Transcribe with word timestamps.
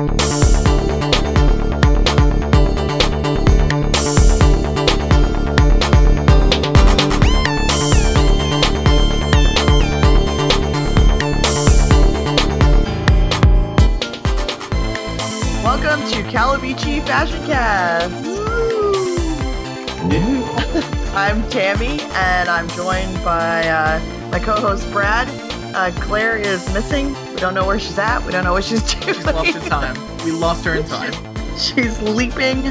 Welcome 0.00 0.16
to 16.08 16.22
Calavicci 16.30 17.04
Fashion 17.06 17.44
Cast. 17.44 18.24
I'm 21.14 21.46
Tammy, 21.50 22.00
and 22.14 22.48
I'm 22.48 22.66
joined 22.68 23.22
by 23.22 23.68
uh, 23.68 24.00
my 24.30 24.38
co-host 24.38 24.90
Brad. 24.92 25.28
Uh, 25.74 25.90
Claire 26.00 26.38
is 26.38 26.66
missing. 26.72 27.14
We 27.40 27.46
don't 27.46 27.54
know 27.54 27.66
where 27.66 27.80
she's 27.80 27.98
at. 27.98 28.22
We 28.26 28.32
don't 28.32 28.44
know 28.44 28.52
what 28.52 28.64
she's 28.64 28.82
doing. 28.94 29.14
She's 29.14 29.24
lost 29.24 29.56
in 29.56 29.62
time. 29.62 29.96
We 30.26 30.30
lost 30.30 30.62
her 30.66 30.74
in 30.74 30.84
time. 30.84 31.14
She's 31.56 31.98
leaping, 32.02 32.62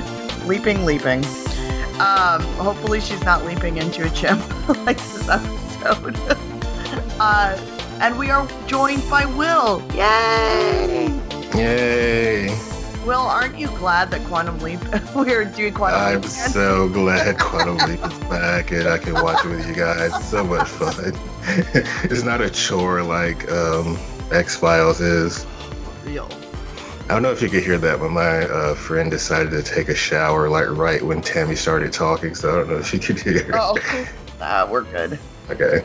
leaping, 0.47 0.85
leaping. 0.85 1.25
Um, 1.99 2.43
hopefully, 2.53 3.01
she's 3.01 3.23
not 3.23 3.45
leaping 3.45 3.77
into 3.77 4.05
a 4.05 4.09
chimp 4.11 4.47
like 4.85 4.97
this 4.97 5.27
episode. 5.27 6.15
uh, 7.19 7.57
and 7.99 8.15
we 8.15 8.29
are 8.29 8.47
joined 8.67 9.01
by 9.09 9.25
Will. 9.25 9.81
Yay! 9.95 11.07
Yay! 11.55 12.49
Will, 13.07 13.15
aren't 13.21 13.57
you 13.57 13.69
glad 13.69 14.11
that 14.11 14.23
Quantum 14.27 14.59
Leap? 14.59 14.79
we're 15.15 15.45
doing 15.45 15.73
Quantum 15.73 15.99
I'm 15.99 16.21
Leap. 16.21 16.25
again? 16.25 16.49
so 16.51 16.89
glad 16.89 17.39
Quantum 17.39 17.77
Leap 17.89 18.05
is 18.05 18.19
back 18.29 18.69
and 18.71 18.87
I 18.87 18.99
can 18.99 19.13
watch 19.15 19.43
it 19.43 19.49
with 19.49 19.67
you 19.67 19.73
guys. 19.73 20.13
It's 20.15 20.29
so 20.29 20.43
much 20.43 20.67
fun. 20.67 21.13
it's 22.03 22.21
not 22.23 22.39
a 22.41 22.51
chore 22.51 23.01
like 23.01 23.51
um, 23.51 23.97
X 24.31 24.55
Files 24.55 25.01
is. 25.01 25.45
Real. 26.05 26.29
I 27.09 27.13
don't 27.13 27.23
know 27.23 27.31
if 27.31 27.41
you 27.41 27.49
could 27.49 27.63
hear 27.63 27.79
that, 27.79 27.99
but 27.99 28.11
my 28.11 28.45
uh, 28.45 28.75
friend 28.75 29.09
decided 29.09 29.49
to 29.51 29.63
take 29.63 29.89
a 29.89 29.95
shower 29.95 30.47
like 30.47 30.69
right 30.69 31.01
when 31.01 31.21
Tammy 31.21 31.55
started 31.55 31.91
talking, 31.91 32.35
so 32.35 32.51
I 32.51 32.55
don't 32.57 32.69
know 32.69 32.77
if 32.77 32.93
you 32.93 32.99
could 32.99 33.19
hear. 33.19 33.49
Oh, 33.53 33.77
uh, 34.39 34.67
we're 34.69 34.83
good. 34.83 35.17
Okay. 35.49 35.83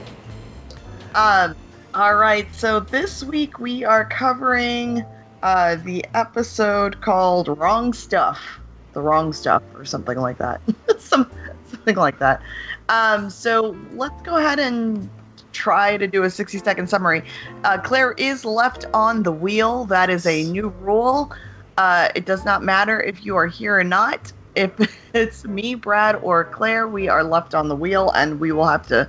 Um, 1.14 1.54
all 1.94 2.16
right. 2.16 2.52
So 2.54 2.80
this 2.80 3.24
week 3.24 3.58
we 3.58 3.84
are 3.84 4.04
covering 4.04 5.02
uh, 5.42 5.76
the 5.76 6.04
episode 6.12 7.00
called 7.00 7.48
"Wrong 7.56 7.94
Stuff," 7.94 8.60
the 8.92 9.00
wrong 9.00 9.32
stuff, 9.32 9.62
or 9.74 9.86
something 9.86 10.18
like 10.18 10.36
that. 10.38 10.60
Some 10.98 11.30
something 11.70 11.96
like 11.96 12.18
that. 12.18 12.42
Um, 12.88 13.30
so 13.30 13.76
let's 13.92 14.20
go 14.22 14.36
ahead 14.36 14.58
and 14.58 15.08
try 15.54 15.96
to 15.96 16.06
do 16.06 16.24
a 16.24 16.30
60 16.30 16.58
second 16.58 16.88
summary. 16.88 17.22
Uh, 17.64 17.78
Claire 17.78 18.12
is 18.12 18.44
left 18.44 18.84
on 18.92 19.22
the 19.22 19.32
wheel. 19.32 19.84
That 19.86 20.10
is 20.10 20.26
a 20.26 20.44
new 20.44 20.68
rule. 20.80 21.32
Uh, 21.78 22.08
it 22.14 22.26
does 22.26 22.44
not 22.44 22.62
matter 22.62 23.00
if 23.00 23.24
you 23.24 23.36
are 23.36 23.46
here 23.46 23.78
or 23.78 23.84
not. 23.84 24.32
If 24.54 24.72
it's 25.14 25.44
me, 25.44 25.74
Brad, 25.74 26.16
or 26.16 26.44
Claire, 26.44 26.86
we 26.88 27.08
are 27.08 27.24
left 27.24 27.54
on 27.54 27.68
the 27.68 27.76
wheel, 27.76 28.10
and 28.10 28.38
we 28.38 28.52
will 28.52 28.66
have 28.66 28.86
to 28.88 29.08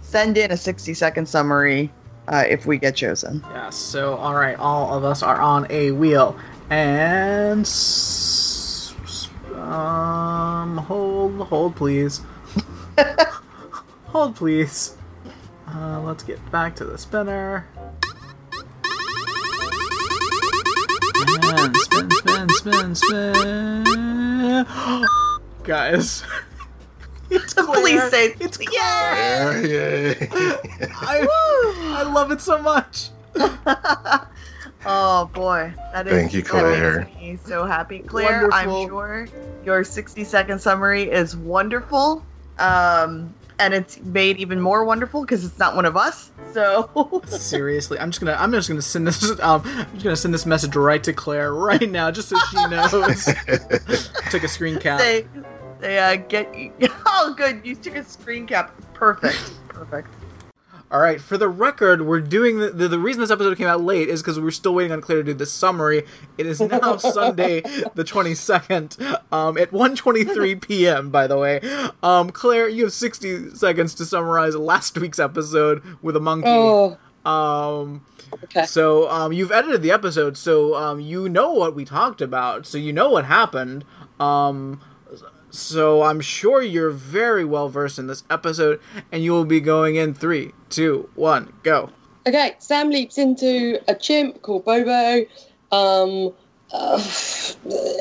send 0.00 0.38
in 0.38 0.52
a 0.52 0.56
60 0.56 0.94
second 0.94 1.26
summary 1.28 1.92
uh, 2.28 2.44
if 2.48 2.66
we 2.66 2.78
get 2.78 2.96
chosen. 2.96 3.42
Yeah, 3.50 3.70
so, 3.70 4.14
alright, 4.14 4.58
all 4.58 4.96
of 4.96 5.04
us 5.04 5.22
are 5.22 5.40
on 5.40 5.66
a 5.70 5.90
wheel. 5.92 6.38
And. 6.70 7.66
Um. 9.54 10.78
Hold, 10.78 11.40
hold, 11.48 11.76
please. 11.76 12.20
hold, 14.06 14.36
please. 14.36 14.95
Uh, 15.68 16.00
let's 16.02 16.22
get 16.22 16.38
back 16.50 16.74
to 16.76 16.84
the 16.84 16.96
spinner. 16.98 17.66
And 21.42 21.76
spin, 21.76 22.10
spin, 22.10 22.48
spin, 22.50 22.94
spin. 22.94 23.84
Guys. 25.64 26.22
It's 27.28 27.54
The 27.54 27.64
police 27.64 27.98
Claire. 27.98 28.10
say, 28.10 28.34
It's 28.38 28.58
"Yay!" 28.60 28.66
Claire. 28.66 29.66
Yeah, 29.66 30.14
yay! 30.20 30.28
I, 30.94 31.26
I 31.98 32.02
love 32.04 32.30
it 32.30 32.40
so 32.40 32.62
much. 32.62 33.10
oh 34.86 35.28
boy, 35.34 35.72
that 35.92 36.06
is 36.06 36.12
Thank 36.12 36.32
you, 36.34 36.42
that 36.42 36.48
Claire. 36.50 37.00
makes 37.00 37.16
me 37.20 37.38
so 37.44 37.64
happy, 37.64 37.98
Claire. 37.98 38.48
I'm 38.52 38.68
sure 38.86 39.26
your 39.64 39.82
60 39.82 40.22
second 40.22 40.60
summary 40.60 41.10
is 41.10 41.36
wonderful, 41.36 42.24
um, 42.60 43.34
and 43.58 43.74
it's 43.74 44.00
made 44.00 44.38
even 44.38 44.60
more 44.60 44.84
wonderful 44.84 45.22
because 45.22 45.44
it's 45.44 45.58
not 45.58 45.74
one 45.76 45.84
of 45.84 45.96
us. 45.96 46.30
So 46.52 47.22
Seriously, 47.26 47.98
I'm 47.98 48.10
just 48.10 48.20
gonna 48.20 48.36
I'm 48.38 48.52
just 48.52 48.68
gonna 48.68 48.82
send 48.82 49.06
this 49.06 49.38
um 49.40 49.62
I'm 49.64 49.92
just 49.92 50.04
gonna 50.04 50.16
send 50.16 50.34
this 50.34 50.46
message 50.46 50.76
right 50.76 51.02
to 51.04 51.12
Claire 51.12 51.52
right 51.52 51.90
now, 51.90 52.10
just 52.10 52.28
so 52.28 52.38
she 52.50 52.66
knows. 52.66 52.90
Took 54.30 54.44
a 54.44 54.48
screen 54.48 54.78
cap. 54.78 54.98
they 54.98 55.26
they 55.80 55.98
uh, 55.98 56.16
get 56.16 56.48
oh 57.06 57.34
good, 57.36 57.60
you 57.64 57.74
took 57.74 57.96
a 57.96 58.04
screen 58.04 58.46
cap. 58.46 58.72
Perfect, 58.94 59.52
perfect. 59.68 60.08
All 60.88 61.00
right, 61.00 61.20
for 61.20 61.36
the 61.36 61.48
record, 61.48 62.06
we're 62.06 62.20
doing 62.20 62.60
the, 62.60 62.70
the 62.70 62.86
the 62.86 62.98
reason 62.98 63.20
this 63.20 63.32
episode 63.32 63.56
came 63.58 63.66
out 63.66 63.82
late 63.82 64.08
is 64.08 64.22
because 64.22 64.38
we 64.38 64.44
were 64.44 64.52
still 64.52 64.72
waiting 64.72 64.92
on 64.92 65.00
Claire 65.00 65.18
to 65.18 65.24
do 65.24 65.34
the 65.34 65.44
summary. 65.46 66.04
It 66.38 66.46
is 66.46 66.60
now 66.60 66.96
Sunday, 66.96 67.62
the 67.94 68.04
22nd, 68.04 69.20
um, 69.32 69.58
at 69.58 69.72
1:23 69.72 70.60
p.m. 70.68 71.10
By 71.10 71.26
the 71.26 71.36
way, 71.38 71.60
um, 72.04 72.30
Claire, 72.30 72.68
you 72.68 72.84
have 72.84 72.92
60 72.92 73.50
seconds 73.56 73.94
to 73.94 74.04
summarize 74.04 74.54
last 74.54 74.96
week's 74.96 75.18
episode 75.18 75.82
with 76.02 76.14
a 76.14 76.20
monkey. 76.20 76.48
Oh, 76.48 76.96
Um, 77.24 78.06
okay. 78.44 78.64
So 78.64 79.10
um, 79.10 79.32
you've 79.32 79.50
edited 79.50 79.82
the 79.82 79.90
episode, 79.90 80.36
so 80.36 80.76
um, 80.76 81.00
you 81.00 81.28
know 81.28 81.50
what 81.52 81.74
we 81.74 81.84
talked 81.84 82.20
about, 82.20 82.64
so 82.64 82.78
you 82.78 82.92
know 82.92 83.10
what 83.10 83.24
happened. 83.24 83.84
Um, 84.20 84.80
so 85.56 86.02
I'm 86.02 86.20
sure 86.20 86.62
you're 86.62 86.90
very 86.90 87.44
well 87.44 87.68
versed 87.68 87.98
in 87.98 88.06
this 88.06 88.24
episode, 88.30 88.80
and 89.10 89.22
you 89.22 89.32
will 89.32 89.44
be 89.44 89.60
going 89.60 89.96
in 89.96 90.14
three, 90.14 90.52
two, 90.68 91.08
one, 91.14 91.52
go. 91.62 91.90
Okay, 92.26 92.56
Sam 92.58 92.90
leaps 92.90 93.18
into 93.18 93.80
a 93.88 93.94
chimp 93.94 94.42
called 94.42 94.64
Bobo. 94.64 95.24
Um, 95.72 96.32
uh, 96.72 96.96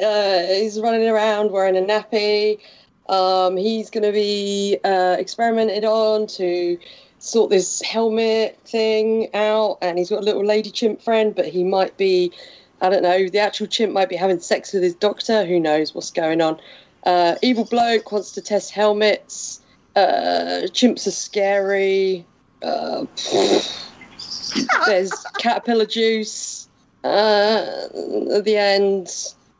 uh, 0.03 0.47
he's 0.47 0.79
running 0.79 1.07
around 1.07 1.51
wearing 1.51 1.77
a 1.77 1.81
nappy. 1.81 2.59
Um, 3.07 3.55
he's 3.55 3.89
going 3.89 4.03
to 4.03 4.11
be 4.11 4.79
uh, 4.83 5.15
experimented 5.19 5.85
on 5.85 6.27
to 6.27 6.77
sort 7.19 7.49
this 7.49 7.81
helmet 7.81 8.59
thing 8.65 9.33
out, 9.33 9.77
and 9.81 9.97
he's 9.97 10.09
got 10.09 10.19
a 10.19 10.25
little 10.25 10.45
lady 10.45 10.71
chimp 10.71 11.01
friend, 11.01 11.35
but 11.35 11.45
he 11.45 11.63
might 11.63 11.95
be, 11.97 12.31
I 12.81 12.89
don't 12.89 13.03
know, 13.03 13.29
the 13.29 13.39
actual 13.39 13.67
chimp 13.67 13.93
might 13.93 14.09
be 14.09 14.15
having 14.15 14.39
sex 14.39 14.73
with 14.73 14.83
his 14.83 14.95
doctor. 14.95 15.45
Who 15.45 15.59
knows 15.59 15.93
what's 15.93 16.11
going 16.11 16.41
on? 16.41 16.59
Uh, 17.05 17.35
evil 17.41 17.65
bloke 17.65 18.11
wants 18.11 18.31
to 18.31 18.41
test 18.41 18.71
helmets. 18.71 19.61
Uh, 19.95 20.67
chimps 20.71 21.07
are 21.07 21.11
scary. 21.11 22.25
Uh, 22.61 23.05
there's 24.85 25.11
caterpillar 25.37 25.85
juice. 25.85 26.67
Uh, 27.03 27.87
at 28.35 28.45
the 28.45 28.57
end, 28.57 29.09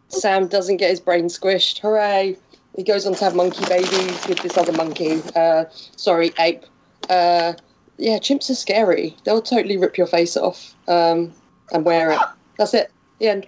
Sam 0.09 0.47
doesn't 0.47 0.77
get 0.77 0.89
his 0.89 0.99
brain 0.99 1.25
squished. 1.25 1.79
Hooray! 1.79 2.37
He 2.75 2.83
goes 2.83 3.05
on 3.05 3.13
to 3.15 3.23
have 3.23 3.35
monkey 3.35 3.63
babies 3.67 4.27
with 4.27 4.39
this 4.39 4.57
other 4.57 4.73
monkey. 4.73 5.21
Uh, 5.35 5.65
sorry, 5.95 6.33
ape. 6.39 6.65
Uh, 7.09 7.53
yeah, 7.97 8.17
chimps 8.17 8.49
are 8.49 8.55
scary. 8.55 9.15
They'll 9.23 9.41
totally 9.41 9.77
rip 9.77 9.97
your 9.97 10.07
face 10.07 10.35
off 10.35 10.75
um, 10.87 11.33
and 11.71 11.85
wear 11.85 12.11
it. 12.11 12.19
That's 12.57 12.73
it. 12.73 12.91
The 13.19 13.29
end. 13.29 13.47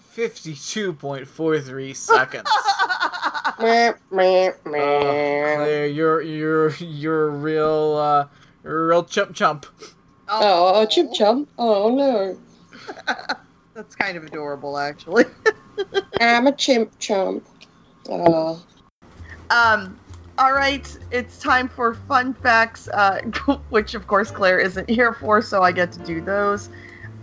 Fifty-two 0.00 0.94
point 0.94 1.28
four 1.28 1.60
three 1.60 1.94
seconds. 1.94 2.48
Meh, 3.60 3.92
meh, 4.10 4.52
Oh. 4.66 5.00
Claire, 5.00 5.86
you're 5.86 6.20
you're 6.22 6.70
you're 6.76 7.28
a 7.28 7.30
real 7.30 7.96
uh, 7.96 8.28
you're 8.62 8.84
a 8.84 8.88
real 8.88 9.04
chump 9.04 9.34
chump. 9.34 9.66
Oh, 10.28 10.84
chimp 10.86 11.12
chump. 11.12 11.48
Oh 11.58 11.94
no. 11.94 12.38
That's 13.74 13.94
kind 13.94 14.16
of 14.16 14.24
adorable, 14.24 14.78
actually. 14.78 15.24
I'm 16.20 16.46
a 16.46 16.52
chimp 16.52 16.98
chump. 16.98 17.46
Oh. 18.08 18.62
Um, 19.50 19.98
all 20.36 20.52
right, 20.52 20.96
it's 21.10 21.38
time 21.38 21.68
for 21.68 21.94
fun 21.94 22.34
facts, 22.34 22.88
uh, 22.88 23.20
which 23.70 23.94
of 23.94 24.06
course 24.06 24.30
Claire 24.30 24.58
isn't 24.58 24.88
here 24.88 25.12
for, 25.14 25.40
so 25.42 25.62
I 25.62 25.72
get 25.72 25.92
to 25.92 25.98
do 26.00 26.20
those. 26.20 26.68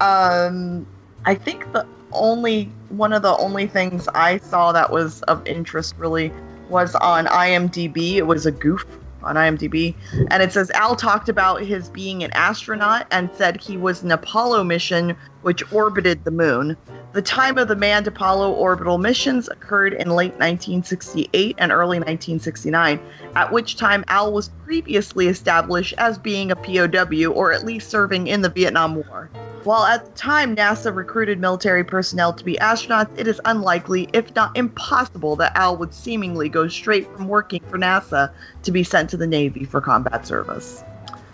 Um, 0.02 0.86
I 1.26 1.36
think 1.36 1.72
the 1.72 1.86
only 2.16 2.66
one 2.90 3.14
of 3.14 3.22
the 3.22 3.36
only 3.38 3.68
things 3.68 4.08
I 4.16 4.38
saw 4.38 4.72
that 4.72 4.92
was 4.92 5.22
of 5.24 5.46
interest 5.48 5.96
really 5.98 6.32
was 6.70 6.96
on 6.96 7.26
IMDb. 7.28 8.16
It 8.16 8.28
was 8.28 8.46
a 8.46 8.52
goof 8.52 8.86
on 9.24 9.36
IMDb, 9.36 9.96
and 10.30 10.42
it 10.44 10.52
says 10.52 10.70
Al 10.72 10.96
talked 10.96 11.30
about 11.30 11.62
his 11.62 11.90
being 11.90 12.24
an 12.24 12.32
astronaut 12.34 13.08
and 13.12 13.30
said 13.36 13.60
he 13.60 13.76
was 13.76 14.04
an 14.04 14.12
Apollo 14.12 14.64
mission 14.64 15.16
which 15.42 15.64
orbited 15.74 16.24
the 16.24 16.32
moon. 16.32 16.78
The 17.14 17.22
time 17.22 17.58
of 17.58 17.68
the 17.68 17.76
manned 17.76 18.08
Apollo 18.08 18.52
orbital 18.52 18.98
missions 18.98 19.48
occurred 19.48 19.94
in 19.94 20.10
late 20.10 20.34
1968 20.34 21.56
and 21.58 21.72
early 21.72 21.98
1969, 21.98 23.00
at 23.36 23.52
which 23.52 23.78
time 23.78 24.04
Al 24.10 24.34
was 24.34 24.50
previously 24.66 25.28
established 25.28 25.94
as 25.98 26.18
being 26.18 26.52
a 26.52 26.56
POW 26.56 27.32
or 27.32 27.52
at 27.52 27.66
least 27.66 27.90
serving 27.90 28.28
in 28.28 28.42
the 28.42 28.50
Vietnam 28.50 28.96
War. 28.96 29.30
While 29.66 29.86
at 29.86 30.06
the 30.06 30.12
time 30.12 30.56
NASA 30.56 30.96
recruited 30.96 31.40
military 31.40 31.84
personnel 31.84 32.32
to 32.34 32.46
be 32.46 32.56
astronauts, 32.58 33.10
it 33.18 33.28
is 33.28 33.42
unlikely, 33.46 34.08
if 34.14 34.34
not 34.36 34.56
impossible, 34.56 35.36
that 35.38 35.58
Al 35.58 35.76
would 35.78 35.92
seemingly 35.92 36.50
go 36.50 36.68
straight 36.68 37.12
from 37.16 37.28
working 37.28 37.64
for 37.68 37.80
NASA 37.80 38.32
to 38.62 38.72
be 38.72 38.84
sent 38.84 39.10
to 39.10 39.18
the 39.18 39.26
Navy 39.26 39.66
for 39.66 39.82
combat 39.82 40.28
service. 40.28 40.84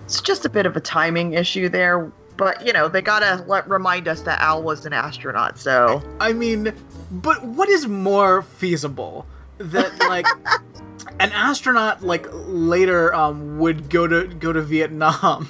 It's 0.05 0.21
just 0.21 0.45
a 0.45 0.49
bit 0.49 0.65
of 0.65 0.77
a 0.77 0.79
timing 0.79 1.33
issue 1.33 1.67
there, 1.67 2.09
but 2.37 2.65
you 2.65 2.71
know, 2.71 2.87
they 2.87 3.01
gotta 3.01 3.43
let, 3.47 3.67
remind 3.67 4.07
us 4.07 4.21
that 4.21 4.39
Al 4.39 4.63
was 4.63 4.85
an 4.85 4.93
astronaut, 4.93 5.59
so. 5.59 6.01
I 6.21 6.31
mean, 6.31 6.73
but 7.11 7.43
what 7.43 7.67
is 7.67 7.85
more 7.85 8.43
feasible? 8.43 9.25
That 9.57 9.91
like 10.07 10.25
an 11.19 11.33
astronaut 11.33 12.01
like 12.01 12.27
later 12.31 13.13
um 13.13 13.59
would 13.59 13.89
go 13.89 14.07
to 14.07 14.25
go 14.27 14.53
to 14.53 14.61
Vietnam 14.61 15.49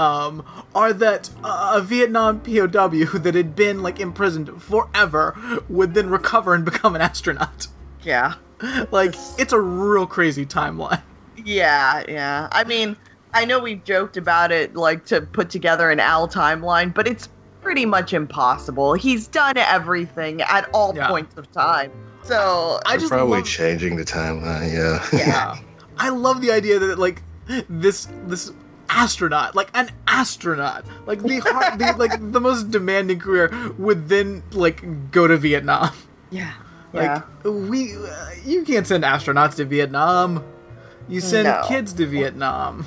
um 0.00 0.42
or 0.74 0.92
that 0.92 1.30
uh, 1.44 1.72
a 1.76 1.80
Vietnam 1.82 2.40
POW 2.40 3.18
that 3.18 3.34
had 3.34 3.54
been 3.54 3.82
like 3.82 4.00
imprisoned 4.00 4.62
forever 4.62 5.36
would 5.68 5.94
then 5.94 6.08
recover 6.10 6.54
and 6.54 6.64
become 6.64 6.94
an 6.96 7.02
astronaut. 7.02 7.66
Yeah. 8.02 8.34
Like 8.90 9.14
it's 9.38 9.54
a 9.54 9.60
real 9.60 10.06
crazy 10.06 10.44
timeline. 10.44 11.02
Yeah, 11.42 12.02
yeah. 12.06 12.46
I 12.52 12.64
mean, 12.64 12.94
I 13.32 13.46
know 13.46 13.58
we've 13.58 13.82
joked 13.84 14.18
about 14.18 14.52
it, 14.52 14.76
like 14.76 15.06
to 15.06 15.22
put 15.22 15.48
together 15.48 15.90
an 15.90 15.98
Al 15.98 16.28
timeline, 16.28 16.92
but 16.92 17.08
it's 17.08 17.30
pretty 17.62 17.86
much 17.86 18.12
impossible. 18.12 18.92
He's 18.92 19.26
done 19.28 19.56
everything 19.56 20.42
at 20.42 20.68
all 20.74 20.94
Yeah. 20.94 21.08
points 21.08 21.38
of 21.38 21.50
time. 21.52 21.90
So, 22.22 22.80
I 22.84 22.90
They're 22.92 23.00
just 23.00 23.12
probably 23.12 23.38
love, 23.38 23.46
changing 23.46 23.96
the 23.96 24.04
timeline. 24.04 24.70
Yeah. 24.74 25.06
yeah. 25.18 25.58
I 25.96 26.10
love 26.10 26.42
the 26.42 26.52
idea 26.52 26.78
that 26.78 26.98
like 26.98 27.22
this 27.70 28.08
this 28.26 28.52
astronaut, 28.90 29.54
like 29.54 29.70
an 29.74 29.90
astronaut, 30.06 30.84
like 31.06 31.22
the 31.22 31.38
hard, 31.38 31.78
the, 31.78 31.92
like 31.98 32.32
the 32.32 32.40
most 32.40 32.70
demanding 32.70 33.18
career 33.18 33.50
would 33.78 34.08
then 34.08 34.42
like 34.52 35.10
go 35.10 35.26
to 35.26 35.36
Vietnam. 35.36 35.90
yeah. 36.30 36.52
Like 36.92 37.22
yeah. 37.44 37.48
we, 37.48 37.94
uh, 37.94 38.30
you 38.44 38.64
can't 38.64 38.84
send 38.84 39.04
astronauts 39.04 39.54
to 39.54 39.64
Vietnam. 39.64 40.44
You 41.08 41.20
send 41.20 41.44
No. 41.44 41.62
kids 41.68 41.92
to 41.92 42.04
Vietnam. 42.04 42.84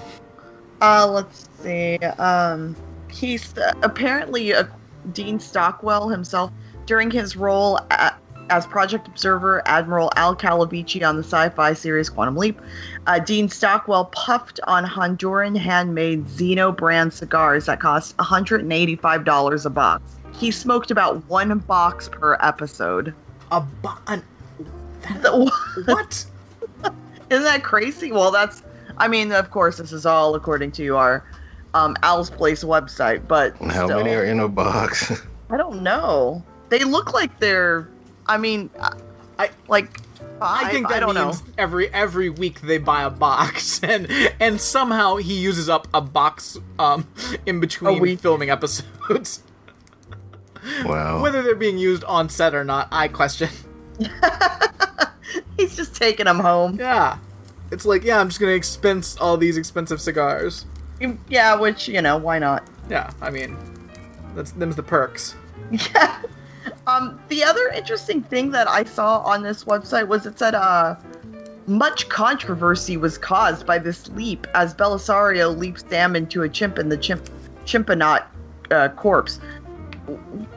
Uh, 0.82 1.08
let's 1.10 1.48
see. 1.62 1.96
Um, 2.00 2.76
he's 3.10 3.58
uh, 3.58 3.72
apparently 3.82 4.54
uh, 4.54 4.66
Dean 5.14 5.40
Stockwell 5.40 6.10
himself 6.10 6.52
during 6.86 7.10
his 7.12 7.38
role 7.38 7.78
a 7.92 8.12
as 8.50 8.66
Project 8.68 9.08
Observer 9.08 9.62
Admiral 9.68 10.12
Al 10.16 10.36
Calavicci 10.36 11.08
on 11.08 11.16
the 11.16 11.24
sci-fi 11.24 11.74
series 11.74 12.10
Quantum 12.10 12.36
Leap. 12.38 12.60
Uh, 13.08 13.20
Dean 13.20 13.48
Stockwell 13.50 14.06
puffed 14.06 14.60
on 14.66 14.86
Honduran 14.86 15.58
handmade 15.58 16.26
Zino 16.28 16.76
brand 16.76 17.14
cigars 17.14 17.66
that 17.66 17.80
cost 17.80 18.16
$185 18.18 19.66
a 19.66 19.70
box. 19.70 20.04
He 20.34 20.52
smoked 20.52 20.92
about 20.92 21.24
one 21.30 21.58
box 21.60 22.10
per 22.10 22.36
episode. 22.42 23.14
A 23.52 23.62
bo- 23.62 23.94
an, 24.08 24.24
The- 25.22 25.52
what? 25.86 26.26
Isn't 27.30 27.44
that 27.46 27.64
crazy? 27.64 28.12
Well, 28.12 28.32
that's. 28.32 28.64
I 28.98 29.08
mean, 29.08 29.32
of 29.32 29.50
course, 29.50 29.78
this 29.78 29.92
is 29.92 30.06
all 30.06 30.36
according 30.36 30.72
to 30.74 30.96
our 30.98 31.24
um, 31.74 31.96
Al's 32.04 32.30
Place 32.30 32.64
website, 32.64 33.28
but 33.28 33.56
How 33.58 33.86
still. 33.86 33.98
many 34.04 34.14
are 34.14 34.24
in 34.24 34.40
a 34.40 34.48
box? 34.48 35.12
I 35.50 35.58
don't 35.58 35.82
know. 35.82 36.44
They 36.70 36.84
look 36.84 37.14
like 37.14 37.40
they're. 37.40 37.88
I 38.28 38.38
mean, 38.38 38.70
I, 38.80 38.98
I- 39.40 39.50
like. 39.68 40.00
Five, 40.40 40.66
I 40.66 40.72
think 40.72 40.90
that 40.90 41.00
don't 41.02 41.16
means 41.16 41.42
know. 41.46 41.54
every 41.58 41.94
every 41.94 42.30
week 42.30 42.62
they 42.62 42.78
buy 42.78 43.04
a 43.04 43.10
box, 43.10 43.80
and 43.84 44.08
and 44.40 44.60
somehow 44.60 45.18
he 45.18 45.36
uses 45.36 45.70
up 45.70 45.88
a 45.94 46.02
box 46.02 46.58
um 46.80 47.08
in 47.46 47.60
between 47.60 48.00
week. 48.00 48.20
filming 48.20 48.50
episodes. 48.50 49.44
wow. 50.86 51.22
Whether 51.22 51.42
they're 51.44 51.56
being 51.56 51.78
used 51.78 52.04
on 52.06 52.30
set 52.30 52.56
or 52.56 52.64
not, 52.64 52.88
I 52.92 53.08
question. 53.10 53.50
He's 55.58 55.76
just 55.76 55.96
taking 55.96 56.26
them 56.26 56.40
home. 56.40 56.78
Yeah. 56.80 57.20
It's 57.72 57.86
like, 57.86 58.04
yeah, 58.04 58.20
I'm 58.20 58.28
just 58.30 58.40
gonna 58.40 58.54
expense 58.54 59.16
all 59.18 59.38
these 59.38 59.58
expensive 59.58 60.02
cigars. 60.02 60.66
Yeah, 61.30 61.56
which 61.56 61.88
you 61.88 62.02
know, 62.02 62.18
why 62.18 62.40
not? 62.40 62.68
Yeah, 62.90 63.12
I 63.22 63.30
mean, 63.30 63.58
that's 64.36 64.52
them's 64.52 64.76
the 64.76 64.84
perks. 64.84 65.36
Yeah. 65.72 66.22
Um, 66.88 67.20
the 67.30 67.44
other 67.44 67.70
interesting 67.70 68.22
thing 68.22 68.52
that 68.52 68.68
I 68.68 68.84
saw 68.84 69.20
on 69.20 69.44
this 69.44 69.64
website 69.64 70.08
was 70.08 70.26
it 70.26 70.38
said 70.38 70.56
uh, 70.56 70.96
much 71.68 72.10
controversy 72.10 72.98
was 72.98 73.18
caused 73.18 73.66
by 73.66 73.78
this 73.78 74.10
leap 74.10 74.48
as 74.54 74.74
Bellisario 74.74 75.58
leaps 75.58 75.84
Sam 75.90 76.16
into 76.16 76.44
a 76.44 76.50
chimp 76.50 76.78
in 76.80 76.90
the 76.90 76.98
chimp 76.98 77.30
chimponaut 77.66 78.26
uh, 78.72 78.90
corpse. 78.90 79.40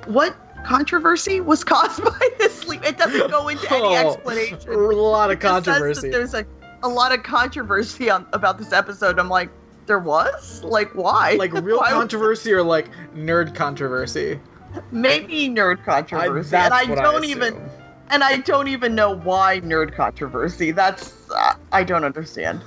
What 0.07 0.37
controversy 0.65 1.41
was 1.41 1.63
caused 1.73 2.03
by 2.03 2.29
this 2.39 2.67
leap? 2.67 2.85
It 2.85 2.99
doesn't 2.99 3.31
go 3.31 3.49
into 3.49 3.73
any 3.73 3.97
Oh, 3.97 4.13
explanation. 4.15 4.71
A 4.71 4.77
lot 4.77 5.31
of 5.31 5.39
It 5.39 5.43
just 5.43 5.65
says 5.65 5.65
that 5.65 5.73
controversy. 5.73 6.11
There's 6.11 6.35
a, 6.35 6.47
a 6.83 6.89
lot 6.89 7.13
of 7.13 7.23
controversy 7.23 8.11
on, 8.11 8.27
about 8.33 8.59
this 8.59 8.73
episode. 8.73 9.19
I'm 9.19 9.29
like, 9.29 9.51
there 9.87 10.01
was? 10.01 10.65
Like, 10.65 10.93
why? 10.95 11.37
Like 11.39 11.53
real 11.53 11.79
Why 11.81 11.91
controversy 11.91 12.53
or 12.53 12.63
like 12.63 12.91
nerd 13.15 13.55
controversy. 13.55 14.41
Maybe 14.91 15.49
nerd 15.49 15.85
controversy. 15.85 16.51
that's 16.51 16.67
and 16.67 16.93
I 16.93 16.95
don't 16.95 17.25
I 17.25 17.27
even 17.27 17.71
and 18.11 18.23
I 18.23 18.37
don't 18.39 18.69
even 18.69 18.95
know 18.95 19.17
why 19.17 19.61
nerd 19.61 19.95
controversy. 19.95 20.71
That's 20.71 21.31
uh, 21.31 21.55
I 21.73 21.85
don't 21.85 22.05
understand. 22.05 22.61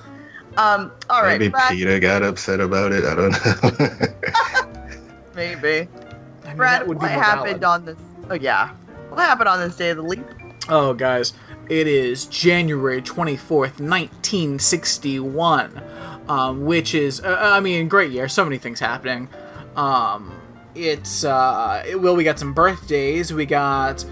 Um, 0.57 0.91
all 1.09 1.21
right, 1.21 1.39
Maybe 1.39 1.51
Brad, 1.51 1.71
Peter 1.71 1.99
got 1.99 2.23
upset 2.23 2.59
about 2.59 2.91
it. 2.91 3.05
I 3.05 3.15
don't 3.15 3.31
know. 3.31 4.97
maybe. 5.35 5.87
I 6.43 6.47
mean, 6.47 6.57
Brad, 6.57 6.87
would 6.87 7.01
what 7.01 7.11
happened 7.11 7.61
valid. 7.61 7.63
on 7.63 7.85
this? 7.85 7.97
Oh 8.29 8.33
yeah, 8.33 8.69
what 9.09 9.19
happened 9.19 9.49
on 9.49 9.59
this 9.59 9.75
day 9.75 9.91
of 9.91 9.97
the 9.97 10.03
leap? 10.03 10.25
Oh, 10.67 10.93
guys, 10.93 11.33
it 11.69 11.87
is 11.87 12.25
January 12.25 13.01
24th, 13.01 13.79
1961, 13.79 15.81
um, 16.27 16.65
which 16.65 16.93
is, 16.93 17.21
uh, 17.21 17.37
I 17.39 17.59
mean, 17.59 17.87
great 17.87 18.11
year. 18.11 18.27
So 18.27 18.43
many 18.43 18.59
things 18.59 18.79
happening. 18.79 19.29
Um, 19.75 20.38
it's, 20.75 21.23
uh, 21.23 21.83
it- 21.87 21.99
well, 22.01 22.15
we 22.15 22.23
got 22.23 22.39
some 22.39 22.53
birthdays. 22.53 23.33
We 23.33 23.45
got, 23.45 24.03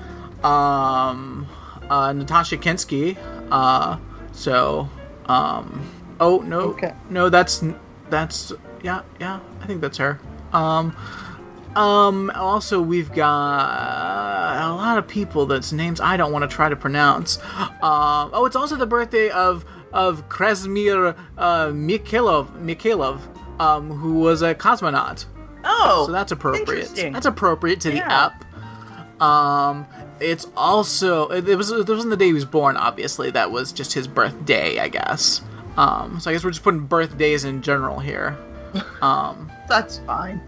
um, 0.44 1.48
uh, 1.90 2.14
Natasha 2.14 2.58
Kinski. 2.58 3.18
Uh, 3.52 3.98
so, 4.32 4.90
um, 5.28 5.82
oh, 6.20 6.40
no, 6.40 6.60
Okay. 6.72 6.94
no, 7.10 7.30
that's, 7.30 7.64
that's, 8.10 8.52
yeah, 8.84 9.02
yeah, 9.20 9.40
I 9.62 9.66
think 9.66 9.82
that's 9.82 9.98
her. 9.98 10.20
Um, 10.54 10.96
um, 11.76 12.32
also, 12.36 12.82
we've 12.82 13.12
got 13.14 14.58
a 14.70 14.74
lot 14.74 14.98
of 14.98 15.08
people 15.08 15.46
that's 15.46 15.72
names 15.72 16.02
I 16.02 16.18
don't 16.18 16.32
want 16.32 16.50
to 16.50 16.54
try 16.54 16.70
to 16.70 16.76
pronounce. 16.76 17.38
Um, 17.82 18.32
oh, 18.34 18.46
it's 18.46 18.56
also 18.56 18.76
the 18.76 18.88
birthday 18.88 19.30
of 19.30 19.64
of 19.94 20.28
Krasmir 20.28 21.16
uh, 21.38 21.68
Mikhailov, 21.68 22.48
Mikhailov 22.62 23.20
um, 23.60 23.92
who 23.92 24.16
was 24.16 24.42
a 24.42 24.54
cosmonaut. 24.54 25.26
Oh, 25.68 26.06
so 26.08 26.12
that's 26.12 26.32
appropriate. 26.32 26.90
That's 26.96 27.26
appropriate 27.26 27.82
to 27.82 27.92
the 27.92 27.98
Yeah. 27.98 28.32
up. 29.20 29.22
Um, 29.22 29.86
it's 30.20 30.48
also 30.56 31.28
it 31.30 31.56
was 31.56 31.72
it 31.72 31.88
wasn't 31.90 32.10
the 32.12 32.18
day 32.18 32.28
he 32.28 32.34
was 32.34 32.46
born. 32.46 32.78
Obviously, 32.78 33.32
that 33.32 33.52
was 33.52 33.72
just 33.72 33.94
his 33.94 34.08
birthday, 34.08 34.80
I 34.80 34.88
guess. 34.90 35.42
Um, 35.76 36.20
so 36.20 36.30
I 36.30 36.34
guess 36.34 36.44
we're 36.44 36.52
just 36.52 36.64
putting 36.64 36.82
birthdays 36.88 37.44
in 37.44 37.62
general 37.62 38.00
here. 38.00 38.38
Um, 39.02 39.52
that's 39.70 40.00
fine. 40.00 40.42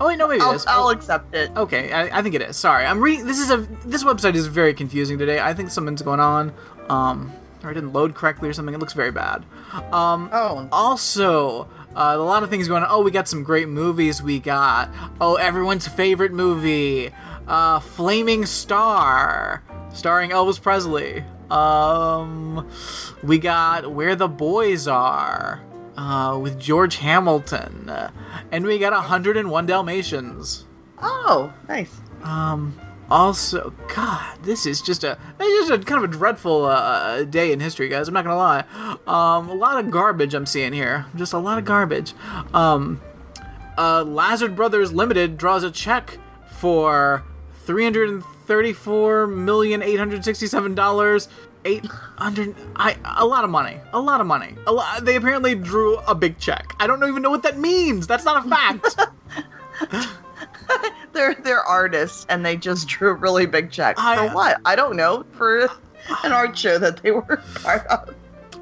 oh 0.00 0.08
wait, 0.08 0.16
no, 0.18 0.26
maybe 0.26 0.40
it 0.40 0.44
I'll, 0.44 0.52
is. 0.52 0.66
I'll 0.66 0.88
accept 0.88 1.34
it. 1.34 1.50
Okay, 1.56 1.92
I, 1.92 2.18
I 2.18 2.22
think 2.22 2.34
it 2.34 2.42
is. 2.42 2.56
Sorry, 2.56 2.84
I'm 2.84 3.00
reading. 3.00 3.26
This 3.26 3.38
is 3.38 3.50
a 3.50 3.58
this 3.84 4.02
website 4.02 4.34
is 4.34 4.46
very 4.46 4.74
confusing 4.74 5.18
today. 5.18 5.38
I 5.40 5.54
think 5.54 5.70
something's 5.70 6.02
going 6.02 6.20
on. 6.20 6.52
Um, 6.88 7.32
or 7.62 7.70
it 7.70 7.74
didn't 7.74 7.92
load 7.92 8.14
correctly 8.14 8.48
or 8.48 8.52
something. 8.52 8.74
It 8.74 8.78
looks 8.78 8.92
very 8.94 9.10
bad. 9.12 9.44
Um, 9.92 10.30
Oh, 10.32 10.68
also, 10.72 11.68
uh, 11.98 12.14
a 12.16 12.22
lot 12.22 12.44
of 12.44 12.48
things 12.48 12.68
going 12.68 12.84
on. 12.84 12.88
Oh, 12.90 13.02
we 13.02 13.10
got 13.10 13.26
some 13.26 13.42
great 13.42 13.68
movies. 13.68 14.22
We 14.22 14.38
got 14.38 14.88
oh 15.20 15.34
everyone's 15.34 15.88
favorite 15.88 16.32
movie, 16.32 17.10
uh, 17.48 17.80
Flaming 17.80 18.46
Star, 18.46 19.64
starring 19.92 20.30
Elvis 20.30 20.62
Presley. 20.62 21.24
Um, 21.50 22.68
we 23.22 23.38
got 23.38 23.90
Where 23.92 24.14
the 24.14 24.28
Boys 24.28 24.86
Are. 24.86 25.62
Uh, 25.96 26.38
with 26.38 26.60
George 26.60 26.98
Hamilton, 26.98 27.90
and 28.52 28.64
we 28.64 28.78
got 28.78 28.92
101 28.92 29.66
Dalmatians. 29.66 30.64
oh, 31.02 31.52
nice. 31.68 32.00
Um. 32.22 32.78
Also, 33.10 33.72
God, 33.94 34.42
this 34.42 34.66
is 34.66 34.82
just 34.82 35.02
a 35.02 35.16
just 35.38 35.70
a 35.70 35.78
kind 35.78 36.04
of 36.04 36.10
a 36.10 36.12
dreadful 36.12 36.66
uh, 36.66 37.24
day 37.24 37.52
in 37.52 37.60
history, 37.60 37.88
guys. 37.88 38.06
I'm 38.06 38.14
not 38.14 38.24
gonna 38.24 38.36
lie. 38.36 38.64
Um, 39.06 39.48
a 39.48 39.54
lot 39.54 39.82
of 39.82 39.90
garbage 39.90 40.34
I'm 40.34 40.44
seeing 40.44 40.74
here. 40.74 41.06
Just 41.16 41.32
a 41.32 41.38
lot 41.38 41.58
of 41.58 41.64
garbage. 41.64 42.12
Um, 42.52 43.00
uh, 43.78 44.04
Lazard 44.06 44.54
Brothers 44.54 44.92
Limited 44.92 45.38
draws 45.38 45.64
a 45.64 45.70
check 45.70 46.18
for 46.50 47.24
three 47.64 47.84
hundred 47.84 48.22
thirty-four 48.46 49.26
million 49.26 49.82
eight 49.82 49.98
hundred 49.98 50.22
sixty-seven 50.24 50.74
dollars. 50.74 51.28
Eight 51.64 51.86
hundred, 51.86 52.54
I 52.76 52.96
a 53.16 53.26
lot 53.26 53.42
of 53.44 53.50
money, 53.50 53.78
a 53.92 54.00
lot 54.00 54.20
of 54.20 54.26
money. 54.26 54.54
A 54.66 54.72
lot. 54.72 55.04
They 55.04 55.16
apparently 55.16 55.54
drew 55.54 55.96
a 56.00 56.14
big 56.14 56.38
check. 56.38 56.74
I 56.78 56.86
don't 56.86 57.02
even 57.04 57.22
know 57.22 57.30
what 57.30 57.42
that 57.42 57.58
means. 57.58 58.06
That's 58.06 58.24
not 58.24 58.44
a 58.44 58.48
fact. 58.48 58.96
they're 61.12 61.34
they're 61.34 61.62
artists 61.62 62.26
and 62.28 62.44
they 62.44 62.56
just 62.56 62.88
drew 62.88 63.10
a 63.10 63.14
really 63.14 63.46
big 63.46 63.70
check 63.70 63.96
I- 63.98 64.28
for 64.28 64.34
what? 64.34 64.60
I 64.64 64.76
don't 64.76 64.96
know 64.96 65.24
for 65.32 65.68
an 66.24 66.32
art 66.32 66.56
show 66.56 66.78
that 66.78 67.02
they 67.02 67.10
were 67.10 67.42
part 67.62 67.86
of. 67.86 68.14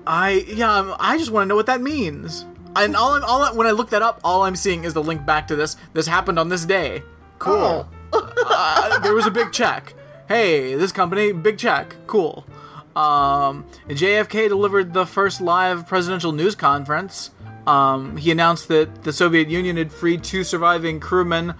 I 0.07 0.45
yeah, 0.49 0.97
I 0.99 1.19
just 1.19 1.31
want 1.31 1.45
to 1.45 1.49
know 1.49 1.57
what 1.57 1.67
that 1.67 1.81
means. 1.81 2.45
And 2.75 2.95
all 2.95 3.15
I'm 3.15 3.25
all 3.25 3.43
I, 3.43 3.53
when 3.53 3.67
I 3.67 3.71
look 3.71 3.91
that 3.91 4.03
up, 4.03 4.21
all 4.23 4.43
I'm 4.43 4.57
seeing 4.57 4.85
is 4.85 4.95
the 4.95 5.03
link 5.03 5.25
back 5.25 5.49
to 5.49 5.57
this. 5.57 5.77
This 5.93 6.07
happened 6.07 6.39
on 6.39 6.49
this 6.49 6.65
day. 6.65 7.03
Cool. 7.39 7.89
uh, 8.13 8.99
there 9.01 9.15
was 9.15 9.27
a 9.27 9.31
big 9.31 9.53
check. 9.53 9.95
Hey, 10.29 10.75
this 10.75 10.93
company, 10.93 11.33
big 11.33 11.59
check. 11.59 11.95
Cool. 12.07 12.47
Um, 12.95 13.67
JFK 13.89 14.49
delivered 14.49 14.95
the 14.95 15.07
first 15.07 15.41
live 15.41 15.87
presidential 15.87 16.33
news 16.33 16.55
conference. 16.55 17.31
Um, 17.67 18.17
he 18.17 18.31
announced 18.31 18.69
that 18.69 19.05
the 19.05 19.13
Soviet 19.13 19.49
Union 19.49 19.77
had 19.77 19.93
freed 19.93 20.23
two 20.25 20.45
surviving 20.45 21.01
crewmen 21.01 21.55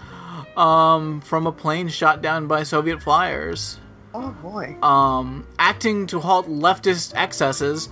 um, 0.57 1.21
from 1.21 1.47
a 1.47 1.53
plane 1.53 1.89
shot 1.89 2.23
down 2.23 2.47
by 2.47 2.63
Soviet 2.63 3.03
flyers 3.03 3.79
Oh 4.15 4.31
boy. 4.43 4.77
um, 4.83 5.47
acting 5.59 6.07
to 6.09 6.21
halt 6.21 6.49
leftist 6.49 7.13
excesses. 7.15 7.89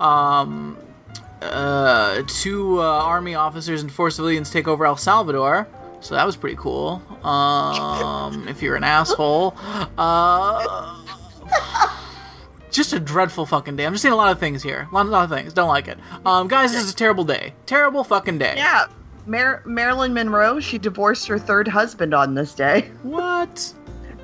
Um, 0.00 0.78
uh, 1.42 2.22
two 2.26 2.80
uh, 2.80 2.84
army 3.04 3.34
officers 3.34 3.82
and 3.82 3.92
four 3.92 4.10
civilians 4.10 4.50
take 4.50 4.66
over 4.68 4.86
El 4.86 4.96
Salvador. 4.96 5.68
So 6.00 6.14
that 6.14 6.24
was 6.24 6.36
pretty 6.36 6.56
cool. 6.56 7.02
Um, 7.26 8.46
if 8.48 8.62
you're 8.62 8.76
an 8.76 8.84
asshole. 8.84 9.54
Uh, 9.98 11.02
just 12.70 12.92
a 12.92 13.00
dreadful 13.00 13.46
fucking 13.46 13.76
day. 13.76 13.86
I'm 13.86 13.92
just 13.94 14.02
seeing 14.02 14.12
a 14.12 14.16
lot 14.16 14.30
of 14.32 14.38
things 14.38 14.62
here. 14.62 14.88
A 14.90 14.94
lot, 14.94 15.06
a 15.06 15.08
lot 15.08 15.24
of 15.24 15.30
things. 15.30 15.52
Don't 15.52 15.68
like 15.68 15.88
it. 15.88 15.98
Um, 16.24 16.48
guys, 16.48 16.72
this 16.72 16.84
is 16.84 16.92
a 16.92 16.94
terrible 16.94 17.24
day. 17.24 17.54
Terrible 17.64 18.04
fucking 18.04 18.38
day. 18.38 18.54
Yeah. 18.56 18.86
Mar- 19.26 19.62
Marilyn 19.66 20.14
Monroe, 20.14 20.60
she 20.60 20.78
divorced 20.78 21.26
her 21.28 21.38
third 21.38 21.66
husband 21.68 22.14
on 22.14 22.34
this 22.34 22.54
day. 22.54 22.90
What? 23.02 23.72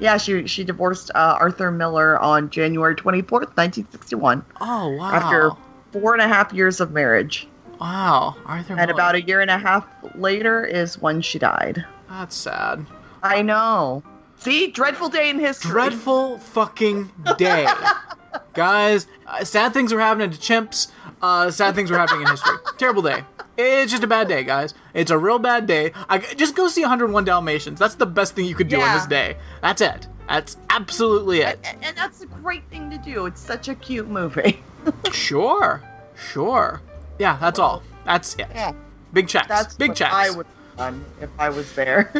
Yeah, 0.01 0.17
she 0.17 0.47
she 0.49 0.65
divorced 0.65 1.11
uh, 1.15 1.37
Arthur 1.39 1.71
Miller 1.71 2.19
on 2.19 2.51
January 2.51 2.97
24th, 2.97 3.57
1961, 3.57 4.45
Oh, 4.61 4.89
wow. 4.97 5.11
after 5.13 5.51
four 5.93 6.13
and 6.15 6.23
a 6.23 6.27
half 6.27 6.53
years 6.53 6.81
of 6.81 6.91
marriage. 6.91 7.47
Wow. 7.81 8.35
Arthur 8.47 8.73
And 8.73 8.81
Miller. 8.81 8.93
about 8.93 9.15
a 9.15 9.23
year 9.23 9.41
and 9.41 9.51
a 9.51 9.59
half 9.59 9.87
later 10.17 10.65
is 10.65 10.99
when 11.01 11.21
she 11.21 11.39
died. 11.39 11.85
That's 12.09 12.35
sad. 12.35 12.85
I 13.23 13.43
know. 13.43 14.03
See, 14.39 14.69
dreadful 14.73 15.09
day 15.09 15.31
in 15.31 15.39
history. 15.39 15.71
dreadful 15.71 16.39
fucking 16.39 17.11
day. 17.39 17.69
Guys, 18.55 19.07
uh, 19.27 19.45
sad 19.45 19.73
things 19.73 19.93
were 19.95 20.01
happening 20.01 20.31
to 20.31 20.39
chimps. 20.39 20.91
Uh, 21.23 21.50
sad 21.50 21.75
things 21.75 21.91
were 21.91 21.99
happening 21.99 22.23
in 22.23 22.26
history. 22.29 22.57
Terrible 22.79 23.02
day. 23.02 23.25
It's 23.57 23.93
just 23.93 24.02
a 24.02 24.07
bad 24.09 24.26
day, 24.29 24.43
guys. 24.43 24.75
It's 24.93 25.11
a 25.11 25.19
real 25.19 25.38
bad 25.38 25.67
day. 25.67 25.93
I, 26.09 26.19
just 26.19 26.57
go 26.57 26.67
see 26.69 26.81
101 26.81 27.25
Dalmatians. 27.25 27.79
That's 27.79 27.95
the 27.95 28.07
best 28.07 28.35
thing 28.35 28.45
you 28.47 28.55
could 28.57 28.69
do 28.69 28.81
on 28.81 28.93
this 28.95 29.07
day. 29.07 29.37
That's 29.61 29.81
it. 29.81 30.09
That's 30.29 30.57
absolutely 30.71 31.41
it. 31.43 31.61
And, 31.64 31.85
and 31.85 31.97
that's 31.97 32.23
a 32.23 32.26
great 32.26 32.64
thing 32.71 32.91
to 32.91 32.99
do. 32.99 33.26
It's 33.26 33.41
such 33.41 33.69
a 33.69 33.75
cute 33.76 34.09
movie. 34.09 34.62
Sure. 35.12 35.81
Sure. 36.17 36.81
Yeah, 37.21 37.37
that's 37.41 37.61
all. 37.61 37.85
That's 38.05 38.35
it. 38.35 38.49
Yeah, 38.52 38.73
Big 39.12 39.29
checks. 39.29 39.47
that's 39.47 39.76
Big 39.76 39.91
what 39.91 39.97
checks. 39.99 40.12
I 40.12 40.31
would 40.31 40.47
have 40.47 40.76
done 40.76 41.05
if 41.21 41.31
I 41.38 41.50
was 41.50 41.73
there. 41.75 42.12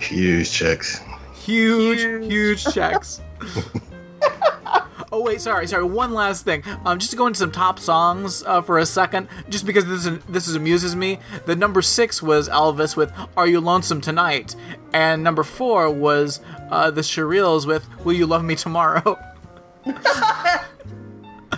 Huge 0.00 0.50
checks. 0.50 1.00
huge, 1.34 2.00
Huge. 2.00 2.24
huge 2.32 2.64
checks. 2.74 3.20
oh 5.12 5.22
wait, 5.22 5.40
sorry, 5.40 5.66
sorry. 5.66 5.84
One 5.84 6.12
last 6.14 6.44
thing. 6.44 6.62
Um, 6.84 6.98
just 6.98 7.10
to 7.12 7.16
go 7.16 7.26
into 7.26 7.38
some 7.38 7.52
top 7.52 7.78
songs 7.78 8.42
uh, 8.44 8.60
for 8.62 8.78
a 8.78 8.86
second, 8.86 9.28
just 9.48 9.66
because 9.66 9.84
this 9.86 10.06
is, 10.06 10.18
this 10.24 10.48
is 10.48 10.54
amuses 10.56 10.94
me. 10.96 11.18
The 11.46 11.56
number 11.56 11.82
six 11.82 12.22
was 12.22 12.48
Elvis 12.48 12.96
with 12.96 13.12
"Are 13.36 13.46
You 13.46 13.60
Lonesome 13.60 14.00
Tonight," 14.00 14.56
and 14.92 15.22
number 15.22 15.42
four 15.42 15.90
was 15.90 16.40
uh, 16.70 16.90
the 16.90 17.00
Shirelles 17.02 17.66
with 17.66 17.86
"Will 18.04 18.14
You 18.14 18.26
Love 18.26 18.44
Me 18.44 18.54
Tomorrow." 18.56 19.18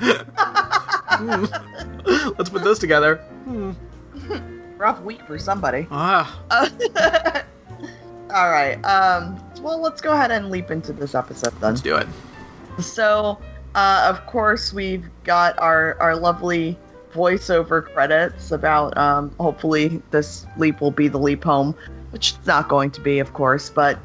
Hmm. 0.00 1.46
Let's 2.38 2.48
put 2.50 2.62
those 2.62 2.78
together. 2.78 3.20
Rough 4.76 5.00
week 5.02 5.20
for 5.26 5.36
somebody. 5.38 5.88
Ah, 5.90 6.40
All 8.32 8.50
right. 8.50 8.76
Um. 8.84 9.42
Well, 9.60 9.80
let's 9.80 10.00
go 10.00 10.12
ahead 10.12 10.30
and 10.30 10.50
leap 10.50 10.70
into 10.70 10.92
this 10.92 11.16
episode 11.16 11.52
then. 11.60 11.70
let's 11.72 11.80
do 11.80 11.96
it. 11.96 12.06
So, 12.80 13.38
uh, 13.74 14.06
of 14.08 14.24
course, 14.26 14.72
we've 14.72 15.08
got 15.24 15.58
our 15.58 15.96
our 16.00 16.16
lovely 16.16 16.78
voiceover 17.12 17.84
credits 17.92 18.50
about. 18.52 18.96
Um, 18.96 19.34
hopefully, 19.38 20.02
this 20.10 20.46
leap 20.56 20.80
will 20.80 20.90
be 20.90 21.08
the 21.08 21.18
leap 21.18 21.44
home, 21.44 21.74
which 22.10 22.34
it's 22.36 22.46
not 22.46 22.68
going 22.68 22.90
to 22.92 23.00
be, 23.00 23.18
of 23.18 23.32
course, 23.32 23.70
but 23.70 23.98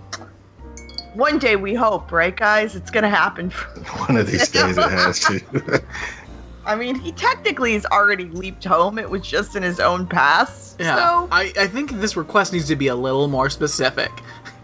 one 1.14 1.38
day 1.38 1.56
we 1.56 1.74
hope, 1.74 2.12
right, 2.12 2.36
guys? 2.36 2.76
It's 2.76 2.90
gonna 2.90 3.10
happen. 3.10 3.52
One 4.08 4.18
of 4.18 4.28
these 4.28 4.50
days 4.50 4.78
it 4.78 4.90
has 4.90 5.20
to. 5.22 5.84
I 6.66 6.76
mean, 6.76 6.96
he 6.96 7.12
technically 7.12 7.74
has 7.74 7.86
already 7.86 8.26
leaped 8.26 8.64
home. 8.64 8.98
It 8.98 9.10
was 9.10 9.22
just 9.22 9.56
in 9.56 9.64
his 9.64 9.80
own 9.80 10.08
past. 10.08 10.80
Yeah, 10.80 10.96
So, 10.96 11.28
I, 11.30 11.52
I 11.60 11.68
think 11.68 11.92
this 11.92 12.16
request 12.16 12.54
needs 12.54 12.68
to 12.70 12.76
be 12.78 12.88
a 12.88 12.96
little 12.96 13.28
more 13.28 13.50
specific. 13.50 14.12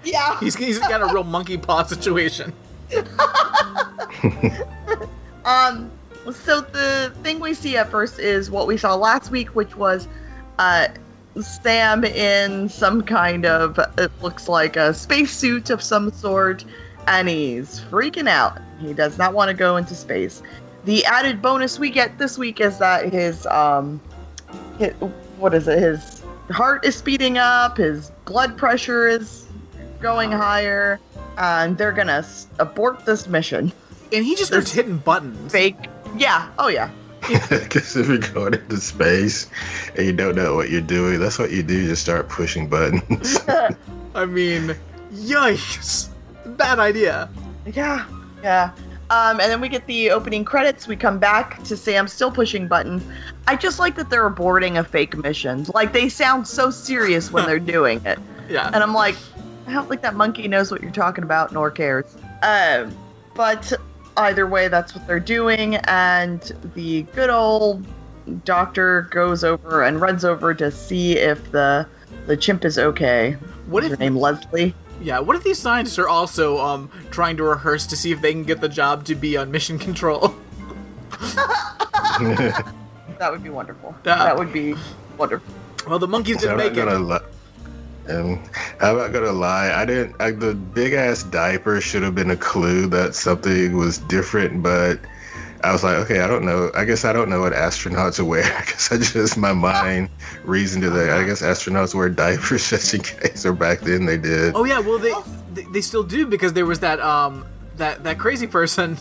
yeah. 0.03 0.39
He's, 0.39 0.55
he's 0.55 0.79
got 0.79 1.01
a 1.01 1.13
real 1.13 1.25
monkey 1.25 1.57
paw 1.57 1.83
situation. 1.83 2.53
Um, 5.49 5.89
so 6.31 6.61
the 6.61 7.11
thing 7.23 7.39
we 7.39 7.55
see 7.55 7.75
at 7.75 7.89
first 7.89 8.19
is 8.19 8.51
what 8.51 8.67
we 8.67 8.77
saw 8.77 8.93
last 8.93 9.31
week, 9.31 9.55
which 9.55 9.75
was 9.75 10.07
uh, 10.59 10.89
Sam 11.41 12.03
in 12.03 12.69
some 12.69 13.01
kind 13.01 13.45
of, 13.47 13.79
it 13.97 14.11
looks 14.21 14.47
like 14.47 14.75
a 14.75 14.93
spacesuit 14.93 15.71
of 15.71 15.81
some 15.81 16.11
sort, 16.11 16.65
and 17.07 17.27
he's 17.27 17.79
freaking 17.89 18.27
out. 18.29 18.59
He 18.79 18.93
does 18.93 19.17
not 19.17 19.33
want 19.33 19.49
to 19.49 19.55
go 19.55 19.77
into 19.77 19.95
space. 19.95 20.43
The 20.85 21.03
added 21.05 21.41
bonus 21.41 21.79
we 21.79 21.89
get 21.89 22.19
this 22.19 22.37
week 22.37 22.61
is 22.61 22.77
that 22.77 23.11
his, 23.11 23.47
um, 23.47 23.99
his, 24.77 24.93
what 25.37 25.55
is 25.55 25.67
it? 25.67 25.79
His 25.79 26.21
heart 26.51 26.85
is 26.85 26.95
speeding 26.95 27.39
up, 27.39 27.77
his 27.77 28.11
blood 28.25 28.55
pressure 28.55 29.07
is 29.07 29.47
going 29.99 30.31
higher, 30.31 30.99
and 31.39 31.77
they're 31.77 31.91
gonna 31.91 32.19
s- 32.19 32.47
abort 32.59 33.05
this 33.05 33.27
mission. 33.27 33.71
And 34.13 34.23
he 34.25 34.35
just 34.35 34.47
starts 34.47 34.71
hitting 34.71 34.97
buttons. 34.97 35.51
fake. 35.51 35.75
Yeah. 36.17 36.49
Oh 36.59 36.67
yeah. 36.67 36.89
Because 37.49 37.95
if 37.97 38.07
you're 38.07 38.17
going 38.17 38.53
into 38.55 38.77
space 38.77 39.47
and 39.95 40.05
you 40.05 40.13
don't 40.13 40.35
know 40.35 40.55
what 40.55 40.69
you're 40.69 40.81
doing, 40.81 41.19
that's 41.19 41.37
what 41.37 41.51
you 41.51 41.61
do. 41.63 41.73
You 41.81 41.87
just 41.89 42.01
start 42.01 42.27
pushing 42.29 42.67
buttons. 42.67 43.37
I 44.15 44.25
mean, 44.25 44.75
yikes. 45.13 46.09
Bad 46.57 46.79
idea. 46.79 47.29
Yeah. 47.65 48.05
Yeah. 48.43 48.71
Um, 49.11 49.39
and 49.39 49.51
then 49.51 49.59
we 49.61 49.69
get 49.69 49.85
the 49.87 50.11
opening 50.11 50.45
credits. 50.45 50.87
We 50.87 50.95
come 50.95 51.19
back 51.19 51.61
to 51.63 51.75
Sam 51.77 52.07
still 52.07 52.31
pushing 52.31 52.67
buttons. 52.67 53.03
I 53.47 53.55
just 53.55 53.79
like 53.79 53.95
that 53.95 54.09
they're 54.09 54.29
aborting 54.29 54.79
a 54.79 54.83
fake 54.83 55.17
mission. 55.17 55.65
Like 55.73 55.93
they 55.93 56.09
sound 56.09 56.47
so 56.47 56.69
serious 56.71 57.31
when 57.31 57.45
they're 57.47 57.59
doing 57.59 58.03
it, 58.05 58.19
Yeah. 58.49 58.67
and 58.73 58.77
I'm 58.83 58.93
like, 58.93 59.15
I 59.69 59.73
don't 59.73 59.87
think 59.87 60.01
that 60.01 60.15
monkey 60.15 60.47
knows 60.47 60.71
what 60.71 60.81
you're 60.81 60.91
talking 60.91 61.23
about 61.23 61.51
nor 61.53 61.69
cares. 61.69 62.15
Um, 62.41 62.95
but 63.35 63.71
either 64.17 64.47
way, 64.47 64.67
that's 64.67 64.95
what 64.95 65.05
they're 65.05 65.19
doing, 65.19 65.75
and 65.75 66.41
the 66.73 67.03
good 67.13 67.29
old 67.29 67.85
doctor 68.45 69.03
goes 69.11 69.43
over 69.43 69.83
and 69.83 70.01
runs 70.01 70.25
over 70.25 70.53
to 70.55 70.71
see 70.71 71.17
if 71.17 71.51
the 71.51 71.87
the 72.25 72.35
chimp 72.35 72.65
is 72.65 72.79
okay. 72.79 73.33
What's 73.67 73.85
if 73.85 73.91
her 73.91 73.97
name? 73.97 74.15
Leslie. 74.15 74.73
Yeah, 75.01 75.19
what 75.19 75.35
if 75.35 75.43
these 75.43 75.59
scientists 75.59 75.99
are 75.99 76.09
also 76.09 76.57
um 76.59 76.89
trying 77.11 77.37
to 77.37 77.43
rehearse 77.43 77.85
to 77.87 77.95
see 77.95 78.11
if 78.11 78.21
they 78.21 78.31
can 78.33 78.43
get 78.43 78.61
the 78.61 78.69
job 78.69 79.05
to 79.05 79.15
be 79.15 79.37
on 79.37 79.51
mission 79.51 79.77
control? 79.77 80.33
That 82.19 83.31
would 83.31 83.43
be 83.43 83.49
wonderful. 83.49 83.93
Yeah. 84.05 84.15
That 84.15 84.37
would 84.37 84.53
be 84.53 84.75
wonderful. 85.17 85.53
Well, 85.87 85.99
the 85.99 86.07
monkeys 86.07 86.35
So 86.37 86.41
didn't 86.47 86.51
I'm 86.53 86.57
make 86.67 86.73
gonna 86.73 86.95
it. 86.95 86.99
lie. 86.99 87.19
Um, 88.09 88.43
I'm 88.81 88.97
not 88.97 89.13
gonna 89.13 89.31
lie. 89.31 89.71
I 89.71 89.85
didn't. 89.85 90.15
I, 90.19 90.31
the 90.31 90.53
big 90.53 90.93
ass 90.93 91.23
diaper 91.23 91.79
should 91.81 92.03
have 92.03 92.15
been 92.15 92.31
a 92.31 92.37
clue 92.37 92.87
that 92.87 93.15
something 93.15 93.77
was 93.77 93.99
different, 93.99 94.63
but 94.63 94.99
I 95.63 95.71
was 95.71 95.83
like, 95.83 95.97
okay, 95.97 96.21
I 96.21 96.27
don't 96.27 96.45
know. 96.45 96.71
I 96.75 96.85
guess 96.85 97.05
I 97.05 97.13
don't 97.13 97.29
know 97.29 97.41
what 97.41 97.53
astronauts 97.53 98.19
wear. 98.25 98.43
I 98.43 98.65
guess 98.65 98.91
I 98.91 98.97
just 98.97 99.37
my 99.37 99.53
mind 99.53 100.09
reasoned 100.43 100.83
to 100.83 100.89
that. 100.89 101.09
I 101.09 101.23
guess 101.23 101.41
astronauts 101.41 101.93
wear 101.93 102.09
diapers 102.09 102.69
just 102.69 102.93
in 102.93 103.01
case, 103.01 103.45
or 103.45 103.53
back 103.53 103.81
then 103.81 104.05
they 104.05 104.17
did. 104.17 104.53
Oh 104.55 104.63
yeah, 104.63 104.79
well 104.79 104.97
they, 104.99 105.13
they 105.53 105.69
they 105.71 105.81
still 105.81 106.03
do 106.03 106.25
because 106.25 106.53
there 106.53 106.65
was 106.65 106.79
that 106.79 106.99
um 106.99 107.45
that 107.77 108.03
that 108.03 108.19
crazy 108.19 108.47
person 108.47 108.97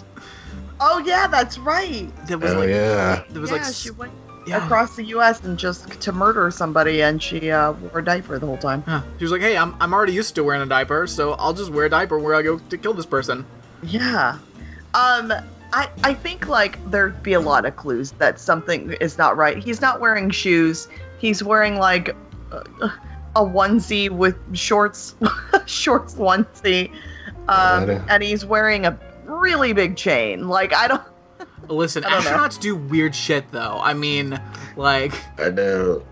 Oh 0.80 1.02
yeah, 1.04 1.26
that's 1.26 1.58
right. 1.58 2.08
that 2.26 2.38
was 2.38 2.52
Oh 2.52 2.60
like 2.60 2.68
yeah. 2.68 3.24
that 3.28 3.40
was 3.40 3.50
yeah, 3.50 3.56
like 3.56 3.74
she 3.74 3.90
went 3.90 4.12
yeah. 4.48 4.64
across 4.64 4.96
the 4.96 5.04
U.S. 5.04 5.42
and 5.42 5.58
just 5.58 6.00
to 6.00 6.12
murder 6.12 6.50
somebody, 6.50 7.02
and 7.02 7.22
she 7.22 7.50
uh, 7.50 7.72
wore 7.72 8.00
a 8.00 8.04
diaper 8.04 8.38
the 8.38 8.46
whole 8.46 8.58
time. 8.58 8.82
Huh. 8.82 9.02
She 9.18 9.24
was 9.24 9.32
like, 9.32 9.40
"Hey, 9.40 9.56
I'm 9.56 9.74
I'm 9.80 9.92
already 9.92 10.12
used 10.12 10.34
to 10.36 10.44
wearing 10.44 10.62
a 10.62 10.66
diaper, 10.66 11.06
so 11.06 11.32
I'll 11.32 11.54
just 11.54 11.70
wear 11.70 11.86
a 11.86 11.90
diaper 11.90 12.18
where 12.18 12.34
I 12.34 12.42
go 12.42 12.58
to 12.58 12.78
kill 12.78 12.94
this 12.94 13.06
person." 13.06 13.44
Yeah. 13.82 14.38
Um. 14.94 15.32
I, 15.70 15.90
I 16.02 16.14
think 16.14 16.48
like 16.48 16.78
there'd 16.90 17.22
be 17.22 17.34
a 17.34 17.40
lot 17.40 17.66
of 17.66 17.76
clues 17.76 18.12
that 18.12 18.40
something 18.40 18.92
is 19.02 19.18
not 19.18 19.36
right. 19.36 19.58
He's 19.58 19.82
not 19.82 20.00
wearing 20.00 20.30
shoes. 20.30 20.88
He's 21.18 21.42
wearing 21.42 21.76
like 21.76 22.16
a, 22.50 22.90
a 23.36 23.44
onesie 23.44 24.08
with 24.08 24.36
shorts, 24.56 25.14
shorts 25.66 26.14
onesie, 26.14 26.90
um, 27.48 27.90
and 28.08 28.22
he's 28.22 28.46
wearing 28.46 28.86
a 28.86 28.98
really 29.26 29.72
big 29.72 29.96
chain. 29.96 30.48
Like 30.48 30.72
I 30.74 30.88
don't. 30.88 31.02
Listen, 31.68 32.04
I 32.04 32.10
don't 32.10 32.24
know. 32.24 32.30
astronauts 32.30 32.60
do 32.60 32.76
weird 32.76 33.14
shit 33.14 33.50
though. 33.52 33.80
I 33.82 33.94
mean, 33.94 34.40
like 34.76 35.12
I 35.38 35.50
know. 35.50 36.02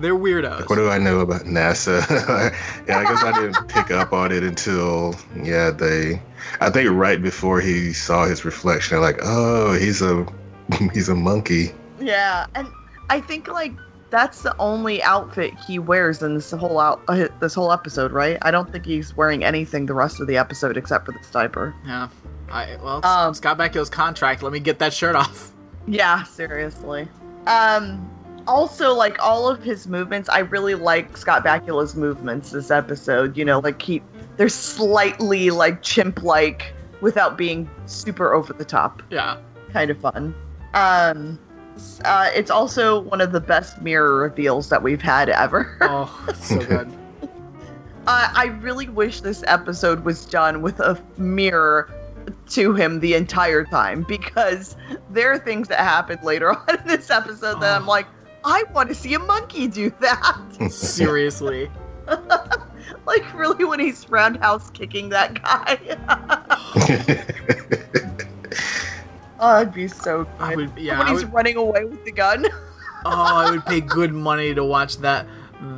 they're 0.00 0.14
weirdos. 0.14 0.68
What 0.68 0.76
do 0.76 0.88
I 0.88 0.98
know 0.98 1.20
about 1.20 1.42
NASA? 1.42 2.00
yeah, 2.88 2.98
I 2.98 3.04
guess 3.04 3.22
I 3.22 3.32
didn't 3.32 3.68
pick 3.68 3.90
up 3.90 4.12
on 4.12 4.32
it 4.32 4.42
until 4.42 5.14
yeah 5.42 5.70
they. 5.70 6.20
I 6.60 6.70
think 6.70 6.90
right 6.90 7.22
before 7.22 7.60
he 7.60 7.92
saw 7.92 8.26
his 8.26 8.44
reflection, 8.44 9.00
like, 9.00 9.18
oh, 9.22 9.74
he's 9.74 10.02
a 10.02 10.26
he's 10.92 11.08
a 11.08 11.14
monkey. 11.14 11.72
Yeah, 12.00 12.46
and 12.54 12.68
I 13.10 13.20
think 13.20 13.48
like 13.48 13.72
that's 14.12 14.42
the 14.42 14.54
only 14.58 15.02
outfit 15.02 15.54
he 15.66 15.78
wears 15.78 16.22
in 16.22 16.34
this 16.34 16.50
whole 16.50 16.78
out 16.78 17.00
uh, 17.08 17.28
this 17.40 17.54
whole 17.54 17.72
episode, 17.72 18.12
right? 18.12 18.38
I 18.42 18.50
don't 18.50 18.70
think 18.70 18.84
he's 18.84 19.16
wearing 19.16 19.42
anything 19.42 19.86
the 19.86 19.94
rest 19.94 20.20
of 20.20 20.26
the 20.26 20.36
episode 20.36 20.76
except 20.76 21.06
for 21.06 21.12
this 21.12 21.30
diaper. 21.30 21.74
Yeah. 21.84 22.08
I 22.52 22.76
well, 22.82 23.04
Um, 23.04 23.34
Scott 23.34 23.58
Bakula's 23.58 23.90
contract. 23.90 24.42
Let 24.42 24.52
me 24.52 24.60
get 24.60 24.78
that 24.80 24.92
shirt 24.92 25.16
off. 25.16 25.52
Yeah, 25.86 26.22
seriously. 26.24 27.08
Um 27.46 28.08
also 28.46 28.92
like 28.94 29.16
all 29.20 29.48
of 29.48 29.62
his 29.62 29.86
movements, 29.88 30.28
I 30.28 30.40
really 30.40 30.74
like 30.74 31.16
Scott 31.16 31.44
Bakula's 31.44 31.94
movements 31.96 32.50
this 32.50 32.70
episode, 32.70 33.36
you 33.36 33.44
know, 33.44 33.58
like 33.60 33.80
he 33.82 34.02
they're 34.36 34.48
slightly 34.48 35.50
like 35.50 35.82
chimp 35.82 36.22
like 36.22 36.72
without 37.00 37.36
being 37.36 37.68
super 37.86 38.32
over 38.32 38.52
the 38.52 38.64
top. 38.64 39.02
Yeah. 39.10 39.38
Kind 39.72 39.90
of 39.90 39.98
fun. 39.98 40.34
Um 40.74 41.38
uh, 42.04 42.30
it's 42.34 42.50
also 42.50 43.00
one 43.00 43.20
of 43.22 43.32
the 43.32 43.40
best 43.40 43.80
mirror 43.80 44.16
reveals 44.18 44.68
that 44.68 44.82
we've 44.82 45.00
had 45.02 45.30
ever. 45.30 45.76
Oh, 45.80 46.28
so 46.38 46.58
good. 46.58 46.92
Uh, 48.06 48.28
I 48.34 48.46
really 48.60 48.88
wish 48.88 49.20
this 49.20 49.42
episode 49.46 50.04
was 50.04 50.26
done 50.26 50.60
with 50.60 50.80
a 50.80 51.00
mirror 51.16 51.88
to 52.50 52.74
him 52.74 53.00
the 53.00 53.14
entire 53.14 53.64
time 53.64 54.04
because 54.08 54.76
there 55.10 55.32
are 55.32 55.38
things 55.38 55.68
that 55.68 55.78
happen 55.80 56.18
later 56.22 56.50
on 56.56 56.80
in 56.80 56.86
this 56.86 57.10
episode 57.10 57.60
that 57.60 57.76
I'm 57.80 57.86
like, 57.96 58.06
I 58.44 58.64
want 58.74 58.88
to 58.88 58.94
see 58.94 59.14
a 59.14 59.18
monkey 59.18 59.68
do 59.68 59.90
that. 60.00 60.68
Seriously. 60.70 61.70
like, 63.06 63.32
really, 63.34 63.64
when 63.64 63.78
he's 63.80 64.08
roundhouse 64.10 64.70
kicking 64.70 65.08
that 65.10 65.40
guy. 65.42 65.78
oh, 69.40 69.60
it'd 69.60 69.74
be 69.74 69.88
so 69.88 70.24
good. 70.24 70.32
I 70.40 70.56
would. 70.56 70.72
Yeah. 70.76 70.98
when 70.98 71.08
I 71.08 71.10
he's 71.12 71.24
would, 71.24 71.32
running 71.32 71.56
away 71.56 71.84
with 71.84 72.04
the 72.04 72.12
gun. 72.12 72.46
oh, 73.04 73.10
I 73.36 73.50
would 73.50 73.64
pay 73.66 73.80
good 73.80 74.12
money 74.12 74.54
to 74.54 74.64
watch 74.64 74.98
that 74.98 75.26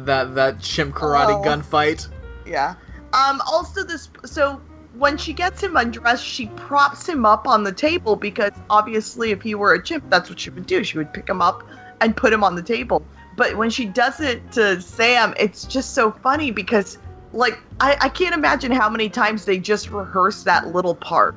that 0.04 0.34
that 0.34 0.60
chimp 0.60 0.94
karate 0.94 1.34
Oh. 1.38 1.42
gunfight. 1.44 2.08
Yeah. 2.46 2.74
Um. 3.12 3.40
Also, 3.46 3.84
this 3.84 4.08
so 4.24 4.60
when 4.96 5.16
she 5.16 5.32
gets 5.32 5.62
him 5.62 5.76
undressed, 5.76 6.24
she 6.24 6.46
props 6.48 7.08
him 7.08 7.26
up 7.26 7.46
on 7.46 7.64
the 7.64 7.72
table 7.72 8.16
because 8.16 8.52
obviously, 8.70 9.30
if 9.30 9.42
he 9.42 9.54
were 9.54 9.74
a 9.74 9.82
chimp, 9.82 10.04
that's 10.08 10.30
what 10.30 10.38
she 10.38 10.50
would 10.50 10.66
do. 10.66 10.84
She 10.84 10.98
would 10.98 11.12
pick 11.12 11.28
him 11.28 11.42
up 11.42 11.62
and 12.00 12.16
put 12.16 12.32
him 12.32 12.44
on 12.44 12.54
the 12.54 12.62
table. 12.62 13.04
But 13.36 13.56
when 13.56 13.70
she 13.70 13.86
does 13.86 14.20
it 14.20 14.52
to 14.52 14.80
Sam, 14.80 15.34
it's 15.38 15.64
just 15.64 15.94
so 15.94 16.12
funny 16.12 16.50
because, 16.50 16.98
like, 17.32 17.58
I, 17.80 17.96
I 18.00 18.08
can't 18.08 18.34
imagine 18.34 18.70
how 18.70 18.88
many 18.88 19.08
times 19.08 19.44
they 19.44 19.58
just 19.58 19.90
rehearse 19.90 20.44
that 20.44 20.72
little 20.72 20.94
part. 20.94 21.34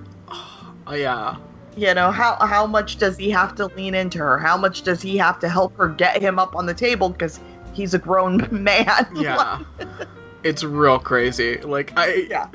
Oh 0.86 0.94
yeah. 0.94 1.38
You 1.76 1.94
know, 1.94 2.12
how 2.12 2.36
how 2.38 2.66
much 2.66 2.98
does 2.98 3.18
he 3.18 3.30
have 3.32 3.56
to 3.56 3.68
lean 3.68 3.94
into 3.94 4.20
her? 4.20 4.38
How 4.38 4.58
much 4.58 4.84
does 4.84 5.02
he 5.02 5.18
have 5.18 5.40
to 5.40 5.50
help 5.50 5.76
her 5.78 5.90
get 5.90 6.22
him 6.22 6.40
up 6.40 6.56
on 6.56 6.66
the 6.66 6.74
table 6.74 7.10
because 7.10 7.40
he's 7.74 7.94
a 7.94 8.00
grown 8.00 8.48
man? 8.52 9.08
Yeah. 9.16 9.60
it's 10.44 10.64
real 10.64 11.00
crazy. 11.00 11.58
Like 11.58 11.94
I. 11.98 12.28
Yeah. 12.30 12.50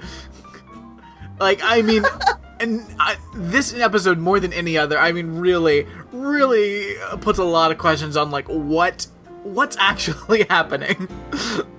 Like 1.41 1.61
I 1.63 1.83
mean, 1.83 2.05
and 2.61 2.85
I, 2.99 3.17
this 3.35 3.75
episode 3.75 4.19
more 4.19 4.41
than 4.41 4.53
any 4.53 4.79
other, 4.79 4.99
I 4.99 5.13
mean, 5.13 5.39
really, 5.39 5.87
really 6.13 6.95
puts 7.21 7.39
a 7.39 7.45
lot 7.45 7.73
of 7.73 7.79
questions 7.79 8.17
on 8.17 8.31
like 8.31 8.47
what 8.47 9.07
what's 9.43 9.77
actually 9.79 10.45
happening. 10.51 11.09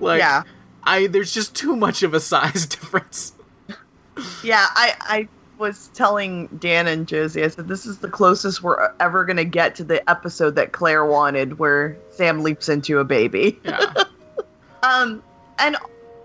like, 0.00 0.20
yeah. 0.20 0.42
I 0.82 1.06
there's 1.06 1.32
just 1.32 1.56
too 1.56 1.76
much 1.76 2.02
of 2.02 2.14
a 2.14 2.20
size 2.20 2.66
difference. 2.66 3.32
Yeah, 4.44 4.66
I, 4.74 4.94
I 5.00 5.28
was 5.58 5.88
telling 5.94 6.46
Dan 6.58 6.86
and 6.86 7.08
Josie, 7.08 7.42
I 7.42 7.48
said, 7.48 7.66
this 7.66 7.86
is 7.86 7.98
the 7.98 8.08
closest 8.08 8.62
we're 8.62 8.92
ever 9.00 9.24
going 9.24 9.38
to 9.38 9.44
get 9.44 9.74
to 9.76 9.84
the 9.84 10.08
episode 10.08 10.54
that 10.56 10.72
Claire 10.72 11.04
wanted 11.04 11.58
where 11.58 11.96
Sam 12.10 12.42
leaps 12.42 12.68
into 12.68 12.98
a 12.98 13.04
baby. 13.04 13.58
Yeah. 13.64 13.92
Um, 14.84 15.22
and 15.58 15.76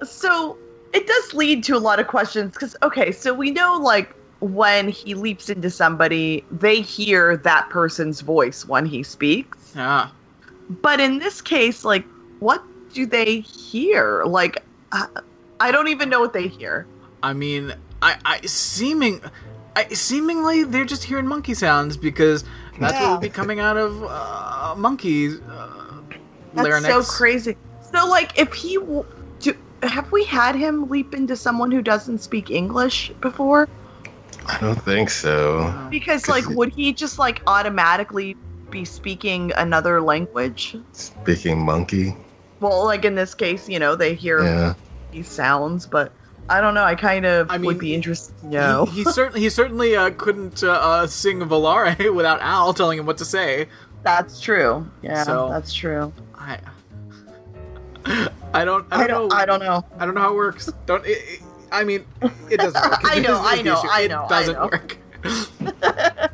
so 0.03 0.57
it 0.93 1.05
does 1.07 1.33
lead 1.33 1.63
to 1.65 1.75
a 1.75 1.79
lot 1.79 1.99
of 1.99 2.07
questions 2.07 2.53
because, 2.53 2.75
okay, 2.83 3.11
so 3.11 3.33
we 3.33 3.51
know 3.51 3.79
like 3.81 4.13
when 4.39 4.87
he 4.89 5.13
leaps 5.15 5.49
into 5.49 5.69
somebody, 5.69 6.43
they 6.51 6.81
hear 6.81 7.37
that 7.37 7.69
person's 7.69 8.21
voice 8.21 8.65
when 8.65 8.85
he 8.85 9.03
speaks. 9.03 9.73
yeah. 9.75 10.09
But 10.81 10.99
in 10.99 11.19
this 11.19 11.41
case, 11.41 11.83
like, 11.83 12.05
what 12.39 12.63
do 12.93 13.05
they 13.05 13.39
hear? 13.41 14.23
Like, 14.25 14.63
uh, 14.91 15.07
I 15.59 15.71
don't 15.71 15.87
even 15.89 16.09
know 16.09 16.19
what 16.21 16.31
they 16.33 16.47
hear. 16.47 16.85
I 17.21 17.33
mean, 17.33 17.73
I, 18.01 18.17
I 18.23 18.41
seeming, 18.45 19.21
I 19.75 19.87
seemingly 19.89 20.63
they're 20.63 20.85
just 20.85 21.03
hearing 21.03 21.27
monkey 21.27 21.53
sounds 21.53 21.97
because 21.97 22.43
that's 22.79 22.93
what 22.93 23.01
Yeah. 23.01 23.11
would 23.13 23.21
be 23.21 23.29
coming 23.29 23.59
out 23.59 23.77
of 23.77 24.03
uh, 24.03 24.75
monkeys. 24.77 25.39
Uh, 25.41 26.01
That's 26.53 26.67
larynx. 26.69 26.87
so 26.87 27.03
crazy. 27.03 27.57
So, 27.81 28.07
like, 28.07 28.37
if 28.39 28.53
he 28.53 28.75
w- 28.75 29.05
have 29.83 30.11
we 30.11 30.23
had 30.25 30.55
him 30.55 30.89
leap 30.89 31.13
into 31.13 31.35
someone 31.35 31.71
who 31.71 31.81
doesn't 31.81 32.19
speak 32.19 32.49
English 32.51 33.11
before? 33.21 33.67
I 34.45 34.57
don't 34.59 34.81
think 34.81 35.09
so. 35.09 35.73
Because, 35.89 36.27
like, 36.27 36.47
would 36.49 36.73
he 36.73 36.91
just 36.93 37.19
like 37.19 37.41
automatically 37.47 38.35
be 38.69 38.85
speaking 38.85 39.51
another 39.57 40.01
language? 40.01 40.75
Speaking 40.93 41.63
monkey. 41.63 42.15
Well, 42.59 42.83
like 42.85 43.05
in 43.05 43.15
this 43.15 43.33
case, 43.35 43.69
you 43.69 43.79
know, 43.79 43.95
they 43.95 44.13
hear 44.15 44.43
Yeah. 44.43 44.73
these 45.11 45.27
sounds, 45.29 45.85
but 45.85 46.11
I 46.49 46.61
don't 46.61 46.73
know. 46.73 46.83
I 46.83 46.95
kind 46.95 47.25
of 47.25 47.49
I 47.51 47.57
mean, 47.57 47.67
would 47.67 47.79
be 47.79 47.93
interested 47.93 48.37
to 48.39 48.47
know. 48.47 48.85
He, 48.85 49.03
he 49.03 49.11
certainly 49.11 49.39
he 49.41 49.49
certainly 49.49 49.95
uh, 49.95 50.09
couldn't 50.11 50.63
uh, 50.63 50.71
uh, 50.71 51.07
sing 51.07 51.39
Volare 51.41 52.13
without 52.15 52.41
Al 52.41 52.73
telling 52.73 52.97
him 52.99 53.05
what 53.05 53.17
to 53.19 53.25
say. 53.25 53.67
that's 54.03 54.41
true. 54.41 54.89
Yeah, 55.01 55.23
So- 55.23 55.49
that's 55.49 55.73
true. 55.73 56.11
I 56.35 56.59
I 58.53 58.65
don't 58.65 58.85
I 58.91 58.97
don't, 58.97 59.03
I 59.03 59.07
don't. 59.07 59.29
know 59.29 59.35
I 59.35 59.45
don't 59.45 59.59
know. 59.59 59.85
I 59.99 60.05
don't 60.05 60.15
know 60.15 60.21
how 60.21 60.31
it 60.31 60.35
works. 60.35 60.71
Don't 60.85 61.05
it, 61.05 61.09
it- 61.09 61.41
I 61.71 61.83
mean 61.83 62.03
it 62.49 62.57
doesn't 62.57 62.81
work. 62.81 62.99
I 63.03 63.19
know, 63.19 63.39
I 63.43 63.61
know. 63.61 63.81
I 63.91 64.01
It 64.01 64.09
know, 64.09 64.25
I 64.25 64.27
doesn't 64.29 64.55
know. 64.55 64.63
work. 64.71 64.97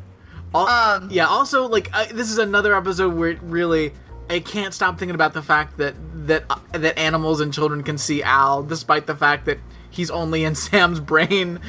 Al- 0.54 0.66
Um, 0.68 1.08
yeah. 1.10 1.26
Also, 1.26 1.68
like 1.68 1.90
I, 1.92 2.06
this 2.06 2.30
is 2.30 2.38
another 2.38 2.74
episode 2.74 3.14
where 3.14 3.30
it 3.30 3.38
really 3.42 3.92
I 4.30 4.40
can't 4.40 4.72
stop 4.72 4.98
thinking 4.98 5.14
about 5.14 5.34
the 5.34 5.42
fact 5.42 5.76
that 5.78 5.94
that 6.26 6.44
uh, 6.48 6.56
that 6.72 6.98
animals 6.98 7.40
and 7.40 7.52
children 7.52 7.82
can 7.82 7.98
see 7.98 8.22
Al, 8.22 8.62
despite 8.62 9.06
the 9.06 9.14
fact 9.14 9.44
that 9.46 9.58
he's 9.90 10.10
only 10.10 10.44
in 10.44 10.54
Sam's 10.66 11.00
brain. 11.00 11.60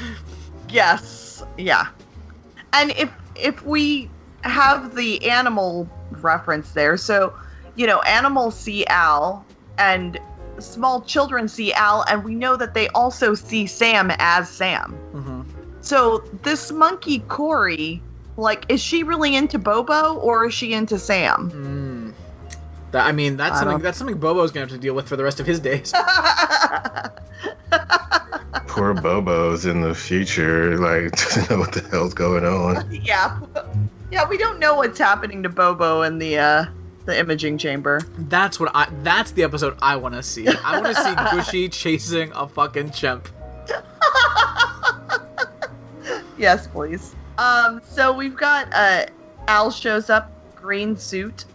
Yes. 0.70 1.44
Yeah. 1.58 1.88
And 2.74 2.92
if 2.92 3.12
if 3.36 3.64
we 3.66 4.10
have 4.44 4.96
the 4.96 5.30
animal 5.30 5.90
reference 6.12 6.72
there, 6.72 6.96
so 6.98 7.34
you 7.76 7.86
know, 7.86 8.00
animals 8.04 8.58
see 8.58 8.86
Al 8.88 9.46
and 9.78 10.18
small 10.60 11.02
children 11.02 11.48
see 11.48 11.74
Al 11.74 12.04
and 12.10 12.24
we 12.24 12.36
know 12.36 12.56
that 12.56 12.74
they 12.74 12.88
also 12.90 13.34
see 13.34 13.66
Sam 13.68 14.12
as 14.20 14.50
Sam. 14.50 14.94
hmm 15.14 15.42
So 15.82 16.24
this 16.44 16.72
monkey 16.72 17.20
Corey, 17.28 18.02
like 18.38 18.66
is 18.70 18.82
she 18.82 19.04
really 19.04 19.36
into 19.36 19.58
Bobo 19.60 20.16
or 20.16 20.46
is 20.48 20.54
she 20.54 20.74
into 20.74 20.98
Sam? 21.00 21.52
Mm. 21.52 22.14
That, 22.92 23.06
I 23.06 23.12
mean, 23.12 23.36
that's 23.38 23.56
I 23.58 23.60
something 23.60 23.72
don't- 23.74 23.82
that's 23.84 23.98
something 23.98 24.18
Bobo's 24.18 24.52
gonna 24.52 24.66
have 24.66 24.72
to 24.72 24.78
deal 24.78 24.94
with 24.94 25.08
for 25.08 25.16
the 25.18 25.24
rest 25.24 25.40
of 25.40 25.46
his 25.46 25.60
days. 25.60 25.94
Poor 28.68 28.94
Bobo's 28.94 29.66
in 29.66 29.82
the 29.82 29.94
future, 29.96 30.78
like 30.78 31.12
doesn't 31.18 31.50
know 31.50 31.58
what 31.60 31.74
the 31.74 31.82
hell's 31.90 32.14
going 32.14 32.46
on. 32.46 32.88
yeah. 32.92 33.40
Yeah, 34.12 34.28
we 34.30 34.38
don't 34.38 34.60
know 34.60 34.76
what's 34.76 35.00
happening 35.00 35.44
to 35.44 35.50
Bobo 35.50 36.04
in 36.04 36.18
the 36.20 36.38
uh 36.38 36.66
the 37.08 37.20
imaging 37.20 37.58
chamber. 37.58 38.02
That's 38.18 38.60
what 38.60 38.70
I. 38.76 38.88
That's 39.02 39.32
the 39.32 39.44
episode 39.44 39.78
I 39.82 39.96
want 39.96 40.14
to 40.14 40.22
see. 40.22 40.48
I 40.48 40.80
want 40.80 40.96
to 40.96 41.02
see 41.02 41.10
Gooshie 41.16 41.72
chasing 41.72 42.32
a 42.36 42.48
fucking 42.48 42.92
chimp. 42.92 43.30
Yes, 46.38 46.68
please. 46.68 47.16
Um, 47.40 47.82
so 47.84 48.14
we've 48.14 48.36
got 48.36 48.72
uh 48.72 49.08
Al 49.48 49.72
shows 49.72 50.10
up, 50.10 50.32
green 50.56 50.96
suit. 50.96 51.46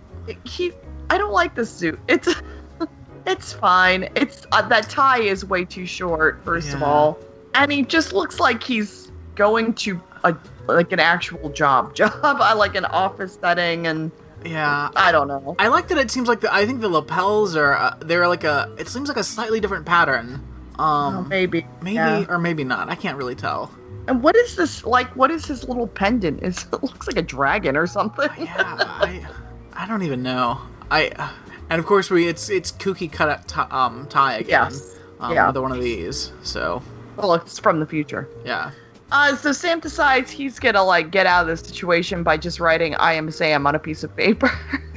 He, 0.44 0.72
I 1.10 1.18
don't 1.18 1.32
like 1.32 1.54
the 1.54 1.66
suit. 1.66 1.98
It's, 2.08 2.34
it's 3.26 3.52
fine. 3.52 4.08
It's 4.14 4.46
uh, 4.52 4.62
that 4.62 4.88
tie 4.88 5.20
is 5.20 5.44
way 5.44 5.64
too 5.64 5.86
short, 5.86 6.42
first 6.44 6.74
of 6.74 6.82
all, 6.82 7.18
and 7.54 7.70
he 7.70 7.82
just 7.82 8.12
looks 8.12 8.40
like 8.40 8.62
he's 8.62 9.12
going 9.34 9.74
to 9.74 10.00
a 10.24 10.36
like 10.68 10.92
an 10.92 11.00
actual 11.00 11.50
job, 11.50 11.94
job, 11.94 12.12
I 12.22 12.54
like 12.54 12.74
an 12.74 12.84
office 12.86 13.38
setting, 13.40 13.86
and 13.86 14.10
Yeah. 14.44 14.90
I 14.96 15.12
don't 15.12 15.28
know. 15.28 15.54
I 15.58 15.68
like 15.68 15.88
that 15.88 15.98
it 15.98 16.10
seems 16.10 16.28
like 16.28 16.40
the 16.40 16.52
I 16.52 16.66
think 16.66 16.80
the 16.80 16.88
lapels 16.88 17.56
are 17.56 17.74
uh, 17.74 17.96
they're 18.00 18.28
like 18.28 18.44
a 18.44 18.74
it 18.78 18.88
seems 18.88 19.08
like 19.08 19.16
a 19.18 19.24
slightly 19.24 19.60
different 19.60 19.86
pattern. 19.86 20.34
Um 20.78 21.16
Oh, 21.16 21.22
maybe. 21.28 21.66
maybe 21.82 21.94
yeah. 21.94 22.24
or 22.28 22.38
maybe 22.38 22.64
not. 22.64 22.88
I 22.88 22.94
can't 22.94 23.16
really 23.18 23.34
tell. 23.34 23.70
And 24.08 24.22
what 24.22 24.34
is 24.36 24.56
this 24.56 24.84
like? 24.84 25.14
What 25.14 25.30
is 25.30 25.46
his 25.46 25.68
little 25.68 25.86
pendant? 25.86 26.42
Is 26.42 26.66
it 26.72 26.82
looks 26.82 27.06
like 27.06 27.16
a 27.16 27.22
dragon 27.22 27.76
or 27.76 27.86
something? 27.86 28.28
Yeah, 28.38 28.54
I 28.56 29.26
I 29.72 29.86
don't 29.86 30.02
even 30.02 30.22
know. 30.22 30.60
I 30.90 31.30
and 31.70 31.78
of 31.78 31.86
course 31.86 32.10
we 32.10 32.26
it's 32.26 32.48
it's 32.50 32.72
kooky 32.72 33.10
cut 33.10 33.46
t- 33.48 33.60
um 33.70 34.06
tie 34.08 34.34
again. 34.38 34.48
Yes. 34.72 34.98
Um, 35.20 35.32
Yeah. 35.34 35.44
Another 35.44 35.62
one 35.62 35.72
of 35.72 35.80
these. 35.80 36.32
So 36.42 36.82
well, 37.16 37.34
it's 37.34 37.58
from 37.58 37.78
the 37.78 37.86
future. 37.86 38.28
yeah. 38.44 38.72
Uh, 39.12 39.36
so 39.36 39.52
Sam 39.52 39.78
decides 39.78 40.30
he's 40.30 40.58
gonna 40.58 40.82
like 40.82 41.10
get 41.10 41.26
out 41.26 41.42
of 41.42 41.46
this 41.46 41.60
situation 41.60 42.22
by 42.22 42.38
just 42.38 42.58
writing 42.58 42.94
"I 42.94 43.12
am 43.12 43.30
Sam" 43.30 43.66
on 43.66 43.74
a 43.74 43.78
piece 43.78 44.02
of 44.02 44.16
paper, 44.16 44.50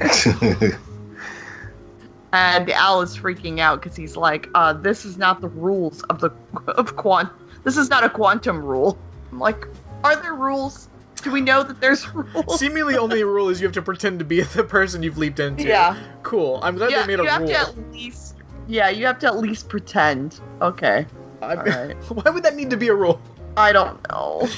and 2.32 2.70
Al 2.70 3.02
is 3.02 3.14
freaking 3.14 3.60
out 3.60 3.82
because 3.82 3.94
he's 3.94 4.16
like, 4.16 4.48
uh, 4.54 4.72
"This 4.72 5.04
is 5.04 5.18
not 5.18 5.42
the 5.42 5.48
rules 5.48 6.02
of 6.04 6.20
the 6.20 6.30
of 6.68 6.96
quant. 6.96 7.28
This 7.64 7.76
is 7.76 7.90
not 7.90 8.04
a 8.04 8.08
quantum 8.10 8.62
rule." 8.64 8.98
I'm 9.30 9.38
like, 9.38 9.68
"Are 10.02 10.16
there 10.16 10.34
rules? 10.34 10.88
Do 11.22 11.30
we 11.30 11.42
know 11.42 11.62
that 11.62 11.82
there's 11.82 12.08
rules?" 12.14 12.58
Seemingly 12.58 12.96
only 12.96 13.22
rule 13.22 13.50
is 13.50 13.60
you 13.60 13.66
have 13.66 13.74
to 13.74 13.82
pretend 13.82 14.18
to 14.20 14.24
be 14.24 14.40
the 14.40 14.64
person 14.64 15.02
you've 15.02 15.18
leaped 15.18 15.40
into. 15.40 15.64
Yeah. 15.64 15.94
Cool. 16.22 16.60
I'm 16.62 16.76
glad 16.76 16.90
yeah, 16.90 17.02
they 17.02 17.16
made 17.16 17.22
you 17.22 17.28
a 17.28 17.30
have 17.30 17.42
rule. 17.42 17.50
to 17.50 17.58
at 17.58 17.92
least. 17.92 18.36
Yeah, 18.66 18.88
you 18.88 19.04
have 19.04 19.18
to 19.18 19.26
at 19.26 19.36
least 19.36 19.68
pretend. 19.68 20.40
Okay. 20.62 21.04
I- 21.42 21.56
alright. 21.56 21.96
Why 22.10 22.30
would 22.30 22.42
that 22.44 22.56
need 22.56 22.70
to 22.70 22.78
be 22.78 22.88
a 22.88 22.94
rule? 22.94 23.20
I 23.56 23.72
don't 23.72 23.98
know. 24.10 24.48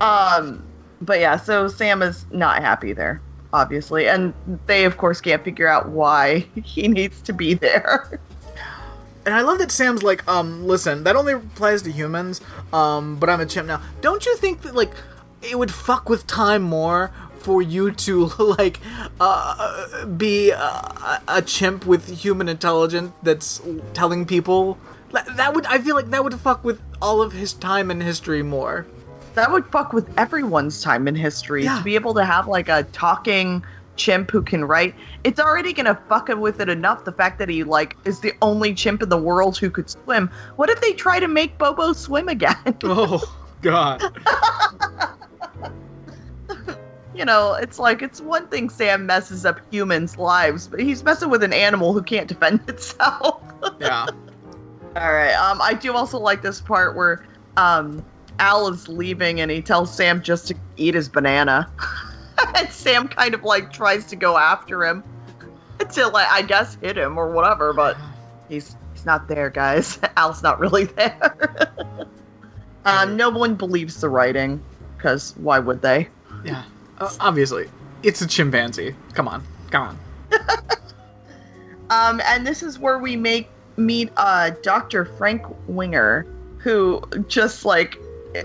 Um, 0.00 0.62
but 1.00 1.20
yeah, 1.20 1.36
so 1.36 1.68
Sam 1.68 2.02
is 2.02 2.24
not 2.30 2.62
happy 2.62 2.92
there, 2.92 3.20
obviously, 3.52 4.08
and 4.08 4.32
they 4.66 4.84
of 4.84 4.96
course 4.96 5.20
can't 5.20 5.42
figure 5.44 5.66
out 5.66 5.88
why 5.88 6.40
he 6.64 6.88
needs 6.88 7.20
to 7.22 7.32
be 7.32 7.54
there. 7.54 8.20
And 9.26 9.34
I 9.34 9.42
love 9.42 9.58
that 9.58 9.70
Sam's 9.70 10.02
like, 10.02 10.26
um, 10.26 10.66
listen, 10.66 11.04
that 11.04 11.14
only 11.14 11.34
applies 11.34 11.82
to 11.82 11.92
humans, 11.92 12.40
um, 12.72 13.16
but 13.16 13.28
I'm 13.28 13.40
a 13.40 13.46
chimp 13.46 13.68
now. 13.68 13.82
Don't 14.00 14.24
you 14.24 14.34
think 14.36 14.62
that, 14.62 14.74
like, 14.74 14.90
it 15.42 15.58
would 15.58 15.70
fuck 15.70 16.08
with 16.08 16.26
time 16.26 16.62
more 16.62 17.12
for 17.40 17.60
you 17.60 17.90
to, 17.90 18.26
like, 18.38 18.80
uh, 19.20 20.06
be 20.06 20.52
uh, 20.56 21.18
a 21.28 21.42
chimp 21.42 21.84
with 21.84 22.08
human 22.08 22.48
intelligence 22.48 23.12
that's 23.22 23.60
telling 23.92 24.24
people? 24.24 24.78
That 25.12 25.54
would, 25.54 25.66
I 25.66 25.78
feel 25.78 25.94
like 25.94 26.10
that 26.10 26.22
would 26.22 26.34
fuck 26.38 26.62
with 26.64 26.80
all 27.00 27.22
of 27.22 27.32
his 27.32 27.52
time 27.54 27.90
and 27.90 28.02
history 28.02 28.42
more. 28.42 28.86
That 29.34 29.50
would 29.50 29.66
fuck 29.66 29.92
with 29.92 30.12
everyone's 30.18 30.82
time 30.82 31.06
in 31.08 31.14
history 31.14 31.64
Yeah. 31.64 31.78
to 31.78 31.84
be 31.84 31.94
able 31.94 32.12
to 32.14 32.24
have 32.24 32.46
like 32.48 32.68
a 32.68 32.82
talking 32.92 33.64
chimp 33.96 34.30
who 34.30 34.42
can 34.42 34.64
write. 34.64 34.94
It's 35.24 35.40
already 35.40 35.72
gonna 35.72 35.98
fuck 36.08 36.28
it 36.30 36.38
with 36.38 36.60
it 36.60 36.68
enough. 36.68 37.04
The 37.04 37.12
fact 37.12 37.38
that 37.38 37.48
he 37.48 37.64
like 37.64 37.96
is 38.04 38.20
the 38.20 38.32
only 38.42 38.74
chimp 38.74 39.02
in 39.02 39.08
the 39.08 39.16
world 39.18 39.56
who 39.58 39.70
could 39.70 39.88
swim. 39.90 40.30
What 40.56 40.70
if 40.70 40.80
they 40.80 40.92
try 40.92 41.18
to 41.20 41.28
make 41.28 41.56
Bobo 41.58 41.92
swim 41.92 42.28
again? 42.28 42.56
Oh, 42.84 43.36
God. 43.60 44.02
you 47.14 47.24
know, 47.24 47.54
it's 47.54 47.78
like 47.80 48.02
it's 48.02 48.20
one 48.20 48.46
thing 48.48 48.70
Sam 48.70 49.06
messes 49.06 49.44
up 49.44 49.60
humans' 49.72 50.16
lives, 50.16 50.68
but 50.68 50.78
he's 50.80 51.02
messing 51.02 51.28
with 51.30 51.42
an 51.42 51.52
animal 51.52 51.92
who 51.92 52.02
can't 52.02 52.28
defend 52.28 52.60
itself. 52.68 53.42
Yeah. 53.80 54.06
All 54.98 55.12
right. 55.12 55.34
Um, 55.34 55.60
I 55.62 55.74
do 55.74 55.94
also 55.94 56.18
like 56.18 56.42
this 56.42 56.60
part 56.60 56.96
where 56.96 57.24
um, 57.56 58.04
Al 58.38 58.68
is 58.68 58.88
leaving 58.88 59.40
and 59.40 59.50
he 59.50 59.62
tells 59.62 59.94
Sam 59.94 60.22
just 60.22 60.48
to 60.48 60.56
eat 60.76 60.94
his 60.94 61.08
banana, 61.08 61.70
and 62.56 62.68
Sam 62.70 63.06
kind 63.08 63.34
of 63.34 63.44
like 63.44 63.72
tries 63.72 64.06
to 64.06 64.16
go 64.16 64.36
after 64.36 64.84
him 64.84 65.04
until 65.80 66.10
like 66.10 66.26
I 66.28 66.42
guess 66.42 66.76
hit 66.80 66.98
him 66.98 67.16
or 67.16 67.30
whatever, 67.30 67.72
but 67.72 67.96
he's 68.48 68.76
he's 68.92 69.06
not 69.06 69.28
there, 69.28 69.50
guys. 69.50 69.98
Al's 70.16 70.42
not 70.42 70.58
really 70.58 70.84
there. 70.96 71.36
um, 72.84 73.16
no 73.16 73.30
one 73.30 73.54
believes 73.54 74.00
the 74.00 74.08
writing 74.08 74.60
because 74.96 75.34
why 75.36 75.58
would 75.60 75.80
they? 75.80 76.08
Yeah. 76.44 76.64
Uh, 76.98 77.12
obviously. 77.20 77.68
It's 78.02 78.20
a 78.20 78.26
chimpanzee. 78.26 78.94
Come 79.14 79.28
on. 79.28 79.44
Come 79.70 79.82
on. 79.82 79.98
Um, 81.90 82.20
and 82.26 82.46
this 82.46 82.62
is 82.62 82.78
where 82.78 82.98
we 82.98 83.16
make 83.16 83.48
meet 83.78 84.10
uh 84.16 84.50
Dr. 84.62 85.04
Frank 85.04 85.42
Winger, 85.66 86.26
who 86.58 87.02
just 87.28 87.64
like 87.64 87.98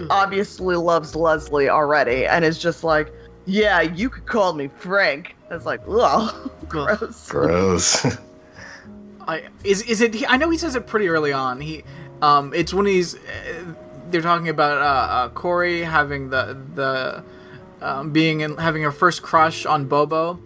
obviously 0.10 0.76
loves 0.76 1.16
Leslie 1.16 1.70
already, 1.70 2.26
and 2.26 2.46
is 2.46 2.58
just 2.58 2.84
like, 2.84 3.12
yeah, 3.46 3.82
you 3.82 4.10
could 4.10 4.26
call 4.26 4.54
me 4.54 4.70
Frank. 4.78 5.36
It's 5.52 5.66
like, 5.66 5.82
ugh, 5.88 6.52
gross. 6.70 7.30
Gross. 7.30 8.06
I 9.28 9.44
is 9.64 9.82
is 9.84 10.02
it? 10.02 10.30
I 10.30 10.38
know 10.38 10.50
he 10.50 10.58
says 10.58 10.76
it 10.76 10.88
pretty 10.88 11.08
early 11.08 11.32
on. 11.32 11.62
He, 11.62 11.84
um, 12.22 12.54
it's 12.54 12.74
when 12.74 12.86
he's 12.86 13.16
uh, 13.16 13.20
they're 14.10 14.22
talking 14.22 14.50
about 14.50 14.78
uh, 14.80 15.14
uh, 15.14 15.30
Corey 15.30 15.84
having 15.84 16.30
the 16.30 16.58
the 16.76 17.24
um, 17.82 18.12
being 18.12 18.42
in 18.42 18.58
having 18.58 18.84
her 18.84 18.92
first 18.92 19.22
crush 19.22 19.66
on 19.66 19.86
Bobo, 19.86 20.40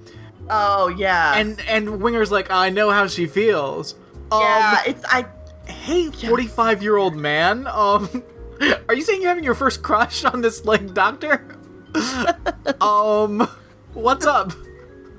Oh 0.49 0.87
yeah, 0.87 1.35
and 1.35 1.59
and 1.67 2.01
Winger's 2.01 2.31
like, 2.31 2.49
I 2.49 2.69
know 2.69 2.89
how 2.89 3.07
she 3.07 3.25
feels. 3.25 3.95
Um, 4.31 4.41
yeah, 4.41 4.81
it's 4.85 5.05
I. 5.05 5.25
hey, 5.65 6.09
forty 6.11 6.47
five 6.47 6.81
year 6.83 6.97
old 6.97 7.15
man. 7.15 7.67
Um, 7.67 8.23
are 8.89 8.93
you 8.93 9.01
saying 9.01 9.21
you're 9.21 9.29
having 9.29 9.43
your 9.43 9.55
first 9.55 9.81
crush 9.83 10.23
on 10.25 10.41
this 10.41 10.65
like 10.65 10.93
doctor? 10.93 11.45
um, 12.81 13.47
what's 13.93 14.25
up? 14.25 14.51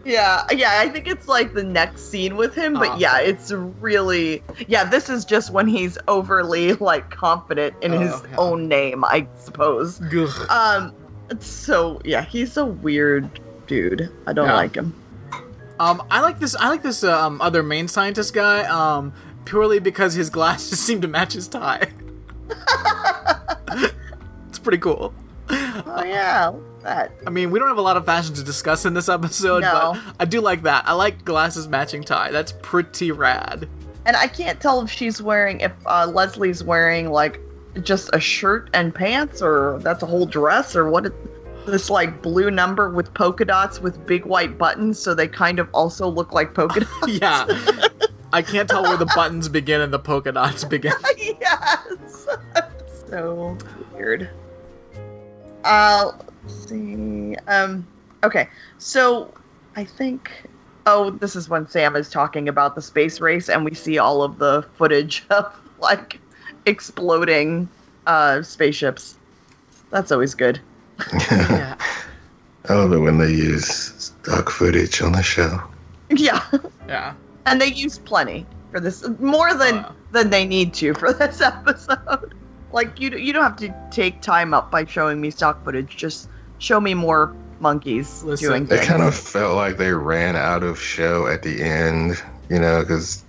Yeah, 0.05 0.47
yeah, 0.53 0.79
I 0.81 0.89
think 0.89 1.07
it's 1.07 1.29
like 1.29 1.53
the 1.53 1.63
next 1.65 2.11
scene 2.11 2.37
with 2.37 2.55
him, 2.55 2.75
but 2.75 2.89
Ah, 2.91 2.97
yeah, 2.99 3.19
it's 3.21 3.51
really 3.53 4.43
yeah. 4.67 4.85
This 4.85 5.09
is 5.11 5.25
just 5.25 5.51
when 5.53 5.67
he's 5.67 5.99
overly 6.09 6.75
like 6.75 7.11
confident 7.11 7.75
in 7.83 7.93
Oh, 7.95 7.99
his 7.99 8.23
yeah. 8.31 8.37
own 8.39 8.69
name, 8.69 9.05
I 9.05 9.27
suppose. 9.39 10.01
Ugh. 10.01 10.51
Um, 10.51 10.95
it's 11.31 11.47
so 11.47 12.01
yeah, 12.05 12.23
he's 12.25 12.57
a 12.57 12.65
weird 12.65 13.41
dude. 13.67 14.11
I 14.27 14.33
don't 14.33 14.47
Yeah. 14.49 14.55
like 14.55 14.77
him. 14.77 14.95
Um, 15.81 16.03
I 16.11 16.21
like 16.21 16.39
this. 16.39 16.55
I 16.57 16.69
like 16.69 16.83
this 16.83 17.05
um, 17.05 17.41
other 17.41 17.63
main 17.63 17.89
scientist 17.89 18.35
guy. 18.35 18.65
Um, 18.65 19.13
purely 19.45 19.79
because 19.79 20.15
his 20.15 20.29
glasses 20.31 20.79
seem 20.85 21.01
to 21.01 21.09
match 21.09 21.33
his 21.33 21.49
tie. 21.49 21.89
it's 24.49 24.59
pretty 24.59 24.79
cool. 24.79 25.15
Oh 25.51 26.05
yeah, 26.05 26.53
that. 26.83 27.13
I 27.27 27.31
mean, 27.31 27.51
we 27.51 27.59
don't 27.59 27.69
have 27.69 27.79
a 27.79 27.83
lot 27.83 27.97
of 27.97 28.05
fashion 28.05 28.35
to 28.35 28.45
discuss 28.45 28.85
in 28.85 28.93
this 28.95 29.09
episode, 29.09 29.61
No. 29.63 29.95
but 29.95 30.15
I 30.21 30.25
do 30.27 30.41
like 30.41 30.63
that. 30.63 30.85
I 30.87 30.93
like 30.93 31.25
glasses 31.25 31.69
matching 31.69 32.03
tie. 32.05 32.31
That's 32.31 32.53
pretty 32.63 33.11
rad. 33.13 33.69
And 34.05 34.17
I 34.17 34.27
can't 34.27 34.61
tell 34.61 34.81
if 34.83 34.91
she's 34.91 35.23
wearing 35.23 35.61
if 35.61 35.73
uh, 35.87 36.07
Leslie's 36.07 36.63
wearing 36.63 37.11
like 37.11 37.41
just 37.83 38.11
a 38.13 38.21
shirt 38.21 38.69
and 38.75 38.95
pants, 38.95 39.41
or 39.41 39.79
that's 39.83 40.03
a 40.03 40.07
whole 40.07 40.27
dress, 40.27 40.77
or 40.77 40.91
what. 40.91 41.07
It, 41.07 41.15
this 41.71 41.91
like 41.91 42.23
blue 42.23 42.51
number 42.51 42.91
with 42.91 43.13
polka 43.15 43.45
dots 43.45 43.81
with 43.81 44.07
big 44.07 44.25
white 44.25 44.59
buttons, 44.59 44.99
so 44.99 45.15
they 45.15 45.29
kind 45.29 45.59
of 45.59 45.69
also 45.73 46.09
look 46.09 46.33
like 46.33 46.55
polka 46.55 46.81
dots. 47.01 47.09
Yeah. 47.09 47.47
I 48.33 48.43
can't 48.43 48.69
tell 48.69 48.83
where 48.83 48.97
the 48.97 49.11
buttons 49.15 49.49
begin 49.49 49.81
and 49.81 49.93
the 49.93 49.99
polka 49.99 50.33
dots 50.33 50.65
begin. 50.65 50.93
yes. 51.17 52.27
so 53.09 53.57
weird. 53.95 54.29
Uh, 55.65 56.13
let's 56.43 56.69
see. 56.69 57.37
Um, 57.47 57.87
okay. 58.23 58.49
So 58.79 59.33
I 59.77 59.85
think. 59.85 60.31
Oh, 60.91 61.11
this 61.11 61.37
is 61.37 61.51
when 61.51 61.69
Sam 61.69 61.97
is 61.97 62.09
talking 62.09 62.49
about 62.49 62.75
the 62.75 62.81
space 62.81 63.21
race, 63.21 63.51
and 63.51 63.63
we 63.63 63.75
see 63.75 63.99
all 63.99 64.23
of 64.23 64.39
the 64.39 64.65
footage 64.77 65.25
of 65.29 65.55
like 65.81 66.19
exploding 66.65 67.69
uh, 68.07 68.43
spaceships. 68.43 69.17
That's 69.91 70.11
always 70.13 70.35
good. 70.35 70.61
Yeah. 71.13 71.77
I 72.69 72.75
love 72.75 72.93
it 72.93 72.99
when 72.99 73.19
they 73.19 73.31
use 73.33 73.67
stock 73.69 74.51
footage 74.51 75.01
on 75.01 75.13
the 75.13 75.23
show. 75.23 75.63
Yeah, 76.11 76.45
Yeah. 76.87 77.15
and 77.47 77.61
they 77.61 77.67
use 77.73 77.99
plenty 77.99 78.47
for 78.71 78.81
this, 78.81 79.07
more 79.19 79.55
than 79.55 79.77
Wow. 79.77 79.95
than 80.13 80.31
they 80.31 80.45
need 80.47 80.75
to 80.75 80.95
for 80.95 81.13
this 81.13 81.41
episode. 81.53 82.35
Like 82.73 83.01
you, 83.01 83.11
you 83.11 83.33
don't 83.33 83.43
have 83.43 83.57
to 83.57 83.75
take 83.91 84.21
time 84.21 84.53
up 84.53 84.71
by 84.71 84.85
showing 84.85 85.21
me 85.21 85.31
stock 85.31 85.65
footage. 85.65 85.97
Just 85.97 86.29
show 86.59 86.81
me 86.81 86.93
more 86.95 87.35
monkeys 87.61 88.23
Listen, 88.23 88.67
doing 88.67 88.69
It 88.71 88.87
kind 88.87 89.03
of 89.03 89.15
felt 89.15 89.57
like 89.57 89.79
they 89.79 89.93
ran 89.93 90.37
out 90.37 90.63
of 90.63 90.79
show 90.79 91.27
at 91.27 91.43
the 91.43 91.63
end, 91.63 92.23
you 92.51 92.59
know, 92.59 92.81
because 92.81 93.25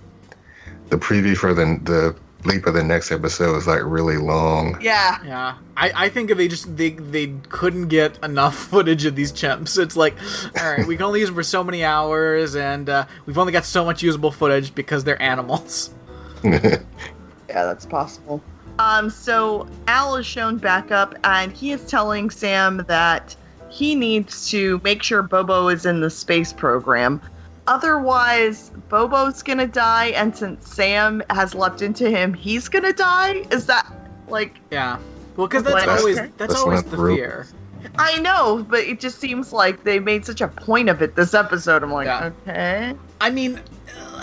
the 0.90 0.96
preview 0.98 1.36
for 1.36 1.54
the 1.54 1.78
the 1.84 2.14
leap 2.44 2.66
of 2.66 2.74
the 2.74 2.82
next 2.82 3.12
episode 3.12 3.54
was 3.54 3.66
like 3.66 3.82
really 3.82 4.16
long. 4.16 4.80
yeah, 4.80 5.18
Yeah, 5.24 5.56
I, 5.76 5.92
I 6.06 6.08
think 6.08 6.34
they 6.34 6.48
just 6.48 6.76
they 6.76 6.90
they 6.90 7.34
couldn't 7.48 7.88
get 7.88 8.22
enough 8.22 8.54
footage 8.70 9.04
of 9.04 9.16
these 9.16 9.32
chimps. 9.32 9.78
It's 9.78 9.96
like, 9.96 10.16
all 10.58 10.76
right, 10.76 10.86
we 10.86 10.96
can 10.96 11.04
only 11.04 11.20
use 11.20 11.28
them 11.28 11.36
for 11.36 11.42
so 11.42 11.62
many 11.62 11.84
hours, 11.84 12.56
and 12.56 12.88
uh, 12.88 13.06
we've 13.26 13.38
only 13.38 13.52
got 13.52 13.64
so 13.64 13.84
much 13.84 14.02
usable 14.02 14.30
footage 14.30 14.74
because 14.74 15.04
they're 15.04 15.20
animals. 15.20 15.90
yeah, 16.44 16.78
that's 17.48 17.86
possible. 17.86 18.42
Um, 18.78 19.10
so 19.10 19.68
Al 19.88 20.16
is 20.16 20.24
shown 20.24 20.56
back 20.56 20.90
up, 20.90 21.14
and 21.24 21.52
he 21.52 21.72
is 21.72 21.84
telling 21.86 22.30
Sam 22.30 22.78
that 22.88 23.36
he 23.68 23.94
needs 23.94 24.48
to 24.50 24.80
make 24.82 25.02
sure 25.02 25.22
Bobo 25.22 25.68
is 25.68 25.86
in 25.86 26.00
the 26.00 26.10
space 26.10 26.52
program. 26.52 27.20
Otherwise, 27.70 28.72
Bobo's 28.88 29.42
gonna 29.44 29.66
die, 29.66 30.06
and 30.08 30.36
since 30.36 30.68
Sam 30.74 31.22
has 31.30 31.54
leapt 31.54 31.82
into 31.82 32.10
him, 32.10 32.34
he's 32.34 32.68
gonna 32.68 32.92
die. 32.92 33.44
Is 33.52 33.66
that 33.66 33.86
like 34.28 34.56
Yeah. 34.70 34.98
Well, 35.36 35.46
because 35.46 35.62
that's 35.62 35.86
Well, 35.86 35.98
always 35.98 36.16
that's 36.16 36.32
That's 36.36 36.54
always 36.56 36.82
the 36.82 36.96
true. 36.96 37.14
fear. 37.16 37.46
I 37.98 38.18
know, 38.18 38.66
but 38.68 38.80
it 38.80 38.98
just 39.00 39.20
seems 39.20 39.52
like 39.52 39.84
they 39.84 40.00
made 40.00 40.26
such 40.26 40.40
a 40.40 40.48
point 40.48 40.88
of 40.90 41.00
it 41.00 41.14
this 41.14 41.32
episode. 41.32 41.82
I'm 41.84 41.92
like, 41.92 42.06
Yeah. 42.06 42.30
okay. 42.48 42.94
I 43.20 43.30
mean, 43.30 43.60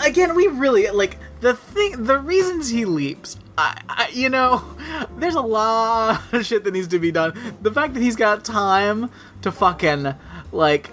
again, 0.04 0.34
we 0.36 0.46
really 0.48 0.88
like 0.90 1.16
the 1.40 1.54
thing. 1.54 2.04
The 2.04 2.18
reasons 2.18 2.68
he 2.68 2.84
leaps. 2.84 3.38
I, 3.56 3.80
I, 3.88 4.08
you 4.12 4.28
know, 4.28 4.62
there's 5.18 5.34
a 5.34 5.40
lot 5.40 6.20
of 6.32 6.44
shit 6.46 6.64
that 6.64 6.72
needs 6.72 6.88
to 6.88 6.98
be 6.98 7.10
done. 7.10 7.32
The 7.62 7.72
fact 7.72 7.94
that 7.94 8.02
he's 8.02 8.14
got 8.14 8.44
time 8.44 9.10
to 9.42 9.50
fucking 9.50 10.14
like 10.52 10.90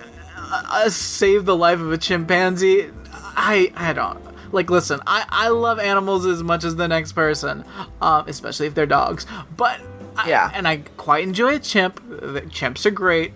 uh, 0.51 0.63
uh, 0.85 0.89
save 0.89 1.45
the 1.45 1.55
life 1.55 1.79
of 1.79 1.91
a 1.91 1.97
chimpanzee. 1.97 2.89
I, 3.37 3.71
I 3.75 3.93
don't 3.93 4.19
like. 4.53 4.69
Listen, 4.69 4.99
I, 5.05 5.25
I 5.29 5.49
love 5.49 5.79
animals 5.79 6.25
as 6.25 6.41
much 6.43 6.63
as 6.63 6.75
the 6.75 6.87
next 6.87 7.11
person, 7.13 7.65
um, 8.01 8.25
especially 8.27 8.67
if 8.67 8.73
they're 8.75 8.85
dogs. 8.85 9.25
But 9.57 9.81
I, 10.15 10.29
Yeah. 10.29 10.51
and 10.53 10.67
I 10.67 10.77
quite 10.97 11.23
enjoy 11.23 11.55
a 11.55 11.59
chimp. 11.59 12.01
The 12.09 12.41
chimps 12.41 12.85
are 12.85 12.91
great. 12.91 13.33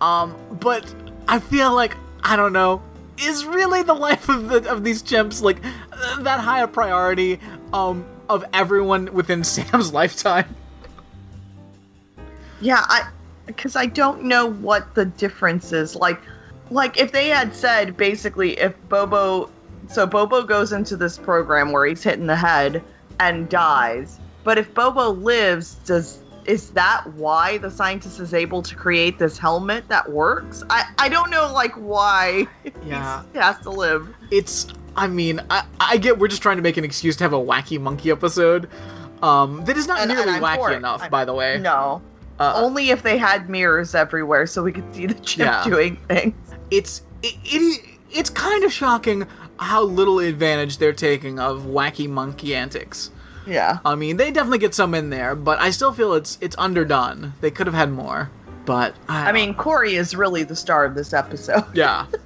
Um, 0.00 0.34
but 0.60 0.92
I 1.28 1.38
feel 1.40 1.74
like 1.74 1.96
I 2.22 2.36
don't 2.36 2.52
know. 2.52 2.82
Is 3.18 3.44
really 3.44 3.82
the 3.82 3.94
life 4.08 4.28
of 4.28 4.48
the 4.48 4.68
of 4.70 4.82
these 4.84 5.02
chimps 5.02 5.42
like 5.42 5.62
that 6.20 6.40
high 6.40 6.62
a 6.62 6.68
priority 6.68 7.38
um 7.72 8.04
of 8.28 8.44
everyone 8.52 9.12
within 9.12 9.44
Sam's 9.54 9.92
lifetime? 9.92 10.46
Yeah, 12.60 12.82
I 12.84 13.08
because 13.46 13.76
I 13.76 13.86
don't 13.86 14.22
know 14.24 14.46
what 14.46 14.94
the 14.94 15.04
difference 15.04 15.72
is. 15.72 15.94
Like, 15.94 16.20
like 16.70 16.98
if 16.98 17.12
they 17.12 17.28
had 17.28 17.54
said 17.54 17.96
basically 17.96 18.58
if 18.58 18.74
Bobo, 18.88 19.50
so 19.88 20.06
Bobo 20.06 20.42
goes 20.42 20.72
into 20.72 20.96
this 20.96 21.18
program 21.18 21.72
where 21.72 21.86
he's 21.86 22.02
hit 22.02 22.18
in 22.18 22.26
the 22.26 22.36
head 22.36 22.82
and 23.20 23.48
dies, 23.48 24.18
but 24.44 24.58
if 24.58 24.72
Bobo 24.74 25.10
lives, 25.10 25.74
does 25.86 26.20
is 26.46 26.70
that 26.70 27.04
why 27.14 27.56
the 27.58 27.70
scientist 27.70 28.20
is 28.20 28.34
able 28.34 28.60
to 28.60 28.74
create 28.74 29.18
this 29.18 29.38
helmet 29.38 29.88
that 29.88 30.10
works? 30.10 30.62
I 30.70 30.84
I 30.98 31.08
don't 31.08 31.30
know 31.30 31.50
like 31.52 31.72
why 31.74 32.46
Yeah. 32.86 33.22
he 33.32 33.38
has 33.38 33.58
to 33.60 33.70
live. 33.70 34.08
It's 34.30 34.66
I 34.96 35.06
mean, 35.06 35.40
I 35.50 35.64
I 35.80 35.96
get 35.96 36.18
we're 36.18 36.28
just 36.28 36.42
trying 36.42 36.56
to 36.56 36.62
make 36.62 36.76
an 36.76 36.84
excuse 36.84 37.16
to 37.16 37.24
have 37.24 37.32
a 37.32 37.38
wacky 37.38 37.80
monkey 37.80 38.10
episode. 38.10 38.68
Um 39.22 39.64
that 39.64 39.76
is 39.76 39.86
not 39.86 40.00
And- 40.00 40.10
and 40.10 40.18
nearly 40.18 40.34
I'm 40.34 40.42
wacky 40.42 40.76
enough, 40.76 41.02
I'm- 41.02 41.10
by 41.10 41.24
the 41.24 41.32
way. 41.34 41.58
No, 41.58 42.02
Uh, 42.38 42.52
only 42.56 42.90
if 42.90 43.02
they 43.02 43.16
had 43.16 43.48
mirrors 43.48 43.94
everywhere 43.94 44.46
so 44.46 44.62
we 44.62 44.72
could 44.72 44.94
see 44.94 45.06
the 45.06 45.14
chip 45.14 45.46
Yeah. 45.46 45.64
doing 45.64 45.96
things. 46.08 46.34
It's 46.70 47.02
it, 47.22 47.34
it 47.44 47.84
it's 48.10 48.30
kind 48.30 48.64
of 48.64 48.72
shocking 48.72 49.26
how 49.58 49.82
little 49.82 50.18
advantage 50.18 50.78
they're 50.78 50.92
taking 50.92 51.38
of 51.38 51.62
wacky 51.62 52.08
monkey 52.08 52.54
antics. 52.54 53.10
Yeah. 53.46 53.78
I 53.84 53.94
mean, 53.94 54.16
they 54.16 54.30
definitely 54.30 54.58
get 54.58 54.74
some 54.74 54.94
in 54.94 55.10
there, 55.10 55.34
but 55.34 55.60
I 55.60 55.70
still 55.70 55.92
feel 55.92 56.14
it's 56.14 56.38
it's 56.40 56.56
underdone. 56.56 57.34
They 57.40 57.50
could 57.50 57.66
have 57.66 57.74
had 57.74 57.90
more, 57.92 58.30
but 58.64 58.94
I, 59.08 59.28
I 59.28 59.32
mean, 59.32 59.54
Corey 59.54 59.96
is 59.96 60.14
really 60.14 60.42
the 60.44 60.56
star 60.56 60.84
of 60.84 60.94
this 60.94 61.12
episode. 61.12 61.64
yeah. 61.74 62.06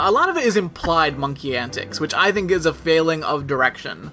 A 0.00 0.12
lot 0.12 0.28
of 0.28 0.36
it 0.36 0.44
is 0.44 0.56
implied 0.56 1.18
monkey 1.18 1.56
antics, 1.56 1.98
which 1.98 2.14
I 2.14 2.30
think 2.30 2.52
is 2.52 2.66
a 2.66 2.72
failing 2.72 3.24
of 3.24 3.48
direction, 3.48 4.12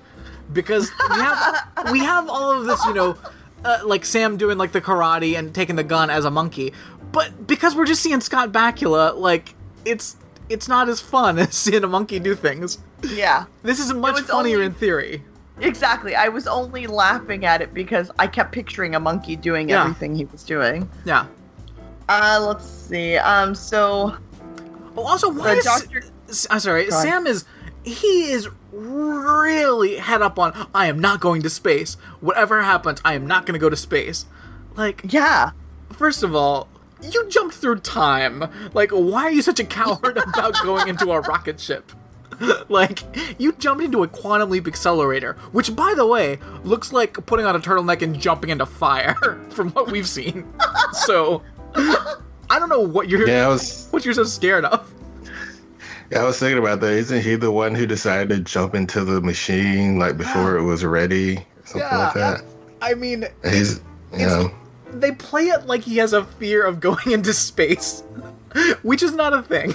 because 0.51 0.89
we 1.11 1.17
have 1.17 1.67
we 1.91 1.99
have 1.99 2.27
all 2.27 2.51
of 2.53 2.65
this, 2.65 2.83
you 2.87 2.93
know, 2.95 3.15
uh, 3.63 3.81
like 3.85 4.03
Sam 4.03 4.35
doing 4.35 4.57
like 4.57 4.71
the 4.71 4.81
karate 4.81 5.37
and 5.37 5.53
taking 5.53 5.75
the 5.75 5.83
gun 5.83 6.09
as 6.09 6.25
a 6.25 6.31
monkey, 6.31 6.73
but 7.11 7.45
because 7.45 7.75
we're 7.75 7.85
just 7.85 8.01
seeing 8.01 8.19
Scott 8.19 8.51
Bakula, 8.51 9.15
like 9.15 9.53
it's 9.85 10.17
it's 10.49 10.67
not 10.67 10.89
as 10.89 10.99
fun 10.99 11.39
as 11.39 11.53
seeing 11.55 11.83
a 11.83 11.87
monkey 11.87 12.19
do 12.19 12.35
things. 12.35 12.79
Yeah. 13.03 13.45
This 13.63 13.79
is 13.79 13.93
much 13.93 14.19
funnier 14.21 14.55
only- 14.57 14.65
in 14.67 14.73
theory. 14.73 15.23
Exactly. 15.61 16.15
I 16.15 16.27
was 16.27 16.47
only 16.47 16.85
laughing 16.85 17.45
at 17.45 17.61
it 17.61 17.73
because 17.73 18.11
I 18.19 18.27
kept 18.27 18.51
picturing 18.51 18.93
a 18.95 18.99
monkey 18.99 19.37
doing 19.37 19.69
Yeah. 19.69 19.83
everything 19.83 20.13
he 20.15 20.25
was 20.25 20.43
doing. 20.43 20.89
Yeah. 21.05 21.27
Uh, 22.09 22.43
let's 22.45 22.65
see. 22.69 23.15
Um, 23.17 23.55
so 23.55 24.17
Oh, 24.97 25.03
also, 25.03 25.29
why 25.31 25.53
is 25.53 25.63
doctor. 25.65 26.03
I'm 26.49 26.59
sorry. 26.59 26.89
Sam 26.91 27.25
is 27.27 27.45
he 27.83 28.31
is 28.31 28.49
really 28.71 29.95
head 29.97 30.21
up 30.21 30.37
on 30.39 30.67
I 30.75 30.87
am 30.87 30.99
not 30.99 31.19
going 31.21 31.41
to 31.43 31.49
space. 31.49 31.95
Whatever 32.19 32.61
happens, 32.61 32.99
I 33.05 33.13
am 33.13 33.25
not 33.25 33.45
going 33.45 33.53
to 33.53 33.59
go 33.59 33.69
to 33.69 33.75
space. 33.75 34.25
Like, 34.75 35.01
Yeah. 35.05 35.51
first 35.93 36.21
of 36.23 36.35
all, 36.35 36.67
you 37.11 37.29
jumped 37.29 37.55
through 37.55 37.79
time. 37.79 38.49
Like, 38.73 38.91
why 38.91 39.23
are 39.23 39.31
you 39.31 39.41
such 39.41 39.59
a 39.59 39.63
coward 39.65 40.17
about 40.17 40.55
going 40.63 40.87
into 40.87 41.11
a 41.11 41.21
rocket 41.21 41.59
ship? 41.59 41.91
like, 42.69 43.03
you 43.39 43.53
jumped 43.53 43.83
into 43.83 44.03
a 44.03 44.07
quantum 44.07 44.49
leap 44.49 44.67
accelerator, 44.67 45.33
which, 45.51 45.75
by 45.75 45.93
the 45.95 46.05
way, 46.05 46.39
looks 46.63 46.91
like 46.91 47.25
putting 47.25 47.45
on 47.45 47.55
a 47.55 47.59
turtleneck 47.59 48.01
and 48.01 48.19
jumping 48.19 48.49
into 48.49 48.65
fire 48.65 49.15
from 49.49 49.71
what 49.71 49.91
we've 49.91 50.07
seen. 50.07 50.45
so, 50.91 51.41
I 51.75 52.59
don't 52.59 52.69
know 52.69 52.81
what 52.81 53.09
you're 53.09 53.27
Yeah, 53.27 53.47
was 53.47 53.87
what 53.91 54.05
you're 54.05 54.13
so 54.13 54.23
scared 54.23 54.65
of. 54.65 54.93
yeah, 56.11 56.21
I 56.21 56.23
was 56.25 56.39
thinking 56.39 56.57
about 56.57 56.79
that. 56.81 56.91
Isn't 56.93 57.21
he 57.21 57.35
the 57.35 57.51
one 57.51 57.73
who 57.75 57.85
decided 57.85 58.29
to 58.29 58.39
jump 58.39 58.75
into 58.75 59.03
the 59.03 59.21
machine 59.21 59.97
like 59.97 60.17
before 60.17 60.57
it 60.57 60.63
was 60.63 60.83
ready? 60.83 61.45
Something 61.63 61.97
like 61.97 62.13
that. 62.13 62.43
I 62.81 62.93
mean, 62.93 63.25
He's 63.43 63.81
you 64.13 64.27
know 64.27 64.51
they 65.01 65.11
play 65.11 65.47
it 65.47 65.65
like 65.65 65.81
he 65.81 65.97
has 65.97 66.13
a 66.13 66.23
fear 66.25 66.63
of 66.65 66.79
going 66.79 67.11
into 67.11 67.33
space, 67.33 68.01
which 68.81 69.03
is 69.03 69.13
not 69.13 69.33
a 69.33 69.41
thing. 69.41 69.73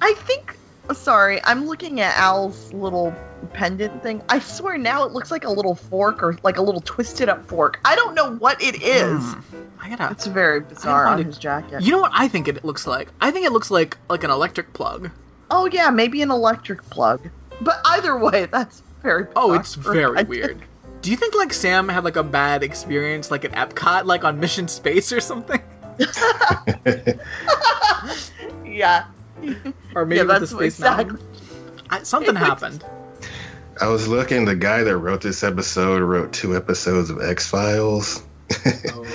I 0.00 0.14
think. 0.14 0.56
Sorry, 0.92 1.42
I'm 1.42 1.66
looking 1.66 2.00
at 2.00 2.16
Al's 2.16 2.72
little 2.72 3.12
pendant 3.52 4.02
thing. 4.04 4.22
I 4.28 4.38
swear 4.38 4.78
now 4.78 5.04
it 5.04 5.10
looks 5.12 5.32
like 5.32 5.42
a 5.44 5.50
little 5.50 5.74
fork 5.74 6.22
or 6.22 6.38
like 6.44 6.58
a 6.58 6.62
little 6.62 6.80
twisted 6.82 7.28
up 7.28 7.44
fork. 7.46 7.80
I 7.84 7.96
don't 7.96 8.14
know 8.14 8.36
what 8.36 8.62
it 8.62 8.80
is. 8.82 9.20
Hmm. 9.20 9.56
I 9.80 9.88
gotta. 9.90 10.12
It's 10.12 10.26
very 10.26 10.60
bizarre 10.60 11.06
on 11.08 11.18
it- 11.18 11.26
his 11.26 11.38
jacket. 11.38 11.82
You 11.82 11.90
know 11.90 11.98
what 12.00 12.12
I 12.14 12.28
think 12.28 12.46
it 12.46 12.64
looks 12.64 12.86
like? 12.86 13.08
I 13.20 13.32
think 13.32 13.44
it 13.46 13.50
looks 13.52 13.68
like 13.70 13.96
like 14.08 14.22
an 14.22 14.30
electric 14.30 14.72
plug. 14.74 15.10
oh 15.50 15.66
yeah, 15.72 15.90
maybe 15.90 16.22
an 16.22 16.30
electric 16.30 16.88
plug. 16.90 17.20
But 17.60 17.80
either 17.86 18.16
way, 18.16 18.46
that's 18.52 18.82
very. 19.02 19.26
Oh, 19.34 19.54
it's 19.54 19.74
very 19.74 20.20
I- 20.20 20.22
weird. 20.22 20.62
Do 21.06 21.12
you 21.12 21.16
think 21.16 21.36
like 21.36 21.52
Sam 21.52 21.88
had 21.88 22.02
like 22.02 22.16
a 22.16 22.22
bad 22.24 22.64
experience 22.64 23.30
like 23.30 23.44
at 23.44 23.52
Epcot, 23.52 24.06
like 24.06 24.24
on 24.24 24.40
Mission 24.40 24.66
Space 24.66 25.12
or 25.12 25.20
something, 25.20 25.62
Yeah. 28.64 29.04
or 29.94 30.04
maybe 30.04 30.16
yeah, 30.16 30.24
with 30.24 30.40
the 30.40 30.48
Space 30.48 30.80
exactly. 30.80 31.04
Mountain? 31.12 31.28
I, 31.90 32.02
something 32.02 32.34
happened. 32.34 32.84
I 33.80 33.86
was 33.86 34.08
looking. 34.08 34.46
The 34.46 34.56
guy 34.56 34.82
that 34.82 34.96
wrote 34.98 35.20
this 35.20 35.44
episode 35.44 36.02
wrote 36.02 36.32
two 36.32 36.56
episodes 36.56 37.08
of 37.08 37.22
X 37.22 37.46
Files. 37.46 38.24
Oh. 38.88 39.06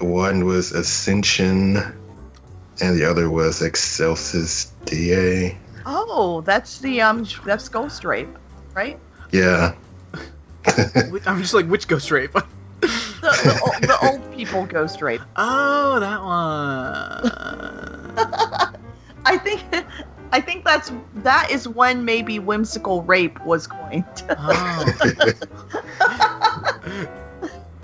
One 0.00 0.44
was 0.44 0.72
Ascension, 0.72 1.76
and 2.82 2.98
the 2.98 3.08
other 3.08 3.30
was 3.30 3.62
Excelsis 3.62 4.72
Dei. 4.86 5.56
Oh, 5.86 6.40
that's 6.40 6.80
the 6.80 7.00
um, 7.00 7.24
that's 7.44 7.68
Ghost 7.68 8.02
Rape, 8.04 8.36
right? 8.74 8.98
Yeah, 9.30 9.70
Wh- 9.72 9.85
I'm 11.26 11.40
just 11.40 11.54
like 11.54 11.66
which 11.66 11.88
Ghost 11.88 12.10
Rape? 12.10 12.32
The, 12.80 13.28
the, 13.42 13.60
old, 13.64 13.82
the 13.82 13.98
old 14.06 14.36
people 14.36 14.66
Ghost 14.66 15.00
Rape. 15.02 15.22
oh, 15.36 15.98
that 15.98 16.22
one. 16.22 17.24
I 19.24 19.36
think, 19.38 19.64
I 20.30 20.40
think 20.40 20.64
that's 20.64 20.92
that 21.16 21.50
is 21.50 21.66
when 21.66 22.04
maybe 22.04 22.38
whimsical 22.38 23.02
rape 23.02 23.42
was 23.44 23.66
coined. 23.66 24.04
Oh. 24.28 24.84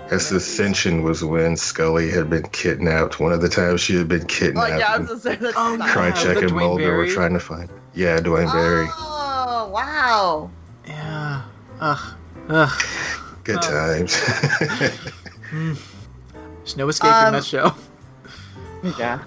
His 0.09 0.31
Ascension 0.31 1.01
was 1.03 1.23
when 1.23 1.57
Scully 1.57 2.09
had 2.11 2.29
been 2.29 2.43
kidnapped. 2.49 3.19
One 3.19 3.33
of 3.33 3.41
the 3.41 3.49
times 3.49 3.81
she 3.81 3.95
had 3.97 4.07
been 4.07 4.21
oh 4.21 4.25
kidnapped. 4.27 4.79
yeah, 4.79 4.91
I 4.93 4.95
and 4.97 5.09
was 5.09 5.23
gonna 5.23 5.35
say 5.35 5.41
that's 5.41 5.57
Oh, 5.57 5.75
not- 5.75 5.87
yeah. 5.87 5.93
Krychek 5.93 6.33
the 6.35 6.39
and 6.41 6.51
Dwayne 6.51 6.59
Mulder 6.59 6.95
were 6.97 7.07
trying 7.07 7.33
to 7.33 7.39
find. 7.39 7.69
Yeah, 7.95 8.19
Duane 8.19 8.47
Barry. 8.47 8.85
Oh 8.91 9.69
wow. 9.73 10.49
yeah. 10.87 11.41
Ugh. 11.81 12.15
Ugh. 12.49 12.83
Good 13.43 13.57
Oh. 13.57 13.61
times. 13.61 14.21
There's 15.51 16.77
no 16.77 16.87
escaping 16.89 17.13
Um, 17.27 17.33
that 17.33 17.45
show. 17.45 17.73
Yeah. 18.99 19.19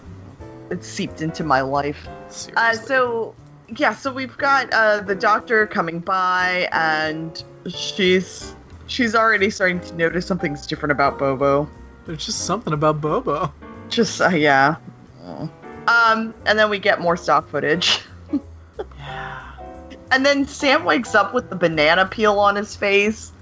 It 0.71 0.85
seeped 0.85 1.23
into 1.23 1.43
my 1.45 1.63
life. 1.63 2.07
Seriously. 2.29 2.53
Uh, 2.57 2.73
so 2.75 3.35
yeah, 3.77 3.95
so 3.95 4.13
we've 4.13 4.37
got 4.37 4.71
uh, 4.73 5.01
the 5.01 5.15
doctor 5.15 5.67
coming 5.67 6.01
by, 6.01 6.69
and 6.73 7.43
she's 7.67 8.55
she's 8.87 9.15
already 9.15 9.49
starting 9.49 9.81
to 9.81 9.95
notice 9.95 10.27
something's 10.27 10.67
different 10.67 10.93
about 10.93 11.19
Bobo. 11.19 11.69
There's 12.05 12.27
just 12.27 12.45
something 12.45 12.73
about 12.75 13.01
Bobo. 13.01 13.51
Just 13.89 14.21
uh, 14.21 14.29
yeah. 14.29 14.77
Um, 15.89 16.35
and 16.45 16.59
then 16.59 16.69
we 16.69 16.79
get 16.79 17.01
more 17.01 17.17
stock 17.17 17.49
footage. 17.49 18.01
Yeah. 18.99 19.46
And 20.11 20.25
then 20.25 20.47
Sam 20.47 20.85
wakes 20.85 21.14
up 21.14 21.35
with 21.35 21.51
the 21.51 21.57
banana 21.57 22.07
peel 22.07 22.38
on 22.38 22.57
his 22.57 22.77
face. 22.77 23.33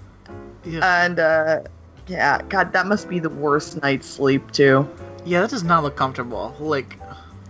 Yeah. 0.65 1.05
And 1.05 1.19
uh 1.19 1.61
yeah, 2.07 2.43
god, 2.49 2.73
that 2.73 2.87
must 2.87 3.09
be 3.09 3.19
the 3.19 3.31
worst 3.31 3.81
night's 3.83 4.07
sleep 4.07 4.51
too. 4.53 4.89
Yeah, 5.25 5.41
that 5.41 5.51
does 5.51 5.65
not 5.65 5.83
look 5.83 5.97
comfortable. 5.97 6.55
Like, 6.59 6.99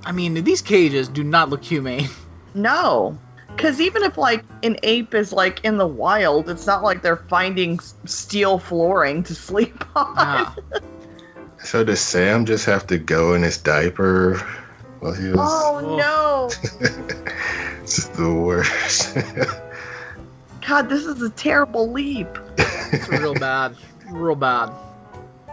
I 0.05 0.13
mean, 0.13 0.35
these 0.45 0.63
cages 0.63 1.09
do 1.09 1.25
not 1.25 1.51
look 1.51 1.65
humane. 1.65 2.09
No. 2.57 3.19
Because 3.49 3.81
even 3.81 4.05
if, 4.05 4.17
like, 4.17 4.45
an 4.63 4.77
ape 4.85 5.13
is, 5.13 5.33
like, 5.33 5.65
in 5.65 5.77
the 5.77 5.89
wild, 5.89 6.49
it's 6.49 6.69
not 6.69 6.85
like 6.85 7.03
they're 7.03 7.17
finding 7.17 7.81
steel 7.81 8.61
flooring 8.61 9.25
to 9.25 9.35
sleep 9.35 9.85
on. 9.97 10.15
Yeah. 10.17 10.55
So 11.65 11.83
does 11.83 11.99
Sam 11.99 12.45
just 12.45 12.67
have 12.67 12.87
to 12.89 12.99
go 12.99 13.33
in 13.33 13.43
his 13.43 13.57
diaper 13.57 14.35
while 15.05 15.13
he 15.13 15.29
was? 15.29 15.39
Oh, 15.39 15.97
no. 15.99 16.51
It's 17.83 18.07
the 18.09 18.33
worst. 18.33 19.15
God, 20.67 20.89
this 20.89 21.05
is 21.05 21.21
a 21.21 21.29
terrible 21.29 21.93
leap. 21.93 22.27
It's 22.57 23.07
real 23.11 23.35
bad. 23.35 23.77
Real 24.11 24.35
bad. 24.35 24.73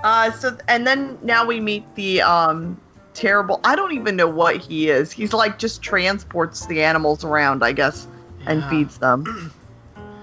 Uh, 0.01 0.31
so, 0.31 0.57
and 0.69 0.87
then 0.87 1.17
now 1.23 1.45
we 1.45 1.59
meet 1.59 1.83
the, 1.95 2.21
um, 2.21 2.79
terrible, 3.13 3.59
I 3.65 3.75
don't 3.75 3.91
even 3.91 4.15
know 4.15 4.29
what 4.29 4.55
he 4.57 4.89
is. 4.89 5.11
He's, 5.11 5.33
like, 5.33 5.59
just 5.59 5.81
transports 5.81 6.67
the 6.67 6.81
animals 6.81 7.25
around, 7.25 7.65
I 7.65 7.73
guess, 7.73 8.07
and 8.45 8.63
feeds 8.65 8.97
them. 8.99 9.51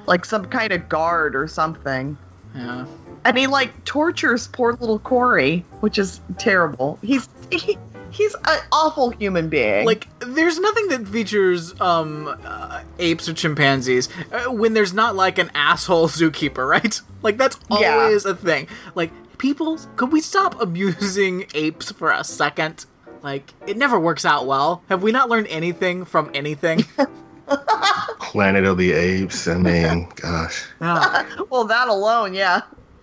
Like 0.06 0.24
some 0.24 0.46
kind 0.46 0.72
of 0.72 0.88
guard 0.88 1.36
or 1.36 1.46
something. 1.46 2.16
Yeah. 2.54 2.86
and 3.26 3.36
he 3.36 3.46
like 3.46 3.84
tortures 3.84 4.48
poor 4.48 4.72
little 4.72 4.98
Corey, 5.00 5.62
which 5.80 5.98
is 5.98 6.22
terrible. 6.38 6.98
He's 7.02 7.28
he, 7.52 7.76
he's 8.10 8.34
an 8.46 8.58
awful 8.72 9.10
human 9.10 9.48
being. 9.48 9.84
Like, 9.86 10.06
there's 10.20 10.58
nothing 10.58 10.88
that 10.88 11.06
features 11.08 11.78
um 11.80 12.26
uh, 12.44 12.82
apes 12.98 13.28
or 13.28 13.34
chimpanzees 13.34 14.08
uh, 14.32 14.50
when 14.52 14.74
there's 14.74 14.92
not 14.94 15.16
like 15.16 15.38
an 15.38 15.50
asshole 15.54 16.08
zookeeper, 16.18 16.66
right? 16.68 17.00
Like 17.22 17.36
that's 17.36 17.58
Yeah. 17.70 17.96
always 17.98 18.24
a 18.24 18.34
thing. 18.34 18.68
Like, 18.94 19.10
people, 19.38 19.78
could 19.96 20.12
we 20.12 20.20
stop 20.20 20.60
abusing 20.60 21.46
apes 21.54 21.90
for 21.92 22.10
a 22.10 22.24
second? 22.24 22.86
Like, 23.22 23.52
it 23.66 23.76
never 23.76 23.98
works 23.98 24.24
out 24.24 24.46
well. 24.46 24.82
Have 24.88 25.02
we 25.02 25.10
not 25.10 25.28
learned 25.28 25.48
anything 25.48 26.04
from 26.04 26.30
anything? 26.34 26.84
Planet 28.20 28.64
of 28.64 28.76
the 28.78 28.92
Apes. 28.92 29.48
I 29.48 29.56
mean, 29.56 30.08
gosh. 30.16 30.66
Yeah. 30.80 31.26
well, 31.50 31.64
that 31.64 31.88
alone, 31.88 32.34
yeah. 32.34 32.60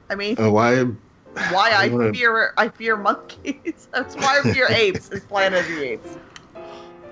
I 0.09 0.15
mean, 0.15 0.39
Uh, 0.39 0.51
why? 0.51 0.85
Why 1.51 1.71
I 1.75 1.87
wanna- 1.89 2.13
fear 2.13 2.53
I 2.57 2.69
fear 2.69 2.95
monkeys. 2.97 3.87
That's 3.93 4.15
why 4.15 4.41
I 4.43 4.51
fear 4.53 4.67
apes. 4.69 5.09
Is 5.11 5.23
Planet 5.25 5.61
of 5.61 5.67
the 5.67 5.83
Apes. 5.91 6.17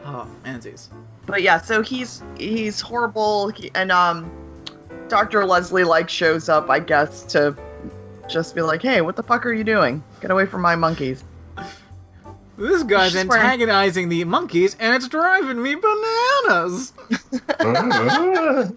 Oh, 0.05 0.27
mansies. 0.45 0.89
But 1.25 1.41
yeah, 1.41 1.59
so 1.61 1.81
he's 1.81 2.21
he's 2.37 2.81
horrible, 2.81 3.49
he, 3.49 3.71
and 3.75 3.91
um, 3.91 4.29
Doctor 5.07 5.45
Leslie 5.45 5.85
like 5.85 6.09
shows 6.09 6.49
up, 6.49 6.69
I 6.69 6.79
guess, 6.79 7.23
to 7.31 7.55
just 8.29 8.53
be 8.55 8.61
like, 8.61 8.81
"Hey, 8.81 8.99
what 9.01 9.15
the 9.15 9.23
fuck 9.23 9.45
are 9.45 9.53
you 9.53 9.63
doing? 9.63 10.03
Get 10.19 10.31
away 10.31 10.45
from 10.45 10.61
my 10.61 10.75
monkeys!" 10.75 11.23
This 12.57 12.83
guy's 12.83 13.13
She's 13.13 13.25
wearing- 13.25 13.43
antagonizing 13.43 14.09
the 14.09 14.25
monkeys, 14.25 14.75
and 14.79 14.93
it's 14.95 15.07
driving 15.07 15.61
me 15.63 15.75
bananas. 15.75 16.91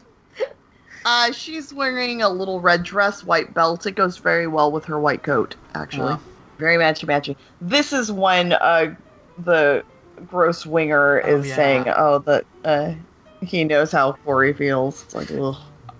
Uh, 1.07 1.31
she's 1.31 1.73
wearing 1.73 2.21
a 2.21 2.29
little 2.29 2.61
red 2.61 2.83
dress, 2.83 3.23
white 3.23 3.55
belt. 3.55 3.87
It 3.87 3.92
goes 3.92 4.16
very 4.19 4.49
well 4.49 4.73
with 4.73 4.85
her 4.87 4.99
white 4.99 5.23
coat, 5.23 5.55
actually. 5.75 6.11
Yeah. 6.14 6.19
Very 6.59 6.77
matchy 6.77 7.05
matchy. 7.05 7.37
This 7.61 7.92
is 7.92 8.11
when 8.11 8.55
uh, 8.55 8.95
the 9.38 9.85
gross 10.27 10.66
winger 10.66 11.23
Oh, 11.25 11.29
is 11.38 11.47
yeah. 11.47 11.55
saying, 11.55 11.85
"Oh, 11.95 12.19
that 12.21 12.45
uh, 12.64 12.95
he 13.40 13.62
knows 13.62 13.92
how 13.92 14.12
Corey 14.25 14.53
feels." 14.53 15.05
It's 15.05 15.14
like, 15.14 15.31
ugh. 15.31 15.57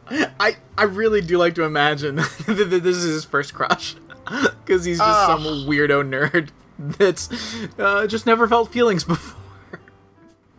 I, 0.41 0.57
I 0.77 0.85
really 0.85 1.21
do 1.21 1.39
like 1.39 1.55
to 1.57 1.63
imagine 1.63 2.17
that 2.47 2.67
that 2.71 2.83
this 2.83 2.97
is 2.97 3.05
his 3.05 3.25
first 3.25 3.55
crush. 3.55 3.95
Because 4.65 4.85
he's 4.85 4.99
just 4.99 5.09
Ugh. 5.09 5.41
some 5.41 5.69
weirdo 5.69 6.03
nerd 6.03 6.49
that's 6.99 7.29
uh, 7.79 8.09
just 8.09 8.27
never 8.27 8.49
felt 8.49 8.73
feelings 8.73 9.05
before. 9.05 9.39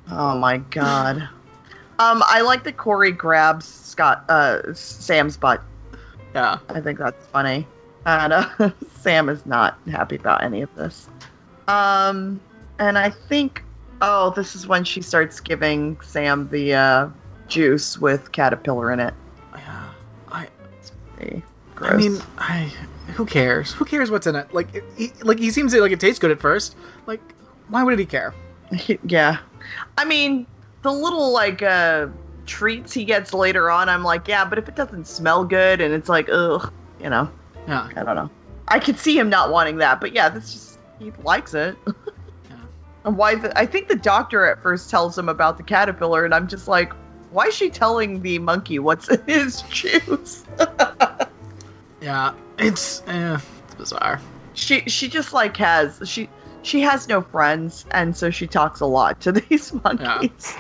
Oh 0.10 0.38
my 0.38 0.60
god. 0.60 1.28
um, 2.00 2.24
I 2.26 2.40
like 2.42 2.64
that 2.64 2.78
Corey 2.78 3.12
grabs 3.12 3.66
Scott, 3.98 4.26
uh, 4.30 4.62
Sam's 4.76 5.38
butt. 5.38 5.64
Yeah. 6.36 6.60
I 6.70 6.82
think 6.82 7.00
that's 7.00 7.26
funny. 7.26 7.66
And 8.06 8.32
uh, 8.32 8.48
Sam 9.00 9.28
is 9.28 9.44
not 9.48 9.80
happy 9.90 10.18
about 10.18 10.44
any 10.44 10.62
of 10.62 10.74
this. 10.76 11.10
Um, 11.68 12.40
and 12.78 13.00
I 13.00 13.10
think, 13.10 13.64
oh, 14.04 14.34
this 14.36 14.56
is 14.56 14.68
when 14.68 14.84
she 14.84 15.02
starts 15.02 15.40
giving 15.40 16.00
Sam 16.02 16.48
the 16.50 16.76
uh, 16.76 17.10
juice 17.48 17.98
with 17.98 18.32
caterpillar 18.34 18.92
in 18.92 19.00
it. 19.00 19.16
Yeah. 19.56 19.90
I, 20.32 20.48
Gross. 21.74 21.92
I 21.92 21.98
mean, 21.98 22.22
I. 22.38 22.72
Who 23.16 23.26
cares? 23.26 23.74
Who 23.74 23.86
cares 23.86 24.12
what's 24.12 24.28
in 24.28 24.36
it? 24.36 24.54
Like, 24.54 24.84
he, 24.96 25.12
like 25.24 25.40
he 25.40 25.50
seems 25.50 25.74
to 25.74 25.82
like 25.82 25.92
it 25.92 26.00
tastes 26.00 26.20
good 26.20 26.30
at 26.30 26.40
first. 26.40 26.76
Like, 27.08 27.22
why 27.70 27.82
would 27.82 27.98
he 27.98 28.06
care? 28.06 28.36
yeah. 29.08 29.40
I 29.98 30.06
mean, 30.06 30.46
the 30.84 30.92
little 30.92 31.32
like 31.32 31.64
uh 31.64 32.08
treats 32.48 32.94
he 32.94 33.06
gets 33.06 33.34
later 33.34 33.70
on, 33.70 33.90
I'm 33.90 34.04
like, 34.04 34.28
yeah, 34.28 34.44
but 34.46 34.58
if 34.58 34.68
it 34.68 34.76
doesn't 34.76 35.06
smell 35.08 35.44
good 35.46 35.82
and 35.82 35.94
it's 35.94 36.10
like, 36.10 36.28
ugh, 36.32 36.74
you 37.00 37.10
know, 37.10 37.30
Yeah. 37.68 37.90
I 37.96 38.04
don't 38.04 38.16
know. 38.16 38.30
I 38.70 38.80
could 38.80 38.98
see 38.98 39.18
him 39.18 39.30
not 39.30 39.52
wanting 39.52 39.78
that, 39.78 40.02
but 40.02 40.14
yeah, 40.14 40.30
that's 40.30 40.52
just 40.54 40.80
he 41.00 41.12
likes 41.24 41.54
it. 41.54 41.76
And 43.06 43.16
why? 43.18 43.36
The, 43.36 43.58
I 43.58 43.66
think 43.66 43.88
the 43.88 43.96
doctor 43.96 44.44
at 44.46 44.62
first 44.62 44.90
tells 44.90 45.18
him 45.18 45.30
about 45.30 45.56
the 45.56 45.64
caterpillar, 45.64 46.26
and 46.26 46.36
I'm 46.36 46.46
just 46.46 46.68
like, 46.68 46.92
why 47.32 47.46
is 47.46 47.54
she 47.56 47.70
telling 47.70 48.22
the 48.22 48.38
monkey 48.40 48.80
what's 48.80 49.08
in 49.08 49.24
his 49.26 49.62
juice? 49.70 50.44
Yeah. 52.02 52.34
It's, 52.58 53.02
eh, 53.08 53.40
it's 53.66 53.76
bizarre. 53.76 54.20
she 54.56 54.82
she 54.88 55.08
just 55.08 55.32
like 55.32 55.56
has 55.58 56.02
she 56.04 56.28
she 56.64 56.82
has 56.82 57.08
no 57.08 57.22
friends, 57.22 57.86
and 57.92 58.18
so 58.18 58.30
she 58.30 58.46
talks 58.46 58.82
a 58.82 58.86
lot 58.86 59.22
to 59.22 59.32
these 59.50 59.72
monkeys. 59.86 60.58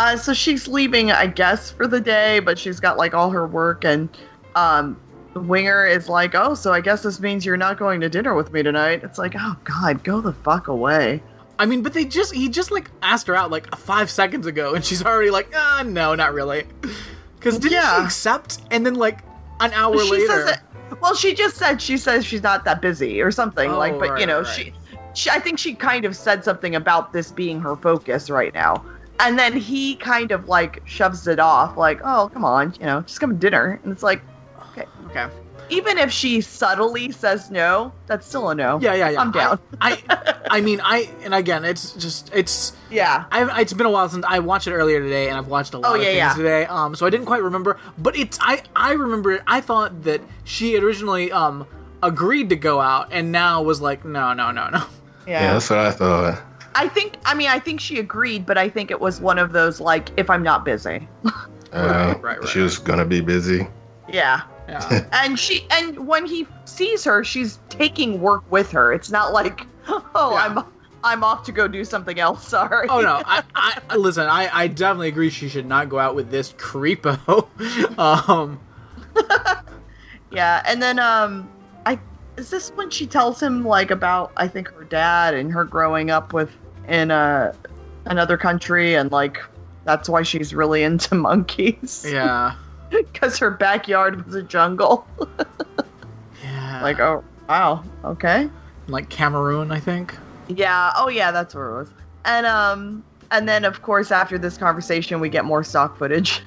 Uh, 0.00 0.16
so 0.16 0.32
she's 0.32 0.66
leaving, 0.66 1.12
I 1.12 1.26
guess, 1.26 1.70
for 1.70 1.86
the 1.86 2.00
day, 2.00 2.40
but 2.40 2.58
she's 2.58 2.80
got 2.80 2.96
like 2.96 3.12
all 3.12 3.28
her 3.28 3.46
work, 3.46 3.84
and 3.84 4.08
um, 4.54 4.98
Winger 5.34 5.84
is 5.86 6.08
like, 6.08 6.34
"Oh, 6.34 6.54
so 6.54 6.72
I 6.72 6.80
guess 6.80 7.02
this 7.02 7.20
means 7.20 7.44
you're 7.44 7.58
not 7.58 7.78
going 7.78 8.00
to 8.00 8.08
dinner 8.08 8.34
with 8.34 8.50
me 8.50 8.62
tonight." 8.62 9.04
It's 9.04 9.18
like, 9.18 9.34
"Oh 9.38 9.56
God, 9.64 10.02
go 10.02 10.22
the 10.22 10.32
fuck 10.32 10.68
away." 10.68 11.22
I 11.58 11.66
mean, 11.66 11.82
but 11.82 11.92
they 11.92 12.06
just 12.06 12.32
he 12.32 12.48
just 12.48 12.70
like 12.70 12.90
asked 13.02 13.26
her 13.26 13.36
out 13.36 13.50
like 13.50 13.76
five 13.76 14.10
seconds 14.10 14.46
ago, 14.46 14.72
and 14.74 14.82
she's 14.82 15.04
already 15.04 15.30
like, 15.30 15.52
ah, 15.54 15.82
no, 15.84 16.14
not 16.14 16.32
really. 16.32 16.64
Because 17.38 17.58
didn't 17.58 17.82
she 17.82 18.02
accept? 18.02 18.62
And 18.70 18.86
then 18.86 18.94
like 18.94 19.18
an 19.60 19.70
hour 19.74 19.98
she 19.98 20.10
later. 20.10 20.54
Well, 21.02 21.14
she 21.14 21.34
just 21.34 21.58
said 21.58 21.82
she 21.82 21.98
says 21.98 22.24
she's 22.24 22.42
not 22.42 22.64
that 22.64 22.80
busy 22.80 23.20
or 23.20 23.30
something 23.30 23.70
Oh, 23.70 23.78
like, 23.78 23.98
but 23.98 24.10
right, 24.12 24.20
you 24.20 24.26
know, 24.26 24.40
right. 24.40 24.46
she, 24.48 24.72
she, 25.12 25.28
I 25.28 25.38
think 25.38 25.58
she 25.58 25.74
kind 25.74 26.06
of 26.06 26.16
said 26.16 26.42
something 26.42 26.74
about 26.74 27.12
this 27.12 27.30
being 27.30 27.60
her 27.60 27.76
focus 27.76 28.30
right 28.30 28.54
now, 28.54 28.82
and 29.20 29.38
then 29.38 29.52
he 29.56 29.96
kind 29.96 30.30
of 30.32 30.48
like 30.48 30.82
shoves 30.86 31.26
it 31.26 31.38
off, 31.38 31.76
like, 31.76 32.00
"Oh, 32.04 32.30
come 32.32 32.44
on, 32.44 32.74
you 32.80 32.86
know, 32.86 33.00
just 33.02 33.20
come 33.20 33.30
to 33.30 33.36
dinner," 33.36 33.78
and 33.82 33.92
it's 33.92 34.02
like, 34.02 34.22
okay, 34.72 34.86
Okay. 35.06 35.26
even 35.68 35.98
if 35.98 36.10
she 36.10 36.40
subtly 36.40 37.10
says 37.12 37.50
no, 37.50 37.92
that's 38.06 38.26
still 38.26 38.50
a 38.50 38.54
no. 38.54 38.78
yeah, 38.80 38.94
yeah, 38.94 39.10
yeah, 39.10 39.20
I'm 39.20 39.30
down. 39.30 39.58
I, 39.80 40.02
I, 40.08 40.34
I 40.50 40.60
mean, 40.60 40.80
I, 40.82 41.08
and 41.22 41.32
again, 41.34 41.64
it's 41.64 41.92
just 41.92 42.30
it's. 42.34 42.72
Yeah. 42.90 43.24
I've, 43.30 43.56
it's 43.60 43.72
been 43.72 43.86
a 43.86 43.90
while 43.90 44.08
since 44.08 44.24
I 44.28 44.40
watched 44.40 44.66
it 44.66 44.72
earlier 44.72 45.00
today, 45.00 45.28
and 45.28 45.38
I've 45.38 45.46
watched 45.46 45.74
a 45.74 45.78
lot 45.78 45.92
Oh, 45.92 45.94
of 45.94 46.00
things 46.00 46.16
yeah. 46.16 46.34
today. 46.34 46.66
Um, 46.66 46.94
so 46.96 47.06
I 47.06 47.10
didn't 47.10 47.26
quite 47.26 47.42
remember, 47.42 47.78
but 47.98 48.16
it's 48.16 48.38
I 48.40 48.62
I 48.74 48.92
remember 48.92 49.32
it. 49.32 49.42
I 49.46 49.60
thought 49.60 50.02
that 50.02 50.20
she 50.44 50.72
had 50.72 50.82
originally 50.82 51.30
um 51.30 51.66
agreed 52.02 52.48
to 52.48 52.56
go 52.56 52.80
out, 52.80 53.08
and 53.12 53.30
now 53.30 53.62
was 53.62 53.80
like, 53.80 54.04
no, 54.04 54.32
no, 54.32 54.50
no, 54.50 54.70
no. 54.70 54.82
yeah, 55.26 55.52
that's 55.52 55.70
what 55.70 55.78
I 55.78 55.90
thought. 55.92 56.42
I 56.74 56.88
think. 56.88 57.16
I 57.24 57.34
mean, 57.34 57.48
I 57.48 57.58
think 57.58 57.80
she 57.80 57.98
agreed, 57.98 58.46
but 58.46 58.56
I 58.58 58.68
think 58.68 58.90
it 58.90 59.00
was 59.00 59.20
one 59.20 59.38
of 59.38 59.52
those 59.52 59.80
like, 59.80 60.10
if 60.16 60.30
I'm 60.30 60.42
not 60.42 60.64
busy. 60.64 61.08
Uh, 61.72 62.14
Right, 62.20 62.40
right, 62.40 62.48
She 62.48 62.58
was 62.58 62.78
gonna 62.78 63.04
be 63.04 63.20
busy. 63.20 63.64
Yeah. 64.12 64.40
Yeah, 64.68 65.06
And 65.12 65.38
she 65.38 65.64
and 65.70 66.04
when 66.08 66.26
he 66.26 66.44
sees 66.64 67.04
her, 67.04 67.22
she's 67.22 67.60
taking 67.68 68.20
work 68.20 68.42
with 68.50 68.72
her. 68.72 68.92
It's 68.92 69.08
not 69.08 69.32
like, 69.32 69.66
oh, 69.88 70.32
Yeah. 70.32 70.46
I'm 70.58 70.64
I'm 71.04 71.22
off 71.22 71.44
to 71.44 71.52
go 71.52 71.68
do 71.68 71.84
something 71.84 72.18
else. 72.18 72.48
Sorry. 72.48 72.88
Oh 72.90 73.00
no! 73.00 73.22
I, 73.24 73.44
I 73.54 73.78
I- 73.88 73.96
listen. 73.96 74.26
I, 74.26 74.50
I 74.52 74.66
definitely 74.66 75.08
agree. 75.08 75.30
She 75.30 75.48
should 75.48 75.64
not 75.66 75.88
go 75.88 76.00
out 76.00 76.16
with 76.16 76.32
this 76.32 76.52
creepo. 76.54 77.46
um, 78.00 78.58
Yeah, 80.32 80.62
and 80.66 80.80
then 80.82 80.98
um, 80.98 81.48
I 81.86 81.98
is 82.36 82.50
this 82.50 82.70
when 82.74 82.90
she 82.90 83.06
tells 83.06 83.40
him 83.42 83.64
like 83.64 83.90
about 83.90 84.32
I 84.36 84.46
think 84.46 84.68
her 84.72 84.84
dad 84.84 85.34
and 85.34 85.52
her 85.52 85.64
growing 85.64 86.10
up 86.10 86.32
with 86.32 86.50
in 86.90 87.10
uh 87.10 87.54
another 88.06 88.36
country 88.36 88.94
and 88.94 89.10
like 89.12 89.38
that's 89.84 90.08
why 90.08 90.22
she's 90.22 90.54
really 90.54 90.82
into 90.90 91.14
monkeys. 91.14 92.04
yeah, 92.06 92.54
Because 92.90 93.38
her 93.38 93.50
backyard 93.50 94.26
was 94.26 94.34
a 94.34 94.42
jungle. 94.42 95.06
yeah. 96.42 96.82
like, 96.82 97.00
oh 97.00 97.24
wow, 97.48 97.82
okay. 98.04 98.50
like 98.88 99.08
Cameroon, 99.08 99.70
I 99.72 99.80
think. 99.80 100.16
Yeah. 100.48 100.92
Oh, 100.96 101.08
yeah. 101.08 101.30
That's 101.30 101.54
where 101.54 101.70
it 101.70 101.78
was. 101.78 101.90
And 102.24 102.44
um, 102.44 103.04
and 103.30 103.48
then 103.48 103.64
of 103.64 103.82
course 103.82 104.10
after 104.10 104.36
this 104.36 104.58
conversation, 104.58 105.20
we 105.20 105.28
get 105.28 105.44
more 105.44 105.62
stock 105.62 105.96
footage, 105.96 106.42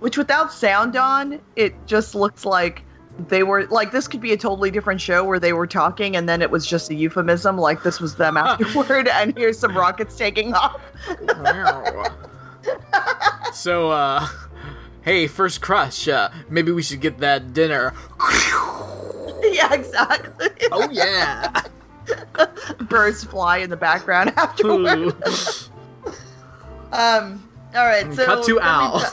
which 0.00 0.18
without 0.18 0.52
sound 0.52 0.96
on, 0.96 1.40
it 1.56 1.74
just 1.86 2.14
looks 2.14 2.44
like 2.44 2.82
they 3.28 3.42
were 3.42 3.66
like 3.66 3.92
this 3.92 4.08
could 4.08 4.20
be 4.20 4.32
a 4.32 4.36
totally 4.36 4.70
different 4.70 5.00
show 5.00 5.24
where 5.24 5.38
they 5.38 5.52
were 5.52 5.66
talking 5.66 6.16
and 6.16 6.28
then 6.28 6.40
it 6.40 6.50
was 6.50 6.66
just 6.66 6.90
a 6.90 6.94
euphemism 6.94 7.58
like 7.58 7.82
this 7.82 8.00
was 8.00 8.14
them 8.14 8.36
afterward 8.38 9.08
and 9.08 9.36
here's 9.36 9.58
some 9.58 9.76
rockets 9.76 10.16
taking 10.16 10.54
off 10.54 10.80
so, 13.52 13.90
uh, 13.90 14.26
hey, 15.02 15.26
first 15.26 15.60
crush, 15.60 16.06
uh, 16.08 16.30
maybe 16.48 16.70
we 16.72 16.82
should 16.82 17.00
get 17.00 17.18
that 17.18 17.52
dinner. 17.52 17.94
yeah 19.42 19.72
exactly 19.72 20.48
Oh, 20.70 20.88
yeah. 20.90 21.62
birds 22.88 23.24
fly 23.24 23.58
in 23.58 23.70
the 23.70 23.76
background 23.76 24.32
afterward 24.36 25.14
um 26.92 27.48
all 27.74 27.86
right 27.86 28.12
so 28.12 28.24
Cut 28.26 28.44
to 28.44 28.60
Al. 28.60 29.04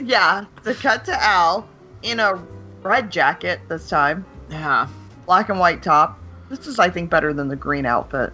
yeah 0.00 0.44
the 0.64 0.74
cut 0.74 1.04
to 1.06 1.22
al 1.22 1.68
in 2.02 2.18
a 2.20 2.34
red 2.82 3.10
jacket 3.10 3.60
this 3.68 3.88
time 3.88 4.24
yeah. 4.50 4.86
black 5.26 5.48
and 5.48 5.58
white 5.58 5.82
top 5.82 6.18
this 6.50 6.66
is 6.66 6.78
i 6.78 6.88
think 6.90 7.08
better 7.10 7.32
than 7.32 7.48
the 7.48 7.56
green 7.56 7.86
outfit 7.86 8.32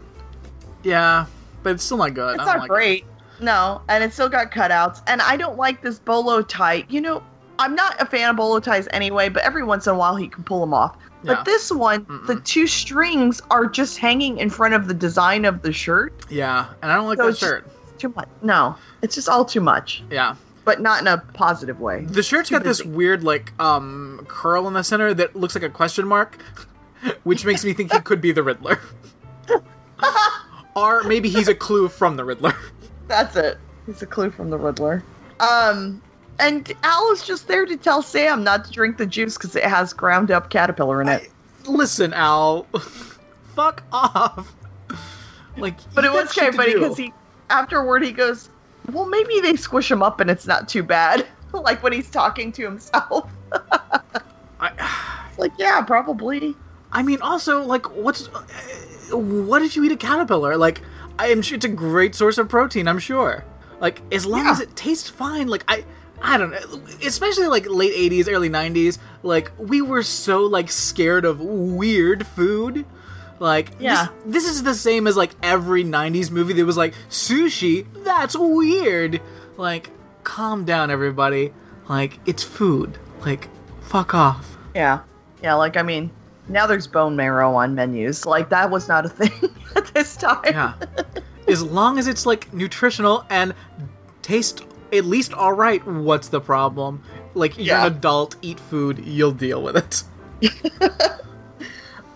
Yeah, 0.82 1.26
but 1.62 1.74
it's 1.74 1.84
still 1.84 1.96
not 1.98 2.14
good. 2.14 2.36
It's 2.36 2.46
not 2.46 2.60
like 2.60 2.68
great. 2.70 3.04
No, 3.40 3.82
and 3.88 4.02
it's 4.02 4.14
still 4.14 4.28
got 4.28 4.50
cutouts. 4.52 5.02
And 5.08 5.20
I 5.20 5.36
don't 5.36 5.56
like 5.56 5.82
this 5.82 5.98
bolo 5.98 6.40
tie. 6.42 6.84
You 6.88 7.00
know, 7.00 7.22
I'm 7.58 7.74
not 7.74 8.00
a 8.00 8.06
fan 8.06 8.30
of 8.30 8.36
bolo 8.36 8.60
ties 8.60 8.86
anyway, 8.92 9.28
but 9.28 9.42
every 9.42 9.64
once 9.64 9.86
in 9.88 9.92
a 9.92 9.96
while 9.98 10.14
he 10.16 10.28
can 10.28 10.44
pull 10.44 10.60
them 10.60 10.72
off. 10.72 10.96
Yeah. 11.24 11.34
But 11.34 11.44
this 11.44 11.70
one, 11.72 12.04
the 12.26 12.34
Mm-mm. 12.36 12.44
two 12.44 12.66
strings 12.68 13.40
are 13.50 13.66
just 13.66 13.98
hanging 13.98 14.38
in 14.38 14.50
front 14.50 14.74
of 14.74 14.86
the 14.86 14.94
design 14.94 15.44
of 15.44 15.62
the 15.62 15.72
shirt. 15.72 16.14
Yeah, 16.30 16.68
and 16.80 16.92
I 16.92 16.94
don't 16.94 17.06
like 17.08 17.18
So 17.18 17.26
that 17.26 17.36
shirt. 17.38 17.98
Too 17.98 18.12
much. 18.14 18.28
No, 18.42 18.76
it's 19.02 19.16
just 19.16 19.28
all 19.28 19.44
too 19.44 19.60
much, 19.60 20.04
Yeah. 20.10 20.36
But 20.68 20.82
not 20.82 21.00
in 21.00 21.06
a 21.06 21.16
positive 21.32 21.80
way. 21.80 22.04
The 22.04 22.22
shirt's 22.22 22.50
got 22.50 22.62
this 22.62 22.84
weird, 22.84 23.24
like, 23.24 23.58
um, 23.58 24.26
curl 24.28 24.68
in 24.68 24.74
the 24.74 24.84
center 24.84 25.14
that 25.14 25.34
looks 25.34 25.54
like 25.54 25.64
a 25.64 25.70
question 25.70 26.06
mark, 26.06 26.36
which 27.22 27.46
makes 27.46 27.64
me 27.64 27.72
think 27.72 27.90
he 27.90 28.00
could 28.00 28.20
be 28.20 28.32
the 28.32 28.42
Riddler. 28.42 28.78
or 30.76 31.04
maybe 31.04 31.30
he's 31.30 31.48
a 31.48 31.54
clue 31.54 31.88
from 31.88 32.16
the 32.16 32.24
Riddler. 32.26 32.52
That's 33.06 33.34
it. 33.34 33.56
He's 33.86 34.02
a 34.02 34.06
clue 34.06 34.30
from 34.30 34.50
the 34.50 34.58
Riddler. 34.58 35.02
Um, 35.40 36.02
and 36.38 36.70
Al 36.82 37.12
is 37.12 37.26
just 37.26 37.48
there 37.48 37.64
to 37.64 37.78
tell 37.78 38.02
Sam 38.02 38.44
not 38.44 38.66
to 38.66 38.70
drink 38.70 38.98
the 38.98 39.06
juice 39.06 39.38
because 39.38 39.56
it 39.56 39.64
has 39.64 39.94
ground 39.94 40.30
up 40.30 40.50
caterpillar 40.50 41.00
in 41.00 41.08
it. 41.08 41.30
Listen, 41.66 42.12
Al, 42.12 42.64
fuck 43.54 43.84
off. 43.90 44.54
Like, 45.56 45.78
But 45.94 46.04
it 46.04 46.12
was 46.12 46.26
okay, 46.26 46.44
shit 46.44 46.44
kind 46.44 46.48
of 46.48 46.52
to 46.52 46.56
funny 46.58 46.72
do. 46.72 46.80
because 46.80 46.96
he, 46.98 47.14
afterward, 47.48 48.04
he 48.04 48.12
goes, 48.12 48.50
"Well, 48.92 49.06
maybe 49.06 49.40
they 49.40 49.56
squish 49.56 49.90
him 49.90 50.02
up 50.02 50.20
and 50.20 50.30
it's 50.30 50.46
not 50.46 50.68
too 50.68 50.82
bad." 50.82 51.26
like 51.52 51.82
when 51.82 51.92
he's 51.92 52.10
talking 52.10 52.52
to 52.52 52.62
himself. 52.62 53.30
I, 54.60 55.24
like, 55.38 55.52
yeah, 55.58 55.80
probably. 55.82 56.56
I 56.92 57.02
mean, 57.02 57.20
also, 57.20 57.62
like, 57.62 57.94
what's 57.94 58.28
what 59.12 59.60
did 59.60 59.76
you 59.76 59.84
eat 59.84 59.92
a 59.92 59.96
caterpillar? 59.96 60.56
Like, 60.56 60.82
I 61.18 61.28
am 61.28 61.42
sure 61.42 61.56
it's 61.56 61.64
a 61.64 61.68
great 61.68 62.14
source 62.14 62.38
of 62.38 62.48
protein. 62.48 62.88
I'm 62.88 62.98
sure. 62.98 63.44
Like, 63.80 64.00
as 64.12 64.26
long 64.26 64.44
Yeah. 64.44 64.52
as 64.52 64.60
it 64.60 64.74
tastes 64.76 65.08
fine. 65.08 65.48
Like, 65.48 65.64
I, 65.68 65.84
I 66.20 66.36
don't 66.38 66.50
know. 66.50 66.80
Especially 67.06 67.46
like 67.46 67.66
late 67.68 67.92
'80s, 67.94 68.28
early 68.30 68.50
'90s. 68.50 68.98
Like, 69.22 69.52
we 69.58 69.80
were 69.82 70.02
so 70.02 70.40
like 70.44 70.70
scared 70.70 71.24
of 71.24 71.40
weird 71.40 72.26
food. 72.26 72.84
Like, 73.40 73.70
Yeah. 73.78 74.08
this, 74.26 74.44
this 74.44 74.50
is 74.56 74.62
the 74.64 74.74
same 74.74 75.06
as 75.06 75.16
like 75.16 75.30
every 75.42 75.84
'90s 75.84 76.30
movie 76.30 76.52
that 76.54 76.64
was 76.64 76.76
like 76.76 76.94
sushi. 77.08 77.86
That's 78.04 78.36
weird. 78.36 79.20
Like, 79.56 79.90
calm 80.24 80.64
down, 80.64 80.90
everybody. 80.90 81.52
Like, 81.88 82.18
it's 82.26 82.42
food. 82.42 82.98
Like, 83.24 83.48
fuck 83.80 84.14
off. 84.14 84.56
Yeah, 84.74 85.00
yeah. 85.42 85.54
Like, 85.54 85.76
I 85.76 85.82
mean, 85.82 86.10
now 86.48 86.66
there's 86.66 86.86
bone 86.86 87.16
marrow 87.16 87.54
on 87.54 87.74
menus. 87.74 88.26
Like, 88.26 88.48
that 88.50 88.70
was 88.70 88.88
not 88.88 89.04
a 89.06 89.08
thing 89.08 89.32
at 89.76 89.86
this 89.94 90.16
time. 90.16 90.40
Yeah. 90.44 90.74
as 91.46 91.62
long 91.62 91.98
as 91.98 92.06
it's 92.06 92.26
like 92.26 92.52
nutritional 92.52 93.24
and 93.30 93.54
taste 94.22 94.64
at 94.92 95.04
least 95.04 95.32
all 95.34 95.52
right, 95.52 95.84
what's 95.86 96.28
the 96.28 96.40
problem? 96.40 97.02
Like 97.34 97.56
you're 97.56 97.66
Yeah. 97.66 97.86
an 97.86 97.92
adult, 97.94 98.36
eat 98.42 98.58
food, 98.60 99.02
you'll 99.06 99.32
deal 99.32 99.62
with 99.62 99.76
it. 99.76 100.02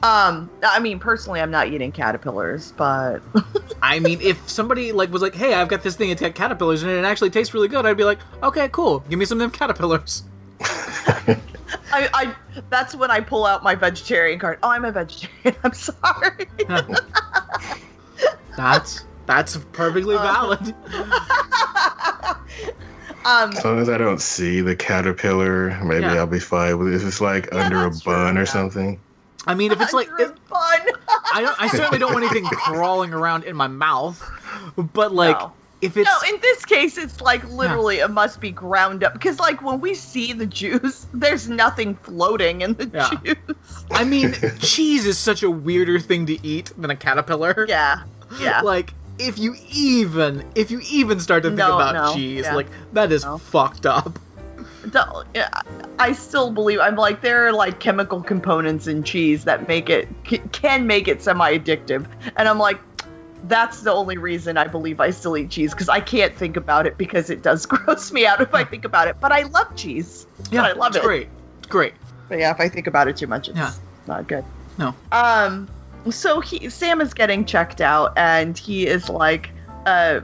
Um, 0.03 0.51
I 0.65 0.81
mean, 0.81 0.99
personally, 0.99 1.41
I'm 1.41 1.51
not 1.53 1.69
eating 1.69 1.93
caterpillars, 1.93 2.73
but 2.77 3.21
I 3.83 4.01
mean, 4.01 4.21
if 4.21 4.49
somebody 4.49 4.91
like 4.93 5.11
was 5.13 5.23
like, 5.23 5.35
"Hey, 5.35 5.55
I've 5.55 5.69
got 5.69 5.83
this 5.85 5.95
thing. 5.95 6.11
It's 6.11 6.21
got 6.21 6.35
caterpillars, 6.35 6.83
and 6.83 6.91
it 6.91 7.05
actually 7.05 7.31
tastes 7.31 7.55
really 7.55 7.69
good," 7.69 7.87
I'd 7.87 7.97
be 7.97 8.05
like, 8.05 8.19
"Okay, 8.43 8.69
cool. 8.71 9.01
Give 9.09 9.19
me 9.19 9.25
some 9.25 9.41
of 9.41 9.43
them 9.43 9.51
caterpillars." 9.53 10.25
I, 11.95 12.09
I 12.15 12.35
that's 12.69 12.95
when 12.95 13.11
I 13.11 13.21
pull 13.21 13.47
out 13.47 13.63
my 13.63 13.75
vegetarian 13.75 14.39
card. 14.39 14.59
Oh, 14.63 14.71
I'm 14.71 14.85
a 14.85 14.93
vegetarian. 14.93 15.59
I'm 15.65 15.73
sorry. 15.73 16.47
That's 18.57 19.05
that's 19.27 19.57
perfectly 19.73 20.17
Uh, 20.17 20.23
valid. 20.23 20.75
um, 23.25 23.51
As 23.53 23.65
long 23.65 23.79
as 23.79 23.89
I 23.89 23.97
don't 23.99 24.21
see 24.21 24.61
the 24.61 24.75
caterpillar, 24.77 25.71
maybe 25.85 26.03
Yeah. 26.03 26.15
I'll 26.15 26.27
be 26.27 26.41
fine 26.41 26.79
with 26.79 26.89
it. 26.89 26.95
If 26.97 27.07
it's 27.07 27.21
like 27.21 27.49
Yeah, 27.53 27.65
under 27.65 27.87
a 27.87 27.91
that's 27.91 28.01
true, 28.03 28.13
bun 28.13 28.35
yeah. 28.35 28.41
or 28.43 28.47
something. 28.47 29.01
I 29.47 29.55
mean, 29.55 29.73
if 29.73 29.81
it's 29.81 29.93
like, 29.93 30.09
bun. 30.09 30.29
I 30.51 31.41
don't, 31.43 31.61
I 31.63 31.69
certainly 31.69 31.99
don't 31.99 32.13
want 32.13 32.25
anything 32.25 32.45
crawling 32.51 33.13
around 33.13 33.45
in 33.45 33.57
my 33.57 33.67
mouth, 33.67 34.23
but 34.77 35.13
like, 35.13 35.39
No. 35.39 35.53
if 35.81 35.97
it's 35.97 36.09
No, 36.09 36.35
in 36.35 36.41
this 36.41 36.65
case, 36.65 36.97
it's 36.97 37.21
like 37.21 37.43
literally 37.51 37.99
it 37.99 38.11
must 38.11 38.41
be 38.41 38.51
ground 38.53 39.03
up 39.03 39.15
because, 39.15 39.41
like, 39.41 39.61
when 39.63 39.81
we 39.81 39.95
see 39.95 40.33
the 40.33 40.47
juice, 40.47 41.07
there's 41.15 41.49
nothing 41.49 41.95
floating 41.97 42.61
in 42.61 42.75
the 42.75 42.89
Yeah. 42.93 43.11
juice. 43.25 43.85
I 43.91 44.05
mean, 44.05 44.33
cheese 44.61 45.07
is 45.07 45.19
such 45.19 45.43
a 45.43 45.51
weirder 45.51 45.99
thing 45.99 46.27
to 46.27 46.47
eat 46.47 46.73
than 46.79 46.91
a 46.91 46.97
caterpillar. 46.97 47.67
Yeah, 47.69 48.05
yeah. 48.41 48.61
Like, 48.61 48.95
if 49.19 49.39
you 49.39 49.57
even, 49.71 50.45
if 50.55 50.71
you 50.71 50.81
even 50.89 51.19
start 51.21 51.43
to 51.43 51.49
think 51.51 51.59
No, 51.59 51.75
about 51.75 51.95
no, 51.95 52.15
cheese, 52.15 52.45
yeah. 52.45 52.55
like 52.55 52.69
that 52.93 53.11
is 53.13 53.25
fucked 53.41 53.87
up. 53.87 54.19
I 55.99 56.13
still 56.13 56.51
believe 56.51 56.81
I'm 56.81 56.97
like 56.97 57.21
there 57.21 57.47
are 57.47 57.53
like 57.53 57.79
chemical 57.81 58.23
components 58.23 58.87
in 58.87 59.03
cheese 59.03 59.45
that 59.45 59.69
make 59.69 59.89
it 59.91 60.09
can 60.53 60.87
make 60.87 61.09
it 61.09 61.23
semi-addictive, 61.23 62.07
and 62.37 62.49
I'm 62.49 62.59
like. 62.59 62.79
That's 63.49 63.81
the 63.81 63.91
only 63.93 64.19
reason 64.19 64.57
I 64.57 64.69
believe 64.69 65.01
I 65.01 65.11
still 65.11 65.37
eat 65.37 65.51
cheese 65.51 65.73
because 65.73 65.89
I 65.89 65.99
can't 65.99 66.33
think 66.33 66.57
about 66.57 66.87
it 66.87 66.97
because 66.97 67.29
it 67.29 67.43
does 67.43 67.67
gross 67.73 68.13
me 68.13 68.25
out 68.25 68.41
if 68.41 68.55
I 68.55 68.63
think 68.63 68.85
about 68.85 69.09
it. 69.09 69.17
But 69.21 69.33
I 69.33 69.43
love 69.43 69.75
cheese. 69.75 70.29
Yeah, 70.53 70.63
I 70.63 70.73
love 70.75 70.95
it's 70.95 70.99
it. 70.99 71.03
great. 71.03 71.29
Great. 71.69 71.95
But 72.29 72.39
yeah, 72.39 72.53
if 72.53 72.61
I 72.61 72.69
think 72.69 72.87
about 72.87 73.09
it 73.09 73.17
too 73.17 73.27
much, 73.27 73.49
it's 73.49 73.59
Yeah. 73.59 73.73
not 74.07 74.29
good. 74.29 74.45
No. 74.79 74.95
Um, 75.11 75.69
so 76.09 76.39
he 76.39 76.69
Sam 76.71 77.01
is 77.01 77.13
getting 77.13 77.45
checked 77.45 77.81
out, 77.81 78.13
and 78.17 78.57
he 78.57 78.87
is 78.87 79.09
like, 79.09 79.51
uh, 79.87 80.21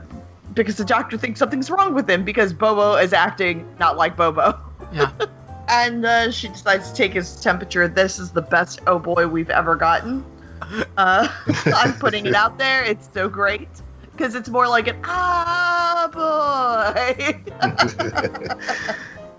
because 0.53 0.77
the 0.77 0.85
doctor 0.85 1.17
thinks 1.17 1.39
something's 1.39 1.69
wrong 1.69 1.93
with 1.93 2.09
him 2.09 2.23
because 2.23 2.53
Bobo 2.53 2.95
is 2.95 3.13
acting 3.13 3.65
not 3.79 3.97
like 3.97 4.15
Bobo, 4.17 4.59
Yeah. 4.93 5.11
and 5.69 6.05
uh, 6.05 6.31
she 6.31 6.47
decides 6.47 6.89
to 6.89 6.95
take 6.95 7.13
his 7.13 7.39
temperature. 7.39 7.87
This 7.87 8.19
is 8.19 8.31
the 8.31 8.41
best 8.41 8.81
oh 8.87 8.99
boy 8.99 9.27
we've 9.27 9.49
ever 9.49 9.75
gotten. 9.75 10.25
Uh, 10.97 11.27
I'm 11.75 11.93
putting 11.93 12.25
it 12.25 12.35
out 12.35 12.57
there. 12.57 12.83
It's 12.83 13.09
so 13.13 13.29
great 13.29 13.69
because 14.11 14.35
it's 14.35 14.49
more 14.49 14.67
like 14.67 14.87
an 14.87 14.99
ah 15.05 16.09
boy. 16.11 17.41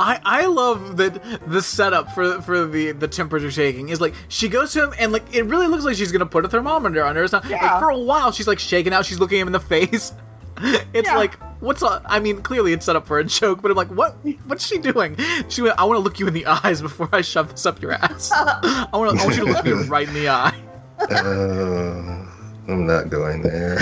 I, 0.02 0.18
I 0.24 0.46
love 0.46 0.96
that 0.96 1.20
the 1.46 1.60
setup 1.60 2.12
for 2.12 2.40
for 2.40 2.64
the 2.64 2.92
the 2.92 3.06
temperature 3.06 3.50
taking 3.50 3.90
is 3.90 4.00
like 4.00 4.14
she 4.28 4.48
goes 4.48 4.72
to 4.72 4.84
him 4.84 4.94
and 4.98 5.12
like 5.12 5.34
it 5.34 5.42
really 5.42 5.66
looks 5.66 5.84
like 5.84 5.94
she's 5.96 6.10
gonna 6.10 6.24
put 6.24 6.44
a 6.46 6.48
thermometer 6.48 7.04
on 7.04 7.16
her. 7.16 7.22
It's 7.24 7.32
not, 7.32 7.44
Yeah. 7.44 7.62
like 7.72 7.80
for 7.80 7.90
a 7.90 7.98
while 7.98 8.32
she's 8.32 8.46
like 8.48 8.58
shaking 8.58 8.94
out. 8.94 9.04
She's 9.04 9.18
looking 9.20 9.38
him 9.40 9.46
in 9.48 9.52
the 9.52 9.60
face. 9.60 10.12
It's 10.92 11.08
Yeah. 11.08 11.16
like 11.16 11.38
what's 11.60 11.82
up? 11.82 12.02
I 12.06 12.18
mean, 12.20 12.42
clearly 12.42 12.72
it's 12.72 12.86
set 12.86 12.96
up 12.96 13.06
for 13.06 13.18
a 13.18 13.24
joke, 13.24 13.62
but 13.62 13.70
I'm 13.70 13.76
like, 13.76 13.88
what? 13.88 14.16
What's 14.46 14.66
she 14.66 14.78
doing? 14.78 15.16
She 15.48 15.62
went. 15.62 15.78
I 15.78 15.84
want 15.84 15.96
to 15.98 16.00
look 16.02 16.18
you 16.18 16.26
in 16.28 16.34
the 16.34 16.46
eyes 16.64 16.82
before 16.82 17.08
I 17.12 17.20
shove 17.22 17.50
this 17.50 17.64
up 17.66 17.80
your 17.80 17.92
ass. 17.92 18.30
I 18.34 18.88
want. 18.92 19.18
I 19.20 19.24
want 19.24 19.36
you 19.36 19.46
to 19.46 19.52
look 19.52 19.64
me 19.64 19.72
right 19.88 20.08
in 20.08 20.14
the 20.14 20.28
eye. 20.28 20.54
Uh, 20.98 22.26
I'm 22.70 22.86
not 22.86 23.08
going 23.08 23.42
there. 23.42 23.78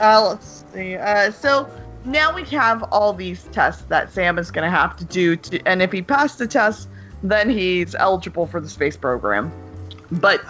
Uh, 0.00 0.28
let's 0.28 0.64
see. 0.74 0.96
Uh, 0.96 1.30
so 1.30 1.68
now 2.04 2.34
we 2.34 2.44
have 2.44 2.82
all 2.92 3.12
these 3.12 3.44
tests 3.52 3.82
that 3.84 4.12
Sam 4.12 4.38
is 4.38 4.50
going 4.50 4.70
to 4.70 4.76
have 4.76 4.96
to 4.98 5.04
do, 5.04 5.36
to, 5.36 5.60
and 5.66 5.80
if 5.82 5.92
he 5.92 6.02
passed 6.02 6.38
the 6.38 6.46
test, 6.46 6.88
then 7.22 7.48
he's 7.48 7.94
eligible 7.94 8.46
for 8.46 8.60
the 8.60 8.68
space 8.68 8.96
program. 8.96 9.50
But 10.12 10.42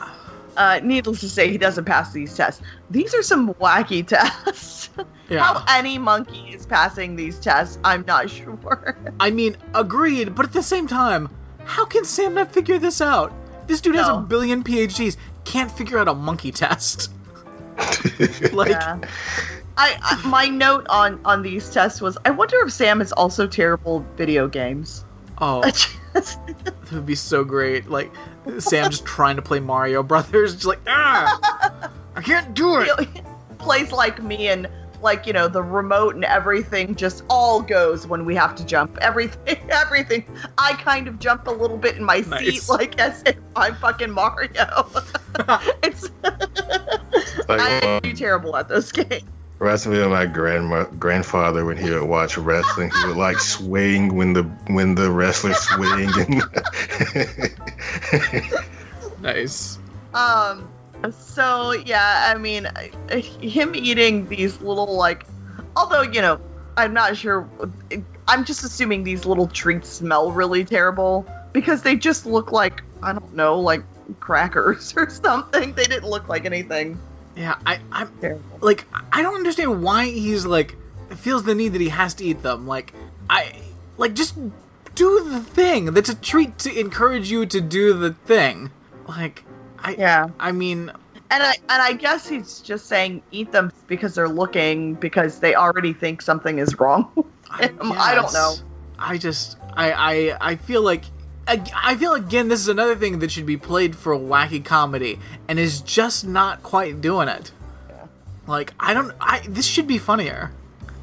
uh, 0.56 0.80
needless 0.82 1.20
to 1.20 1.28
say, 1.28 1.50
he 1.50 1.58
doesn't 1.58 1.84
pass 1.84 2.12
these 2.12 2.36
tests. 2.36 2.62
These 2.90 3.14
are 3.14 3.22
some 3.22 3.54
wacky 3.54 4.06
tests. 4.06 4.90
Yeah. 5.28 5.40
How 5.42 5.64
any 5.68 5.98
monkey 5.98 6.50
is 6.54 6.66
passing 6.66 7.16
these 7.16 7.38
tests, 7.38 7.78
I'm 7.84 8.04
not 8.06 8.30
sure. 8.36 8.96
I 9.20 9.30
mean, 9.30 9.56
agreed, 9.74 10.34
but 10.34 10.46
at 10.46 10.52
the 10.52 10.62
same 10.62 10.86
time, 10.86 11.28
how 11.64 11.84
can 11.84 12.04
Sam 12.04 12.34
not 12.34 12.52
figure 12.52 12.78
this 12.78 13.00
out? 13.00 13.32
This 13.66 13.80
dude 13.80 13.96
has 13.96 14.08
a 14.08 14.18
billion 14.18 14.62
PhDs, 14.62 15.16
can't 15.44 15.70
figure 15.70 15.98
out 15.98 16.06
a 16.06 16.14
monkey 16.14 16.52
test. 16.52 17.10
like, 18.52 18.70
yeah. 18.70 18.98
I, 19.76 19.98
I 20.00 20.26
my 20.26 20.46
note 20.46 20.86
on 20.88 21.20
on 21.26 21.42
these 21.42 21.68
tests 21.68 22.00
was 22.00 22.16
I 22.24 22.30
wonder 22.30 22.56
if 22.64 22.72
Sam 22.72 23.02
is 23.02 23.12
also 23.12 23.46
terrible 23.46 24.00
at 24.00 24.16
video 24.16 24.48
games. 24.48 25.04
Oh, 25.38 25.62
Just- 25.64 25.90
that 26.24 26.92
would 26.92 27.06
be 27.06 27.14
so 27.14 27.44
great. 27.44 27.88
Like 27.88 28.12
Sam 28.58 28.90
just 28.90 29.04
trying 29.04 29.36
to 29.36 29.42
play 29.42 29.60
Mario 29.60 30.02
Brothers, 30.02 30.54
just 30.54 30.66
like 30.66 30.80
ah, 30.86 31.90
I 32.14 32.22
can't 32.22 32.54
do 32.54 32.80
it. 32.80 32.88
he 33.14 33.22
plays 33.58 33.92
like 33.92 34.22
me 34.22 34.48
and 34.48 34.68
like 35.02 35.26
you 35.26 35.32
know 35.32 35.46
the 35.48 35.62
remote 35.62 36.14
and 36.14 36.24
everything 36.24 36.94
just 36.94 37.22
all 37.28 37.60
goes 37.60 38.06
when 38.06 38.24
we 38.24 38.34
have 38.34 38.54
to 38.54 38.64
jump 38.64 38.96
everything 39.00 39.58
everything 39.70 40.24
i 40.58 40.72
kind 40.72 41.06
of 41.06 41.18
jump 41.18 41.46
a 41.46 41.50
little 41.50 41.76
bit 41.76 41.96
in 41.96 42.04
my 42.04 42.22
seat 42.22 42.30
Nice. 42.30 42.68
like 42.68 42.98
as 42.98 43.22
if 43.26 43.36
i'm 43.56 43.74
fucking 43.76 44.10
mario 44.10 44.50
it's 45.82 46.10
Like, 47.46 47.60
i 47.60 47.80
well, 47.82 48.00
do 48.00 48.12
terrible 48.14 48.56
at 48.56 48.68
those 48.68 48.90
games 48.90 49.22
reminds 49.58 49.86
me 49.86 49.98
of 50.00 50.10
my 50.10 50.26
grandma 50.26 50.84
grandfather 50.98 51.64
when 51.64 51.76
he 51.76 51.90
would 51.90 52.02
watch 52.02 52.36
wrestling. 52.36 52.90
He 52.90 53.06
would 53.08 53.16
like 53.16 53.38
swing 53.38 54.14
when 54.14 54.32
the 54.32 54.42
when 54.68 54.94
the 54.94 55.10
wrestlers 55.10 55.58
swing 55.58 56.10
and 56.18 56.42
Nice. 59.22 59.78
um 60.14 60.68
so 61.10 61.72
yeah 61.72 62.32
i 62.34 62.38
mean 62.38 62.68
him 63.40 63.74
eating 63.74 64.26
these 64.28 64.60
little 64.60 64.96
like 64.96 65.26
although 65.76 66.02
you 66.02 66.20
know 66.20 66.40
i'm 66.76 66.92
not 66.92 67.16
sure 67.16 67.48
i'm 68.28 68.44
just 68.44 68.64
assuming 68.64 69.04
these 69.04 69.26
little 69.26 69.46
treats 69.46 69.88
smell 69.88 70.32
really 70.32 70.64
terrible 70.64 71.26
because 71.52 71.82
they 71.82 71.96
just 71.96 72.24
look 72.26 72.50
like 72.50 72.82
i 73.02 73.12
don't 73.12 73.34
know 73.34 73.58
like 73.58 73.82
crackers 74.20 74.94
or 74.96 75.08
something 75.10 75.72
they 75.74 75.84
didn't 75.84 76.08
look 76.08 76.28
like 76.28 76.44
anything 76.44 76.98
Yeah, 77.36 77.56
I, 77.66 77.80
I'm 77.92 78.10
terrible 78.18 78.56
like, 78.66 78.84
I 79.12 79.22
don't 79.22 79.34
understand 79.34 79.82
why 79.82 80.06
he's 80.06 80.44
like 80.44 80.76
feels 81.16 81.44
the 81.44 81.54
need 81.54 81.68
that 81.68 81.80
he 81.80 81.88
has 81.88 82.14
to 82.14 82.24
eat 82.24 82.42
them. 82.42 82.66
Like, 82.66 82.92
I 83.30 83.54
like 83.96 84.14
just 84.14 84.36
do 84.94 85.24
the 85.24 85.40
thing. 85.40 85.86
That's 85.86 86.08
a 86.08 86.14
treat 86.14 86.58
to 86.60 86.78
encourage 86.78 87.30
you 87.30 87.46
to 87.46 87.60
do 87.60 87.92
the 87.94 88.12
thing. 88.12 88.70
Like, 89.08 89.44
I, 89.78 89.94
yeah 89.94 90.28
I 90.40 90.52
mean, 90.52 90.90
and 91.30 91.42
i 91.42 91.54
and 91.68 91.82
i 91.82 91.92
guess 91.92 92.26
he's 92.26 92.60
just 92.60 92.86
saying 92.86 93.20
eat 93.32 93.50
them 93.52 93.72
because 93.88 94.14
they're 94.14 94.28
looking 94.28 94.94
because 94.94 95.40
they 95.40 95.54
already 95.56 95.92
think 95.92 96.22
something 96.22 96.58
is 96.58 96.78
wrong 96.78 97.10
with 97.14 97.26
I, 97.50 97.66
him. 97.66 97.92
I 97.92 98.14
don't 98.14 98.32
know. 98.32 98.54
I 98.98 99.18
just, 99.18 99.58
I, 99.74 99.92
I, 99.92 100.50
I 100.52 100.56
feel 100.56 100.82
like. 100.82 101.04
I 101.46 101.62
I 101.74 101.96
feel 101.96 102.14
again 102.14 102.48
this 102.48 102.60
is 102.60 102.68
another 102.68 102.96
thing 102.96 103.18
that 103.20 103.30
should 103.30 103.46
be 103.46 103.56
played 103.56 103.96
for 103.96 104.16
wacky 104.16 104.64
comedy 104.64 105.18
and 105.48 105.58
is 105.58 105.80
just 105.80 106.26
not 106.26 106.62
quite 106.62 107.00
doing 107.00 107.28
it. 107.28 107.52
Like 108.46 108.72
I 108.80 108.94
don't 108.94 109.12
I 109.20 109.40
this 109.48 109.66
should 109.66 109.86
be 109.86 109.98
funnier. 109.98 110.52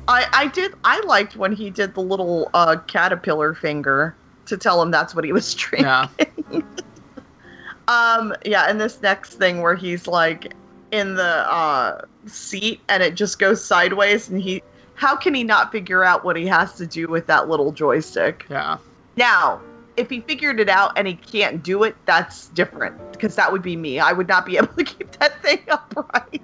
I, 0.08 0.28
I 0.34 0.48
did 0.48 0.74
I 0.84 1.00
liked 1.02 1.38
when 1.38 1.54
he 1.54 1.70
did 1.70 1.94
the 1.94 2.02
little 2.02 2.50
uh, 2.54 2.76
caterpillar 2.88 3.54
finger 3.54 4.16
to 4.48 4.58
tell 4.58 4.82
him 4.82 4.91
that's 4.91 5.16
what 5.16 5.24
he 5.24 5.32
was 5.32 5.54
drinking. 5.56 5.86
Yeah. 5.86 6.08
Um 7.86 8.34
yeah, 8.46 8.70
and 8.70 8.80
this 8.80 9.02
next 9.02 9.34
thing 9.34 9.62
where 9.62 9.76
he's 9.76 10.08
like 10.08 10.54
in 10.91 11.16
the 11.16 11.52
uh 11.52 12.00
seat 12.28 12.80
and 12.88 13.04
it 13.04 13.16
just 13.16 13.39
goes 13.39 13.62
sideways 13.62 14.30
and 14.30 14.41
he 14.41 14.64
how 14.96 15.18
can 15.18 15.34
he 15.34 15.44
not 15.44 15.70
figure 15.70 16.02
out 16.02 16.24
what 16.24 16.38
he 16.38 16.48
has 16.48 16.76
to 16.76 16.88
do 16.88 17.08
with 17.08 17.28
that 17.28 17.50
little 17.50 17.74
joystick? 17.74 18.46
Yeah. 18.50 18.78
Now, 19.18 19.62
if 19.98 20.10
he 20.10 20.22
figured 20.22 20.60
it 20.60 20.70
out 20.70 20.94
and 20.98 21.08
he 21.08 21.16
can't 21.16 21.62
do 21.64 21.84
it, 21.84 21.96
that's 22.06 22.48
different 22.50 23.12
because 23.12 23.36
that 23.36 23.52
would 23.52 23.62
be 23.62 23.76
me. 23.76 24.00
I 24.00 24.12
would 24.12 24.28
not 24.28 24.46
be 24.46 24.58
able 24.58 24.68
to 24.74 24.84
keep 24.84 25.12
that 25.20 25.41
thing 25.41 25.60
upright. 25.70 26.41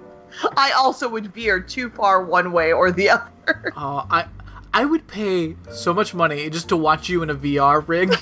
I 0.56 0.70
also 0.72 1.08
would 1.08 1.32
veer 1.34 1.60
too 1.60 1.90
far 1.90 2.24
one 2.24 2.52
way 2.52 2.72
or 2.72 2.92
the 2.92 3.08
other. 3.10 3.72
Oh, 3.76 4.06
I 4.10 4.26
I 4.72 4.84
would 4.84 5.06
pay 5.08 5.56
so 5.70 5.92
much 5.92 6.14
money 6.14 6.48
just 6.50 6.68
to 6.68 6.76
watch 6.76 7.08
you 7.08 7.22
in 7.24 7.30
a 7.30 7.34
VR 7.34 7.86
rig. 7.86 8.14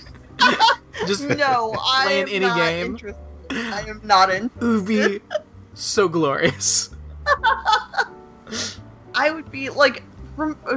just 1.06 1.22
No, 1.28 1.74
I 1.78 2.04
Playing 2.04 2.22
am 2.22 2.28
any 2.34 2.46
not 2.46 2.56
game? 2.56 2.86
interested. 2.86 3.22
I 3.50 3.82
am 3.88 4.00
not 4.04 4.30
in. 4.30 4.46
it 4.46 4.64
would 4.64 4.86
be 4.86 5.20
so 5.74 6.08
glorious. 6.08 6.90
I 9.14 9.30
would 9.30 9.50
be 9.50 9.68
like, 9.70 10.02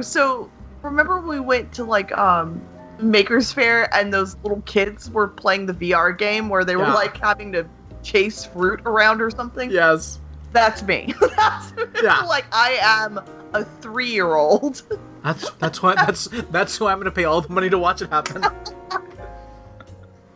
so 0.02 0.50
remember 0.82 1.18
when 1.20 1.28
we 1.28 1.40
went 1.40 1.72
to 1.74 1.84
like 1.84 2.16
um 2.16 2.60
Makers 3.02 3.52
Faire 3.52 3.94
and 3.94 4.12
those 4.12 4.36
little 4.42 4.60
kids 4.62 5.10
were 5.10 5.28
playing 5.28 5.66
the 5.66 5.74
VR 5.74 6.16
game 6.16 6.48
where 6.48 6.64
they 6.64 6.76
were 6.76 6.84
Yeah. 6.84 6.94
like 6.94 7.16
having 7.18 7.52
to 7.52 7.66
chase 8.02 8.44
fruit 8.44 8.80
around 8.86 9.20
or 9.20 9.30
something? 9.30 9.70
Yes. 9.70 10.18
That's 10.52 10.82
me. 10.82 11.14
That's 11.36 11.72
Yeah. 12.02 12.20
like 12.22 12.44
I 12.52 12.78
am 12.80 13.20
a 13.54 13.64
three-year-old. 13.80 14.82
That's 15.24 15.50
that's 15.52 15.82
why 15.82 15.94
that's 15.94 16.28
that's 16.50 16.76
who 16.76 16.86
I'm 16.86 16.98
gonna 16.98 17.10
pay 17.10 17.24
all 17.24 17.40
the 17.40 17.52
money 17.52 17.70
to 17.70 17.78
watch 17.78 18.02
it 18.02 18.10
happen. 18.10 18.44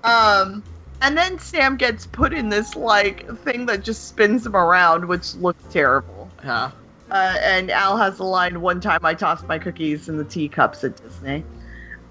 Um, 0.05 0.63
and 1.03 1.17
then 1.17 1.39
Sam 1.39 1.77
gets 1.77 2.07
put 2.07 2.33
in 2.33 2.49
this 2.49 2.77
like 2.77 3.29
thing 3.41 3.67
that 3.67 3.83
just 3.83 4.09
spins 4.09 4.47
him 4.47 4.55
around, 4.55 5.07
which 5.09 5.35
looks 5.35 5.63
terrible. 5.73 6.31
Yeah. 6.45 6.71
Uh, 7.11 7.35
and 7.41 7.71
Al 7.71 7.97
has 7.97 8.17
the 8.19 8.25
line, 8.25 8.61
"One 8.61 8.81
time 8.81 9.01
I 9.05 9.15
tossed 9.15 9.47
my 9.49 9.59
cookies 9.59 10.09
in 10.09 10.17
the 10.17 10.25
teacups 10.25 10.85
at 10.85 10.97
Disney," 11.03 11.45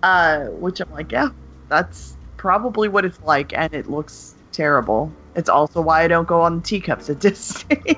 uh, 0.03 0.45
which 0.45 0.79
I'm 0.79 0.91
like, 0.91 1.11
yeah, 1.11 1.29
that's 1.69 2.15
probably 2.37 2.89
what 2.89 3.05
it's 3.05 3.21
like, 3.21 3.53
and 3.53 3.73
it 3.73 3.89
looks 3.89 4.35
terrible. 4.51 5.11
It's 5.35 5.49
also 5.49 5.81
why 5.81 6.03
I 6.03 6.07
don't 6.07 6.27
go 6.27 6.41
on 6.41 6.61
teacups 6.61 7.09
at 7.09 7.19
Disney. 7.21 7.97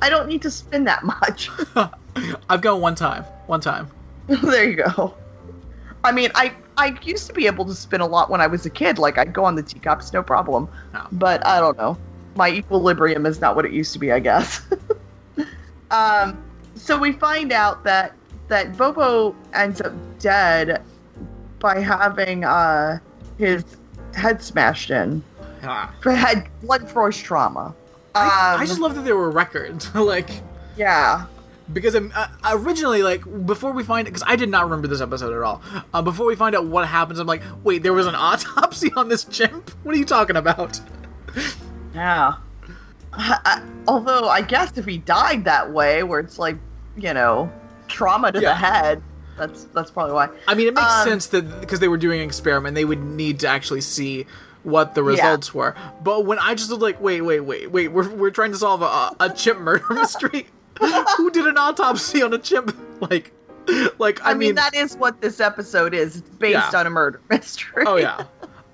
I 0.00 0.10
don't 0.10 0.28
need 0.28 0.42
to 0.42 0.50
spin 0.50 0.84
that 0.84 1.04
much. 1.04 1.48
I've 2.48 2.60
gone 2.60 2.80
one 2.80 2.94
time. 2.94 3.24
One 3.46 3.60
time. 3.60 3.88
there 4.26 4.68
you 4.68 4.76
go. 4.76 5.14
I 6.04 6.12
mean, 6.12 6.30
I 6.34 6.54
I 6.76 6.98
used 7.02 7.26
to 7.28 7.32
be 7.32 7.46
able 7.46 7.64
to 7.66 7.74
spin 7.74 8.00
a 8.00 8.06
lot 8.06 8.30
when 8.30 8.40
I 8.40 8.46
was 8.46 8.66
a 8.66 8.70
kid. 8.70 8.98
Like 8.98 9.18
I'd 9.18 9.32
go 9.32 9.44
on 9.44 9.54
the 9.54 9.62
teacups, 9.62 10.12
no 10.12 10.22
problem. 10.22 10.68
Oh. 10.94 11.06
But 11.12 11.46
I 11.46 11.60
don't 11.60 11.76
know. 11.76 11.96
My 12.34 12.50
equilibrium 12.50 13.26
is 13.26 13.40
not 13.40 13.56
what 13.56 13.64
it 13.64 13.72
used 13.72 13.92
to 13.92 13.98
be, 13.98 14.10
I 14.10 14.18
guess. 14.18 14.62
um, 15.90 16.42
so 16.74 16.98
we 16.98 17.12
find 17.12 17.52
out 17.52 17.84
that 17.84 18.16
that 18.52 18.76
Bobo 18.76 19.34
ends 19.54 19.80
up 19.80 19.92
dead 20.18 20.82
by 21.58 21.80
having 21.80 22.44
uh 22.44 22.98
his 23.38 23.64
head 24.14 24.42
smashed 24.42 24.90
in. 24.90 25.22
Yeah. 25.62 25.90
Had 26.04 26.48
blood 26.60 26.90
force 26.90 27.16
trauma. 27.16 27.74
I, 28.14 28.26
Um, 28.54 28.60
I 28.60 28.66
just 28.66 28.78
love 28.80 28.94
that 28.94 29.04
there 29.04 29.16
were 29.16 29.30
records. 29.30 29.94
like 30.14 30.28
yeah. 30.76 31.24
because 31.72 31.94
um, 31.96 32.12
uh, 32.14 32.26
originally 32.52 33.02
like 33.02 33.22
before 33.46 33.72
we 33.72 33.82
find 33.84 34.04
because 34.06 34.24
i 34.26 34.34
did 34.36 34.48
not 34.50 34.64
remember 34.64 34.88
this 34.88 35.00
episode 35.00 35.32
at 35.36 35.42
all 35.42 35.62
uh, 35.94 36.02
before 36.02 36.26
we 36.26 36.34
find 36.34 36.54
out 36.56 36.66
what 36.66 36.86
happens 36.88 37.18
i'm 37.20 37.26
like 37.26 37.42
wait 37.62 37.82
there 37.82 37.92
was 37.92 38.06
an 38.06 38.14
autopsy 38.28 38.90
on 38.96 39.08
this 39.08 39.24
chimp 39.24 39.70
what 39.82 39.94
are 39.94 39.98
you 39.98 40.04
talking 40.04 40.36
about 40.36 40.80
Yeah. 41.94 42.34
I, 43.12 43.38
I- 43.44 43.62
although 43.86 44.28
I 44.28 44.40
guess 44.42 44.76
if 44.78 44.86
he 44.86 44.98
died 44.98 45.44
that 45.44 45.70
way, 45.70 46.02
where 46.02 46.20
it's 46.20 46.38
like, 46.38 46.56
you 46.96 47.12
know, 47.12 47.52
trauma 47.92 48.32
to 48.32 48.40
Yeah. 48.40 48.48
the 48.50 48.54
head, 48.56 49.02
that's 49.38 49.64
that's 49.74 49.90
probably 49.90 50.12
why. 50.14 50.28
i 50.48 50.54
mean 50.54 50.66
it 50.68 50.74
makes 50.74 50.92
Um, 50.92 51.08
sense 51.08 51.26
that 51.28 51.60
because 51.60 51.80
they 51.80 51.88
were 51.88 51.96
doing 51.96 52.20
an 52.20 52.26
experiment 52.26 52.74
they 52.74 52.84
would 52.84 53.02
need 53.02 53.40
to 53.40 53.48
actually 53.48 53.80
see 53.80 54.26
what 54.62 54.94
the 54.94 55.02
results 55.02 55.54
were 55.54 55.74
but 56.04 56.26
when 56.26 56.38
i 56.38 56.54
just 56.54 56.70
was 56.70 56.80
like 56.80 57.00
wait 57.00 57.22
wait 57.22 57.40
wait 57.40 57.70
wait 57.70 57.88
we're, 57.88 58.08
we're 58.10 58.30
trying 58.30 58.52
to 58.52 58.58
solve 58.58 58.82
a, 58.82 59.10
a 59.20 59.30
chimp 59.34 59.58
murder 59.60 59.84
mystery 59.94 60.46
who 61.16 61.30
did 61.30 61.46
an 61.46 61.56
autopsy 61.56 62.22
on 62.22 62.32
a 62.34 62.38
chimp 62.38 62.76
like 63.10 63.32
like 63.98 64.20
i, 64.22 64.32
I, 64.32 64.34
mean, 64.34 64.54
that 64.56 64.74
is 64.74 64.96
what 64.96 65.20
this 65.20 65.38
episode 65.40 65.94
is. 65.94 66.16
It's 66.16 66.28
based 66.28 66.72
Yeah. 66.72 66.80
on 66.80 66.86
a 66.86 66.90
murder 66.90 67.20
mystery. 67.30 67.84
Oh 67.86 67.96
yeah. 67.96 68.24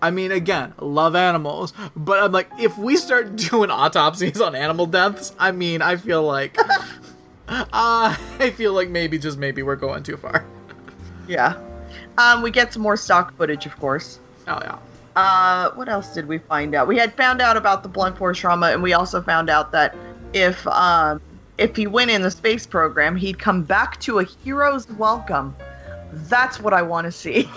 I 0.00 0.10
mean, 0.10 0.32
again, 0.32 0.72
love 0.80 1.14
animals, 1.14 1.72
but 1.96 2.22
I'm 2.22 2.32
like, 2.32 2.48
if 2.58 2.78
we 2.78 2.96
start 2.96 3.36
doing 3.36 3.70
autopsies 3.70 4.40
on 4.40 4.54
animal 4.54 4.86
deaths, 4.86 5.34
I 5.38 5.50
mean, 5.52 5.82
I 5.82 5.96
feel 5.96 6.22
like, 6.22 6.56
uh, 7.48 8.16
I 8.38 8.50
feel 8.50 8.72
like 8.72 8.88
maybe 8.88 9.18
just 9.18 9.38
maybe 9.38 9.62
we're 9.62 9.76
going 9.76 10.02
too 10.02 10.16
far. 10.16 10.44
yeah. 11.26 11.60
Um, 12.18 12.42
we 12.42 12.50
get 12.50 12.72
some 12.72 12.82
more 12.82 12.96
stock 12.96 13.36
footage, 13.36 13.66
of 13.66 13.76
course. 13.78 14.20
Oh 14.46 14.58
yeah. 14.62 14.78
Uh, 15.16 15.72
what 15.72 15.88
else 15.88 16.14
did 16.14 16.28
we 16.28 16.38
find 16.38 16.74
out? 16.74 16.86
We 16.86 16.96
had 16.96 17.12
found 17.14 17.40
out 17.40 17.56
about 17.56 17.82
the 17.82 17.88
blunt 17.88 18.16
force 18.16 18.38
trauma, 18.38 18.68
and 18.68 18.82
we 18.82 18.92
also 18.92 19.20
found 19.20 19.50
out 19.50 19.72
that 19.72 19.96
if 20.32 20.66
um, 20.68 21.20
if 21.58 21.74
he 21.74 21.86
went 21.86 22.10
in 22.10 22.22
the 22.22 22.30
space 22.30 22.66
program, 22.66 23.16
he'd 23.16 23.38
come 23.38 23.62
back 23.62 23.98
to 24.00 24.20
a 24.20 24.24
hero's 24.24 24.88
welcome. 24.90 25.56
That's 26.12 26.60
what 26.60 26.72
I 26.72 26.82
want 26.82 27.06
to 27.06 27.12
see. 27.12 27.50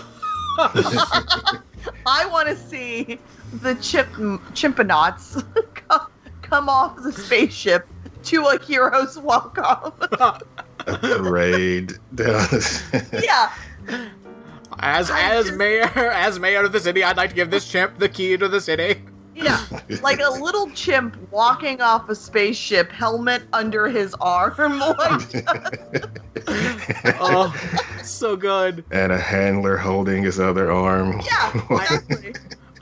I 0.58 2.26
want 2.30 2.48
to 2.48 2.56
see 2.56 3.18
the 3.52 3.74
chip 3.76 4.08
chimponauts 4.54 5.44
come, 5.88 6.06
come 6.42 6.68
off 6.68 7.02
the 7.02 7.12
spaceship 7.12 7.86
to 8.24 8.46
a 8.46 8.58
hero's 8.62 9.18
welcome. 9.18 9.92
a 10.12 10.38
parade. 10.98 11.92
down- 12.14 12.46
yeah, 13.22 13.52
As 14.80 15.10
I 15.10 15.20
as 15.34 15.46
just- 15.46 15.56
mayor 15.58 15.82
as 15.96 16.38
mayor 16.38 16.64
of 16.64 16.72
the 16.72 16.80
city, 16.80 17.02
I'd 17.04 17.16
like 17.16 17.30
to 17.30 17.36
give 17.36 17.50
this 17.50 17.68
chimp 17.70 17.98
the 17.98 18.08
key 18.08 18.36
to 18.36 18.48
the 18.48 18.60
city. 18.60 19.02
Yeah, 19.34 19.64
like 20.02 20.20
a 20.20 20.28
little 20.28 20.68
chimp 20.72 21.16
walking 21.30 21.80
off 21.80 22.08
a 22.10 22.14
spaceship, 22.14 22.92
helmet 22.92 23.42
under 23.54 23.88
his 23.88 24.14
arm. 24.20 24.78
Like, 24.78 25.46
oh, 27.18 27.54
so 28.02 28.36
good. 28.36 28.84
and 28.90 29.10
a 29.12 29.18
handler 29.18 29.76
holding 29.78 30.22
his 30.22 30.38
other 30.38 30.70
arm. 30.70 31.20
yeah, 31.24 31.62
exactly. 31.70 32.34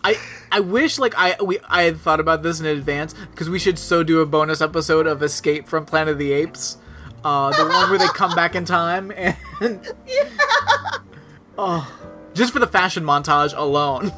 I 0.05 0.17
I 0.51 0.61
wish 0.61 0.99
like 0.99 1.15
I 1.17 1.37
we 1.43 1.59
I 1.69 1.83
had 1.83 1.99
thought 1.99 2.21
about 2.21 2.43
this 2.43 2.61
in 2.61 2.67
advance 2.67 3.15
because 3.31 3.51
we 3.51 3.59
should 3.59 3.79
so 3.79 4.03
do 4.03 4.21
a 4.21 4.27
bonus 4.27 4.61
episode 4.61 5.07
of 5.07 5.23
Escape 5.23 5.69
from 5.69 5.85
Planet 5.85 6.13
of 6.13 6.19
the 6.19 6.33
Apes, 6.33 6.79
uh, 7.25 7.51
the 7.51 7.71
one 7.71 7.91
where 7.91 7.99
they 7.99 8.09
come 8.09 8.35
back 8.35 8.55
in 8.55 8.65
time 8.65 9.13
and 9.61 9.95
oh, 11.59 12.01
just 12.35 12.53
for 12.53 12.59
the 12.59 12.67
fashion 12.67 13.05
montage 13.05 13.57
alone. 13.57 14.13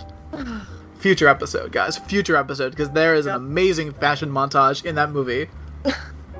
Future 0.99 1.27
episode, 1.27 1.73
guys. 1.73 1.99
Future 1.99 2.37
episode 2.37 2.71
because 2.71 2.91
there 2.91 3.15
is 3.15 3.27
an 3.27 3.35
amazing 3.35 3.93
fashion 3.93 4.31
montage 4.31 4.85
in 4.85 4.95
that 4.95 5.11
movie. 5.11 5.49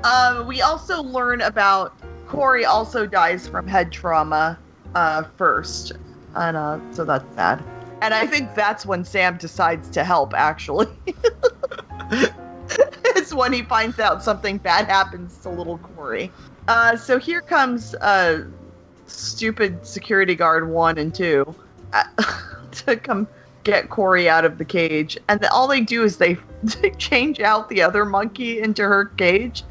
Um, 0.05 0.49
we 0.49 0.63
also 0.63 1.01
learn 1.01 1.43
about 1.43 1.95
Corey 2.27 2.65
also 2.65 3.07
dies 3.07 3.47
from 3.47 3.69
head 3.69 3.93
trauma 3.93 4.59
uh, 4.97 5.23
first, 5.37 5.93
and 6.35 6.57
uh, 6.57 6.81
so 6.91 7.05
that's 7.05 7.25
sad. 7.37 7.63
And 8.03 8.13
I 8.13 8.27
think 8.27 8.57
that's 8.57 8.85
when 8.85 9.05
Sam 9.05 9.37
decides 9.37 9.89
to 9.91 10.03
help. 10.03 10.35
Actually, 10.35 10.89
it's 12.11 13.33
when 13.33 13.53
he 13.53 13.63
finds 13.63 14.01
out 14.01 14.25
something 14.25 14.59
bad 14.59 14.87
happens 14.87 15.39
to 15.39 15.49
little 15.49 15.79
Corey. 15.79 16.33
Uh, 16.67 16.97
so 16.97 17.17
here 17.21 17.41
comes 17.41 17.95
uh, 17.95 18.45
stupid 19.07 19.87
security 19.87 20.35
guard 20.35 20.69
one 20.69 20.99
and 20.99 21.15
two 21.15 21.55
uh, 21.93 22.03
to 22.73 22.97
come 22.97 23.29
get 23.63 23.89
Corey 23.89 24.29
out 24.29 24.45
of 24.45 24.59
the 24.59 24.65
cage, 24.65 25.17
and 25.29 25.41
the, 25.41 25.49
all 25.53 25.69
they 25.69 25.81
do 25.81 26.03
is 26.03 26.17
they, 26.17 26.37
they 26.65 26.91
change 26.91 27.39
out 27.39 27.69
the 27.69 27.83
other 27.83 28.05
monkey 28.05 28.61
into 28.61 28.83
her 28.83 29.05
cage, 29.17 29.63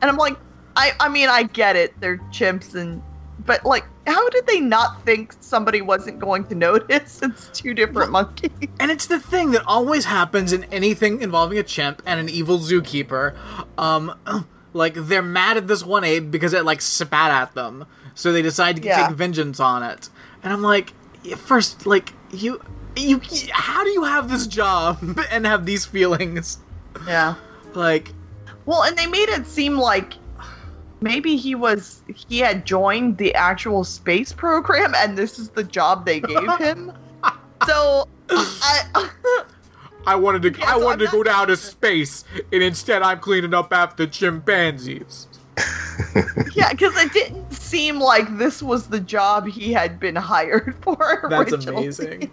and 0.00 0.10
I'm 0.10 0.16
like, 0.16 0.38
I 0.74 0.92
I 1.00 1.10
mean 1.10 1.28
I 1.28 1.42
get 1.42 1.76
it, 1.76 1.92
they're 2.00 2.16
chimps 2.32 2.74
and, 2.74 3.02
but 3.46 3.64
like, 3.64 3.84
how 4.06 4.28
did 4.30 4.46
they 4.46 4.60
not 4.60 5.02
think 5.04 5.34
somebody 5.40 5.80
wasn't 5.82 6.18
going 6.18 6.44
to 6.46 6.54
notice? 6.54 7.20
It's 7.22 7.48
two 7.52 7.74
different 7.74 8.10
monkeys. 8.10 8.50
And 8.80 8.90
it's 8.90 9.06
the 9.06 9.18
thing 9.20 9.50
that 9.52 9.62
always 9.66 10.06
happens 10.06 10.52
in 10.52 10.64
anything 10.64 11.22
involving 11.22 11.58
a 11.58 11.62
chimp 11.62 12.02
and 12.06 12.18
an 12.20 12.28
evil 12.28 12.58
zookeeper. 12.58 13.34
Um, 13.78 14.18
like 14.72 14.94
they're 14.94 15.22
mad 15.22 15.56
at 15.56 15.66
this 15.68 15.84
one 15.84 16.04
ape 16.04 16.30
because 16.30 16.52
it 16.52 16.64
like 16.64 16.80
spat 16.80 17.30
at 17.30 17.54
them, 17.54 17.86
so 18.14 18.32
they 18.32 18.42
decide 18.42 18.76
to 18.76 18.82
Yeah. 18.82 19.06
take 19.08 19.16
vengeance 19.16 19.60
on 19.60 19.82
it. 19.82 20.08
And 20.42 20.52
I'm 20.52 20.62
like, 20.62 20.92
first, 21.36 21.86
like 21.86 22.12
you, 22.32 22.60
you, 22.96 23.20
how 23.52 23.84
do 23.84 23.90
you 23.90 24.04
have 24.04 24.28
this 24.30 24.46
job 24.46 24.98
and 25.30 25.46
have 25.46 25.64
these 25.66 25.84
feelings? 25.86 26.58
Yeah. 27.06 27.34
Like, 27.74 28.12
Well, 28.66 28.82
and 28.84 28.96
they 28.96 29.06
made 29.06 29.28
it 29.28 29.46
seem 29.46 29.76
like 29.76 30.14
maybe 31.04 31.36
he 31.36 31.54
was 31.54 32.02
he 32.14 32.38
had 32.40 32.64
joined 32.66 33.18
the 33.18 33.34
actual 33.34 33.84
space 33.84 34.32
program, 34.32 34.94
and 34.96 35.16
this 35.16 35.38
is 35.38 35.50
the 35.50 35.62
job 35.62 36.04
they 36.06 36.18
gave 36.20 36.58
him. 36.58 36.92
so 37.66 38.08
I. 38.30 39.10
I 40.06 40.16
wanted 40.16 40.42
to, 40.42 40.50
Yeah, 40.60 40.66
I 40.66 40.72
so 40.78 40.84
wanted 40.84 41.06
I'm 41.06 41.10
to 41.12 41.12
go 41.12 41.22
not- 41.22 41.24
down 41.24 41.46
to 41.46 41.56
space, 41.56 42.24
and 42.52 42.62
instead 42.62 43.00
I'm 43.00 43.20
cleaning 43.20 43.54
up 43.54 43.72
after 43.72 44.06
chimpanzees. 44.06 45.28
Yeah, 46.54 46.70
because 46.70 46.96
it 46.96 47.12
didn't 47.12 47.52
seem 47.52 47.98
like 48.00 48.36
this 48.38 48.62
was 48.62 48.86
the 48.88 49.00
job 49.00 49.46
he 49.48 49.72
had 49.72 49.98
been 49.98 50.14
hired 50.14 50.76
for. 50.82 51.26
That's 51.30 51.52
originally. 51.52 51.84
amazing. 51.84 52.30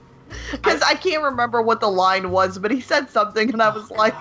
Because 0.52 0.82
I 0.84 0.94
can't 0.96 1.24
remember 1.24 1.62
what 1.62 1.80
the 1.80 1.90
line 1.90 2.30
was, 2.30 2.60
but 2.60 2.70
he 2.72 2.82
said 2.82 3.10
something, 3.10 3.52
and 3.52 3.62
I 3.64 3.70
was 3.70 3.90
oh, 3.92 3.96
like, 3.96 4.14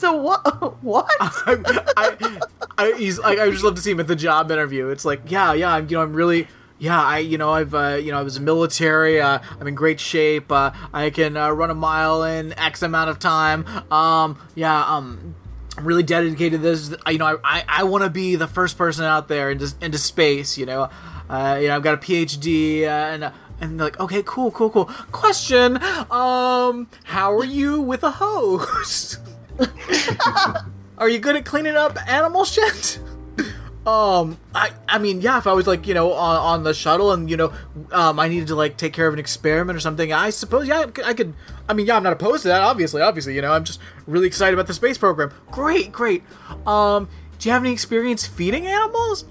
"So 0.00 0.16
what? 0.16 0.40
What?" 0.82 1.06
I, 1.20 1.86
I, 1.96 2.40
I, 2.78 2.92
he's 2.96 3.18
like, 3.18 3.38
I 3.38 3.50
just 3.50 3.62
love 3.62 3.74
to 3.74 3.82
see 3.82 3.90
him 3.90 4.00
at 4.00 4.06
the 4.06 4.16
job 4.16 4.50
interview. 4.50 4.88
It's 4.88 5.04
like, 5.04 5.20
yeah, 5.26 5.52
yeah, 5.52 5.74
I'm, 5.74 5.88
you 5.88 5.96
know, 5.96 6.02
I'm 6.02 6.14
really, 6.14 6.48
yeah, 6.78 7.00
I, 7.00 7.18
you 7.18 7.36
know, 7.36 7.50
I've, 7.50 7.74
uh, 7.74 7.98
you 8.00 8.10
know, 8.10 8.18
I 8.18 8.22
was 8.22 8.40
military. 8.40 9.20
Uh, 9.20 9.38
I'm 9.60 9.66
in 9.66 9.74
great 9.74 10.00
shape. 10.00 10.50
Uh, 10.50 10.72
I 10.92 11.10
can 11.10 11.36
uh, 11.36 11.50
run 11.50 11.70
a 11.70 11.74
mile 11.74 12.24
in 12.24 12.58
X 12.58 12.82
amount 12.82 13.10
of 13.10 13.18
time. 13.18 13.66
Um, 13.92 14.38
yeah, 14.54 14.82
um. 14.84 15.34
I'm 15.78 15.86
really 15.86 16.02
dedicated 16.02 16.52
to 16.52 16.58
this. 16.58 16.94
You 17.08 17.18
know, 17.18 17.26
I, 17.26 17.36
I, 17.44 17.64
I 17.68 17.84
want 17.84 18.02
to 18.04 18.10
be 18.10 18.34
the 18.34 18.48
first 18.48 18.76
person 18.76 19.04
out 19.04 19.28
there 19.28 19.50
into, 19.50 19.72
into 19.80 19.98
space. 19.98 20.58
You 20.58 20.66
know, 20.66 20.90
uh, 21.30 21.58
you 21.62 21.68
know, 21.68 21.76
I've 21.76 21.82
got 21.82 21.94
a 21.94 21.96
PhD, 21.96 22.82
uh, 22.82 22.86
and 22.86 23.24
uh, 23.24 23.30
and 23.60 23.78
they're 23.78 23.86
like, 23.86 24.00
okay, 24.00 24.22
cool, 24.24 24.50
cool, 24.50 24.70
cool. 24.70 24.86
Question, 25.12 25.76
um, 26.10 26.88
how 27.04 27.32
are 27.32 27.44
you 27.44 27.80
with 27.80 28.02
a 28.02 28.10
hose? 28.10 29.18
Are 30.98 31.08
you 31.08 31.18
good 31.18 31.36
at 31.36 31.44
cleaning 31.44 31.76
up 31.76 31.96
animal 32.08 32.44
shit? 32.44 32.98
um, 33.86 34.38
I, 34.54 34.72
I 34.88 34.98
mean, 34.98 35.20
yeah. 35.22 35.38
If 35.38 35.46
I 35.46 35.52
was 35.54 35.66
like, 35.66 35.86
you 35.86 35.94
know, 35.94 36.12
on, 36.12 36.36
on 36.36 36.62
the 36.64 36.74
shuttle 36.74 37.12
and 37.12 37.30
you 37.30 37.36
know, 37.36 37.52
um, 37.92 38.18
I 38.20 38.28
needed 38.28 38.48
to 38.48 38.54
like 38.54 38.76
take 38.76 38.92
care 38.92 39.06
of 39.06 39.14
an 39.14 39.20
experiment 39.20 39.76
or 39.76 39.80
something, 39.80 40.12
I 40.12 40.30
suppose, 40.30 40.68
yeah, 40.68 40.86
I 41.04 41.14
could- 41.14 41.34
I 41.68 41.72
mean, 41.72 41.86
yeah, 41.86 41.96
I'm 41.96 42.02
not 42.02 42.12
opposed 42.12 42.42
to 42.42 42.48
that. 42.48 42.62
Obviously, 42.62 43.00
obviously, 43.00 43.34
you 43.36 43.42
know, 43.42 43.52
I'm 43.52 43.62
just 43.64 43.78
really 44.06 44.26
excited 44.26 44.54
about 44.54 44.66
the 44.66 44.74
space 44.74 44.98
program. 44.98 45.32
Great, 45.52 45.92
great. 45.92 46.24
Um, 46.66 47.08
do 47.38 47.48
you 47.48 47.52
have 47.52 47.62
any 47.62 47.72
experience 47.72 48.26
feeding 48.26 48.66
animals? 48.66 49.24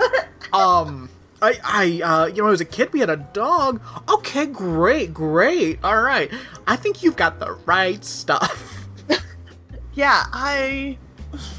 um. 0.52 1.10
I, 1.42 1.58
I, 1.64 2.02
uh, 2.04 2.26
you 2.26 2.42
know, 2.42 2.50
as 2.50 2.60
a 2.60 2.66
kid, 2.66 2.92
we 2.92 3.00
had 3.00 3.08
a 3.08 3.16
dog. 3.16 3.80
Okay, 4.10 4.44
great, 4.44 5.14
great. 5.14 5.78
All 5.82 6.02
right. 6.02 6.30
I 6.66 6.76
think 6.76 7.02
you've 7.02 7.16
got 7.16 7.40
the 7.40 7.52
right 7.64 8.04
stuff. 8.04 8.79
Yeah, 10.00 10.24
I 10.32 10.96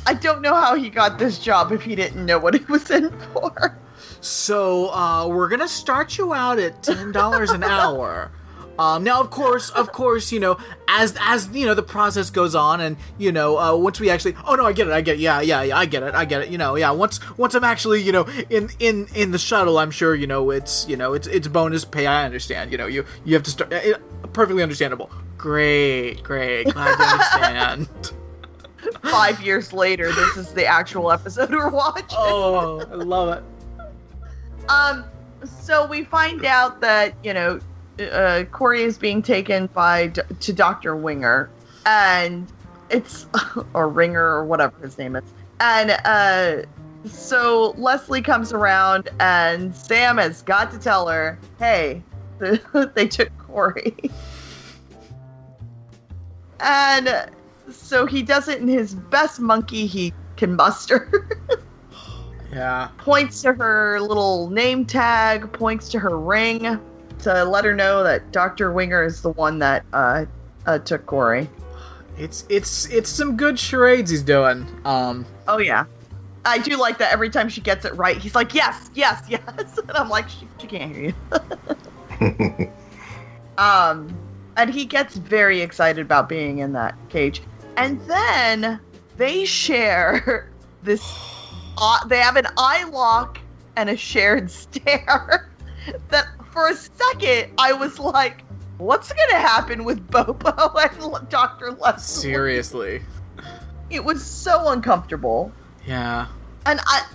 I 0.08 0.16
don't 0.16 0.42
know 0.42 0.56
how 0.56 0.74
he 0.74 0.90
got 0.90 1.20
this 1.20 1.38
job 1.38 1.72
if 1.72 1.84
he 1.84 1.94
didn't 1.94 2.26
know 2.26 2.40
what 2.40 2.56
he 2.56 2.66
was 2.66 2.90
in 2.90 3.12
for. 3.34 3.78
So 4.20 4.92
uh, 4.92 5.28
we're 5.28 5.48
gonna 5.48 5.68
start 5.68 6.18
you 6.18 6.34
out 6.34 6.58
at 6.58 6.82
ten 6.82 7.12
dollars 7.12 7.52
an 7.52 7.64
hour. 7.64 8.32
Um, 8.80 9.04
now, 9.04 9.20
of 9.20 9.30
course, 9.30 9.70
of 9.70 9.92
course, 9.92 10.32
you 10.32 10.40
know, 10.40 10.58
as 10.88 11.16
as 11.20 11.50
you 11.54 11.68
know, 11.68 11.76
the 11.76 11.84
process 11.84 12.32
goes 12.32 12.56
on, 12.56 12.82
and 12.82 12.98
you 13.20 13.32
know, 13.32 13.60
uh, 13.60 13.76
once 13.76 14.00
we 14.00 14.10
actually, 14.10 14.34
oh 14.48 14.56
no, 14.56 14.66
I 14.66 14.74
get 14.74 14.88
it, 14.88 14.94
I 14.94 15.02
get 15.02 15.16
it, 15.16 15.20
yeah, 15.20 15.42
yeah, 15.42 15.62
yeah, 15.62 15.78
I 15.78 15.86
get 15.86 16.02
it, 16.02 16.16
I 16.16 16.26
get 16.26 16.42
it, 16.42 16.50
you 16.50 16.58
know, 16.58 16.76
yeah. 16.76 16.90
Once 16.90 17.20
once 17.38 17.54
I'm 17.54 17.66
actually, 17.66 18.02
you 18.02 18.12
know, 18.12 18.28
in 18.50 18.70
in 18.80 19.08
in 19.14 19.32
the 19.32 19.38
shuttle, 19.38 19.78
I'm 19.78 19.92
sure, 19.92 20.16
you 20.16 20.26
know, 20.26 20.50
it's 20.50 20.88
you 20.88 20.98
know, 20.98 21.14
it's 21.14 21.28
it's 21.28 21.48
bonus 21.48 21.86
pay. 21.86 22.08
I 22.08 22.26
understand, 22.26 22.72
you 22.72 22.80
know, 22.80 22.88
you 22.88 23.06
you 23.24 23.36
have 23.36 23.44
to 23.44 23.52
start. 23.52 23.72
It, 23.72 24.02
perfectly 24.34 24.64
understandable. 24.64 25.12
Great, 25.38 26.24
great, 26.24 26.64
glad 26.70 26.98
you 26.98 27.06
understand. 27.52 28.14
Five 29.04 29.42
years 29.42 29.74
later, 29.74 30.12
this 30.12 30.38
is 30.38 30.54
the 30.54 30.66
actual 30.66 31.12
episode 31.12 31.50
we're 31.52 31.70
watching. 31.70 32.18
oh, 32.18 32.80
I 32.92 32.96
love 32.96 33.38
it. 33.38 33.44
Um, 34.70 35.04
so 35.44 35.86
we 35.88 36.04
find 36.04 36.46
out 36.46 36.82
that 36.82 37.14
you 37.24 37.34
know, 37.34 37.60
uh, 38.12 38.44
Corey 38.52 38.84
is 38.84 38.98
being 38.98 39.22
taken 39.22 39.68
by 39.68 40.08
D- 40.08 40.22
to 40.40 40.54
Doctor 40.54 40.96
Winger, 40.96 41.50
and 41.86 42.52
it's 42.90 43.28
or 43.74 43.90
Ringer 43.90 44.24
or 44.24 44.46
whatever 44.46 44.76
his 44.82 44.98
name 44.98 45.16
is, 45.16 45.24
and 45.60 45.92
uh, 46.06 46.66
so 47.06 47.74
Leslie 47.78 48.22
comes 48.22 48.54
around, 48.54 49.10
and 49.20 49.76
Sam 49.76 50.18
has 50.18 50.42
got 50.42 50.72
to 50.72 50.78
tell 50.78 51.08
her, 51.08 51.38
"Hey, 51.60 52.02
they 52.94 53.08
took 53.08 53.30
Corey," 53.38 53.96
and 56.60 57.30
so 57.76 58.06
he 58.06 58.22
does 58.24 58.48
it 58.48 58.60
in 58.62 58.68
his 58.68 58.94
best 58.96 59.40
monkey 59.40 59.86
he 59.86 60.14
can 60.38 60.56
muster. 60.56 61.30
Yeah. 62.54 62.90
points 62.98 63.42
to 63.44 63.54
her 63.54 64.02
little 64.02 64.50
name 64.50 64.86
tag, 64.86 65.54
points 65.54 65.88
to 65.88 66.00
her 66.00 66.20
ring 66.20 66.78
to 67.20 67.46
let 67.46 67.64
her 67.64 67.74
know 67.74 68.04
that 68.04 68.34
Dr. 68.34 68.74
Winger 68.74 69.06
is 69.06 69.22
the 69.22 69.30
one 69.32 69.58
that 69.60 69.86
uh, 69.94 70.26
uh, 70.66 70.80
took 70.80 71.06
Corey. 71.06 71.50
It's 72.18 72.44
it's 72.50 72.88
it's 72.90 73.10
some 73.10 73.38
good 73.38 73.58
charades 73.58 74.12
he's 74.12 74.22
doing. 74.22 74.68
Um, 74.84 75.26
Oh, 75.48 75.60
yeah. 75.60 75.86
I 76.44 76.58
do 76.58 76.76
like 76.76 76.98
that 76.98 77.14
every 77.14 77.30
time 77.30 77.48
she 77.48 77.62
gets 77.62 77.86
it 77.86 77.96
right. 77.96 78.18
He's 78.18 78.36
like, 78.36 78.54
yes, 78.54 78.90
yes, 78.96 79.24
yes. 79.30 79.80
And 79.88 79.92
I'm 79.92 80.10
like, 80.10 80.28
she, 80.28 80.46
she 80.60 80.68
can't 80.68 80.94
hear 80.94 81.14
you. 82.20 82.72
Um, 83.58 84.18
and 84.58 84.74
he 84.74 84.86
gets 84.86 85.16
very 85.16 85.62
excited 85.62 86.02
about 86.02 86.28
being 86.28 86.60
in 86.60 86.74
that 86.74 86.96
cage. 87.10 87.42
And 87.78 88.00
then 88.02 88.80
they 89.18 89.46
share 89.46 90.50
this. 90.84 91.02
Uh, 91.78 92.06
they 92.08 92.18
have 92.20 92.36
an 92.36 92.48
eye 92.58 92.84
lock 92.86 93.40
and 93.76 93.90
a 93.90 93.98
shared 93.98 94.52
stare. 94.62 95.50
that 96.10 96.28
for 96.52 96.68
a 96.70 96.76
second 96.76 97.52
I 97.58 97.74
was 97.74 97.98
like, 98.00 98.44
"What's 98.78 99.12
gonna 99.12 99.40
happen 99.40 99.84
with 99.84 100.06
Bobo 100.12 100.52
and 100.78 101.30
Doctor 101.30 101.72
Leslie?" 101.72 102.02
seriously. 102.02 103.02
It 103.90 104.04
was 104.04 104.24
so 104.24 104.70
uncomfortable, 104.70 105.52
Yeah. 105.86 106.28
and 106.66 106.80
I. 106.86 107.06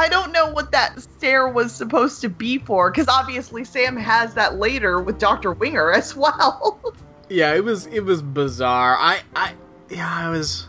I 0.00 0.08
don't 0.08 0.30
know 0.30 0.48
what 0.52 0.70
that 0.70 1.00
stare 1.02 1.48
was 1.48 1.72
supposed 1.74 2.20
to 2.20 2.28
be 2.28 2.58
for, 2.58 2.88
because 2.88 3.08
obviously 3.08 3.64
Sam 3.64 3.96
has 3.96 4.32
that 4.34 4.56
later 4.56 5.00
with 5.02 5.18
Dr. 5.18 5.50
Winger 5.54 5.90
as 5.90 6.14
well. 6.14 6.80
yeah, 7.28 7.52
it 7.54 7.64
was 7.64 7.86
it 7.86 8.04
was 8.04 8.22
bizarre. 8.22 8.96
I 8.96 9.22
I 9.34 9.54
yeah, 9.90 10.10
I 10.10 10.28
was 10.30 10.66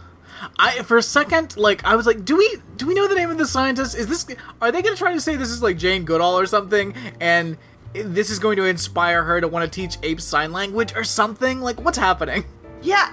I 0.57 0.83
for 0.83 0.97
a 0.97 1.01
second 1.03 1.57
like 1.57 1.83
I 1.85 1.95
was 1.95 2.05
like, 2.05 2.23
do 2.25 2.37
we 2.37 2.57
do 2.77 2.87
we 2.87 2.93
know 2.93 3.07
the 3.07 3.15
name 3.15 3.29
of 3.29 3.37
the 3.37 3.45
scientist? 3.45 3.95
Is 3.97 4.07
this 4.07 4.25
are 4.61 4.71
they 4.71 4.81
going 4.81 4.95
to 4.95 4.99
try 4.99 5.13
to 5.13 5.19
say 5.21 5.35
this 5.35 5.49
is 5.49 5.61
like 5.61 5.77
Jane 5.77 6.03
Goodall 6.05 6.37
or 6.39 6.45
something 6.45 6.93
and 7.19 7.57
this 7.93 8.29
is 8.29 8.39
going 8.39 8.55
to 8.57 8.65
inspire 8.65 9.23
her 9.23 9.41
to 9.41 9.47
want 9.47 9.71
to 9.71 9.79
teach 9.81 9.97
apes 10.03 10.23
sign 10.23 10.51
language 10.51 10.93
or 10.95 11.03
something? 11.03 11.61
Like 11.61 11.81
what's 11.81 11.97
happening? 11.97 12.45
Yeah, 12.81 13.11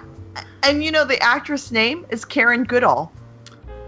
and 0.62 0.84
you 0.84 0.92
know 0.92 1.04
the 1.04 1.20
actress 1.20 1.72
name 1.72 2.06
is 2.10 2.24
Karen 2.24 2.62
Goodall, 2.62 3.10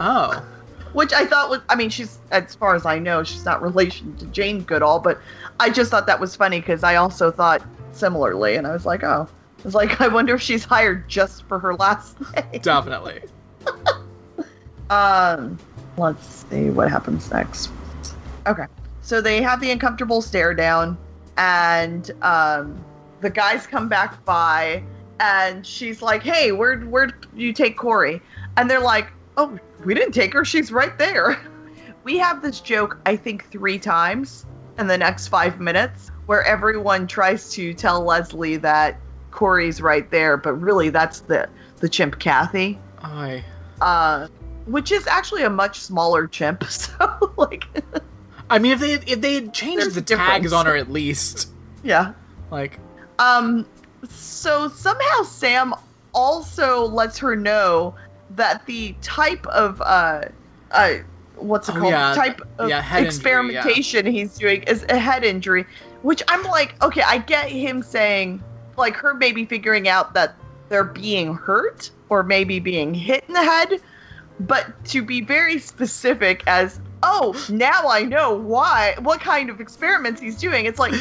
Oh. 0.00 0.44
which 0.92 1.12
I 1.12 1.24
thought 1.24 1.50
was 1.50 1.60
I 1.68 1.76
mean 1.76 1.88
she's 1.90 2.18
as 2.32 2.56
far 2.56 2.74
as 2.74 2.84
I 2.84 2.98
know 2.98 3.22
she's 3.22 3.44
not 3.44 3.62
relation 3.62 4.16
to 4.16 4.26
Jane 4.26 4.62
Goodall, 4.62 4.98
but 4.98 5.20
I 5.60 5.70
just 5.70 5.90
thought 5.92 6.06
that 6.08 6.18
was 6.18 6.34
funny 6.34 6.58
because 6.58 6.82
I 6.82 6.96
also 6.96 7.30
thought 7.30 7.62
similarly, 7.92 8.56
and 8.56 8.66
I 8.66 8.72
was 8.72 8.86
like, 8.86 9.04
oh, 9.04 9.28
Like, 9.74 10.00
I 10.00 10.08
wonder 10.08 10.34
if 10.34 10.42
she's 10.42 10.64
hired 10.64 11.08
just 11.08 11.44
for 11.44 11.58
her 11.58 11.74
last 11.74 12.16
name. 12.34 12.60
Definitely. 12.62 13.20
Um, 14.90 15.58
let's 15.98 16.46
see 16.50 16.70
what 16.70 16.90
happens 16.90 17.30
next. 17.30 17.70
Okay, 18.46 18.64
so 19.02 19.20
they 19.20 19.42
have 19.42 19.60
the 19.60 19.70
uncomfortable 19.70 20.22
stare 20.22 20.54
down, 20.54 20.96
and 21.36 22.10
um, 22.22 22.82
the 23.20 23.28
guys 23.28 23.66
come 23.66 23.88
back 23.88 24.24
by, 24.24 24.82
and 25.20 25.66
she's 25.66 26.00
like, 26.00 26.22
"Hey, 26.22 26.52
where 26.52 26.78
where 26.80 27.10
you 27.34 27.52
take 27.52 27.76
Corey?" 27.76 28.22
And 28.56 28.70
they're 28.70 28.80
like, 28.80 29.12
"Oh, 29.36 29.58
we 29.84 29.94
didn't 29.94 30.12
take 30.12 30.32
her. 30.32 30.44
She's 30.44 30.72
right 30.72 30.96
there." 30.98 31.38
We 32.04 32.16
have 32.16 32.40
this 32.40 32.60
joke, 32.60 32.98
I 33.04 33.16
think, 33.16 33.50
three 33.50 33.78
times 33.78 34.46
in 34.78 34.86
the 34.86 34.96
next 34.96 35.28
five 35.28 35.60
minutes, 35.60 36.10
where 36.24 36.42
everyone 36.44 37.06
tries 37.06 37.52
to 37.52 37.74
tell 37.74 38.02
Leslie 38.02 38.56
that 38.56 38.98
Corey's 39.30 39.80
right 39.80 40.10
there, 40.10 40.36
but 40.36 40.54
really 40.54 40.90
that's 40.90 41.20
the 41.20 41.48
the 41.78 41.88
chimp 41.88 42.18
Kathy 42.18 42.78
I 43.02 43.44
uh, 43.80 44.26
which 44.66 44.90
is 44.92 45.06
actually 45.06 45.44
a 45.44 45.50
much 45.50 45.78
smaller 45.80 46.26
chimp. 46.26 46.64
So 46.68 47.32
like, 47.36 47.64
I 48.50 48.58
mean 48.58 48.72
if 48.72 48.80
they 48.80 48.92
if 48.94 49.20
they 49.20 49.34
had 49.34 49.54
changed 49.54 49.94
the 49.94 50.02
tags 50.02 50.52
on 50.52 50.66
her 50.66 50.76
at 50.76 50.90
least. 50.90 51.50
yeah. 51.82 52.12
Like 52.50 52.78
Um, 53.18 53.66
so 54.08 54.68
somehow 54.68 55.22
Sam 55.22 55.74
also 56.14 56.86
lets 56.86 57.18
her 57.18 57.36
know 57.36 57.94
that 58.30 58.64
the 58.66 58.94
type 59.02 59.46
of 59.48 59.80
uh, 59.82 60.22
uh, 60.72 60.94
what's 61.36 61.68
it 61.68 61.76
Oh, 61.76 61.80
called? 61.80 61.90
yeah. 61.92 62.14
Type 62.14 62.40
of 62.58 62.68
Yeah, 62.68 62.80
head 62.80 62.98
injury, 63.04 63.08
experimentation 63.16 64.06
he's 64.06 64.36
doing 64.36 64.62
is 64.64 64.84
a 64.88 64.98
head 64.98 65.24
injury. 65.24 65.64
Which 66.02 66.22
I'm 66.28 66.42
like, 66.44 66.80
okay, 66.82 67.02
I 67.02 67.18
get 67.18 67.48
him 67.48 67.82
saying, 67.82 68.42
like, 68.78 68.96
her 68.96 69.14
maybe 69.14 69.44
figuring 69.44 69.88
out 69.88 70.14
that 70.14 70.34
they're 70.68 70.84
being 70.84 71.34
hurt 71.34 71.90
or 72.08 72.22
maybe 72.22 72.58
being 72.60 72.94
hit 72.94 73.24
in 73.28 73.34
the 73.34 73.42
head, 73.42 73.80
but 74.40 74.66
to 74.86 75.02
be 75.02 75.20
very 75.20 75.58
specific 75.58 76.42
as, 76.46 76.80
oh, 77.02 77.34
now 77.50 77.88
I 77.88 78.02
know 78.02 78.34
why, 78.34 78.94
what 79.00 79.20
kind 79.20 79.50
of 79.50 79.60
experiments 79.60 80.20
he's 80.20 80.36
doing. 80.36 80.66
It's 80.66 80.78
like, 80.78 80.94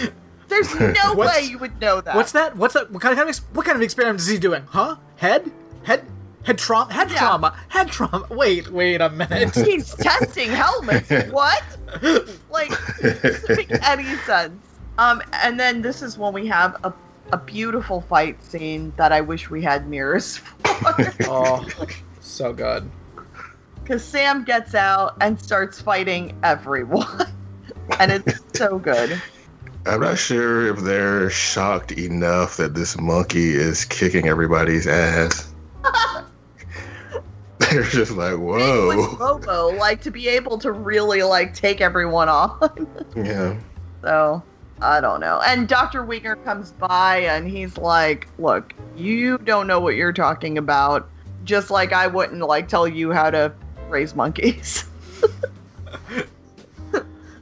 there's 0.48 0.74
no 0.80 1.14
way 1.16 1.48
you 1.50 1.58
would 1.60 1.80
know 1.80 2.02
that. 2.02 2.16
What's 2.16 2.32
that? 2.34 2.56
What's 2.56 2.74
that? 2.74 2.92
What 2.92 3.02
kind 3.02 3.18
of 3.18 3.38
what 3.54 3.66
kind 3.66 3.76
of 3.76 3.82
experiment 3.82 4.20
is 4.22 4.28
he 4.28 4.38
doing? 4.38 4.64
Huh? 4.68 4.96
Head? 5.18 5.52
Head? 5.84 6.06
Head 6.44 6.58
trauma? 6.58 6.94
Head 6.94 7.12
Yeah. 7.12 7.18
trauma? 7.20 7.58
Head 7.68 7.90
trauma? 7.90 8.26
Wait, 8.32 8.70
wait 8.70 9.02
a 9.02 9.10
minute. 9.10 9.54
He's 9.56 9.94
testing 9.96 10.50
helmets. 10.50 11.10
What? 11.30 11.62
Like, 12.50 12.72
doesn't 13.02 13.50
make 13.58 13.72
any 13.84 14.16
sense. 14.20 14.56
Um, 14.98 15.22
and 15.34 15.60
then 15.60 15.82
this 15.82 16.02
is 16.02 16.18
when 16.18 16.32
we 16.34 16.48
have 16.48 16.78
a, 16.86 16.94
a 17.32 17.38
beautiful 17.38 18.02
fight 18.02 18.42
scene 18.44 18.94
that 18.98 19.12
I 19.12 19.22
wish 19.22 19.50
we 19.50 19.62
had 19.62 19.88
mirrors 19.88 20.38
for. 20.38 20.56
oh, 21.26 21.68
so 22.20 22.54
good. 22.54 22.90
Because 23.82 24.04
Sam 24.04 24.44
gets 24.44 24.76
out 24.76 25.16
and 25.22 25.40
starts 25.40 25.82
fighting 25.82 26.38
everyone. 26.44 27.28
and 28.00 28.12
it's 28.12 28.42
so 28.54 28.80
good. 28.80 29.22
I'm 29.86 30.02
not 30.02 30.18
sure 30.18 30.68
if 30.68 30.80
they're 30.80 31.30
shocked 31.30 31.94
enough 31.94 32.58
that 32.58 32.74
this 32.74 33.00
monkey 33.00 33.56
is 33.56 33.86
kicking 33.86 34.28
everybody's 34.28 34.86
ass. 34.86 35.54
They're 37.60 37.84
just 37.84 38.12
like, 38.12 38.34
With 38.34 38.40
whoa. 38.40 39.16
Bobo, 39.16 39.68
like 39.78 40.02
to 40.02 40.12
be 40.12 40.28
able 40.28 40.58
to 40.60 40.72
really 40.72 41.24
like 41.24 41.54
take 41.54 41.80
everyone 41.80 42.30
on. 42.30 42.88
Yeah. 43.16 43.58
So 44.02 44.44
I 44.82 45.02
don't 45.02 45.20
know. 45.20 45.42
And 45.46 45.68
Dr. 45.68 46.04
Winger 46.04 46.36
comes 46.38 46.72
by 46.72 47.18
and 47.22 47.48
he's 47.50 47.78
like, 47.78 48.28
"Look, 48.38 48.74
you 48.96 49.38
don't 49.40 49.68
know 49.68 49.80
what 49.80 49.96
you're 49.96 50.14
talking 50.14 50.58
about. 50.58 51.10
Just 51.44 51.72
like 51.72 51.94
I 51.94 52.08
wouldn't 52.08 52.42
like 52.42 52.68
tell 52.68 52.88
you 52.88 53.12
how 53.12 53.30
to 53.32 53.52
raise 53.90 54.14
monkeys." 54.16 54.86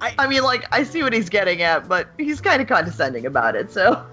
I- 0.02 0.14
I 0.18 0.28
mean, 0.28 0.44
like 0.44 0.66
I 0.72 0.84
see 0.84 1.04
what 1.04 1.14
he's 1.14 1.30
getting 1.30 1.62
at, 1.62 1.88
but 1.88 2.08
he's 2.18 2.40
kind 2.42 2.62
of 2.62 2.68
condescending 2.68 3.26
about 3.26 3.56
it. 3.56 3.72
So 3.72 4.06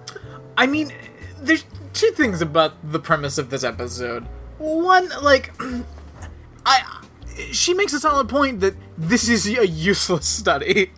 I 0.56 0.66
mean, 0.66 0.92
there's 1.40 1.64
two 1.92 2.10
things 2.12 2.40
about 2.40 2.74
the 2.92 2.98
premise 2.98 3.38
of 3.38 3.50
this 3.50 3.64
episode. 3.64 4.26
One, 4.58 5.08
like, 5.22 5.52
I, 6.66 7.02
she 7.50 7.74
makes 7.74 7.92
a 7.92 8.00
solid 8.00 8.28
point 8.28 8.60
that 8.60 8.74
this 8.96 9.28
is 9.28 9.46
a 9.46 9.66
useless 9.66 10.26
study 10.26 10.92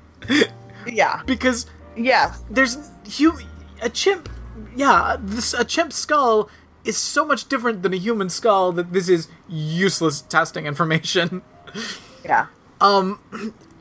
yeah, 0.87 1.22
because 1.27 1.66
yeah, 1.97 2.34
there's 2.51 2.78
a 3.82 3.88
chimp. 3.90 4.28
Yeah, 4.76 5.16
this 5.20 5.55
a 5.55 5.64
chimp 5.64 5.92
skull 5.92 6.49
is 6.84 6.97
so 6.97 7.24
much 7.24 7.49
different 7.49 7.82
than 7.82 7.92
a 7.95 7.97
human 7.97 8.28
skull 8.28 8.72
that 8.72 8.92
this 8.92 9.09
is 9.09 9.28
useless 9.49 10.20
testing 10.22 10.66
information. 10.66 11.42
yeah, 12.24 12.47
Um, 12.80 13.18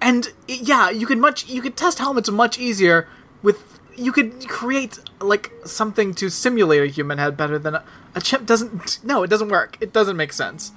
and 0.01 0.31
yeah, 0.47 0.89
you 0.89 1.05
could 1.05 1.17
much 1.17 1.47
you 1.47 1.61
could 1.61 1.75
test 1.75 1.99
helmets 1.99 2.29
much 2.31 2.57
easier 2.57 3.07
with 3.41 3.79
you 3.95 4.11
could 4.11 4.47
create 4.49 4.97
like 5.21 5.51
something 5.65 6.13
to 6.15 6.29
simulate 6.29 6.81
a 6.81 6.87
human 6.87 7.17
head 7.17 7.37
better 7.37 7.59
than 7.59 7.75
a, 7.75 7.83
a 8.15 8.21
chimp 8.21 8.45
doesn't. 8.47 8.99
No, 9.03 9.23
it 9.23 9.29
doesn't 9.29 9.49
work. 9.49 9.77
It 9.81 9.93
doesn't 9.93 10.17
make 10.17 10.33
sense. 10.33 10.71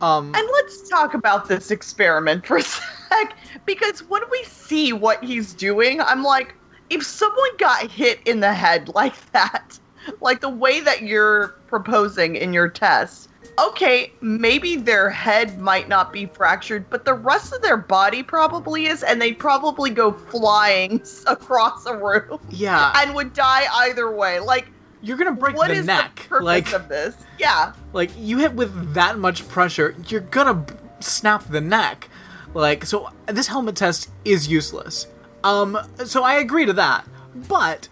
Um, 0.00 0.34
And 0.34 0.46
let's 0.52 0.88
talk 0.88 1.14
about 1.14 1.48
this 1.48 1.70
experiment 1.70 2.46
for 2.46 2.58
a 2.58 2.62
sec, 2.62 3.34
because 3.64 4.00
when 4.08 4.22
we 4.30 4.42
see 4.44 4.92
what 4.92 5.22
he's 5.24 5.52
doing, 5.54 6.00
I'm 6.00 6.22
like, 6.22 6.54
if 6.90 7.04
someone 7.04 7.56
got 7.58 7.90
hit 7.90 8.20
in 8.26 8.40
the 8.40 8.52
head 8.52 8.88
like 8.94 9.32
that, 9.32 9.78
like 10.20 10.40
the 10.40 10.48
way 10.48 10.80
that 10.80 11.02
you're 11.02 11.48
proposing 11.66 12.36
in 12.36 12.52
your 12.52 12.68
test, 12.68 13.28
okay, 13.58 14.12
maybe 14.20 14.76
their 14.76 15.10
head 15.10 15.58
might 15.58 15.88
not 15.88 16.12
be 16.12 16.26
fractured, 16.26 16.88
but 16.90 17.04
the 17.04 17.14
rest 17.14 17.52
of 17.52 17.62
their 17.62 17.76
body 17.76 18.22
probably 18.22 18.86
is, 18.86 19.02
and 19.02 19.20
they'd 19.20 19.38
probably 19.38 19.90
go 19.90 20.12
flying 20.12 21.02
across 21.26 21.86
a 21.86 21.96
room 21.96 22.38
yeah, 22.50 22.92
and 22.96 23.14
would 23.14 23.32
die 23.32 23.66
either 23.72 24.10
way. 24.10 24.40
Like, 24.40 24.68
you're 25.02 25.16
gonna 25.16 25.32
break 25.32 25.56
what 25.56 25.68
the 25.68 25.74
is 25.74 25.86
neck. 25.86 26.16
the 26.16 26.28
purpose 26.28 26.44
like, 26.44 26.72
of 26.72 26.88
this? 26.88 27.16
Yeah. 27.38 27.72
like 27.92 28.10
you 28.16 28.38
hit 28.38 28.54
with 28.54 28.94
that 28.94 29.18
much 29.18 29.48
pressure, 29.48 29.94
you're 30.08 30.20
gonna 30.20 30.54
b- 30.54 30.74
snap 31.00 31.44
the 31.48 31.60
neck. 31.60 32.08
Like, 32.54 32.86
so 32.86 33.10
this 33.26 33.48
helmet 33.48 33.76
test 33.76 34.10
is 34.24 34.48
useless. 34.48 35.06
Um, 35.46 35.78
so 36.04 36.22
I 36.24 36.34
agree 36.34 36.66
to 36.66 36.72
that, 36.74 37.06
but 37.48 37.88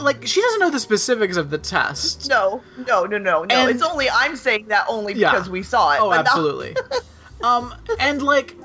like 0.00 0.26
she 0.26 0.40
doesn't 0.40 0.60
know 0.60 0.70
the 0.70 0.80
specifics 0.80 1.36
of 1.36 1.50
the 1.50 1.58
test. 1.58 2.28
No, 2.28 2.62
no, 2.86 3.04
no, 3.04 3.18
no, 3.18 3.44
no. 3.44 3.54
And- 3.54 3.70
it's 3.70 3.82
only 3.82 4.08
I'm 4.10 4.36
saying 4.36 4.66
that 4.68 4.84
only 4.88 5.14
Yeah. 5.14 5.30
because 5.32 5.48
we 5.48 5.62
saw 5.62 5.92
it. 5.94 6.00
Oh, 6.00 6.12
absolutely. 6.12 6.76
um, 7.42 7.74
and 8.00 8.20
like, 8.22 8.56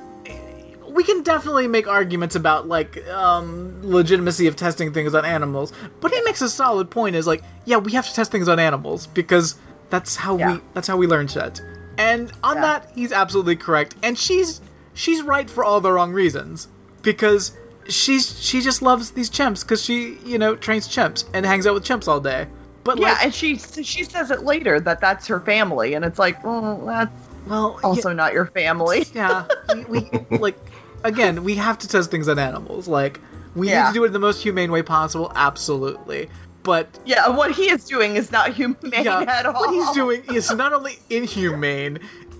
we 0.89 1.03
can 1.03 1.23
definitely 1.23 1.67
make 1.67 1.87
arguments 1.87 2.35
about 2.35 2.67
like 2.67 3.05
um 3.09 3.79
legitimacy 3.83 4.47
of 4.47 4.55
testing 4.55 4.93
things 4.93 5.13
on 5.13 5.25
animals, 5.25 5.71
but 6.01 6.11
he 6.11 6.21
makes 6.21 6.41
a 6.41 6.49
solid 6.49 6.89
point. 6.89 7.15
Is 7.15 7.27
like, 7.27 7.43
yeah, 7.65 7.77
we 7.77 7.91
have 7.93 8.07
to 8.07 8.13
test 8.13 8.31
things 8.31 8.47
on 8.47 8.59
animals 8.59 9.07
because 9.07 9.55
that's 9.89 10.15
how 10.15 10.37
Yeah. 10.37 10.53
we 10.55 10.61
that's 10.73 10.87
how 10.87 10.97
we 10.97 11.07
learn 11.07 11.27
shit. 11.27 11.61
And 11.97 12.31
on 12.43 12.55
Yeah. 12.55 12.61
that, 12.61 12.91
he's 12.95 13.11
absolutely 13.11 13.55
correct, 13.55 13.95
and 14.01 14.17
she's 14.17 14.61
she's 14.95 15.21
right 15.21 15.49
for 15.49 15.63
all 15.63 15.79
the 15.81 15.91
wrong 15.91 16.11
reasons 16.11 16.67
because 17.03 17.51
she's 17.89 18.41
she 18.41 18.61
just 18.61 18.81
loves 18.81 19.11
these 19.11 19.29
chimps 19.29 19.61
because 19.61 19.83
she 19.83 20.17
you 20.25 20.37
know 20.37 20.55
trains 20.55 20.87
chimps 20.87 21.25
and 21.33 21.45
hangs 21.45 21.65
out 21.67 21.73
with 21.73 21.83
chimps 21.83 22.07
all 22.07 22.19
day. 22.19 22.47
But 22.83 22.99
yeah, 22.99 23.13
like, 23.13 23.23
and 23.25 23.33
she 23.33 23.55
she 23.57 24.03
says 24.03 24.29
it 24.31 24.43
later 24.43 24.79
that 24.81 24.99
that's 24.99 25.25
her 25.27 25.39
family, 25.39 25.93
and 25.93 26.03
it's 26.03 26.19
like, 26.19 26.43
well, 26.43 26.77
that's 26.85 27.11
well, 27.47 27.79
yeah- 27.81 27.87
also 27.87 28.13
not 28.13 28.33
your 28.33 28.45
family. 28.47 29.05
yeah 29.13 29.45
we, 29.89 30.09
we 30.29 30.37
like 30.37 30.57
again 31.03 31.43
we 31.43 31.55
have 31.55 31.77
to 31.79 31.87
test 31.87 32.09
things 32.11 32.27
on 32.29 32.39
animals 32.39 32.87
like 32.87 33.19
we 33.55 33.67
need 33.67 33.73
to 33.87 33.91
do 33.93 34.03
it 34.03 34.07
in 34.07 34.13
the 34.13 34.19
most 34.19 34.41
humane 34.41 34.71
way 34.71 34.81
possible 34.81 35.31
absolutely 35.35 36.29
but 36.63 36.87
Yeah, 37.05 37.27
what 37.27 37.51
he 37.51 37.69
is 37.69 37.83
doing 37.83 38.15
is 38.15 38.31
not 38.31 38.53
humane 38.53 38.77
yeah 39.03 39.19
at 39.27 39.45
all. 39.45 39.53
what 39.59 39.73
he's 39.73 39.89
doing 39.91 40.23
is 40.33 40.49
not 40.53 40.71
only 40.71 40.99
inhumane 41.09 41.99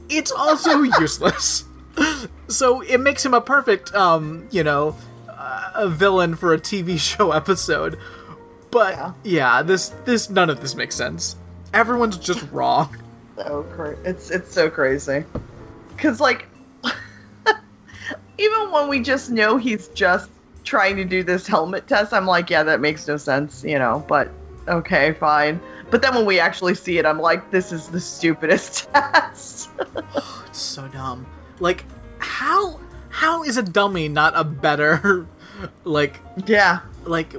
it's 0.10 0.32
also 0.32 0.82
useless 1.02 1.66
so 2.48 2.80
it 2.82 3.00
makes 3.00 3.26
him 3.26 3.34
a 3.34 3.42
perfect 3.42 3.94
um 3.94 4.48
you 4.50 4.64
know 4.64 4.96
a 5.76 5.88
villain 5.90 6.36
for 6.36 6.54
a 6.54 6.60
tv 6.60 6.98
show 7.10 7.32
episode 7.32 7.98
But 8.72 8.94
Yeah. 8.96 9.12
yeah, 9.24 9.62
this 9.64 9.90
this 10.06 10.30
none 10.30 10.50
of 10.50 10.62
this 10.62 10.76
makes 10.76 10.96
sense. 10.96 11.36
Everyone's 11.74 12.18
just 12.18 12.44
wrong. 12.52 12.96
So 13.36 13.64
cra- 13.74 13.98
it's 14.04 14.30
it's 14.32 14.52
so 14.54 14.70
crazy. 14.70 15.24
Cause 15.98 16.20
like, 16.20 16.48
even 18.38 18.72
when 18.72 18.88
we 18.90 19.00
just 19.00 19.30
know 19.30 19.58
he's 19.58 19.88
just 19.90 20.30
trying 20.64 20.96
to 20.98 21.06
do 21.06 21.24
this 21.24 21.46
helmet 21.46 21.88
test, 21.88 22.14
I'm 22.14 22.26
like, 22.26 22.50
yeah, 22.50 22.64
that 22.64 22.80
makes 22.80 23.08
no 23.08 23.18
sense, 23.18 23.64
you 23.64 23.78
know. 23.78 24.04
But 24.08 24.30
okay, 24.68 25.14
fine. 25.14 25.60
But 25.92 26.02
then 26.02 26.16
when 26.16 26.26
we 26.26 26.40
actually 26.40 26.74
see 26.76 26.98
it, 26.98 27.06
I'm 27.06 27.20
like, 27.20 27.52
this 27.52 27.72
is 27.72 27.88
the 27.90 28.00
stupidest 28.00 28.90
test. 28.94 29.70
It's 30.48 30.60
so 30.62 30.88
dumb. 30.88 31.26
Like 31.60 31.86
how 32.20 32.80
how 33.10 33.44
is 33.44 33.58
a 33.58 33.64
dummy 33.64 34.08
not 34.08 34.34
a 34.36 34.44
better 34.44 35.26
like 35.84 36.20
yeah, 36.46 36.80
like 37.06 37.34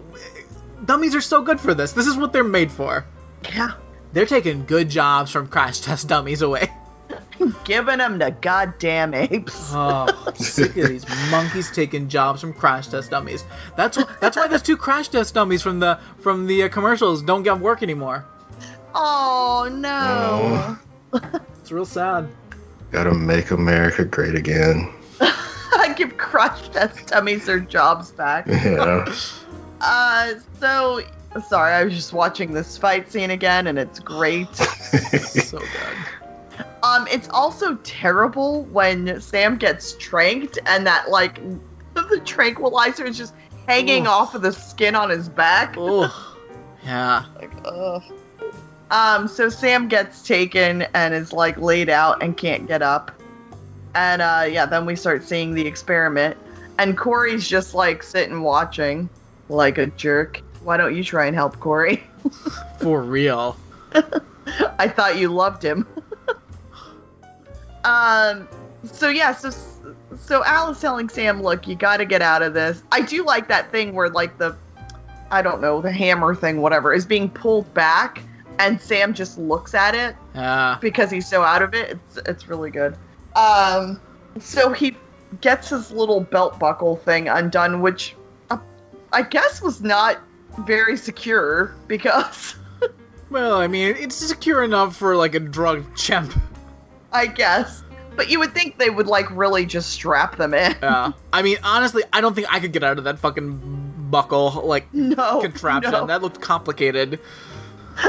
dummies 0.85 1.15
are 1.15 1.21
so 1.21 1.43
good 1.43 1.61
for 1.61 1.75
this. 1.75 1.93
This 1.93 2.07
is 2.07 2.17
what 2.17 2.33
they're 2.33 2.45
made 2.45 2.71
for. 2.73 3.05
yeah. 3.53 3.73
They're 4.13 4.27
taking 4.27 4.65
good 4.65 4.89
jobs 4.89 5.33
from 5.33 5.49
crash 5.49 5.81
test 5.81 6.07
dummies 6.09 6.41
away. 6.41 6.69
Giving 7.65 7.99
them 7.99 8.19
the 8.19 8.31
goddamn 8.41 9.13
apes. 9.13 9.73
Oh, 9.75 10.07
sick 10.37 10.77
of 10.77 10.89
these 10.89 11.05
monkeys 11.33 11.69
taking 11.73 12.09
jobs 12.09 12.41
from 12.41 12.53
crash 12.53 12.87
test 12.87 13.11
dummies. 13.11 13.45
That's 13.77 13.97
wh- 13.97 14.21
that's 14.21 14.37
why 14.37 14.47
those 14.47 14.63
two 14.63 14.77
crash 14.77 15.09
test 15.09 15.35
dummies 15.35 15.63
from 15.63 15.81
the 15.81 15.99
from 16.21 16.47
the 16.47 16.63
uh, 16.63 16.69
commercials 16.69 17.23
don't 17.23 17.43
get 17.43 17.59
work 17.59 17.83
anymore. 17.83 18.25
Oh 18.95 19.69
no. 19.73 20.79
It's 21.61 21.73
real 21.73 21.85
sad. 21.85 22.29
Gotta 22.93 23.13
make 23.15 23.51
America 23.51 24.05
great 24.05 24.37
again. 24.37 24.93
I 25.81 25.93
give 25.97 26.17
crush 26.17 26.69
test 26.69 27.09
dummies 27.09 27.47
their 27.47 27.61
jobs 27.61 28.13
back. 28.13 28.47
Yeah. 28.65 29.05
Uh, 29.87 30.35
so 30.61 31.03
sorry, 31.47 31.75
I 31.75 31.85
was 31.85 31.93
just 31.93 32.15
watching 32.15 32.55
this 32.55 32.79
fight 32.79 33.11
scene 33.13 33.31
again, 33.33 33.67
and 33.67 33.79
it's 33.79 33.99
great. 33.99 34.55
So 34.57 35.59
good. 35.59 36.69
Um, 36.83 37.07
it's 37.11 37.29
also 37.29 37.75
terrible 37.83 38.63
when 38.67 39.21
Sam 39.21 39.59
gets 39.59 39.95
tranked, 39.99 40.59
and 40.65 40.87
that 40.87 41.11
like 41.11 41.41
the 41.95 42.21
tranquilizer 42.25 43.05
is 43.05 43.19
just 43.19 43.35
hanging 43.67 44.05
Oof. 44.05 44.09
off 44.13 44.35
of 44.35 44.41
the 44.41 44.53
skin 44.53 44.95
on 44.95 45.11
his 45.11 45.29
back. 45.29 45.75
Oh, 45.77 46.39
yeah. 46.85 47.25
Like, 47.37 47.53
ugh. 47.65 48.03
Um, 48.91 49.27
so 49.29 49.49
Sam 49.49 49.89
gets 49.89 50.23
taken 50.23 50.83
and 50.95 51.15
is 51.15 51.33
like 51.33 51.59
laid 51.59 51.89
out 51.89 52.23
and 52.23 52.37
can't 52.37 52.67
get 52.67 52.83
up. 52.83 53.11
And 53.95 54.21
uh, 54.23 54.47
yeah, 54.51 54.67
then 54.67 54.87
we 54.87 54.97
start 54.97 55.23
seeing 55.23 55.55
the 55.55 55.67
experiment, 55.67 56.37
and 56.79 56.97
Corey's 56.99 57.49
just 57.49 57.75
like 57.75 58.03
sitting 58.03 58.43
watching, 58.43 59.09
like 59.49 59.79
a 59.79 59.87
jerk. 59.87 60.41
Why 60.63 60.77
don't 60.77 60.97
you 60.97 61.05
try 61.05 61.27
and 61.27 61.35
help 61.37 61.61
Corey? 61.61 62.03
For 62.81 63.03
real. 63.03 63.57
I 64.79 64.89
thought 64.89 65.17
you 65.19 65.29
loved 65.29 65.63
him. 65.65 65.87
um. 67.85 68.49
So 68.85 69.09
yeah. 69.09 69.33
So 69.35 69.51
so 70.17 70.45
Al 70.45 70.71
is 70.71 70.81
telling 70.81 71.09
Sam, 71.09 71.43
"Look, 71.43 71.67
you 71.67 71.75
got 71.77 71.99
to 71.99 72.05
get 72.05 72.23
out 72.23 72.43
of 72.43 72.55
this." 72.55 72.83
I 72.93 73.01
do 73.01 73.25
like 73.25 73.49
that 73.49 73.71
thing 73.71 73.95
where 73.95 74.09
like 74.09 74.37
the, 74.39 74.57
I 75.31 75.43
don't 75.43 75.61
know, 75.61 75.81
the 75.81 75.93
hammer 75.93 76.35
thing, 76.35 76.61
whatever, 76.61 76.93
is 76.93 77.07
being 77.07 77.31
pulled 77.31 77.73
back, 77.75 78.23
and 78.59 78.81
Sam 78.81 79.15
just 79.15 79.39
looks 79.39 79.75
at 79.75 79.95
it 79.95 80.17
Yeah. 80.35 80.79
because 80.81 81.11
he's 81.11 81.29
so 81.29 81.43
out 81.43 81.63
of 81.63 81.75
it. 81.75 81.91
It's 81.91 82.17
it's 82.29 82.49
really 82.49 82.71
good. 82.71 82.97
Um. 83.37 84.01
So 84.41 84.73
he 84.73 84.97
gets 85.41 85.69
his 85.71 85.91
little 85.91 86.21
belt 86.21 86.59
buckle 86.59 86.97
thing 86.97 87.29
undone, 87.29 87.81
which 87.81 88.15
uh, 88.51 88.59
I 89.13 89.23
guess 89.23 89.63
was 89.63 89.83
not 89.83 90.19
very 90.67 90.97
secure 90.97 91.75
because. 91.89 92.57
Well, 93.31 93.55
I 93.57 93.67
mean, 93.67 93.97
it's 93.99 94.15
secure 94.15 94.63
enough 94.63 94.95
for 94.95 95.17
like 95.17 95.35
a 95.35 95.41
drug 95.41 95.97
chimp. 95.97 96.35
I 97.11 97.27
guess. 97.27 97.83
But 98.15 98.29
you 98.29 98.39
would 98.39 98.55
think 98.55 98.79
they 98.79 98.91
would 98.91 99.09
like 99.09 99.29
really 99.37 99.67
just 99.67 99.91
strap 99.91 100.37
them 100.37 100.55
in. 100.55 100.77
Yeah. 100.81 101.11
I 101.33 101.43
mean, 101.43 101.57
honestly, 101.65 102.05
I 102.13 102.21
don't 102.21 102.35
think 102.35 102.47
I 102.55 102.61
could 102.61 102.73
get 102.73 102.85
out 102.85 102.97
of 102.99 103.05
that 103.05 103.19
fucking 103.19 104.09
buckle 104.11 104.63
like 104.65 104.87
No 104.95 105.41
contraption. 105.41 105.91
no. 105.91 106.07
That 106.07 106.23
looked 106.23 106.41
complicated. 106.43 107.19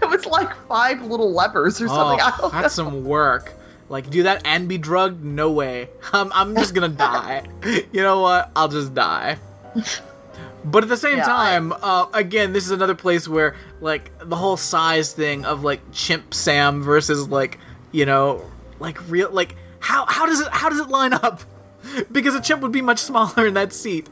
It 0.00 0.08
was 0.08 0.26
like 0.26 0.52
five 0.66 1.02
little 1.02 1.32
levers 1.32 1.80
or 1.80 1.86
something. 1.88 2.20
I 2.20 2.32
Oh, 2.42 2.48
that's 2.48 2.76
know. 2.78 2.84
some 2.84 3.04
work. 3.04 3.52
Like, 3.88 4.10
do 4.10 4.22
that 4.24 4.42
and 4.44 4.68
be 4.68 4.76
drugged? 4.78 5.24
No 5.24 5.50
way. 5.50 5.88
I'm, 6.12 6.30
I'm 6.32 6.54
just 6.54 6.74
gonna 6.74 6.88
die. 7.10 7.44
You 7.92 8.02
know 8.02 8.20
what? 8.20 8.50
I'll 8.54 8.68
just 8.68 8.94
die. 8.94 9.38
But 10.64 10.82
at 10.82 10.88
the 10.88 10.96
same 10.96 11.18
Yeah, 11.18 11.24
I- 11.24 11.50
time, 11.52 11.72
uh, 11.72 12.06
again, 12.12 12.52
this 12.52 12.64
is 12.64 12.70
another 12.72 12.94
place 12.94 13.26
where, 13.28 13.54
like, 13.80 14.10
the 14.28 14.36
whole 14.36 14.56
size 14.56 15.12
thing 15.12 15.44
of 15.44 15.62
like 15.64 15.80
Chimp 15.92 16.34
Sam 16.34 16.82
versus 16.82 17.28
like, 17.28 17.58
you 17.92 18.04
know, 18.04 18.44
like 18.80 19.08
real, 19.08 19.30
like 19.30 19.56
how 19.80 20.04
how 20.06 20.26
does 20.26 20.40
it 20.40 20.48
how 20.48 20.68
does 20.68 20.80
it 20.80 20.88
line 20.88 21.12
up? 21.12 21.42
Because 22.12 22.34
a 22.34 22.40
chimp 22.42 22.60
would 22.62 22.72
be 22.72 22.82
much 22.82 22.98
smaller 22.98 23.46
in 23.46 23.54
that 23.54 23.72
seat. 23.72 24.08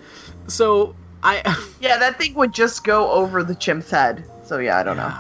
So 0.47 0.95
I, 1.23 1.43
Yeah, 1.81 1.99
that 1.99 2.17
thing 2.17 2.33
would 2.35 2.55
just 2.55 2.85
go 2.85 3.11
over 3.11 3.43
the 3.43 3.55
chimp's 3.55 3.91
head. 3.91 4.25
So 4.47 4.59
yeah, 4.59 4.79
I 4.79 4.83
don't 4.83 4.97
know. 4.97 5.13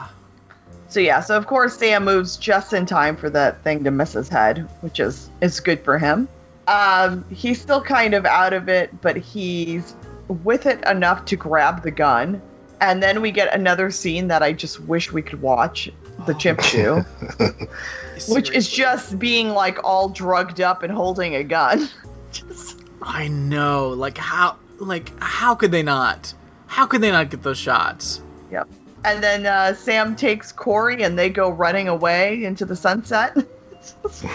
So 0.89 1.01
yeah, 1.01 1.20
so 1.20 1.37
of 1.37 1.47
course 1.47 1.76
Sam 1.76 2.05
moves 2.05 2.37
just 2.37 2.72
in 2.72 2.87
time 2.87 3.16
for 3.16 3.28
that 3.30 3.62
thing 3.62 3.82
to 3.84 3.91
miss 3.91 4.12
his 4.12 4.28
head, 4.28 4.68
which 4.80 5.01
is 5.01 5.30
is 5.41 5.61
good 5.61 5.82
for 5.84 5.99
him. 5.99 6.28
Um, 6.68 7.24
he's 7.30 7.61
still 7.61 7.80
kind 7.80 8.14
of 8.14 8.24
out 8.24 8.53
of 8.53 8.68
it, 8.68 9.01
but 9.01 9.16
he's 9.16 9.95
with 10.28 10.66
it 10.66 10.84
enough 10.87 11.24
to 11.26 11.37
grab 11.37 11.82
the 11.82 11.91
gun. 11.91 12.41
And 12.80 13.03
then 13.03 13.22
we 13.22 13.30
get 13.30 13.55
another 13.55 13.91
scene 13.91 14.28
that 14.28 14.43
I 14.43 14.53
just 14.53 14.80
wish 14.80 15.12
we 15.12 15.22
could 15.22 15.41
watch. 15.41 15.91
The 16.26 16.34
chimp 16.34 16.62
do. 16.62 17.05
which 18.28 18.51
is 18.51 18.68
just 18.68 19.18
being 19.18 19.51
like 19.51 19.78
all 19.84 20.09
drugged 20.09 20.61
up 20.61 20.82
and 20.82 20.93
holding 20.93 21.37
a 21.37 21.45
gun. 21.45 21.89
just, 22.32 22.80
I 23.03 23.28
know. 23.28 23.91
Like 23.91 24.18
how 24.18 24.57
like 24.78 25.12
how 25.20 25.55
could 25.55 25.72
they 25.72 25.82
not? 25.82 26.34
How 26.66 26.87
could 26.87 27.01
they 27.01 27.11
not 27.11 27.30
get 27.30 27.43
those 27.43 27.59
shots? 27.59 28.22
yep. 28.51 28.68
And 29.07 29.22
then 29.22 29.46
uh, 29.46 29.72
Sam 29.72 30.16
takes 30.16 30.50
Corey 30.50 31.04
and 31.04 31.16
they 31.16 31.30
go 31.30 31.48
running 31.48 31.86
away 31.86 32.44
into 32.44 32.64
the 32.64 32.74
sunset. 32.74 33.36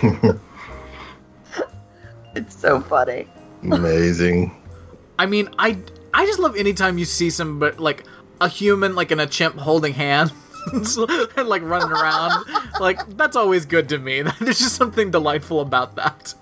it's 2.35 2.55
so 2.55 2.79
funny. 2.79 3.27
Amazing. 3.69 4.55
I 5.19 5.25
mean, 5.25 5.49
I 5.59 5.77
I 6.13 6.25
just 6.25 6.39
love 6.39 6.55
anytime 6.55 6.97
you 6.97 7.03
see 7.05 7.29
some 7.29 7.59
but 7.59 7.79
like 7.79 8.05
a 8.39 8.47
human 8.47 8.95
like 8.95 9.11
in 9.11 9.19
a 9.19 9.27
chimp 9.27 9.57
holding 9.57 9.93
hands 9.93 10.31
and 10.73 11.47
like 11.49 11.61
running 11.63 11.91
around. 11.91 12.45
like 12.79 13.17
that's 13.17 13.35
always 13.35 13.65
good 13.65 13.89
to 13.89 13.97
me. 13.97 14.21
There's 14.39 14.59
just 14.59 14.75
something 14.75 15.11
delightful 15.11 15.59
about 15.59 15.97
that. 15.97 16.33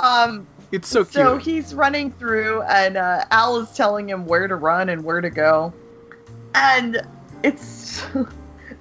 Um, 0.00 0.48
It's 0.72 0.88
so 0.88 1.04
cute. 1.04 1.14
so 1.14 1.36
he's 1.36 1.74
running 1.74 2.10
through, 2.12 2.62
and 2.62 2.96
uh, 2.96 3.24
Al 3.30 3.58
is 3.58 3.70
telling 3.70 4.08
him 4.08 4.26
where 4.26 4.48
to 4.48 4.56
run 4.56 4.88
and 4.88 5.04
where 5.04 5.20
to 5.20 5.30
go. 5.30 5.72
And 6.54 7.00
it's 7.42 8.06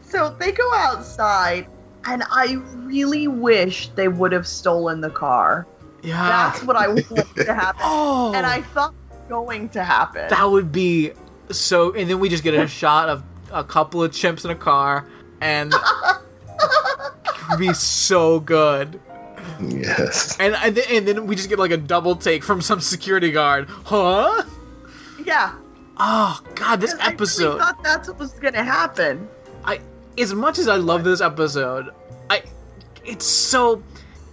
so 0.02 0.36
they 0.40 0.52
go 0.52 0.74
outside, 0.74 1.68
and 2.06 2.24
I 2.30 2.54
really 2.76 3.28
wish 3.28 3.90
they 3.90 4.08
would 4.08 4.32
have 4.32 4.48
stolen 4.48 5.02
the 5.02 5.10
car. 5.10 5.68
yeah. 6.04 6.52
That's 6.52 6.64
what 6.64 6.76
I 6.76 6.88
want 6.88 7.36
to 7.36 7.54
happen. 7.54 7.82
oh. 7.84 8.34
and 8.34 8.46
I 8.46 8.62
thought 8.62 8.94
going 9.28 9.70
to 9.70 9.84
happen. 9.84 10.28
that 10.30 10.50
would 10.50 10.72
be 10.72 11.12
so 11.52 11.94
and 11.94 12.10
then 12.10 12.20
we 12.20 12.30
just 12.30 12.44
get 12.44 12.56
a 12.56 12.68
shot 12.68 13.10
of 13.10 13.24
a 13.52 13.64
couple 13.64 14.04
of 14.04 14.12
chimps 14.12 14.44
in 14.44 14.50
a 14.52 14.56
car 14.56 15.06
and 15.42 15.72
it 15.74 17.50
would 17.50 17.60
be 17.60 17.74
so 17.74 18.40
good. 18.40 19.00
Yes. 19.62 20.36
And 20.40 20.56
and 20.56 20.76
then, 20.76 20.84
and 20.90 21.08
then 21.08 21.28
we 21.28 21.36
just 21.36 21.50
get 21.50 21.60
like 21.60 21.72
a 21.72 21.78
double 21.78 22.16
take 22.16 22.44
from 22.44 22.62
some 22.62 22.80
security 22.82 23.32
guard. 23.32 23.68
Huh? 23.70 24.44
yeah. 25.26 25.54
Oh 26.00 26.42
god, 26.56 26.80
this 26.80 26.96
episode. 27.00 27.44
I 27.44 27.48
really 27.48 27.60
thought 27.60 27.84
that's 27.84 28.08
what 28.08 28.20
was 28.20 28.34
going 28.34 28.54
to 28.54 28.64
happen. 28.64 29.28
I 29.66 29.82
as 30.18 30.34
much 30.34 30.58
as 30.58 30.68
I 30.68 30.76
love 30.76 31.04
this 31.04 31.22
episode, 31.22 31.90
I 32.30 32.44
it's 33.06 33.26
so 33.26 33.84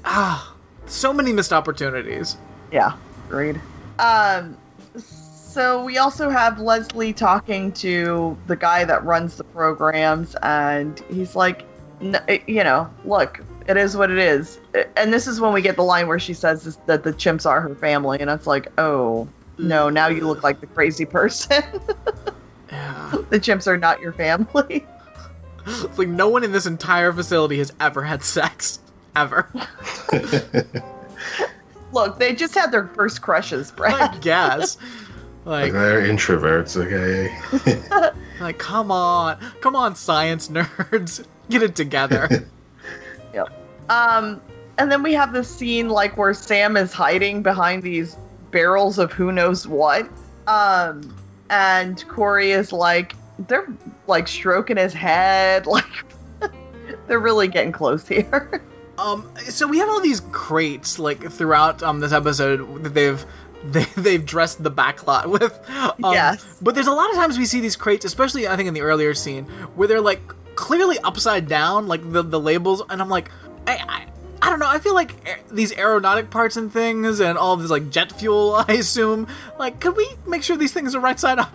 ah 0.04 0.54
so 0.86 1.12
many 1.12 1.32
missed 1.32 1.52
opportunities. 1.52 2.36
Yeah, 2.70 2.92
agreed. 3.26 3.60
Um, 3.98 4.56
so 4.96 5.82
we 5.82 5.98
also 5.98 6.30
have 6.30 6.60
Leslie 6.60 7.12
talking 7.12 7.72
to 7.72 8.36
the 8.46 8.56
guy 8.56 8.84
that 8.84 9.04
runs 9.04 9.36
the 9.36 9.44
programs, 9.44 10.36
and 10.42 11.00
he's 11.10 11.34
like, 11.34 11.64
"N- 12.00 12.20
you 12.46 12.62
know, 12.62 12.88
look, 13.04 13.42
it 13.66 13.76
is 13.76 13.96
what 13.96 14.10
it 14.10 14.18
is. 14.18 14.60
And 14.96 15.12
this 15.12 15.26
is 15.26 15.40
when 15.40 15.52
we 15.52 15.62
get 15.62 15.76
the 15.76 15.82
line 15.82 16.06
where 16.06 16.18
she 16.18 16.34
says 16.34 16.64
this, 16.64 16.76
that 16.86 17.02
the 17.02 17.12
chimps 17.12 17.46
are 17.46 17.60
her 17.60 17.74
family, 17.74 18.20
and 18.20 18.30
it's 18.30 18.46
like, 18.46 18.68
oh 18.78 19.26
no, 19.58 19.88
now 19.90 20.08
you 20.08 20.26
look 20.26 20.42
like 20.42 20.60
the 20.60 20.66
crazy 20.66 21.04
person. 21.04 21.62
Yeah. 22.68 23.12
the 23.30 23.38
chimps 23.38 23.68
are 23.68 23.76
not 23.76 24.00
your 24.00 24.12
family. 24.12 24.84
It's 25.66 25.98
like 25.98 26.08
no 26.08 26.28
one 26.28 26.42
in 26.42 26.50
this 26.50 26.66
entire 26.66 27.12
facility 27.12 27.58
has 27.58 27.72
ever 27.78 28.02
had 28.02 28.24
sex. 28.24 28.80
Ever. 29.14 29.48
look, 31.92 32.18
they 32.18 32.34
just 32.34 32.54
had 32.54 32.72
their 32.72 32.88
first 32.88 33.22
crushes, 33.22 33.70
I 33.72 33.74
Brad. 33.76 34.20
guess. 34.20 34.76
Like, 35.44 35.72
They're 35.72 36.02
introverts, 36.02 36.76
okay? 36.76 38.12
like, 38.40 38.58
come 38.58 38.90
on, 38.90 39.38
come 39.60 39.76
on, 39.76 39.94
science 39.94 40.48
nerds, 40.48 41.24
get 41.48 41.62
it 41.62 41.76
together. 41.76 42.48
yep. 43.32 43.48
Um, 43.88 44.40
and 44.78 44.90
then 44.90 45.02
we 45.04 45.12
have 45.14 45.32
this 45.32 45.48
scene 45.48 45.88
like 45.88 46.16
where 46.16 46.34
Sam 46.34 46.76
is 46.76 46.92
hiding 46.92 47.42
behind 47.42 47.84
these 47.84 48.16
barrels 48.56 48.98
of 48.98 49.12
who 49.12 49.32
knows 49.32 49.68
what. 49.68 50.08
Um, 50.46 51.14
and 51.50 52.02
Corey 52.08 52.52
is 52.52 52.72
like, 52.72 53.12
they're 53.48 53.68
like 54.06 54.26
stroking 54.26 54.78
his 54.78 54.94
head, 54.94 55.66
like 55.76 55.84
they're 57.06 57.20
really 57.20 57.48
getting 57.48 57.70
close 57.70 58.08
here. 58.08 58.62
Um, 58.96 59.30
so 59.44 59.66
we 59.66 59.76
have 59.76 59.90
all 59.90 60.00
these 60.00 60.20
crates 60.32 60.98
like 60.98 61.30
throughout 61.30 61.82
um 61.82 62.00
this 62.00 62.12
episode 62.12 62.82
that 62.82 62.94
they've 62.94 63.22
they, 63.66 63.84
they've 63.94 64.24
dressed 64.24 64.62
the 64.62 64.70
backlot 64.70 65.26
with. 65.36 65.60
Um, 66.02 66.14
Yes. 66.14 66.46
But 66.62 66.74
there's 66.74 66.86
a 66.86 66.92
lot 66.92 67.10
of 67.10 67.16
times 67.16 67.36
we 67.36 67.44
see 67.44 67.60
these 67.60 67.76
crates, 67.76 68.06
especially 68.06 68.48
I 68.48 68.56
think 68.56 68.68
in 68.68 68.74
the 68.74 68.80
earlier 68.80 69.12
scene, 69.12 69.44
where 69.74 69.86
they're 69.86 70.00
like 70.00 70.22
clearly 70.54 70.98
upside 71.04 71.46
down, 71.46 71.88
like 71.88 72.10
the 72.10 72.22
the 72.22 72.40
labels, 72.40 72.82
and 72.88 73.02
I'm 73.02 73.10
like, 73.10 73.30
I. 73.66 73.76
I 73.86 74.06
I 74.46 74.50
don't 74.50 74.60
know. 74.60 74.68
I 74.68 74.78
feel 74.78 74.94
like 74.94 75.12
a- 75.28 75.52
these 75.52 75.72
aeronautic 75.72 76.30
parts 76.30 76.56
and 76.56 76.72
things, 76.72 77.18
and 77.18 77.36
all 77.36 77.54
of 77.54 77.60
this 77.60 77.70
like 77.70 77.90
jet 77.90 78.12
fuel. 78.12 78.54
I 78.68 78.74
assume, 78.74 79.26
like, 79.58 79.80
could 79.80 79.96
we 79.96 80.08
make 80.24 80.44
sure 80.44 80.56
these 80.56 80.72
things 80.72 80.94
are 80.94 81.00
right 81.00 81.18
side 81.18 81.40
up? 81.40 81.52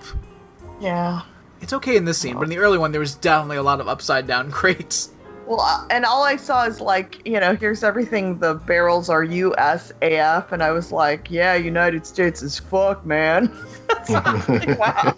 Yeah. 0.82 1.22
It's 1.62 1.72
okay 1.72 1.96
in 1.96 2.04
this 2.04 2.18
scene, 2.18 2.36
but 2.36 2.44
in 2.44 2.50
the 2.50 2.58
early 2.58 2.78
one, 2.78 2.92
there 2.92 3.00
was 3.00 3.16
definitely 3.16 3.56
a 3.58 3.64
lot 3.64 3.80
of 3.80 3.88
upside 3.88 4.28
down 4.28 4.52
crates. 4.60 5.12
Well, 5.48 5.62
uh, 5.62 5.86
and 5.89 6.04
all 6.04 6.24
I 6.24 6.36
saw 6.36 6.66
is 6.66 6.82
like, 6.82 7.26
you 7.26 7.39
know, 7.39 7.56
here's 7.56 7.82
everything. 7.82 8.38
The 8.39 8.56
barrels 8.56 9.10
are 9.10 9.26
USAF, 9.26 10.52
and 10.52 10.62
I 10.62 10.72
was 10.72 10.92
like, 10.92 11.32
yeah, 11.32 11.56
United 11.56 12.06
States 12.06 12.42
is 12.42 12.60
fuck, 12.60 13.06
man. 13.06 13.58
So 14.06 14.14
like, 14.14 14.80
wow. 14.80 15.14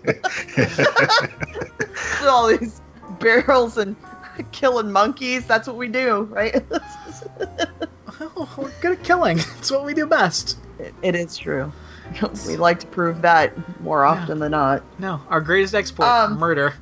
all 2.28 2.48
these 2.48 2.82
barrels 3.20 3.78
and 3.78 3.96
killing 4.52 4.92
monkeys. 4.92 5.46
That's 5.46 5.68
what 5.68 5.78
we 5.78 5.88
do, 5.88 6.24
right? 6.24 6.62
Oh, 8.22 8.50
we're 8.58 8.72
good 8.82 8.94
at 9.00 9.04
killing. 9.04 9.40
It's 9.58 9.72
what 9.72 9.86
we 9.86 9.94
do 9.94 10.06
best. 10.06 10.58
it, 10.80 10.94
it 11.02 11.16
is 11.16 11.38
true. 11.38 11.72
We 12.46 12.58
like 12.58 12.80
to 12.82 12.88
prove 12.88 13.22
that 13.24 13.54
more 13.82 14.04
often 14.06 14.38
than 14.40 14.52
not. 14.52 14.84
No, 15.00 15.22
our 15.30 15.42
greatest 15.42 15.74
exploit: 15.74 16.08
Um, 16.08 16.38
murder. 16.38 16.74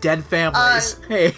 Dead 0.00 0.22
families. 0.24 0.98
Uh, 0.98 1.06
hey, 1.08 1.34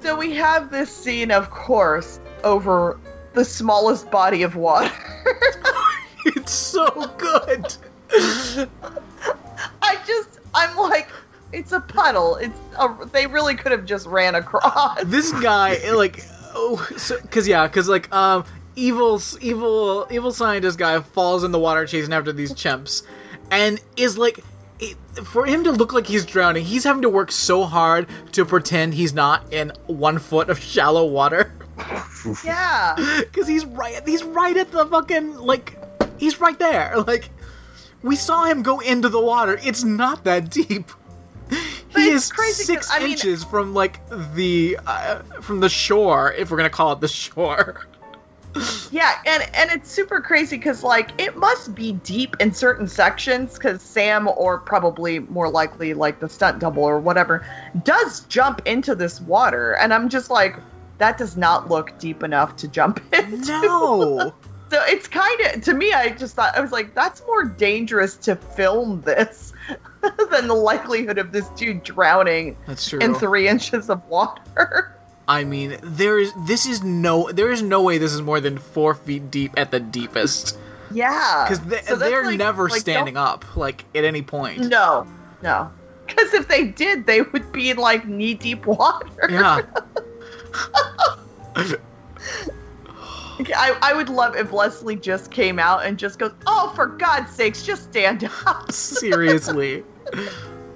So 0.00 0.16
we 0.16 0.32
have 0.34 0.70
this 0.70 0.94
scene, 0.94 1.30
of 1.30 1.50
course, 1.50 2.20
over 2.44 2.98
the 3.32 3.44
smallest 3.44 4.10
body 4.10 4.42
of 4.42 4.54
water. 4.54 4.92
it's 6.26 6.52
so 6.52 6.86
good. 7.18 7.74
I 9.82 9.98
just, 10.06 10.38
I'm 10.54 10.76
like, 10.76 11.08
it's 11.52 11.72
a 11.72 11.80
puddle. 11.80 12.36
It's 12.36 12.58
a, 12.78 12.88
they 13.12 13.26
really 13.26 13.54
could 13.54 13.72
have 13.72 13.84
just 13.84 14.06
ran 14.06 14.34
across. 14.34 15.02
this 15.04 15.32
guy, 15.40 15.78
like, 15.94 16.20
oh, 16.54 16.76
so, 16.96 17.18
cause 17.30 17.46
yeah, 17.46 17.66
cause 17.68 17.88
like, 17.88 18.12
um, 18.14 18.44
evil, 18.76 19.20
evil, 19.40 20.06
evil 20.10 20.32
scientist 20.32 20.78
guy 20.78 21.00
falls 21.00 21.44
in 21.44 21.52
the 21.52 21.58
water 21.58 21.86
chasing 21.86 22.12
after 22.12 22.32
these 22.32 22.52
chimps, 22.52 23.02
and 23.50 23.80
is 23.96 24.16
like. 24.18 24.38
it- 24.80 24.96
For 25.24 25.46
him 25.46 25.62
to 25.64 25.70
look 25.70 25.92
like 25.92 26.08
he's 26.08 26.26
drowning, 26.26 26.64
he's 26.64 26.82
having 26.82 27.02
to 27.02 27.08
work 27.08 27.30
so 27.30 27.62
hard 27.64 28.08
to 28.32 28.44
pretend 28.44 28.94
he's 28.94 29.12
not 29.14 29.52
in 29.52 29.72
one 29.86 30.18
foot 30.18 30.50
of 30.50 30.58
shallow 30.58 31.04
water. 31.06 31.52
Yeah. 32.44 32.96
Cause 33.32 33.46
he's 33.46 33.64
right 33.66 34.00
he's 34.08 34.22
right 34.24 34.56
at 34.56 34.70
the 34.72 34.86
fucking 34.86 35.36
like 35.36 35.76
he's 36.18 36.40
right 36.40 36.58
there. 36.58 36.94
Like 37.06 37.28
we 38.02 38.16
saw 38.16 38.44
him 38.44 38.62
go 38.62 38.80
into 38.80 39.08
the 39.10 39.20
water. 39.20 39.60
It's 39.62 39.84
not 39.84 40.24
that 40.24 40.50
deep. 40.50 40.90
He 42.04 42.10
is 42.10 42.32
six 42.66 42.90
I 42.90 42.98
mean- 43.00 43.12
inches 43.12 43.44
from 43.44 43.74
like 43.74 44.00
the 44.34 44.78
uh, 44.86 45.20
from 45.40 45.60
the 45.60 45.68
shore, 45.68 46.32
if 46.32 46.50
we're 46.50 46.56
gonna 46.56 46.70
call 46.70 46.92
it 46.92 47.00
the 47.00 47.08
shore. 47.08 47.86
Yeah, 48.92 49.18
and 49.26 49.42
and 49.52 49.68
it's 49.72 49.90
super 49.90 50.20
crazy 50.20 50.56
because 50.56 50.84
like 50.84 51.10
it 51.20 51.36
must 51.36 51.74
be 51.74 51.94
deep 52.04 52.36
in 52.38 52.52
certain 52.54 52.86
sections 52.86 53.54
because 53.54 53.82
Sam 53.82 54.28
or 54.28 54.58
probably 54.58 55.18
more 55.18 55.50
likely 55.50 55.92
like 55.92 56.20
the 56.20 56.28
stunt 56.28 56.60
double 56.60 56.84
or 56.84 57.00
whatever 57.00 57.44
does 57.82 58.20
jump 58.26 58.62
into 58.64 58.94
this 58.94 59.20
water, 59.20 59.72
and 59.80 59.92
I'm 59.92 60.08
just 60.08 60.30
like, 60.30 60.54
that 60.98 61.18
does 61.18 61.36
not 61.36 61.68
look 61.68 61.98
deep 61.98 62.22
enough 62.22 62.54
to 62.56 62.68
jump 62.68 63.00
into. 63.12 63.38
No. 63.60 64.32
So 64.70 64.80
it's 64.86 65.08
kind 65.08 65.40
of 65.40 65.62
to 65.64 65.74
me, 65.74 65.92
I 65.92 66.10
just 66.10 66.36
thought 66.36 66.56
I 66.56 66.60
was 66.60 66.70
like, 66.70 66.94
that's 66.94 67.22
more 67.26 67.44
dangerous 67.44 68.14
to 68.18 68.36
film 68.36 69.00
this 69.00 69.52
than 70.30 70.46
the 70.48 70.54
likelihood 70.54 71.18
of 71.18 71.32
this 71.32 71.48
dude 71.50 71.82
drowning 71.82 72.56
That's 72.66 72.88
true. 72.88 72.98
in 73.00 73.14
three 73.14 73.48
inches 73.48 73.88
of 73.90 74.06
water. 74.08 74.96
I 75.28 75.44
mean, 75.44 75.78
there 75.82 76.18
is 76.18 76.32
this 76.46 76.66
is 76.66 76.82
no 76.82 77.30
there 77.32 77.50
is 77.50 77.62
no 77.62 77.82
way 77.82 77.96
this 77.98 78.12
is 78.12 78.20
more 78.22 78.40
than 78.40 78.58
four 78.58 78.94
feet 78.94 79.30
deep 79.30 79.52
at 79.56 79.70
the 79.70 79.80
deepest. 79.80 80.58
yeah, 80.92 81.46
Because 81.48 81.64
they, 81.64 81.80
so 81.82 81.96
they're 81.96 82.24
like- 82.26 82.38
never 82.38 82.68
like, 82.68 82.80
standing 82.80 83.16
up, 83.16 83.56
like 83.56 83.84
at 83.94 84.04
any 84.04 84.20
point. 84.22 84.60
No, 84.68 85.06
no. 85.42 85.70
Because 86.06 86.34
if 86.34 86.48
they 86.48 86.64
did, 86.66 87.06
they 87.06 87.22
would 87.22 87.50
be 87.52 87.70
in 87.70 87.78
like 87.78 88.06
knee 88.06 88.34
deep 88.34 88.66
water. 88.66 89.06
Yeah. 89.30 89.62
I, 93.56 93.76
I 93.82 93.92
would 93.94 94.08
love 94.08 94.36
if 94.36 94.52
Leslie 94.52 94.96
just 94.96 95.30
came 95.30 95.58
out 95.58 95.84
and 95.84 95.98
just 95.98 96.18
goes, 96.18 96.32
"Oh, 96.46 96.72
for 96.74 96.86
God's 96.86 97.30
sakes, 97.32 97.62
just 97.62 97.84
stand 97.84 98.28
up." 98.46 98.70
Seriously. 98.72 99.84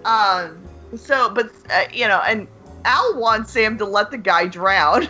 Um. 0.04 0.58
So, 0.96 1.28
but 1.30 1.50
uh, 1.70 1.84
you 1.92 2.08
know, 2.08 2.20
and 2.26 2.48
Al 2.84 3.18
wants 3.18 3.52
Sam 3.52 3.76
to 3.78 3.84
let 3.84 4.10
the 4.10 4.18
guy 4.18 4.46
drown. 4.46 5.08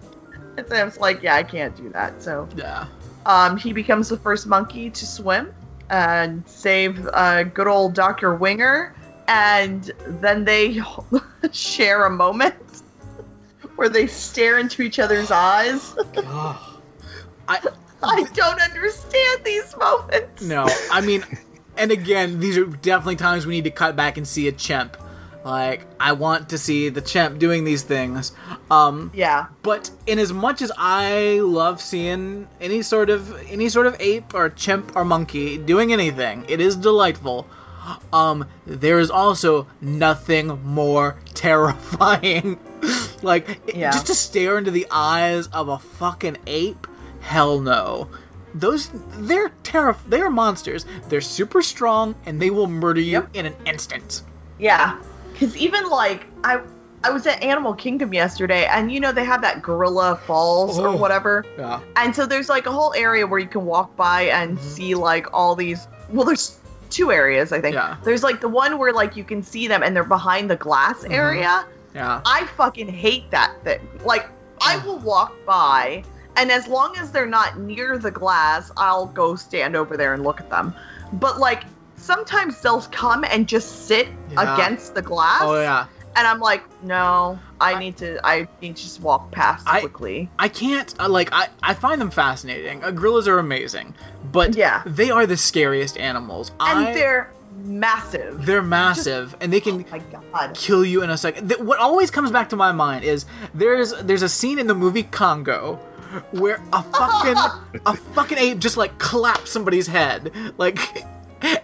and 0.56 0.66
Sam's 0.68 0.98
like, 0.98 1.22
"Yeah, 1.22 1.36
I 1.36 1.42
can't 1.42 1.76
do 1.76 1.88
that." 1.90 2.22
So, 2.22 2.48
Yeah. 2.56 2.86
um, 3.26 3.56
he 3.56 3.72
becomes 3.72 4.08
the 4.08 4.16
first 4.16 4.46
monkey 4.46 4.90
to 4.90 5.06
swim 5.06 5.54
and 5.90 6.42
save 6.46 7.06
uh, 7.12 7.44
good 7.44 7.68
old 7.68 7.94
Doctor 7.94 8.34
Winger, 8.34 8.94
and 9.28 9.90
then 10.20 10.44
they 10.44 10.80
share 11.52 12.06
a 12.06 12.10
moment 12.10 12.54
where 13.76 13.88
they 13.88 14.06
stare 14.06 14.58
into 14.58 14.82
each 14.82 14.98
other's 14.98 15.30
eyes. 15.30 15.94
I 17.48 17.58
I 18.02 18.24
don't 18.34 18.60
understand 18.60 19.44
these 19.44 19.76
moments. 19.76 20.42
no, 20.42 20.66
I 20.90 21.00
mean, 21.00 21.24
and 21.76 21.90
again, 21.92 22.40
these 22.40 22.56
are 22.58 22.64
definitely 22.66 23.16
times 23.16 23.46
we 23.46 23.54
need 23.54 23.64
to 23.64 23.70
cut 23.70 23.94
back 23.96 24.16
and 24.16 24.26
see 24.26 24.48
a 24.48 24.52
chimp. 24.52 24.96
Like, 25.44 25.86
I 25.98 26.12
want 26.12 26.50
to 26.50 26.58
see 26.58 26.88
the 26.88 27.00
chimp 27.00 27.40
doing 27.40 27.64
these 27.64 27.82
things. 27.82 28.30
Um, 28.70 29.10
Yeah. 29.12 29.46
but 29.62 29.90
in 30.06 30.20
as 30.20 30.32
much 30.32 30.62
as 30.62 30.70
I 30.78 31.40
love 31.42 31.80
seeing 31.80 32.46
any 32.60 32.82
sort 32.82 33.10
of 33.10 33.34
any 33.50 33.68
sort 33.68 33.86
of 33.86 33.96
ape 33.98 34.34
or 34.34 34.48
chimp 34.50 34.94
or 34.94 35.04
monkey 35.04 35.58
doing 35.58 35.92
anything, 35.92 36.44
it 36.48 36.60
is 36.60 36.76
delightful. 36.76 37.48
Um, 38.12 38.46
there 38.66 39.00
is 39.00 39.10
also 39.10 39.66
nothing 39.80 40.60
more 40.64 41.16
terrifying. 41.34 42.58
like 43.22 43.48
it- 43.66 43.76
Yeah. 43.76 43.90
just 43.90 44.06
to 44.06 44.14
stare 44.14 44.58
into 44.58 44.70
the 44.70 44.86
eyes 44.92 45.48
of 45.48 45.68
a 45.68 45.78
fucking 45.78 46.36
ape. 46.46 46.86
Hell 47.22 47.60
no. 47.60 48.08
Those 48.54 48.90
they're 49.18 49.48
terri- 49.62 49.96
they 50.08 50.20
are 50.20 50.30
monsters. 50.30 50.84
They're 51.08 51.20
super 51.22 51.62
strong 51.62 52.14
and 52.26 52.40
they 52.40 52.50
will 52.50 52.66
murder 52.66 53.00
you 53.00 53.12
Yep. 53.12 53.28
in 53.34 53.46
an 53.46 53.54
instant. 53.64 54.22
Yeah. 54.58 54.98
Because 55.32 55.56
even 55.56 55.88
like 55.88 56.26
I, 56.44 56.60
I 57.04 57.10
was 57.10 57.26
at 57.26 57.42
Animal 57.42 57.74
Kingdom 57.74 58.12
yesterday, 58.14 58.66
and 58.66 58.92
you 58.92 59.00
know 59.00 59.10
they 59.10 59.24
have 59.24 59.40
that 59.42 59.62
Gorilla 59.62 60.20
Falls 60.26 60.78
or 60.78 60.88
Oh. 60.88 60.96
whatever, 60.96 61.44
Yeah. 61.58 61.80
and 61.96 62.14
so 62.14 62.26
there's 62.26 62.48
like 62.48 62.66
a 62.66 62.70
whole 62.70 62.92
area 62.94 63.26
where 63.26 63.40
you 63.40 63.48
can 63.48 63.64
walk 63.64 63.96
by 63.96 64.22
and 64.24 64.56
Mhm. 64.58 64.62
see 64.62 64.94
like 64.94 65.26
all 65.32 65.56
these. 65.56 65.88
Well, 66.10 66.24
there's 66.26 66.58
two 66.90 67.10
areas 67.10 67.52
I 67.52 67.60
think. 67.60 67.74
Yeah. 67.74 67.96
There's 68.04 68.22
like 68.22 68.40
the 68.40 68.48
one 68.48 68.78
where 68.78 68.92
like 68.92 69.16
you 69.16 69.24
can 69.24 69.42
see 69.42 69.66
them 69.66 69.82
and 69.82 69.96
they're 69.96 70.04
behind 70.04 70.50
the 70.50 70.56
glass 70.56 71.02
Mhm. 71.02 71.12
area. 71.14 71.64
Yeah. 71.94 72.20
I 72.26 72.44
fucking 72.56 72.88
hate 72.88 73.30
that 73.30 73.52
thing. 73.64 73.80
Like 74.04 74.28
I 74.60 74.76
will 74.86 74.98
walk 74.98 75.32
by, 75.46 76.04
and 76.36 76.50
as 76.50 76.66
long 76.68 76.96
as 76.98 77.12
they're 77.12 77.26
not 77.26 77.58
near 77.58 77.98
the 77.98 78.10
glass, 78.10 78.70
I'll 78.76 79.06
go 79.06 79.36
stand 79.36 79.76
over 79.76 79.96
there 79.96 80.14
and 80.14 80.22
look 80.24 80.40
at 80.40 80.48
them. 80.50 80.74
But 81.14 81.38
like 81.38 81.64
sometimes 81.96 82.60
they'll 82.60 82.80
come 82.82 83.24
and 83.24 83.46
just 83.48 83.86
sit 83.86 84.08
Yeah. 84.30 84.54
against 84.54 84.94
the 84.94 85.02
glass. 85.02 85.42
Oh 85.42 85.60
yeah. 85.60 85.86
And 86.14 86.26
I'm 86.26 86.40
like, 86.40 86.62
no, 86.82 87.38
I 87.60 87.72
I- 87.74 87.78
need 87.78 87.96
to. 87.98 88.20
I 88.26 88.46
need 88.60 88.76
to 88.76 88.82
just 88.82 89.00
walk 89.00 89.30
past 89.30 89.66
I- 89.66 89.80
quickly. 89.80 90.28
I 90.38 90.48
can't 90.48 90.94
uh, 91.00 91.08
like 91.08 91.30
I 91.32 91.48
I 91.62 91.74
find 91.74 92.00
them 92.00 92.10
fascinating. 92.10 92.82
Uh, 92.84 92.90
gorillas 92.90 93.26
are 93.28 93.38
amazing, 93.38 93.94
but 94.30 94.54
Yeah. 94.54 94.82
they 94.84 95.10
are 95.10 95.26
the 95.26 95.36
scariest 95.38 95.96
animals. 95.96 96.50
And 96.60 96.88
I, 96.88 96.92
they're 96.94 97.30
massive. 97.64 98.44
they're 98.46 98.62
massive 98.62 99.36
and 99.40 99.52
they 99.52 99.58
oh 99.58 99.60
can 99.60 99.84
god. 100.32 100.54
kill 100.54 100.84
you 100.84 101.02
in 101.02 101.10
a 101.10 101.16
second. 101.16 101.48
Th- 101.48 101.60
what 101.60 101.78
always 101.78 102.10
comes 102.10 102.30
back 102.30 102.48
to 102.50 102.56
my 102.56 102.72
mind 102.72 103.04
is 103.04 103.24
there's 103.54 103.92
there's 104.02 104.22
a 104.22 104.28
scene 104.28 104.58
in 104.58 104.66
the 104.66 104.74
movie 104.74 105.04
Congo 105.04 105.78
where 106.32 106.60
a 106.72 106.82
fucking 106.82 107.80
a 107.86 107.96
fucking 107.96 108.38
ape 108.38 108.58
just 108.58 108.76
like 108.76 108.98
claps 108.98 109.50
somebody's 109.50 109.86
head, 109.86 110.32
like, 110.58 110.78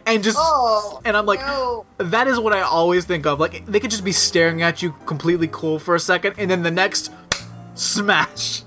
and 0.07 0.23
just 0.25 0.37
Oh, 0.41 1.01
and 1.05 1.17
I'm 1.17 1.27
like, 1.27 1.41
no. 1.41 1.85
that 1.99 2.27
is 2.29 2.39
what 2.41 2.53
I 2.53 2.63
always 2.63 3.05
think 3.05 3.27
of. 3.27 3.39
Like 3.41 3.65
they 3.67 3.81
could 3.81 3.91
just 3.91 4.05
be 4.05 4.13
staring 4.13 4.63
at 4.63 4.83
you 4.83 4.93
completely 5.07 5.49
cool 5.53 5.79
for 5.79 5.95
a 5.95 6.01
second, 6.01 6.35
and 6.39 6.51
then 6.51 6.63
the 6.63 6.71
next 6.71 7.11
smash. 7.75 8.63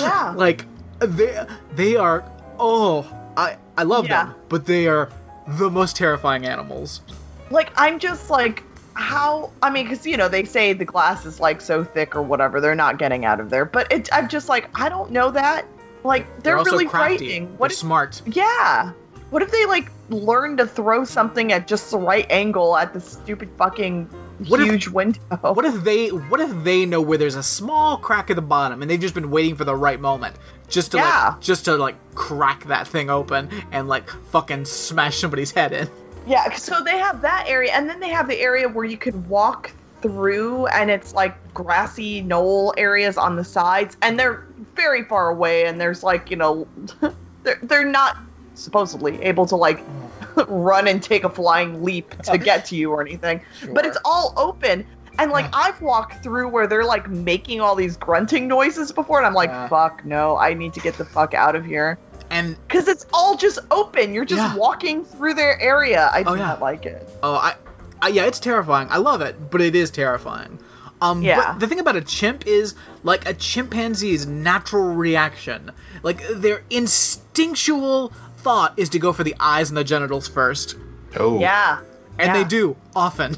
Yeah. 0.00 0.32
Like 0.36 0.66
they 1.00 1.44
they 1.74 1.96
are 1.96 2.24
oh 2.58 3.06
I 3.36 3.56
I 3.76 3.82
love 3.82 4.06
Yeah. 4.06 4.26
them, 4.26 4.34
but 4.48 4.64
they 4.66 4.86
are 4.88 5.10
the 5.58 5.70
most 5.70 5.96
terrifying 5.96 6.46
animals. 6.46 7.02
like 7.50 7.70
i'm 7.76 7.98
just 7.98 8.30
like 8.30 8.62
how 8.94 9.50
i 9.62 9.68
mean 9.70 9.84
because 9.84 10.06
you 10.06 10.16
know 10.16 10.28
they 10.28 10.44
say 10.44 10.72
the 10.72 10.84
glass 10.84 11.26
is 11.26 11.40
like 11.40 11.60
so 11.60 11.82
thick 11.84 12.14
or 12.14 12.22
whatever 12.22 12.60
they're 12.60 12.74
not 12.74 12.98
getting 12.98 13.24
out 13.24 13.40
of 13.40 13.50
there 13.50 13.64
but 13.64 13.90
it, 13.92 14.08
i'm 14.12 14.28
just 14.28 14.48
like 14.48 14.68
i 14.78 14.88
don't 14.88 15.10
know 15.10 15.30
that 15.30 15.66
like 16.04 16.26
they're, 16.42 16.56
also 16.58 16.70
really 16.72 16.86
crafty. 16.86 17.16
frightening 17.18 17.46
They're 17.48 17.56
what 17.56 17.70
if, 17.72 17.76
smart. 17.78 18.22
yeah 18.26 18.92
what 19.30 19.42
if 19.42 19.50
they 19.50 19.66
like 19.66 19.90
learn 20.10 20.56
to 20.58 20.66
throw 20.66 21.02
something 21.04 21.52
at 21.52 21.66
just 21.66 21.90
the 21.90 21.98
right 21.98 22.26
angle 22.30 22.76
at 22.76 22.92
the 22.92 23.00
stupid 23.00 23.48
fucking 23.58 24.04
What 24.48 24.60
if- 24.60 24.66
huge 24.68 24.88
window 24.88 25.18
What 25.40 25.64
if 25.64 25.82
they 25.82 26.08
what 26.08 26.40
if 26.40 26.50
they 26.62 26.84
know 26.86 27.00
where 27.00 27.18
there's 27.18 27.34
a 27.34 27.42
small 27.42 27.96
crack 27.96 28.30
at 28.30 28.36
the 28.36 28.42
bottom 28.42 28.80
and 28.82 28.90
they've 28.90 29.00
just 29.00 29.14
been 29.14 29.30
waiting 29.30 29.56
for 29.56 29.64
the 29.64 29.74
right 29.74 29.98
moment 30.00 30.36
just 30.68 30.92
to 30.92 30.98
Yeah. 30.98 31.30
like 31.30 31.40
just 31.40 31.64
to 31.64 31.76
like 31.76 31.96
crack 32.14 32.64
that 32.66 32.86
thing 32.86 33.10
open 33.10 33.48
and 33.72 33.88
like 33.88 34.08
fucking 34.30 34.66
smash 34.66 35.18
somebody's 35.18 35.50
head 35.52 35.72
in. 35.72 35.88
Yeah, 36.26 36.52
so 36.54 36.82
they 36.82 36.98
have 36.98 37.20
that 37.22 37.44
area, 37.46 37.72
and 37.72 37.88
then 37.88 38.00
they 38.00 38.08
have 38.08 38.28
the 38.28 38.40
area 38.40 38.68
where 38.68 38.84
you 38.84 38.96
could 38.96 39.28
walk 39.28 39.72
through, 40.00 40.66
and 40.66 40.90
it's 40.90 41.14
like 41.14 41.36
grassy 41.54 42.22
knoll 42.22 42.74
areas 42.76 43.16
on 43.18 43.36
the 43.36 43.44
sides, 43.44 43.96
and 44.02 44.18
they're 44.18 44.46
very 44.74 45.04
far 45.04 45.28
away, 45.30 45.66
and 45.66 45.80
there's 45.80 46.02
like 46.02 46.30
you 46.30 46.36
know, 46.36 46.66
they're 47.42 47.58
they're 47.62 47.84
not 47.84 48.16
supposedly 48.54 49.20
able 49.22 49.46
to 49.46 49.56
like 49.56 49.82
run 50.48 50.88
and 50.88 51.02
take 51.02 51.24
a 51.24 51.30
flying 51.30 51.82
leap 51.82 52.10
to 52.22 52.38
get 52.38 52.64
to 52.66 52.76
you 52.76 52.90
or 52.90 53.00
anything, 53.00 53.40
but 53.72 53.84
it's 53.84 53.98
all 54.04 54.32
open. 54.36 54.86
And 55.18 55.30
like 55.30 55.46
I've 55.52 55.80
walked 55.80 56.24
through 56.24 56.48
where 56.48 56.66
they're 56.66 56.84
like 56.84 57.08
making 57.08 57.60
all 57.60 57.76
these 57.76 57.96
grunting 57.96 58.48
noises 58.48 58.90
before, 58.92 59.18
and 59.18 59.26
I'm 59.26 59.34
like. 59.34 59.50
"Fuck 59.68 60.04
no! 60.04 60.36
I 60.36 60.54
need 60.54 60.72
to 60.74 60.80
get 60.80 60.94
the 60.98 61.04
fuck 61.04 61.34
out 61.34 61.54
of 61.54 61.64
here." 61.64 61.98
And 62.34 62.56
Because 62.66 62.88
it's 62.88 63.06
all 63.12 63.36
just 63.36 63.60
open. 63.70 64.12
You're 64.12 64.24
just 64.24 64.42
Yeah. 64.42 64.56
walking 64.56 65.04
through 65.04 65.34
their 65.34 65.58
area. 65.60 66.10
I 66.12 66.22
do 66.24 66.30
Oh, 66.30 66.34
yeah. 66.34 66.42
not 66.46 66.60
like 66.60 66.84
it. 66.84 67.08
oh 67.22 67.34
I, 67.36 67.54
I 68.02 68.08
yeah, 68.08 68.24
it's 68.24 68.40
terrifying. 68.40 68.88
I 68.90 68.98
love 68.98 69.20
it, 69.22 69.50
but 69.50 69.60
it 69.60 69.74
is 69.74 69.90
terrifying. 69.90 70.58
Um 71.00 71.22
Yeah. 71.22 71.52
but 71.52 71.60
the 71.60 71.66
thing 71.68 71.78
about 71.80 71.96
a 71.96 72.00
chimp 72.00 72.46
is 72.46 72.74
like 73.04 73.26
a 73.28 73.34
chimpanzee's 73.34 74.26
natural 74.26 74.94
reaction. 74.94 75.70
Like 76.02 76.26
their 76.28 76.62
instinctual 76.70 78.12
thought 78.38 78.74
is 78.76 78.88
to 78.90 78.98
go 78.98 79.12
for 79.12 79.24
the 79.24 79.34
eyes 79.40 79.70
and 79.70 79.76
the 79.76 79.84
genitals 79.84 80.28
first. 80.28 80.76
Oh, 81.18 81.38
Yeah. 81.38 81.78
and 82.18 82.28
Yeah. 82.28 82.32
they 82.34 82.44
do 82.44 82.76
often. 82.96 83.36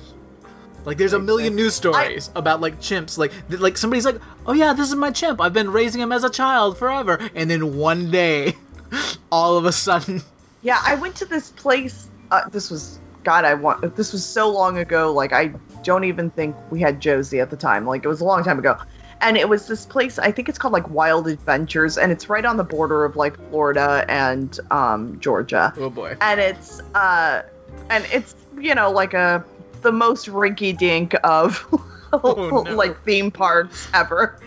Like 0.86 0.98
there's 0.98 1.12
a 1.12 1.18
million 1.18 1.56
news 1.56 1.74
stories 1.74 2.30
about 2.36 2.60
like 2.60 2.78
chimps, 2.80 3.18
like 3.18 3.32
th- 3.48 3.60
like 3.60 3.76
somebody's 3.76 4.04
like, 4.06 4.20
oh 4.46 4.52
yeah, 4.52 4.72
this 4.72 4.88
is 4.88 4.94
my 4.94 5.10
chimp. 5.10 5.40
I've 5.40 5.52
been 5.52 5.72
raising 5.72 6.00
him 6.00 6.12
as 6.12 6.22
a 6.22 6.30
child 6.30 6.78
forever, 6.78 7.18
and 7.34 7.50
then 7.50 7.76
one 7.76 8.08
day, 8.10 8.54
all 9.32 9.56
of 9.56 9.64
a 9.64 9.72
sudden, 9.72 10.22
Yeah, 10.62 10.80
I 10.84 10.94
went 10.94 11.14
to 11.16 11.24
this 11.26 11.50
place. 11.50 12.08
Uh, 12.30 12.48
this 12.48 12.70
was 12.70 12.98
God. 13.24 13.44
I 13.44 13.54
want. 13.54 13.96
This 13.96 14.12
was 14.12 14.24
so 14.24 14.48
long 14.50 14.78
ago. 14.78 15.12
Like 15.12 15.32
I 15.32 15.52
don't 15.82 16.04
even 16.04 16.30
think 16.30 16.56
we 16.70 16.80
had 16.80 17.00
Josie 17.00 17.40
at 17.40 17.50
the 17.50 17.56
time. 17.56 17.86
Like 17.86 18.04
it 18.04 18.08
was 18.08 18.20
a 18.20 18.24
long 18.24 18.42
time 18.44 18.58
ago. 18.58 18.76
And 19.22 19.36
it 19.38 19.48
was 19.48 19.66
this 19.66 19.86
place. 19.86 20.18
I 20.18 20.30
think 20.30 20.48
it's 20.48 20.58
called 20.58 20.74
like 20.74 20.88
Wild 20.90 21.26
Adventures, 21.26 21.96
and 21.96 22.12
it's 22.12 22.28
right 22.28 22.44
on 22.44 22.56
the 22.58 22.64
border 22.64 23.04
of 23.04 23.16
like 23.16 23.36
Florida 23.48 24.04
and 24.08 24.58
um, 24.70 25.18
Georgia. 25.20 25.72
oh 25.78 25.88
boy, 25.88 26.16
And 26.20 26.38
it's 26.38 26.80
uh, 26.94 27.42
and 27.88 28.06
it's 28.12 28.34
you 28.58 28.74
know 28.74 28.90
like 28.90 29.14
a 29.14 29.42
the 29.82 29.92
most 29.92 30.26
rinky 30.26 30.76
dink 30.76 31.14
of 31.24 31.64
Oh, 32.12 32.62
no. 32.66 32.74
like 32.74 33.02
theme 33.04 33.30
parks 33.30 33.88
ever. 33.94 34.38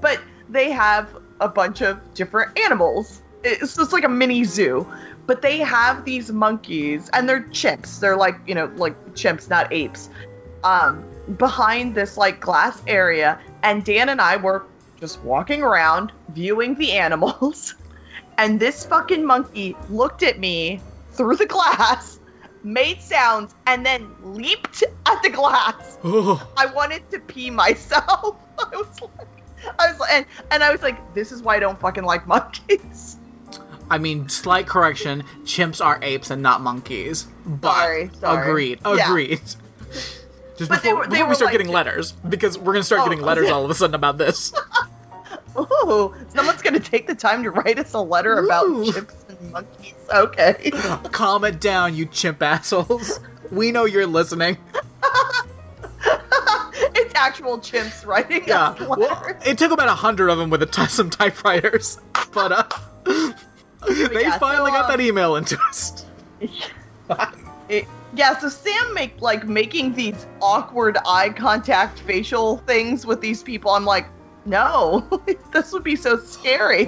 But 0.00 0.20
they 0.48 0.70
have 0.70 1.08
a 1.40 1.48
bunch 1.48 1.82
of 1.82 1.98
different 2.14 2.56
animals. 2.58 3.22
It's 3.44 3.76
just 3.76 3.92
like 3.92 4.04
a 4.04 4.08
mini 4.08 4.44
zoo. 4.44 4.86
But 5.26 5.42
they 5.42 5.58
have 5.58 6.04
these 6.04 6.32
monkeys 6.32 7.08
and 7.12 7.28
they're 7.28 7.44
chimps. 7.44 8.00
They're 8.00 8.16
like, 8.16 8.36
you 8.46 8.54
know, 8.54 8.72
like 8.76 8.96
chimps, 9.14 9.48
not 9.48 9.72
apes. 9.72 10.10
Um, 10.64 11.04
behind 11.38 11.94
this 11.94 12.16
like 12.16 12.40
glass 12.40 12.82
area. 12.86 13.40
And 13.62 13.84
Dan 13.84 14.08
and 14.08 14.20
I 14.20 14.36
were 14.36 14.66
just 14.98 15.20
walking 15.22 15.62
around 15.62 16.12
viewing 16.30 16.74
the 16.76 16.92
animals. 16.92 17.74
And 18.38 18.58
this 18.58 18.86
fucking 18.86 19.24
monkey 19.24 19.76
looked 19.90 20.22
at 20.22 20.40
me 20.40 20.80
through 21.12 21.36
the 21.36 21.46
glass, 21.46 22.18
made 22.64 23.00
sounds, 23.00 23.54
and 23.66 23.84
then 23.84 24.10
leaped 24.22 24.82
at 24.82 25.22
the 25.22 25.28
glass. 25.28 25.98
oh, 26.04 26.50
I 26.56 26.66
wanted 26.66 27.08
to 27.10 27.20
pee 27.20 27.50
myself. 27.50 28.36
I 28.58 28.74
was 28.74 29.00
like, 29.02 29.28
I 29.78 29.92
was 29.92 30.08
and, 30.10 30.26
and 30.50 30.64
I 30.64 30.72
was 30.72 30.82
like, 30.82 31.14
this 31.14 31.30
is 31.30 31.42
why 31.42 31.56
I 31.56 31.60
don't 31.60 31.78
fucking 31.78 32.04
like 32.04 32.26
monkeys. 32.26 33.18
I 33.92 33.98
mean, 33.98 34.28
slight 34.28 34.66
correction: 34.66 35.22
chimps 35.44 35.84
are 35.84 35.98
apes 36.02 36.30
and 36.30 36.42
not 36.42 36.60
monkeys. 36.62 37.26
But 37.44 37.74
Sorry, 37.74 38.10
sorry. 38.18 38.48
agreed, 38.50 38.80
Yeah. 38.86 39.08
agreed. 39.10 39.40
Just 40.58 40.70
But 40.70 40.82
they 40.82 40.88
before, 40.90 40.94
were- 40.96 41.04
they 41.06 41.10
before 41.18 41.28
we 41.28 41.34
start 41.34 41.46
like- 41.46 41.52
getting 41.52 41.72
letters, 41.72 42.12
because 42.28 42.56
we're 42.58 42.72
gonna 42.72 42.84
start 42.84 43.02
Oh, 43.02 43.04
getting 43.08 43.22
letters 43.24 43.48
yeah. 43.48 43.52
all 43.54 43.64
of 43.64 43.70
a 43.70 43.74
sudden 43.74 43.94
about 43.94 44.16
this. 44.18 44.52
Ooh, 45.58 46.14
someone's 46.34 46.62
gonna 46.62 46.80
take 46.80 47.06
the 47.06 47.14
time 47.14 47.42
to 47.42 47.50
write 47.50 47.78
us 47.78 47.92
a 47.92 47.98
letter 48.00 48.38
about 48.38 48.64
chimps 48.66 49.28
and 49.28 49.52
monkeys. 49.52 49.94
Okay. 50.14 50.70
Calm 51.12 51.44
it 51.44 51.60
down, 51.60 51.94
you 51.94 52.06
chimp 52.06 52.42
assholes. 52.42 53.20
We 53.50 53.70
know 53.72 53.84
you're 53.84 54.06
listening. 54.06 54.56
it's 56.94 57.14
actual 57.14 57.58
chimps 57.58 58.06
writing 58.06 58.42
Yeah, 58.46 58.74
well, 58.84 59.36
it 59.44 59.58
took 59.58 59.72
about 59.72 59.88
a 59.88 59.94
hundred 59.94 60.28
of 60.30 60.38
them 60.38 60.50
with 60.50 60.62
a 60.62 60.66
t- 60.66 60.86
some 60.86 61.10
typewriters, 61.10 61.98
but 62.32 62.52
uh, 62.52 63.32
they 63.88 64.22
yeah, 64.22 64.38
finally 64.38 64.70
so, 64.70 64.76
got 64.76 64.90
um, 64.90 64.98
that 64.98 65.00
email 65.00 65.36
into 65.36 65.58
us. 65.68 66.06
It- 67.68 67.86
yeah, 68.14 68.38
so 68.38 68.48
Sam 68.48 68.92
make 68.92 69.20
like 69.22 69.46
making 69.46 69.94
these 69.94 70.26
awkward 70.42 70.98
eye 71.06 71.30
contact 71.30 72.00
facial 72.00 72.58
things 72.58 73.06
with 73.06 73.20
these 73.20 73.42
people. 73.42 73.70
I'm 73.70 73.86
like, 73.86 74.06
no, 74.44 75.08
this 75.52 75.72
would 75.72 75.84
be 75.84 75.96
so 75.96 76.18
scary. 76.18 76.86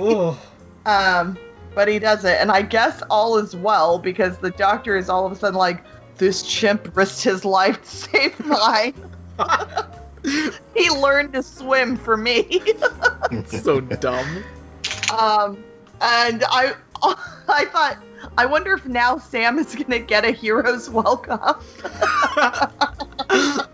Um, 0.84 1.38
but 1.74 1.88
he 1.88 1.98
does 1.98 2.24
it, 2.24 2.38
and 2.40 2.50
I 2.50 2.62
guess 2.62 3.02
all 3.08 3.38
is 3.38 3.56
well 3.56 3.98
because 3.98 4.38
the 4.38 4.50
doctor 4.50 4.96
is 4.96 5.08
all 5.08 5.24
of 5.24 5.32
a 5.32 5.36
sudden 5.36 5.58
like, 5.58 5.82
this 6.16 6.42
chimp 6.42 6.94
risked 6.96 7.24
his 7.24 7.44
life 7.44 7.82
to 7.82 7.88
save 7.88 8.46
mine. 8.46 8.94
he 10.74 10.90
learned 10.90 11.32
to 11.32 11.42
swim 11.42 11.96
for 11.96 12.16
me. 12.16 12.62
so 13.46 13.80
dumb. 13.80 14.44
um, 15.18 15.64
and 16.04 16.44
I, 16.48 16.74
I 17.48 17.64
thought, 17.66 17.98
I 18.38 18.46
wonder 18.46 18.72
if 18.74 18.86
now 18.86 19.18
Sam 19.18 19.58
is 19.58 19.74
gonna 19.74 19.98
get 19.98 20.24
a 20.24 20.30
hero's 20.30 20.88
welcome. 20.90 21.40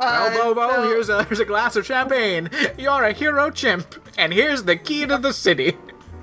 Uh, 0.00 0.30
well, 0.32 0.54
Bobo, 0.54 0.76
so- 0.76 0.82
here's 0.88 1.08
a 1.08 1.24
here's 1.24 1.40
a 1.40 1.44
glass 1.44 1.74
of 1.74 1.84
champagne. 1.84 2.48
You're 2.78 3.02
a 3.02 3.12
hero 3.12 3.50
chimp, 3.50 3.96
and 4.16 4.32
here's 4.32 4.62
the 4.62 4.76
key 4.76 5.04
to 5.06 5.18
the 5.18 5.32
city. 5.32 5.76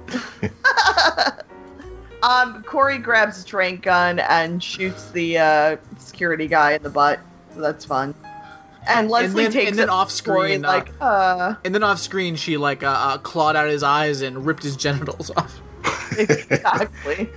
Um, 2.23 2.63
Corey 2.63 2.97
grabs 2.97 3.43
a 3.43 3.45
trank 3.45 3.83
gun 3.83 4.17
and 4.17 4.63
shoots 4.63 5.11
the 5.11 5.37
uh, 5.37 5.77
security 5.99 6.47
guy 6.47 6.71
in 6.71 6.81
the 6.81 6.89
butt. 6.89 7.19
So 7.53 7.61
that's 7.61 7.85
fun. 7.85 8.15
And 8.87 9.09
Leslie 9.09 9.43
then- 9.43 9.51
takes 9.51 9.69
and 9.71 9.79
then 9.79 9.87
it 9.89 9.91
off 9.91 10.11
screen, 10.11 10.63
uh, 10.65 10.67
like, 10.67 10.91
uh, 11.01 11.55
And 11.63 11.73
then 11.73 11.83
off 11.83 11.99
screen, 11.99 12.35
she 12.35 12.57
like 12.57 12.83
uh, 12.83 12.87
uh, 12.87 13.17
clawed 13.17 13.55
out 13.55 13.67
his 13.67 13.83
eyes 13.83 14.21
and 14.21 14.45
ripped 14.45 14.63
his 14.63 14.75
genitals 14.85 15.31
off. 15.35 15.59
exactly. 16.17 17.29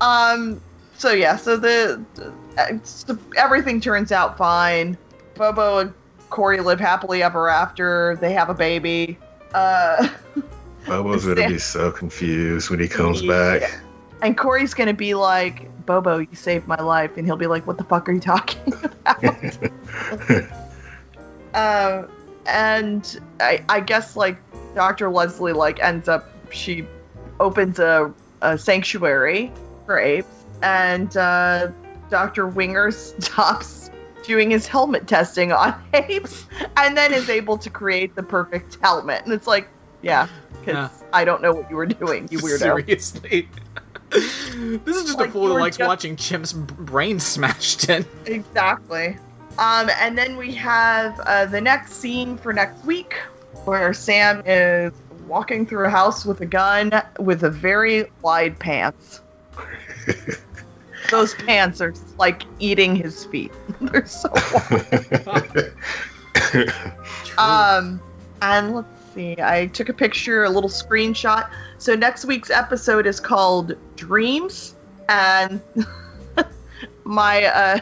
um. 0.00 0.60
So 0.96 1.10
yeah. 1.12 1.36
So 1.36 1.56
the, 1.56 2.02
uh, 2.56 2.64
so 2.84 3.18
everything 3.36 3.80
turns 3.80 4.12
out 4.12 4.38
fine. 4.38 4.96
Bobo 5.34 5.78
and 5.78 5.92
Corey 6.30 6.60
live 6.60 6.78
happily 6.80 7.22
ever 7.22 7.48
after. 7.48 8.16
They 8.20 8.32
have 8.32 8.48
a 8.48 8.54
baby. 8.54 9.18
Uh, 9.52 10.08
Bobo's 10.86 11.26
gonna 11.26 11.48
be 11.48 11.58
so 11.74 11.90
confused 11.90 12.70
when 12.70 12.78
he 12.80 12.86
comes 12.88 13.22
back. 13.22 13.62
and 14.22 14.38
Corey's 14.38 14.72
gonna 14.74 14.94
be 14.94 15.14
like, 15.14 15.68
"Bobo, 15.86 16.18
you 16.18 16.34
saved 16.34 16.66
my 16.66 16.76
life," 16.80 17.16
and 17.16 17.26
he'll 17.26 17.36
be 17.36 17.46
like, 17.46 17.66
"What 17.66 17.78
the 17.78 17.84
fuck 17.84 18.08
are 18.08 18.12
you 18.12 18.20
talking 18.20 18.72
about?" 18.82 19.24
Um, 21.54 22.08
and 22.46 23.20
I, 23.38 23.64
I 23.68 23.78
guess 23.78 24.16
like 24.16 24.36
Dr. 24.74 25.08
Leslie 25.08 25.52
like 25.52 25.80
ends 25.80 26.08
up 26.08 26.28
she 26.50 26.84
opens 27.38 27.78
a, 27.78 28.12
a 28.42 28.58
sanctuary 28.58 29.52
for 29.86 29.98
apes, 29.98 30.44
and 30.62 31.16
uh, 31.16 31.68
Dr. 32.10 32.48
Winger 32.48 32.90
stops 33.20 33.90
doing 34.24 34.50
his 34.50 34.66
helmet 34.66 35.06
testing 35.06 35.52
on 35.52 35.80
apes, 35.94 36.46
and 36.76 36.96
then 36.96 37.12
is 37.12 37.30
able 37.30 37.56
to 37.58 37.70
create 37.70 38.14
the 38.16 38.22
perfect 38.22 38.78
helmet. 38.82 39.22
And 39.24 39.32
it's 39.32 39.46
like, 39.46 39.68
yeah, 40.02 40.26
because 40.60 40.74
Yeah. 40.74 40.88
I 41.12 41.24
don't 41.24 41.40
know 41.40 41.52
what 41.52 41.70
you 41.70 41.76
were 41.76 41.86
doing, 41.86 42.26
you 42.32 42.38
weirdo. 42.38 42.58
Seriously. 42.58 43.48
this 44.84 44.96
is 44.96 45.04
just 45.04 45.18
Like, 45.18 45.28
a 45.28 45.32
fool 45.32 45.48
you 45.48 45.54
who 45.54 45.60
likes 45.60 45.76
just- 45.76 45.88
watching 45.88 46.16
chimps' 46.16 46.54
b- 46.54 46.74
brains 46.78 47.24
smashed 47.26 47.88
in. 47.88 48.04
Exactly. 48.26 49.18
Um, 49.58 49.88
and 50.00 50.16
then 50.18 50.36
we 50.36 50.52
have 50.54 51.18
uh, 51.20 51.46
the 51.46 51.60
next 51.60 51.94
scene 51.94 52.36
for 52.36 52.52
next 52.52 52.84
week, 52.84 53.14
where 53.64 53.92
Sam 53.92 54.42
is 54.46 54.92
walking 55.28 55.64
through 55.66 55.86
a 55.86 55.90
house 55.90 56.24
with 56.26 56.40
a 56.40 56.46
gun 56.46 56.92
with 57.18 57.44
a 57.44 57.50
very 57.50 58.10
wide 58.22 58.58
pants. 58.58 59.20
Those 61.10 61.34
pants 61.34 61.80
are 61.80 61.94
like 62.18 62.42
eating 62.58 62.96
his 62.96 63.24
feet. 63.26 63.52
They're 63.80 64.06
so 64.06 64.30
wide. 64.32 65.72
Um, 67.38 68.00
and 68.42 68.74
let's 68.74 68.88
see. 69.14 69.36
I 69.40 69.66
took 69.66 69.88
a 69.88 69.92
picture, 69.92 70.44
a 70.44 70.50
little 70.50 70.70
screenshot. 70.70 71.48
So 71.84 71.94
next 71.94 72.24
week's 72.24 72.48
episode 72.48 73.06
is 73.06 73.20
called 73.20 73.74
Dreams, 73.94 74.74
and 75.10 75.60
my 77.04 77.44
uh, 77.44 77.80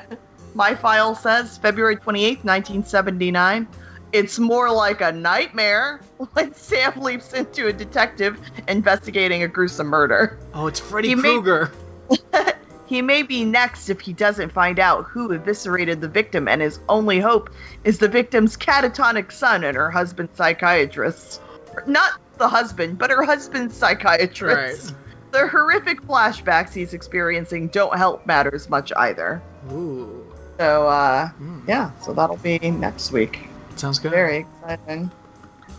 my 0.54 0.74
file 0.74 1.14
says 1.14 1.56
February 1.58 1.94
twenty 1.94 2.24
eighth, 2.24 2.42
nineteen 2.42 2.84
seventy 2.84 3.30
nine. 3.30 3.68
It's 4.10 4.40
more 4.40 4.72
like 4.72 5.02
a 5.02 5.12
nightmare 5.12 6.00
when 6.32 6.52
Sam 6.52 7.00
leaps 7.00 7.32
into 7.32 7.68
a 7.68 7.72
detective 7.72 8.40
investigating 8.66 9.44
a 9.44 9.48
gruesome 9.48 9.86
murder. 9.86 10.36
oh, 10.52 10.66
it's 10.66 10.80
Freddy 10.80 11.14
Krueger. 11.14 11.70
He 12.86 13.00
may 13.00 13.22
be 13.22 13.44
next 13.44 13.88
if 13.88 14.00
he 14.00 14.12
doesn't 14.12 14.52
find 14.52 14.78
out 14.78 15.04
who 15.04 15.30
eviscerated 15.32 16.00
the 16.02 16.08
victim, 16.08 16.46
and 16.48 16.60
his 16.60 16.80
only 16.90 17.20
hope 17.20 17.48
is 17.84 17.98
the 17.98 18.08
victim's 18.08 18.54
catatonic 18.54 19.32
son 19.32 19.64
and 19.64 19.74
her 19.76 19.90
husband's 19.90 20.36
psychiatrist. 20.36 21.40
Not 21.86 22.20
the 22.42 22.48
husband, 22.48 22.98
but 22.98 23.08
her 23.10 23.22
husband's 23.24 23.76
psychiatrist. 23.76 24.90
Right. 24.90 24.98
The 25.32 25.46
horrific 25.48 26.02
flashbacks 26.02 26.74
he's 26.74 26.92
experiencing 26.92 27.68
don't 27.68 27.96
help 27.96 28.26
matters 28.26 28.68
much 28.68 28.92
either. 28.96 29.40
Ooh. 29.72 30.26
So, 30.58 30.86
uh, 30.88 31.28
Hmm. 31.28 31.60
yeah, 31.66 31.90
so 32.02 32.12
that'll 32.12 32.36
be 32.36 32.58
next 32.58 33.12
week. 33.12 33.48
Sounds 33.76 33.98
good. 33.98 34.10
Very 34.10 34.38
exciting. 34.60 35.10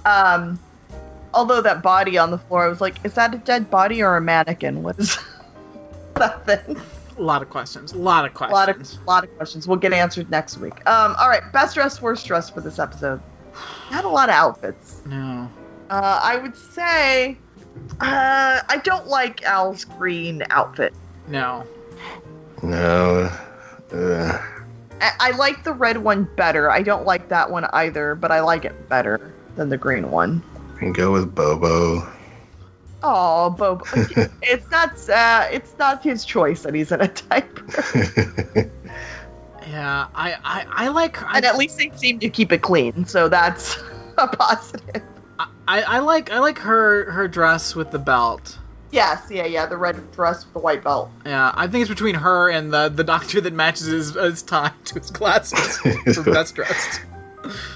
Um, 0.05 0.57
although 1.33 1.61
that 1.61 1.83
body 1.83 2.17
on 2.17 2.31
the 2.31 2.37
floor, 2.37 2.63
I 2.65 2.67
was 2.67 2.81
like, 2.81 2.95
is 3.05 3.13
that 3.13 3.33
a 3.35 3.37
dead 3.37 3.69
body 3.69 4.01
or 4.01 4.15
a 4.17 4.21
mannequin? 4.21 4.81
What 4.83 4.97
is 4.99 5.19
that 6.15 6.45
thing? 6.45 6.81
A 7.17 7.21
lot 7.21 7.43
of 7.43 7.49
questions. 7.49 7.91
A 7.93 7.97
lot 7.97 8.25
of 8.25 8.31
A 8.31 8.33
questions. 8.33 8.55
lot 8.57 8.69
of 8.69 9.07
lot 9.07 9.23
of 9.23 9.35
questions 9.37 9.67
We'll 9.67 9.77
get 9.77 9.93
answered 9.93 10.31
next 10.31 10.57
week. 10.57 10.73
Um, 10.89 11.15
all 11.19 11.29
right, 11.29 11.43
best 11.53 11.75
dress, 11.75 12.01
worst 12.01 12.25
dress 12.25 12.49
for 12.49 12.61
this 12.61 12.79
episode. 12.79 13.21
Had 13.89 14.05
a 14.05 14.09
lot 14.09 14.29
of 14.29 14.35
outfits. 14.35 15.01
No. 15.05 15.47
Uh, 15.93 16.19
I 16.23 16.37
would 16.37 16.55
say 16.55 17.37
uh, 17.99 18.61
I 18.67 18.81
don't 18.83 19.05
like 19.05 19.43
Al's 19.43 19.85
green 19.85 20.41
outfit. 20.49 20.91
No. 21.27 21.67
no. 22.63 23.29
Uh, 23.93 24.41
I-, 24.99 25.11
I 25.19 25.31
like 25.37 25.63
the 25.63 25.71
red 25.71 25.97
one 25.97 26.27
better. 26.35 26.71
I 26.71 26.81
don't 26.81 27.05
like 27.05 27.29
that 27.29 27.51
one 27.51 27.65
either, 27.65 28.15
but 28.15 28.31
I 28.31 28.39
like 28.39 28.65
it 28.65 28.89
better 28.89 29.35
than 29.55 29.69
the 29.69 29.77
green 29.77 30.09
one. 30.09 30.41
and 30.81 30.95
go 30.95 31.11
with 31.11 31.35
Bobo. 31.35 32.11
Oh, 33.03 33.51
Bob, 33.51 33.85
it's 34.41 34.71
not 34.71 35.09
uh, 35.09 35.47
it's 35.51 35.77
not 35.77 36.03
his 36.03 36.25
choice 36.25 36.63
that 36.63 36.73
he's 36.73 36.91
in 36.91 37.01
a 37.01 37.07
diaper. 37.07 38.71
Yeah, 39.67 40.07
I, 40.13 40.35
I, 40.43 40.65
I 40.69 40.87
like 40.89 41.23
I, 41.23 41.37
and 41.37 41.45
at 41.45 41.57
least 41.57 41.77
they 41.77 41.89
seem 41.95 42.19
to 42.19 42.29
keep 42.29 42.51
it 42.51 42.61
clean, 42.61 43.05
so 43.05 43.29
that's 43.29 43.77
a 44.17 44.27
positive. 44.27 45.01
I, 45.67 45.81
I 45.83 45.99
like 45.99 46.31
I 46.31 46.39
like 46.39 46.59
her 46.59 47.11
her 47.11 47.27
dress 47.27 47.75
with 47.75 47.91
the 47.91 47.99
belt. 47.99 48.59
Yes, 48.91 49.27
yeah, 49.31 49.45
yeah, 49.45 49.65
the 49.65 49.77
red 49.77 50.11
dress 50.11 50.43
with 50.45 50.53
the 50.53 50.59
white 50.59 50.83
belt. 50.83 51.09
Yeah, 51.25 51.51
I 51.55 51.65
think 51.67 51.81
it's 51.81 51.89
between 51.89 52.15
her 52.15 52.49
and 52.49 52.71
the 52.73 52.89
the 52.89 53.03
doctor 53.03 53.41
that 53.41 53.53
matches 53.53 53.87
his, 53.87 54.13
his 54.13 54.43
tie 54.43 54.71
to 54.85 54.99
his 54.99 55.09
glasses 55.09 55.77
for 56.15 56.23
best 56.31 56.55
dressed. 56.55 57.01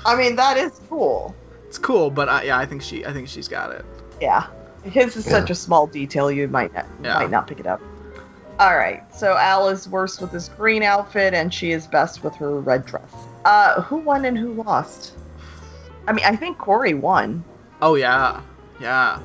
I 0.06 0.16
mean, 0.16 0.36
that 0.36 0.58
is 0.58 0.80
cool. 0.90 1.36
It's 1.68 1.78
cool, 1.78 2.10
but 2.12 2.30
uh, 2.30 2.42
yeah, 2.44 2.58
I 2.58 2.66
think 2.66 2.82
she 2.82 3.06
I 3.06 3.14
think 3.14 3.28
she's 3.30 3.48
got 3.48 3.72
it. 3.72 3.86
Yeah, 4.22 4.48
his 4.84 5.16
is 5.16 5.26
such 5.26 5.50
a 5.50 5.56
small 5.56 5.88
detail 5.88 6.30
you 6.32 6.48
might 6.48 6.74
not 6.74 6.86
Yeah. 7.04 7.16
might 7.16 7.32
not 7.32 7.48
pick 7.48 7.60
it 7.60 7.68
up. 7.68 7.82
All 8.60 8.76
right, 8.76 9.04
so 9.16 9.38
Al 9.38 9.70
is 9.70 9.88
worst 9.88 10.20
with 10.22 10.32
his 10.32 10.50
green 10.50 10.82
outfit, 10.84 11.34
and 11.34 11.54
she 11.54 11.72
is 11.72 11.86
best 11.88 12.24
with 12.24 12.36
her 12.36 12.60
red 12.60 12.86
dress. 12.86 13.12
Uh, 13.46 13.82
who 13.84 13.98
won 13.98 14.26
and 14.26 14.38
who 14.38 14.54
lost? 14.54 15.14
I 16.08 16.12
mean, 16.14 16.26
I 16.26 16.36
think 16.36 16.58
Corey 16.58 16.94
won. 16.96 17.44
Oh 17.82 17.96
yeah, 17.96 18.42
yeah. 18.80 19.20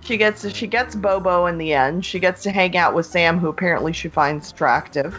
She 0.00 0.16
gets 0.16 0.48
she 0.54 0.66
gets 0.66 0.94
Bobo 0.94 1.46
in 1.46 1.58
the 1.58 1.72
end. 1.72 2.04
She 2.04 2.18
gets 2.18 2.42
to 2.42 2.50
hang 2.50 2.76
out 2.76 2.94
with 2.94 3.06
Sam, 3.06 3.38
who 3.38 3.48
apparently 3.48 3.92
she 3.92 4.08
finds 4.08 4.50
attractive, 4.50 5.18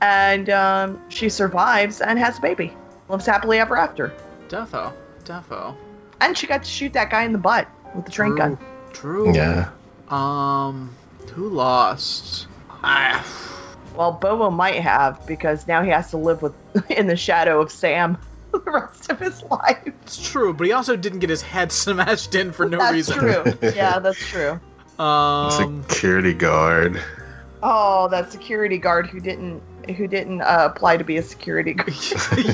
and 0.00 0.50
um, 0.50 1.00
she 1.08 1.28
survives 1.28 2.00
and 2.00 2.18
has 2.18 2.38
a 2.38 2.40
baby. 2.40 2.76
Lives 3.08 3.26
happily 3.26 3.58
ever 3.58 3.76
after. 3.76 4.12
Defo, 4.48 4.92
defo. 5.24 5.74
And 6.20 6.36
she 6.36 6.46
got 6.46 6.62
to 6.62 6.70
shoot 6.70 6.92
that 6.92 7.10
guy 7.10 7.24
in 7.24 7.32
the 7.32 7.38
butt 7.38 7.68
with 7.94 8.04
the 8.04 8.10
train 8.10 8.36
gun. 8.36 8.58
True. 8.92 9.34
yeah. 9.34 9.70
Um, 10.08 10.94
who 11.32 11.48
lost? 11.48 12.46
I, 12.82 13.24
Well, 13.96 14.12
Bobo 14.12 14.50
might 14.50 14.76
have 14.76 15.26
because 15.26 15.66
now 15.66 15.82
he 15.82 15.90
has 15.90 16.10
to 16.10 16.16
live 16.16 16.40
with 16.40 16.54
in 16.90 17.06
the 17.06 17.16
shadow 17.16 17.60
of 17.60 17.70
Sam 17.70 18.16
the 18.64 18.70
rest 18.70 19.10
of 19.10 19.18
his 19.18 19.42
life. 19.44 19.78
it's 19.86 20.30
true, 20.30 20.52
but 20.52 20.66
he 20.66 20.72
also 20.72 20.96
didn't 20.96 21.18
get 21.20 21.30
his 21.30 21.42
head 21.42 21.72
smashed 21.84 22.34
in 22.34 22.52
for 22.52 22.66
no 22.66 22.78
that's 22.78 22.92
reason. 22.92 23.26
That's 23.26 23.58
true. 23.58 23.70
Yeah, 23.74 23.98
that's 24.00 24.18
true. 24.18 24.60
Um, 24.98 25.82
Security 25.88 26.34
guard. 26.34 27.00
Oh, 27.62 28.08
that 28.08 28.30
security 28.32 28.76
guard 28.78 29.06
who 29.08 29.20
didn't 29.20 29.62
who 29.96 30.06
didn't 30.06 30.42
uh, 30.42 30.68
apply 30.70 30.96
to 30.96 31.04
be 31.04 31.16
a 31.16 31.22
security 31.22 31.74
guard. 31.74 31.94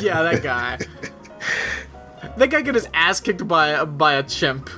yeah, 0.02 0.22
that 0.22 0.42
guy. 0.42 0.78
That 2.36 2.50
guy 2.50 2.62
got 2.62 2.74
his 2.74 2.88
ass 2.94 3.20
kicked 3.20 3.46
by 3.48 3.84
by 3.84 4.14
a 4.14 4.22
chimp. 4.22 4.70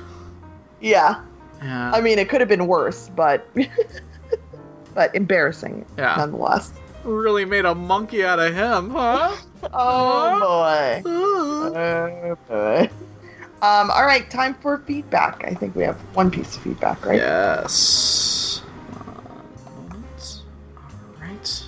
Yeah, 0.79 1.21
Yeah. 1.61 1.91
I 1.93 2.01
mean 2.01 2.17
it 2.17 2.27
could 2.29 2.41
have 2.41 2.49
been 2.49 2.65
worse, 2.67 3.09
but 3.15 3.47
but 4.93 5.13
embarrassing 5.15 5.85
Yeah. 5.97 6.15
nonetheless. 6.17 6.71
Really 7.03 7.45
made 7.45 7.65
a 7.65 7.75
monkey 7.75 8.23
out 8.23 8.39
of 8.39 8.53
him, 8.53 8.89
huh? 8.91 9.35
Oh 9.73 10.39
boy. 10.39 11.01
Uh, 11.07 12.09
Oh 12.31 12.37
boy. 12.47 12.89
Um, 13.61 13.91
all 13.91 14.05
right, 14.05 14.27
time 14.31 14.55
for 14.55 14.79
feedback. 14.79 15.43
I 15.45 15.53
think 15.53 15.75
we 15.75 15.83
have 15.83 15.95
one 16.15 16.31
piece 16.31 16.55
of 16.57 16.63
feedback, 16.63 17.05
right? 17.05 17.17
Yes. 17.17 18.63
Alright. 21.19 21.63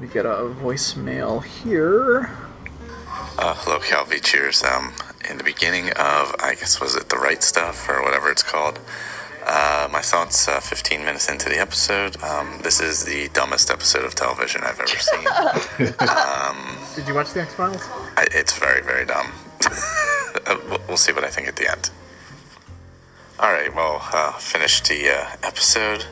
We 0.00 0.08
get 0.08 0.26
a 0.26 0.52
voicemail 0.60 1.44
here. 1.44 2.30
Uh, 3.38 3.54
hello, 3.58 3.78
Calvi. 3.78 4.18
Cheers. 4.18 4.64
Um, 4.64 4.92
in 5.30 5.38
the 5.38 5.44
beginning 5.44 5.90
of, 5.90 6.34
I 6.40 6.56
guess, 6.58 6.80
was 6.80 6.96
it 6.96 7.08
the 7.08 7.18
right 7.18 7.42
stuff 7.42 7.88
or 7.88 8.02
whatever 8.02 8.30
it's 8.32 8.42
called? 8.42 8.80
Uh, 9.50 9.88
my 9.90 10.00
thoughts. 10.02 10.46
Uh, 10.46 10.60
15 10.60 11.00
minutes 11.04 11.28
into 11.30 11.48
the 11.48 11.58
episode. 11.58 12.22
Um, 12.22 12.60
this 12.62 12.80
is 12.80 13.04
the 13.04 13.28
dumbest 13.32 13.70
episode 13.70 14.04
of 14.04 14.14
television 14.14 14.60
I've 14.62 14.78
ever 14.78 14.86
seen. 14.86 15.26
um, 16.08 16.76
Did 16.94 17.08
you 17.08 17.14
watch 17.14 17.32
the 17.32 17.40
X 17.42 17.54
Files? 17.54 17.82
It's 18.32 18.58
very, 18.58 18.82
very 18.82 19.04
dumb. 19.06 19.32
Uh, 20.46 20.56
we'll- 20.68 20.80
we'll 20.86 20.96
see 20.96 21.10
what 21.12 21.24
I 21.24 21.28
think 21.30 21.48
at 21.48 21.56
the 21.56 21.68
end. 21.68 21.90
All 23.40 23.50
right. 23.52 23.74
Well, 23.74 24.00
uh, 24.12 24.32
finished 24.32 24.86
the 24.88 25.08
uh, 25.10 25.36
episode. 25.42 26.04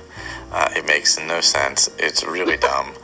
Uh, 0.50 0.68
it 0.74 0.84
makes 0.86 1.18
no 1.18 1.40
sense. 1.40 1.88
It's 1.98 2.24
really 2.24 2.56
dumb. 2.56 2.94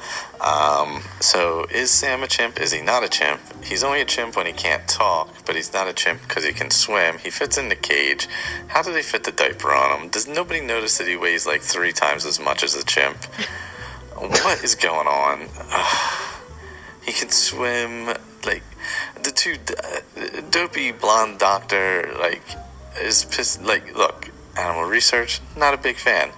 Um, 0.42 1.02
so, 1.20 1.66
is 1.70 1.92
Sam 1.92 2.24
a 2.24 2.26
chimp? 2.26 2.60
Is 2.60 2.72
he 2.72 2.82
not 2.82 3.04
a 3.04 3.08
chimp? 3.08 3.40
He's 3.62 3.84
only 3.84 4.00
a 4.00 4.04
chimp 4.04 4.34
when 4.34 4.46
he 4.46 4.52
can't 4.52 4.88
talk, 4.88 5.46
but 5.46 5.54
he's 5.54 5.72
not 5.72 5.86
a 5.86 5.92
chimp 5.92 6.22
because 6.22 6.44
he 6.44 6.52
can 6.52 6.70
swim. 6.70 7.18
He 7.18 7.30
fits 7.30 7.56
in 7.56 7.68
the 7.68 7.76
cage. 7.76 8.26
How 8.66 8.82
do 8.82 8.92
they 8.92 9.02
fit 9.02 9.22
the 9.22 9.30
diaper 9.30 9.72
on 9.72 10.00
him? 10.00 10.08
Does 10.08 10.26
nobody 10.26 10.60
notice 10.60 10.98
that 10.98 11.06
he 11.06 11.16
weighs 11.16 11.46
like 11.46 11.62
three 11.62 11.92
times 11.92 12.26
as 12.26 12.40
much 12.40 12.64
as 12.64 12.74
a 12.74 12.84
chimp? 12.84 13.18
What 14.14 14.62
is 14.62 14.76
going 14.76 15.08
on? 15.08 15.48
he 17.04 17.12
can 17.12 17.30
swim. 17.30 18.06
Like 18.46 18.62
the 19.20 19.32
two 19.32 19.56
uh, 19.82 20.42
dopey 20.50 20.92
blonde 20.92 21.40
doctor, 21.40 22.14
like 22.20 22.42
is 23.00 23.24
pissed. 23.24 23.62
Like, 23.62 23.96
look, 23.96 24.30
animal 24.56 24.84
research. 24.84 25.40
Not 25.56 25.74
a 25.74 25.76
big 25.76 25.96
fan, 25.96 26.30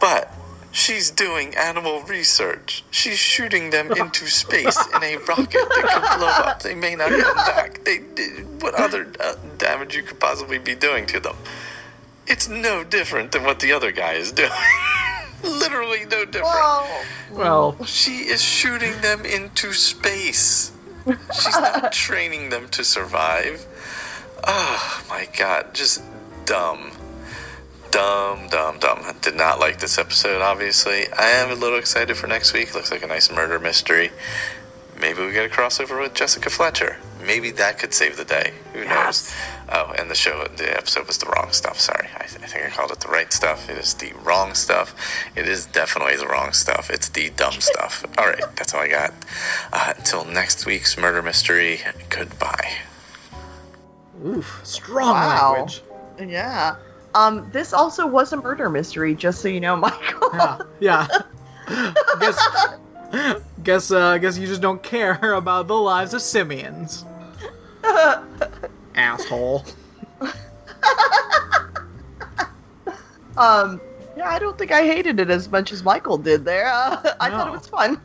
but 0.00 0.32
she's 0.76 1.10
doing 1.10 1.54
animal 1.56 2.02
research. 2.02 2.84
She's 2.90 3.18
shooting 3.18 3.70
them 3.70 3.90
into 3.92 4.26
space 4.26 4.76
in 4.94 5.02
a 5.02 5.16
rocket 5.18 5.52
that 5.52 5.88
could 5.92 6.18
blow 6.18 6.28
up. 6.28 6.62
They 6.62 6.74
may 6.74 6.94
not 6.94 7.10
come 7.10 7.36
back. 7.36 7.82
They, 7.84 7.98
they- 7.98 8.42
what 8.60 8.74
other 8.74 9.10
uh, 9.20 9.34
damage 9.58 9.94
you 9.96 10.02
could 10.02 10.18
possibly 10.20 10.58
be 10.58 10.74
doing 10.74 11.06
to 11.06 11.20
them? 11.20 11.36
It's 12.26 12.48
no 12.48 12.82
different 12.84 13.32
than 13.32 13.44
what 13.44 13.60
the 13.60 13.72
other 13.72 13.92
guy 13.92 14.14
is 14.14 14.32
doing. 14.32 14.50
Literally 15.44 16.04
no 16.06 16.24
different. 16.24 16.44
Well, 16.44 17.02
Well, 17.32 17.84
She 17.84 18.28
is 18.28 18.42
shooting 18.42 19.00
them 19.00 19.24
into 19.24 19.72
space. 19.72 20.72
She's 21.06 21.54
not 21.56 21.92
training 21.92 22.48
them 22.50 22.68
to 22.70 22.82
survive. 22.82 23.64
Oh 24.44 25.04
my 25.08 25.28
god, 25.38 25.72
just 25.74 26.02
dumb. 26.46 26.90
Dumb, 27.90 28.48
dumb, 28.48 28.78
dumb. 28.78 29.16
Did 29.22 29.36
not 29.36 29.58
like 29.58 29.78
this 29.78 29.98
episode, 29.98 30.42
obviously. 30.42 31.06
I 31.12 31.26
am 31.28 31.50
a 31.50 31.54
little 31.54 31.78
excited 31.78 32.16
for 32.16 32.26
next 32.26 32.52
week. 32.52 32.74
Looks 32.74 32.90
like 32.90 33.02
a 33.02 33.06
nice 33.06 33.30
murder 33.30 33.58
mystery. 33.58 34.10
Maybe 35.00 35.24
we 35.24 35.32
get 35.32 35.46
a 35.50 35.54
crossover 35.54 36.00
with 36.00 36.14
Jessica 36.14 36.50
Fletcher. 36.50 36.98
Maybe 37.24 37.50
that 37.52 37.78
could 37.78 37.92
save 37.94 38.16
the 38.16 38.24
day. 38.24 38.52
Who 38.72 38.84
knows? 38.84 39.34
Oh, 39.72 39.92
and 39.98 40.10
the 40.10 40.14
show, 40.14 40.46
the 40.56 40.76
episode 40.76 41.06
was 41.06 41.18
the 41.18 41.26
wrong 41.26 41.52
stuff. 41.52 41.80
Sorry. 41.80 42.08
I, 42.16 42.22
I 42.24 42.26
think 42.26 42.64
I 42.66 42.70
called 42.70 42.90
it 42.92 43.00
the 43.00 43.08
right 43.08 43.32
stuff. 43.32 43.68
It 43.68 43.78
is 43.78 43.94
the 43.94 44.12
wrong 44.22 44.54
stuff. 44.54 44.94
It 45.34 45.48
is 45.48 45.66
definitely 45.66 46.16
the 46.16 46.26
wrong 46.26 46.52
stuff. 46.52 46.88
It's 46.90 47.08
the 47.08 47.30
dumb 47.30 47.54
stuff. 47.60 48.04
All 48.18 48.26
right, 48.26 48.44
that's 48.56 48.74
all 48.74 48.80
I 48.80 48.88
got. 48.88 49.12
Uh, 49.72 49.94
until 49.96 50.24
next 50.24 50.66
week's 50.66 50.96
murder 50.96 51.22
mystery, 51.22 51.80
goodbye. 52.10 52.72
Oof, 54.24 54.60
strong 54.64 55.14
Wow. 55.14 55.52
language. 55.54 55.82
Yeah. 56.26 56.76
Um, 57.16 57.48
this 57.50 57.72
also 57.72 58.06
was 58.06 58.34
a 58.34 58.36
murder 58.36 58.68
mystery, 58.68 59.14
just 59.14 59.40
so 59.40 59.48
you 59.48 59.58
know, 59.58 59.74
Michael. 59.88 60.30
Yeah, 60.34 60.58
yeah. 60.80 61.08
guess, 62.20 62.38
guess, 63.64 63.90
uh, 63.90 64.18
guess 64.18 64.36
you 64.36 64.46
just 64.46 64.60
don't 64.60 64.82
care 64.82 65.32
about 65.32 65.66
the 65.66 65.74
lives 65.74 66.12
of 66.12 66.20
simians. 66.20 67.06
Asshole. 68.94 69.64
um, 73.38 73.80
yeah, 74.14 74.28
I 74.28 74.38
don't 74.38 74.58
think 74.58 74.70
I 74.70 74.82
hated 74.82 75.18
it 75.18 75.30
as 75.30 75.50
much 75.50 75.72
as 75.72 75.82
Michael 75.82 76.18
did 76.18 76.44
there. 76.44 76.68
Uh, 76.68 77.14
I 77.18 77.30
thought 77.30 77.48
it 77.48 77.52
was 77.52 77.66
fun. 77.66 77.98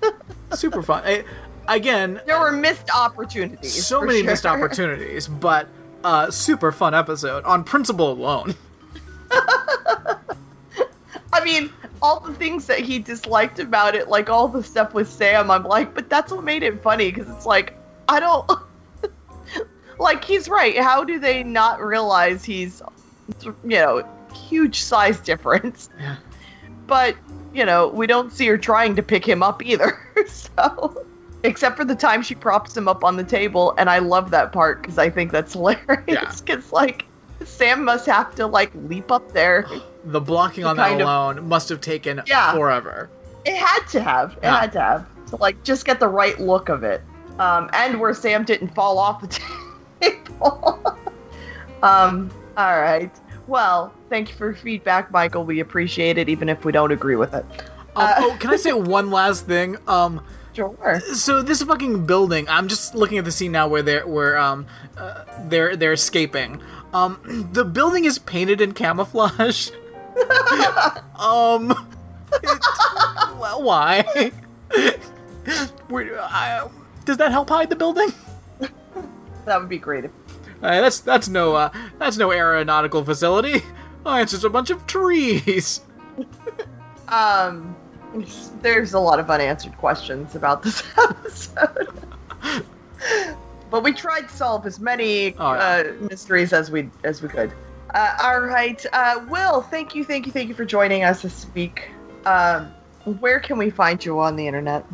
Super 0.53 0.81
fun. 0.81 1.03
Eh, 1.05 1.23
again, 1.67 2.21
there 2.25 2.39
were 2.39 2.53
missed 2.53 2.89
opportunities. 2.95 3.85
so 3.85 4.01
many 4.01 4.19
sure. 4.19 4.27
missed 4.27 4.45
opportunities, 4.45 5.27
but 5.27 5.67
uh, 6.05 6.31
super 6.31 6.71
fun 6.71 6.93
episode 6.93 7.43
on 7.43 7.65
principle 7.65 8.13
alone. 8.13 8.55
I 11.33 11.43
mean, 11.43 11.71
all 12.01 12.19
the 12.19 12.33
things 12.33 12.65
that 12.67 12.79
he 12.79 12.99
disliked 12.99 13.59
about 13.59 13.95
it, 13.95 14.09
like 14.09 14.29
all 14.29 14.47
the 14.47 14.63
stuff 14.63 14.93
with 14.93 15.09
Sam, 15.09 15.51
I'm 15.51 15.63
like, 15.63 15.93
but 15.93 16.09
that's 16.09 16.31
what 16.31 16.43
made 16.43 16.63
it 16.63 16.81
funny 16.81 17.11
because 17.11 17.29
it's 17.29 17.45
like, 17.45 17.77
I 18.09 18.19
don't. 18.19 18.49
like, 19.99 20.23
he's 20.23 20.49
right. 20.49 20.77
How 20.77 21.03
do 21.03 21.19
they 21.19 21.43
not 21.43 21.81
realize 21.81 22.43
he's, 22.43 22.81
you 23.43 23.55
know, 23.63 24.07
huge 24.33 24.81
size 24.81 25.19
difference? 25.19 25.89
Yeah. 25.99 26.17
But, 26.87 27.15
you 27.53 27.65
know, 27.65 27.87
we 27.87 28.07
don't 28.07 28.31
see 28.31 28.47
her 28.47 28.57
trying 28.57 28.95
to 28.95 29.03
pick 29.03 29.25
him 29.25 29.43
up 29.43 29.63
either. 29.63 29.99
so. 30.27 31.05
Except 31.43 31.75
for 31.75 31.85
the 31.85 31.95
time 31.95 32.21
she 32.21 32.35
props 32.35 32.77
him 32.77 32.87
up 32.87 33.03
on 33.03 33.15
the 33.15 33.23
table, 33.23 33.73
and 33.79 33.89
I 33.89 33.97
love 33.97 34.29
that 34.29 34.51
part 34.51 34.81
because 34.81 34.99
I 34.99 35.09
think 35.09 35.31
that's 35.31 35.53
hilarious. 35.53 36.03
Yeah. 36.07 36.31
Because, 36.45 36.71
like, 36.71 37.05
Sam 37.45 37.84
must 37.85 38.05
have 38.05 38.35
to, 38.35 38.47
like, 38.47 38.72
leap 38.88 39.11
up 39.11 39.31
there. 39.34 39.65
The 40.05 40.22
blocking 40.22 40.65
on 40.65 40.77
that 40.77 40.89
Kind 40.89 41.01
of- 41.01 41.07
alone 41.07 41.47
must 41.47 41.69
have 41.69 41.81
taken 41.81 42.22
Yeah. 42.26 42.53
forever. 42.53 43.09
It 43.45 43.55
had 43.55 43.88
to 43.89 44.01
have. 44.01 44.31
It 44.34 44.39
Yeah. 44.43 44.59
had 44.61 44.72
to 44.73 44.81
have. 44.81 45.05
To 45.27 45.35
like 45.38 45.63
just 45.63 45.85
get 45.85 45.99
the 45.99 46.07
right 46.07 46.39
look 46.39 46.69
of 46.69 46.84
it. 46.84 47.01
Um, 47.39 47.69
and 47.73 47.99
where 47.99 48.13
Sam 48.13 48.43
didn't 48.43 48.76
fall 48.76 48.97
off 48.99 49.22
the 49.22 49.27
table. 50.01 50.97
um, 51.84 52.30
all 52.57 52.80
right. 52.81 53.11
Well, 53.47 53.93
thank 54.09 54.30
you 54.30 54.35
for 54.35 54.53
feedback, 54.53 55.11
Michael. 55.11 55.43
We 55.43 55.59
appreciate 55.59 56.18
it, 56.18 56.30
even 56.30 56.49
if 56.49 56.63
we 56.65 56.72
don't 56.72 56.91
agree 56.91 57.15
with 57.15 57.34
it. 57.34 57.45
Um, 57.95 58.03
Uh, 58.07 58.13
oh, 58.18 58.38
can 58.39 58.51
I 58.51 58.55
say 58.57 58.73
one 58.73 59.09
last 59.11 59.45
thing? 59.45 59.77
Um, 59.88 60.22
Sure. 60.53 61.01
so 61.13 61.41
this 61.41 61.63
fucking 61.63 62.05
building. 62.05 62.45
I'm 62.49 62.68
just 62.68 62.93
looking 62.93 63.18
at 63.18 63.23
the 63.26 63.31
scene 63.31 63.53
now 63.53 63.69
where 63.69 63.81
they're 63.81 64.05
where 64.05 64.38
um 64.38 64.65
uh, 64.97 65.23
they're 65.47 65.77
they're 65.77 65.93
escaping. 65.93 66.61
Um, 66.93 67.49
the 67.53 67.63
building 67.65 68.05
is 68.05 68.19
painted 68.19 68.61
in 68.61 68.73
camouflage. 68.73 69.69
um, 71.19 71.72
it- 72.34 72.65
well, 73.39 73.61
why? 73.63 74.31
Where- 75.89 76.22
I- 76.22 76.68
does 77.05 77.18
that 77.18 77.31
help 77.31 77.49
hide 77.49 77.69
the 77.69 77.76
building? 77.76 78.09
That 79.45 79.59
would 79.59 79.69
be 79.69 79.77
great. 79.80 80.05
If- 80.05 80.11
Uh, 80.61 80.81
that's 80.81 80.99
that's 80.99 81.27
no 81.27 81.55
uh, 81.55 81.69
that's 81.97 82.18
no 82.18 82.31
aeronautical 82.31 83.03
facility. 83.03 83.63
Oh, 84.05 84.15
it's 84.18 84.31
just 84.31 84.43
a 84.43 84.49
bunch 84.49 84.69
of 84.69 84.85
trees. 84.88 85.81
Um, 87.09 87.76
there's 88.61 88.93
a 88.93 88.99
lot 88.99 89.19
of 89.19 89.30
unanswered 89.30 89.76
questions 89.77 90.35
about 90.35 90.63
this 90.63 90.81
episode. 90.97 91.89
But 93.72 93.81
we 93.84 93.93
tried 93.93 94.27
to 94.30 94.35
solve 94.35 94.68
as 94.68 94.80
many 94.80 95.34
Oh, 95.39 95.53
yeah. 95.53 95.60
uh, 95.60 95.93
mysteries 96.07 96.53
as 96.53 96.69
we 96.69 96.89
as 97.03 97.22
we 97.23 97.30
could. 97.30 97.52
Uh, 97.95 98.15
all 98.22 98.41
right, 98.41 98.85
uh, 98.93 99.26
Will. 99.30 99.61
Thank 99.61 99.95
you, 99.95 100.03
thank 100.03 100.26
you, 100.27 100.31
thank 100.31 100.48
you 100.49 100.53
for 100.56 100.65
joining 100.65 101.03
us 101.03 101.23
this 101.23 101.48
week. 101.56 101.89
Um, 102.26 102.68
where 103.19 103.39
can 103.39 103.57
we 103.57 103.69
find 103.72 104.03
you 104.06 104.19
on 104.19 104.35
the 104.35 104.45
internet? 104.45 104.85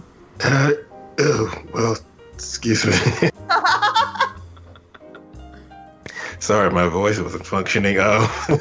Uh, 0.44 0.72
oh, 1.20 1.64
well, 1.74 1.98
excuse 2.34 2.86
me. 2.86 2.94
Sorry, 6.40 6.70
my 6.72 6.88
voice 6.88 7.20
wasn't 7.20 7.45
functioning. 7.45 7.98
Oh. 7.99 8.30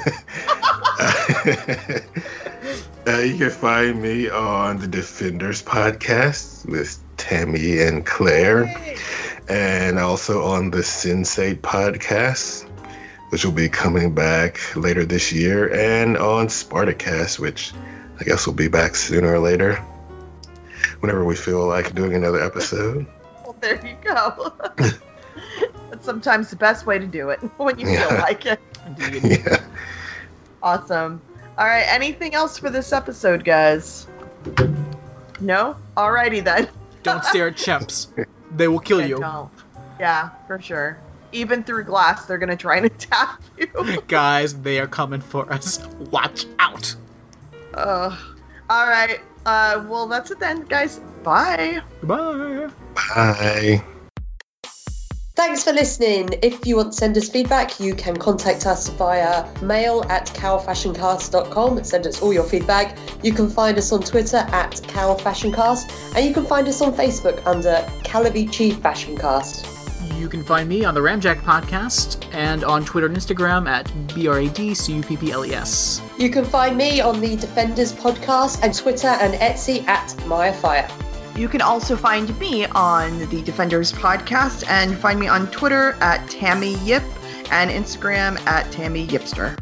uh, 3.06 3.18
you 3.18 3.36
can 3.36 3.50
find 3.50 4.02
me 4.02 4.28
on 4.28 4.78
the 4.78 4.88
Defenders 4.88 5.62
podcast 5.62 6.66
with 6.68 6.98
Tammy 7.16 7.80
and 7.80 8.04
Claire, 8.04 8.64
and 9.48 9.98
also 9.98 10.42
on 10.44 10.70
the 10.70 10.82
Sensei 10.82 11.54
podcast, 11.54 12.68
which 13.30 13.44
will 13.44 13.52
be 13.52 13.68
coming 13.68 14.14
back 14.14 14.58
later 14.76 15.04
this 15.04 15.32
year, 15.32 15.72
and 15.74 16.16
on 16.18 16.46
Spartacast, 16.48 17.38
which 17.38 17.72
I 18.20 18.24
guess 18.24 18.46
will 18.46 18.54
be 18.54 18.68
back 18.68 18.94
sooner 18.96 19.34
or 19.34 19.38
later 19.38 19.74
whenever 21.00 21.24
we 21.24 21.36
feel 21.36 21.66
like 21.66 21.94
doing 21.94 22.14
another 22.14 22.42
episode. 22.42 23.06
Well, 23.44 23.56
there 23.60 23.84
you 23.86 23.96
go. 24.02 24.52
That's 25.90 26.04
sometimes 26.04 26.50
the 26.50 26.56
best 26.56 26.86
way 26.86 26.98
to 26.98 27.06
do 27.06 27.30
it 27.30 27.38
when 27.58 27.78
you 27.78 27.88
Yeah. 27.88 28.08
feel 28.08 28.18
like 28.18 28.46
it. 28.46 28.60
yeah. 29.22 29.64
Awesome. 30.62 31.20
All 31.58 31.66
right. 31.66 31.84
Anything 31.88 32.34
else 32.34 32.58
for 32.58 32.70
this 32.70 32.92
episode, 32.92 33.44
guys? 33.44 34.06
No. 35.40 35.76
Alrighty 35.96 36.42
then. 36.42 36.68
Don't 37.02 37.24
stare 37.24 37.48
at 37.48 37.56
chimps. 37.56 38.08
They 38.56 38.68
will 38.68 38.78
kill 38.80 39.00
Yeah, 39.00 39.06
you. 39.06 39.18
don't. 39.18 39.50
Yeah, 40.00 40.30
for 40.46 40.60
sure. 40.60 40.98
Even 41.32 41.62
through 41.64 41.84
glass, 41.84 42.26
they're 42.26 42.38
gonna 42.38 42.56
try 42.56 42.76
and 42.78 42.86
attack 42.92 43.40
you. 43.58 44.00
Guys, 44.08 44.54
they 44.62 44.78
are 44.80 44.86
coming 44.86 45.20
for 45.20 45.50
us. 45.52 45.84
Watch 46.10 46.46
out. 46.58 46.94
Ugh. 47.74 48.18
All 48.70 48.86
right. 48.88 49.20
Uh, 49.44 49.84
well, 49.88 50.08
that's 50.08 50.30
it 50.32 50.40
then, 50.40 50.62
guys. 50.64 50.98
Bye. 51.22 51.80
Goodbye. 52.00 52.68
Bye. 52.94 53.84
Thanks 55.36 55.62
for 55.62 55.72
listening. 55.74 56.30
If 56.40 56.66
you 56.66 56.76
want 56.76 56.92
to 56.92 56.96
send 56.96 57.14
us 57.18 57.28
feedback, 57.28 57.78
you 57.78 57.94
can 57.94 58.16
contact 58.16 58.64
us 58.64 58.88
via 58.88 59.46
mail 59.60 60.02
at 60.08 60.28
cowfashioncast.com. 60.28 61.84
Send 61.84 62.06
us 62.06 62.22
all 62.22 62.32
your 62.32 62.42
feedback. 62.42 62.96
You 63.22 63.34
can 63.34 63.50
find 63.50 63.76
us 63.76 63.92
on 63.92 64.00
Twitter 64.00 64.38
at 64.38 64.72
cowfashioncast, 64.72 66.16
and 66.16 66.26
you 66.26 66.32
can 66.32 66.46
find 66.46 66.66
us 66.68 66.80
on 66.80 66.94
Facebook 66.94 67.46
under 67.46 67.86
Calavicci 68.02 68.80
Fashioncast. 68.80 69.66
You 70.18 70.30
can 70.30 70.42
find 70.42 70.70
me 70.70 70.86
on 70.86 70.94
the 70.94 71.00
Ramjack 71.00 71.42
podcast 71.42 72.24
and 72.32 72.64
on 72.64 72.86
Twitter 72.86 73.06
and 73.06 73.14
Instagram 73.14 73.68
at 73.68 73.92
B-R-A-D-C-U-P-P-L-E-S. 74.14 76.00
You 76.18 76.30
can 76.30 76.46
find 76.46 76.78
me 76.78 77.02
on 77.02 77.20
the 77.20 77.36
Defenders 77.36 77.92
podcast 77.92 78.60
and 78.62 78.74
Twitter 78.74 79.08
and 79.08 79.34
Etsy 79.34 79.86
at 79.86 80.16
Maya 80.26 80.54
Fire. 80.54 80.88
You 81.36 81.48
can 81.48 81.60
also 81.60 81.96
find 81.96 82.38
me 82.38 82.64
on 82.64 83.18
the 83.28 83.42
Defenders 83.42 83.92
podcast 83.92 84.66
and 84.68 84.96
find 84.96 85.20
me 85.20 85.28
on 85.28 85.50
Twitter 85.50 85.92
at 86.00 86.28
Tammy 86.30 86.76
Yip 86.78 87.02
and 87.50 87.70
Instagram 87.70 88.40
at 88.46 88.72
Tammy 88.72 89.06
Yipster. 89.06 89.58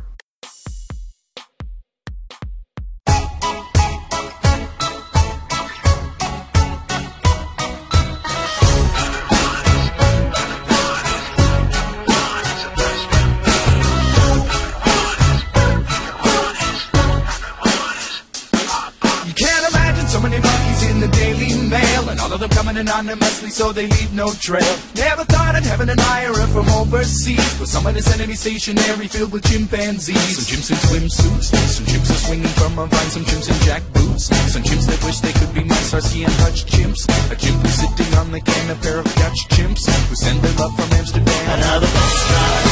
anonymously 22.94 23.50
so 23.50 23.72
they 23.72 23.86
leave 23.86 24.12
no 24.14 24.30
trail. 24.34 24.76
Never 24.94 25.24
thought 25.24 25.54
I'd 25.54 25.64
have 25.64 25.80
an 25.80 25.90
admirer 25.90 26.46
from 26.54 26.68
overseas, 26.70 27.58
but 27.58 27.66
someone 27.66 27.96
is 27.96 28.06
enemy 28.12 28.34
stationary 28.34 29.08
filled 29.08 29.32
with 29.32 29.44
chimpanzees. 29.44 30.14
Some 30.14 30.46
chimps 30.46 30.70
in 30.70 30.78
swimsuits, 30.78 31.50
some 31.50 31.86
chimps 31.86 32.10
are 32.10 32.22
swinging 32.26 32.54
from 32.54 32.78
a 32.78 32.86
vine, 32.86 33.10
some 33.10 33.24
chimps 33.24 33.48
in 33.50 33.58
jack 33.66 33.82
boots, 33.92 34.26
some 34.26 34.62
chimps 34.62 34.86
that 34.86 35.02
wish 35.04 35.18
they 35.20 35.32
could 35.32 35.52
be 35.54 35.64
nice 35.64 35.92
are 35.92 36.00
seeing 36.00 36.28
Dutch 36.38 36.66
chimps. 36.66 37.02
A 37.32 37.36
chimp 37.36 37.60
who's 37.62 37.74
sitting 37.74 38.14
on 38.14 38.30
the 38.30 38.40
can, 38.40 38.70
a 38.70 38.76
pair 38.76 38.98
of 38.98 39.06
Dutch 39.16 39.48
chimps 39.50 39.86
who 40.08 40.14
send 40.14 40.40
their 40.42 40.54
love 40.54 40.74
from 40.76 40.92
Amsterdam. 40.92 41.50
Another 41.50 41.90
bus 41.90 42.12
stop, 42.22 42.62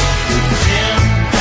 chimp. 0.63 1.32